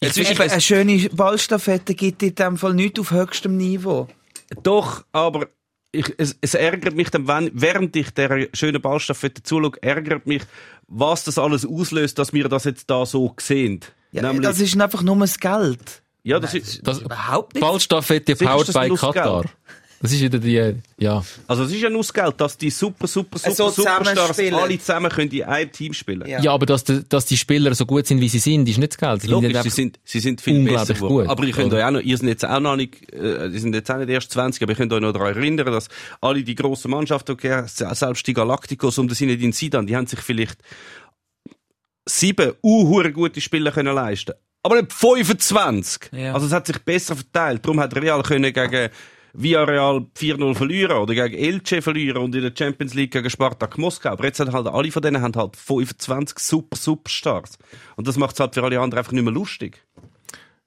Es 0.01 0.17
ist 0.17 0.31
eben 0.31 0.41
eine 0.51 0.61
schöne 0.61 1.09
Ballstaffette 1.13 1.95
gibt 1.95 2.23
in 2.23 2.35
dem 2.35 2.57
Fall 2.57 2.75
nicht 2.75 2.99
auf 2.99 3.11
höchstem 3.11 3.57
Niveau. 3.57 4.09
Doch, 4.63 5.05
aber 5.13 5.49
ich, 5.93 6.13
es, 6.19 6.37
es 6.41 6.55
ärgert 6.55 6.95
mich 6.95 7.11
dann, 7.11 7.27
wenn, 7.27 7.51
während 7.55 7.97
ich 7.97 8.11
der 8.11 8.49
schönen 8.53 8.81
Ballstaffette 8.81 9.43
zuschaue, 9.43 9.73
ärgert 9.81 10.27
mich, 10.27 10.43
was 10.87 11.25
das 11.25 11.39
alles 11.39 11.67
auslöst, 11.67 12.19
dass 12.19 12.33
wir 12.33 12.49
das 12.49 12.65
jetzt 12.65 12.89
da 12.91 13.07
so 13.07 13.35
sehen. 13.41 13.81
Ja, 14.13 14.23
Nämlich- 14.23 14.43
das 14.43 14.61
ist 14.61 14.81
einfach 14.81 15.03
nur 15.03 15.17
das 15.19 15.39
Geld. 15.39 16.03
ja, 16.23 16.39
das 16.41 16.55
ist, 16.55 16.87
Das, 16.87 17.01
Überhaupt 17.01 17.55
nicht. 17.55 17.61
Ballstaffette 17.63 18.33
ist 18.33 18.43
powered 18.43 18.69
das 18.69 18.75
by. 18.75 18.95
Katar. 18.95 19.45
Das 20.03 20.13
ist 20.13 20.23
wieder 20.23 20.39
die, 20.39 20.77
ja. 20.97 21.23
also 21.47 21.65
es 21.65 21.73
ist 21.73 21.83
ja 21.83 21.91
nur 21.91 22.01
das 22.01 22.15
Geld, 22.15 22.41
dass 22.41 22.57
die 22.57 22.71
super, 22.71 23.07
super, 23.07 23.39
super, 23.39 23.55
So 23.55 23.69
Superstars 23.69 24.39
alle 24.39 24.79
zusammen 24.79 25.11
können 25.11 25.31
in 25.31 25.43
einem 25.43 25.71
Team 25.71 25.93
spielen. 25.93 26.27
Ja. 26.27 26.41
Ja, 26.41 26.53
aber 26.55 26.65
dass, 26.65 26.85
die- 26.85 27.07
dass 27.07 27.27
die 27.27 27.37
Spieler 27.37 27.75
so 27.75 27.85
gut 27.85 28.07
sind, 28.07 28.19
wie 28.19 28.31
sie 28.31 28.39
sind, 28.39 28.67
ist 28.67 28.79
nicht 28.79 28.93
das 28.93 28.99
Geld. 28.99 29.21
Sie 29.21 29.29
Logisch, 29.29 29.53
sind 29.53 29.63
sie 29.65 29.69
sind, 29.71 30.01
sie 30.03 30.21
sind 30.21 30.41
viel 30.41 30.57
unglaublich 30.61 30.89
besser 30.89 31.07
gut, 31.07 31.27
Aber 31.29 31.45
ihr 31.45 31.53
könnt 31.53 31.75
euch 31.75 31.85
auch 31.85 31.91
noch, 31.91 32.01
ihr 32.01 32.17
seid 32.17 32.29
jetzt 32.29 32.47
auch 32.47 32.61
noch 32.61 32.77
nicht, 32.77 33.13
äh, 33.13 33.49
ihr 33.49 33.61
sind 33.61 33.75
jetzt 33.75 33.91
auch 33.91 33.99
nicht 33.99 34.09
erst 34.09 34.31
20, 34.33 34.63
aber 34.63 34.73
ihr 34.73 34.77
könnt 34.77 34.91
euch 34.95 35.03
noch 35.03 35.13
daran 35.13 35.37
erinnern, 35.37 35.67
dass 35.67 35.89
alle 36.23 36.43
die 36.45 36.55
grossen 36.55 36.93
Mannschaften, 36.93 37.33
okay, 37.33 37.65
selbst 37.67 38.27
die 38.27 38.33
Galacticos 38.33 38.97
um 38.97 39.07
den 39.07 39.15
Sinedin 39.15 39.53
Sidan, 39.53 39.87
die 39.87 39.97
haben 39.97 40.07
sich 40.07 40.21
vielleicht 40.21 40.61
sieben 42.09 42.53
uhure 42.65 43.13
gute 43.13 43.43
Spieler 43.43 43.71
können 43.71 43.95
leisten. 43.95 44.33
Aber 44.63 44.77
nicht 44.81 44.95
25. 44.95 46.11
Ja. 46.13 46.33
Also 46.33 46.47
es 46.47 46.53
hat 46.53 46.67
sich 46.67 46.79
besser 46.79 47.17
verteilt. 47.17 47.65
Darum 47.65 47.81
hat 47.81 47.95
Real 47.97 48.23
können 48.23 48.53
gegen 48.53 48.89
Villarreal 49.33 50.07
4-0 50.19 50.55
verlieren 50.55 50.97
oder 50.99 51.15
gegen 51.15 51.35
Elche 51.35 51.83
verlieren 51.83 52.23
und 52.23 52.35
in 52.35 52.43
der 52.43 52.53
Champions 52.57 52.95
League 52.95 53.13
gegen 53.13 53.31
Spartak 53.31 53.79
Moskau. 53.79 54.11
Aber 54.11 54.25
jetzt 54.25 54.41
haben 54.41 54.53
halt 54.53 54.67
alle 54.67 54.91
von 54.91 55.03
denen 55.03 55.23
haben 55.23 55.35
halt 55.37 55.57
25 55.57 56.39
super 56.39 56.77
Superstars. 56.77 57.59
Und 57.97 58.09
das 58.09 58.17
macht 58.17 58.35
es 58.35 58.41
halt 58.41 58.55
für 58.55 58.63
alle 58.63 58.81
anderen 58.81 58.99
einfach 58.99 59.13
nicht 59.13 59.23
mehr 59.25 59.33
lustig. 59.33 59.83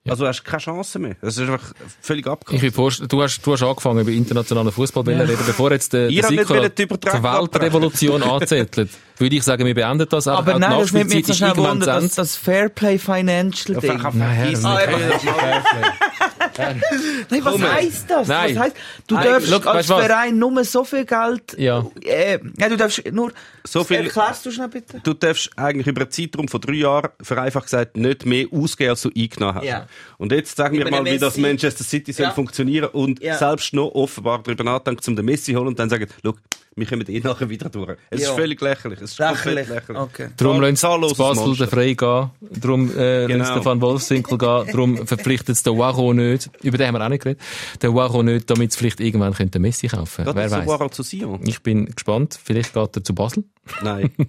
Also 0.06 0.24
du 0.24 0.28
hast 0.28 0.44
keine 0.44 0.60
Chance 0.60 0.98
mehr. 0.98 1.16
Das 1.22 1.38
ist 1.38 1.48
einfach 1.48 1.72
völlig 2.02 2.26
vorstellen, 2.74 3.08
du 3.08 3.22
hast, 3.22 3.40
du 3.40 3.52
hast 3.54 3.62
angefangen 3.62 4.00
über 4.00 4.10
internationalen 4.10 4.70
Fußball 4.70 5.02
zu 5.02 5.10
reden, 5.10 5.38
bevor 5.46 5.72
jetzt 5.72 5.94
der, 5.94 6.08
der 6.10 6.28
die 6.28 6.44
zur 6.44 7.22
Weltrevolution 7.22 8.22
anzettelt. 8.22 8.90
Würde 9.16 9.36
ich 9.36 9.42
sagen, 9.44 9.64
wir 9.64 9.74
beenden 9.74 10.06
das. 10.10 10.28
auch. 10.28 10.38
Aber 10.40 10.52
Auch 10.52 10.54
die 10.56 10.60
nein, 10.60 10.78
das 10.78 10.92
nimmt 10.92 11.10
mich 11.10 11.26
ist 11.26 11.36
schnell 11.38 11.50
irgendwann 11.50 11.80
Wunder, 11.80 12.00
zu 12.00 12.06
das, 12.06 12.14
das 12.16 12.36
Fairplay 12.36 12.98
Financial 12.98 13.80
Ding. 13.80 14.02
Nein, 14.12 14.58
Ah, 14.62 14.78
nicht. 14.86 16.13
Nein, 17.30 17.44
was 17.44 17.52
Komm. 17.52 17.62
heisst 17.72 18.10
das? 18.10 18.28
Nein. 18.28 18.54
Was 18.56 18.62
heisst, 18.62 18.76
du 19.06 19.14
Nein, 19.14 19.24
darfst 19.26 19.50
look, 19.50 19.66
als 19.66 19.76
weißt 19.76 19.90
du 19.90 19.94
was? 19.94 20.06
Verein 20.06 20.38
nur 20.38 20.64
so 20.64 20.84
viel 20.84 21.04
Geld... 21.04 21.56
Ja. 21.58 21.84
Äh, 22.02 22.38
ja, 22.58 22.68
du 22.68 22.76
darfst 22.76 23.02
nur... 23.12 23.32
So 23.66 23.82
viel- 23.82 23.96
Erklärst 23.98 24.44
du 24.46 24.50
schnell 24.50 24.68
bitte? 24.68 25.00
Du 25.02 25.14
darfst 25.14 25.50
eigentlich 25.56 25.86
über 25.86 26.02
einen 26.02 26.10
Zeitraum 26.10 26.48
von 26.48 26.60
drei 26.60 26.74
Jahren, 26.74 27.08
vereinfacht 27.22 27.64
gesagt, 27.64 27.96
nicht 27.96 28.26
mehr 28.26 28.46
ausgeben, 28.52 28.90
als 28.90 29.02
du 29.02 29.10
eingenommen 29.16 29.54
hast. 29.56 29.64
Ja. 29.64 29.86
Und 30.18 30.32
jetzt 30.32 30.56
sagen 30.56 30.76
wir 30.78 30.90
mal, 30.90 31.04
wie 31.04 31.18
das. 31.18 31.36
Manchester 31.38 31.82
City 31.84 32.12
soll 32.12 32.30
funktionieren 32.32 32.90
und 32.92 33.22
Ja. 33.22 33.36
selbst 33.38 33.72
noch 33.72 33.88
offenbar 33.94 34.42
darüber 34.42 34.64
nachdenken, 34.64 35.00
um 35.08 35.16
den 35.16 35.24
Messi 35.24 35.52
zu 35.52 35.58
holen 35.58 35.68
und 35.68 35.78
dann 35.78 35.88
sagen, 35.88 36.06
schau, 36.22 36.34
wir 36.76 36.86
kommen 36.86 37.06
eh 37.08 37.20
nachher 37.20 37.48
wieder 37.48 37.68
durch. 37.68 37.96
Es 38.10 38.22
Ja. 38.22 38.30
ist 38.30 38.34
völlig 38.36 38.60
lächerlich. 38.60 39.00
Es 39.00 39.12
ist 39.12 39.18
Lächerlich. 39.18 39.68
lächerlich. 39.68 39.98
Okay. 40.02 40.28
Darum 40.36 40.62
sie 40.64 40.74
zahlloses 40.74 41.16
Basel 41.18 41.56
den 41.56 41.68
frei 41.68 41.94
gehen. 41.94 42.30
Darum 42.40 42.90
äh, 42.96 43.26
Genau. 43.26 43.44
sie 43.58 43.64
Van 43.64 43.80
Wolfswinkel 43.80 44.38
gehen. 44.38 44.66
Darum 44.72 45.06
verpflichtet 45.06 45.50
es 45.56 45.62
den 45.62 45.78
Waro 45.78 46.12
nicht. 46.12 46.50
Über 46.62 46.78
den 46.78 46.88
haben 46.88 46.94
wir 46.94 47.04
auch 47.04 47.08
nicht 47.08 47.22
geredet. 47.22 47.42
Den 47.82 47.94
Waro 47.94 48.22
nicht, 48.22 48.50
damit 48.50 48.72
sie 48.72 48.78
vielleicht 48.78 49.00
irgendwann 49.00 49.34
könnten 49.34 49.62
Messi 49.62 49.86
kaufen 49.88 50.24
Wer 50.26 50.50
weiß. 50.50 50.66
war 50.66 50.90
zu 50.90 51.02
Sion? 51.02 51.40
Ich 51.46 51.62
bin 51.62 51.86
gespannt. 51.86 52.38
Vielleicht 52.42 52.74
geht 52.74 52.96
er 52.96 53.04
zu 53.04 53.14
Basel. 53.14 53.44
Nein. 53.82 54.10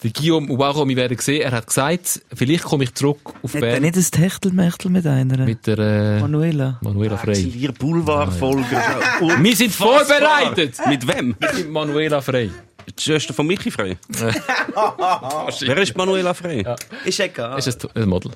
Der 0.00 0.12
Guillaume 0.12 0.56
Waro, 0.56 0.86
wir 0.88 0.94
werden 0.94 1.18
sehen, 1.18 1.42
er 1.42 1.50
hat 1.50 1.66
gesagt, 1.66 2.20
vielleicht 2.32 2.62
komme 2.62 2.84
ich 2.84 2.94
zurück 2.94 3.18
auf 3.42 3.52
Hat 3.52 3.62
er 3.62 3.72
Bern 3.72 3.82
nicht 3.82 3.96
ein 3.96 4.02
Techtelmechtel 4.04 4.92
mit 4.92 5.04
einer? 5.04 5.44
mit 5.44 5.66
der 5.66 5.78
äh, 5.78 6.20
Manuela? 6.20 6.78
Manuela 6.82 7.16
Frey. 7.16 7.42
Ihr 7.42 7.72
Boulevard-Folge. 7.72 8.64
Wir 9.42 9.56
sind 9.56 9.72
vorbereitet! 9.72 10.76
Mit 10.86 11.04
wem? 11.08 11.34
Mit 11.40 11.68
Manuela 11.68 12.20
Frey. 12.20 12.48
Die 12.96 13.02
Schwester 13.02 13.34
von 13.34 13.44
Michi 13.48 13.72
Frey. 13.72 13.96
Wer 14.08 15.78
ist 15.78 15.96
Manuela 15.96 16.32
Frey? 16.32 16.64
Ist 17.04 17.18
egal. 17.18 17.58
Ist 17.58 17.96
ein 17.96 18.08
Model. 18.08 18.30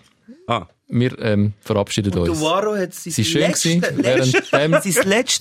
Ah. 0.47 0.67
Wir 0.95 1.19
ähm, 1.21 1.55
verabschieden 1.63 2.11
Der 2.13 2.21
uns. 2.23 2.43
Waro 2.43 2.75
hat 2.77 2.93
sein 2.93 3.13
Sie 3.13 3.23
ist 3.23 3.29
schön 3.31 3.41
letzte, 3.43 3.79
gewesen, 3.81 4.03
letzte, 4.03 4.43
während 4.53 4.83
sein 4.83 5.09
letztes 5.09 5.41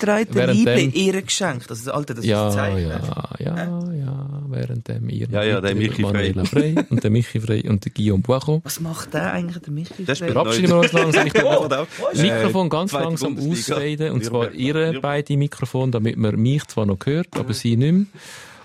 dem- 0.63 0.93
ihr 0.93 1.21
geschenkt. 1.21 1.69
Also, 1.69 1.91
Alter, 1.91 2.13
das 2.13 2.23
ist 2.23 2.29
Ja, 2.29 2.47
ein 2.47 2.53
Zeichen. 2.53 2.89
ja, 2.89 3.29
ja, 3.39 3.93
ja, 3.93 4.43
während 4.47 4.87
dem 4.87 5.09
ihr 5.09 5.27
Ja, 5.29 5.43
ja, 5.43 5.59
der 5.59 5.75
Michi 5.75 6.03
Manuela 6.03 6.45
Frey 6.45 6.75
und 6.89 7.03
der 7.03 7.11
Michi 7.11 7.41
Frey 7.41 7.67
und 7.67 7.83
der 7.83 7.91
Guillaume 7.91 8.23
Boicho. 8.23 8.61
Was 8.63 8.79
macht 8.79 9.13
der 9.13 9.33
eigentlich, 9.33 9.61
der 9.61 9.73
Michi? 9.73 9.93
Spielt 10.15 10.31
Verabschieden 10.31 10.69
wir 10.69 10.77
uns 10.79 10.93
langsam. 10.93 11.27
Ich 11.27 11.33
glaube, 11.43 11.87
Äh, 12.13 12.21
Mikrofon 12.21 12.69
ganz 12.69 12.93
langsam 12.93 13.37
ausreden. 13.37 14.13
Und 14.13 14.23
zwar 14.23 14.51
ihre 14.53 15.01
beide 15.01 15.35
Mikrofon, 15.35 15.91
damit 15.91 16.15
man 16.15 16.37
mich 16.37 16.65
zwar 16.67 16.85
noch 16.85 16.99
hört, 17.05 17.27
aber 17.35 17.53
sie 17.53 17.75
nicht 17.75 17.91
mehr. 17.91 18.05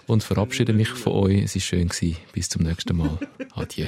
Und 0.06 0.22
verabschiede 0.22 0.72
mich 0.72 0.90
von 0.90 1.14
euch. 1.14 1.42
Es 1.42 1.56
war 1.56 1.62
schön. 1.62 1.88
gewesen. 1.88 2.16
Bis 2.32 2.48
zum 2.48 2.62
nächsten 2.62 2.96
Mal. 2.96 3.18
Adieu. 3.56 3.86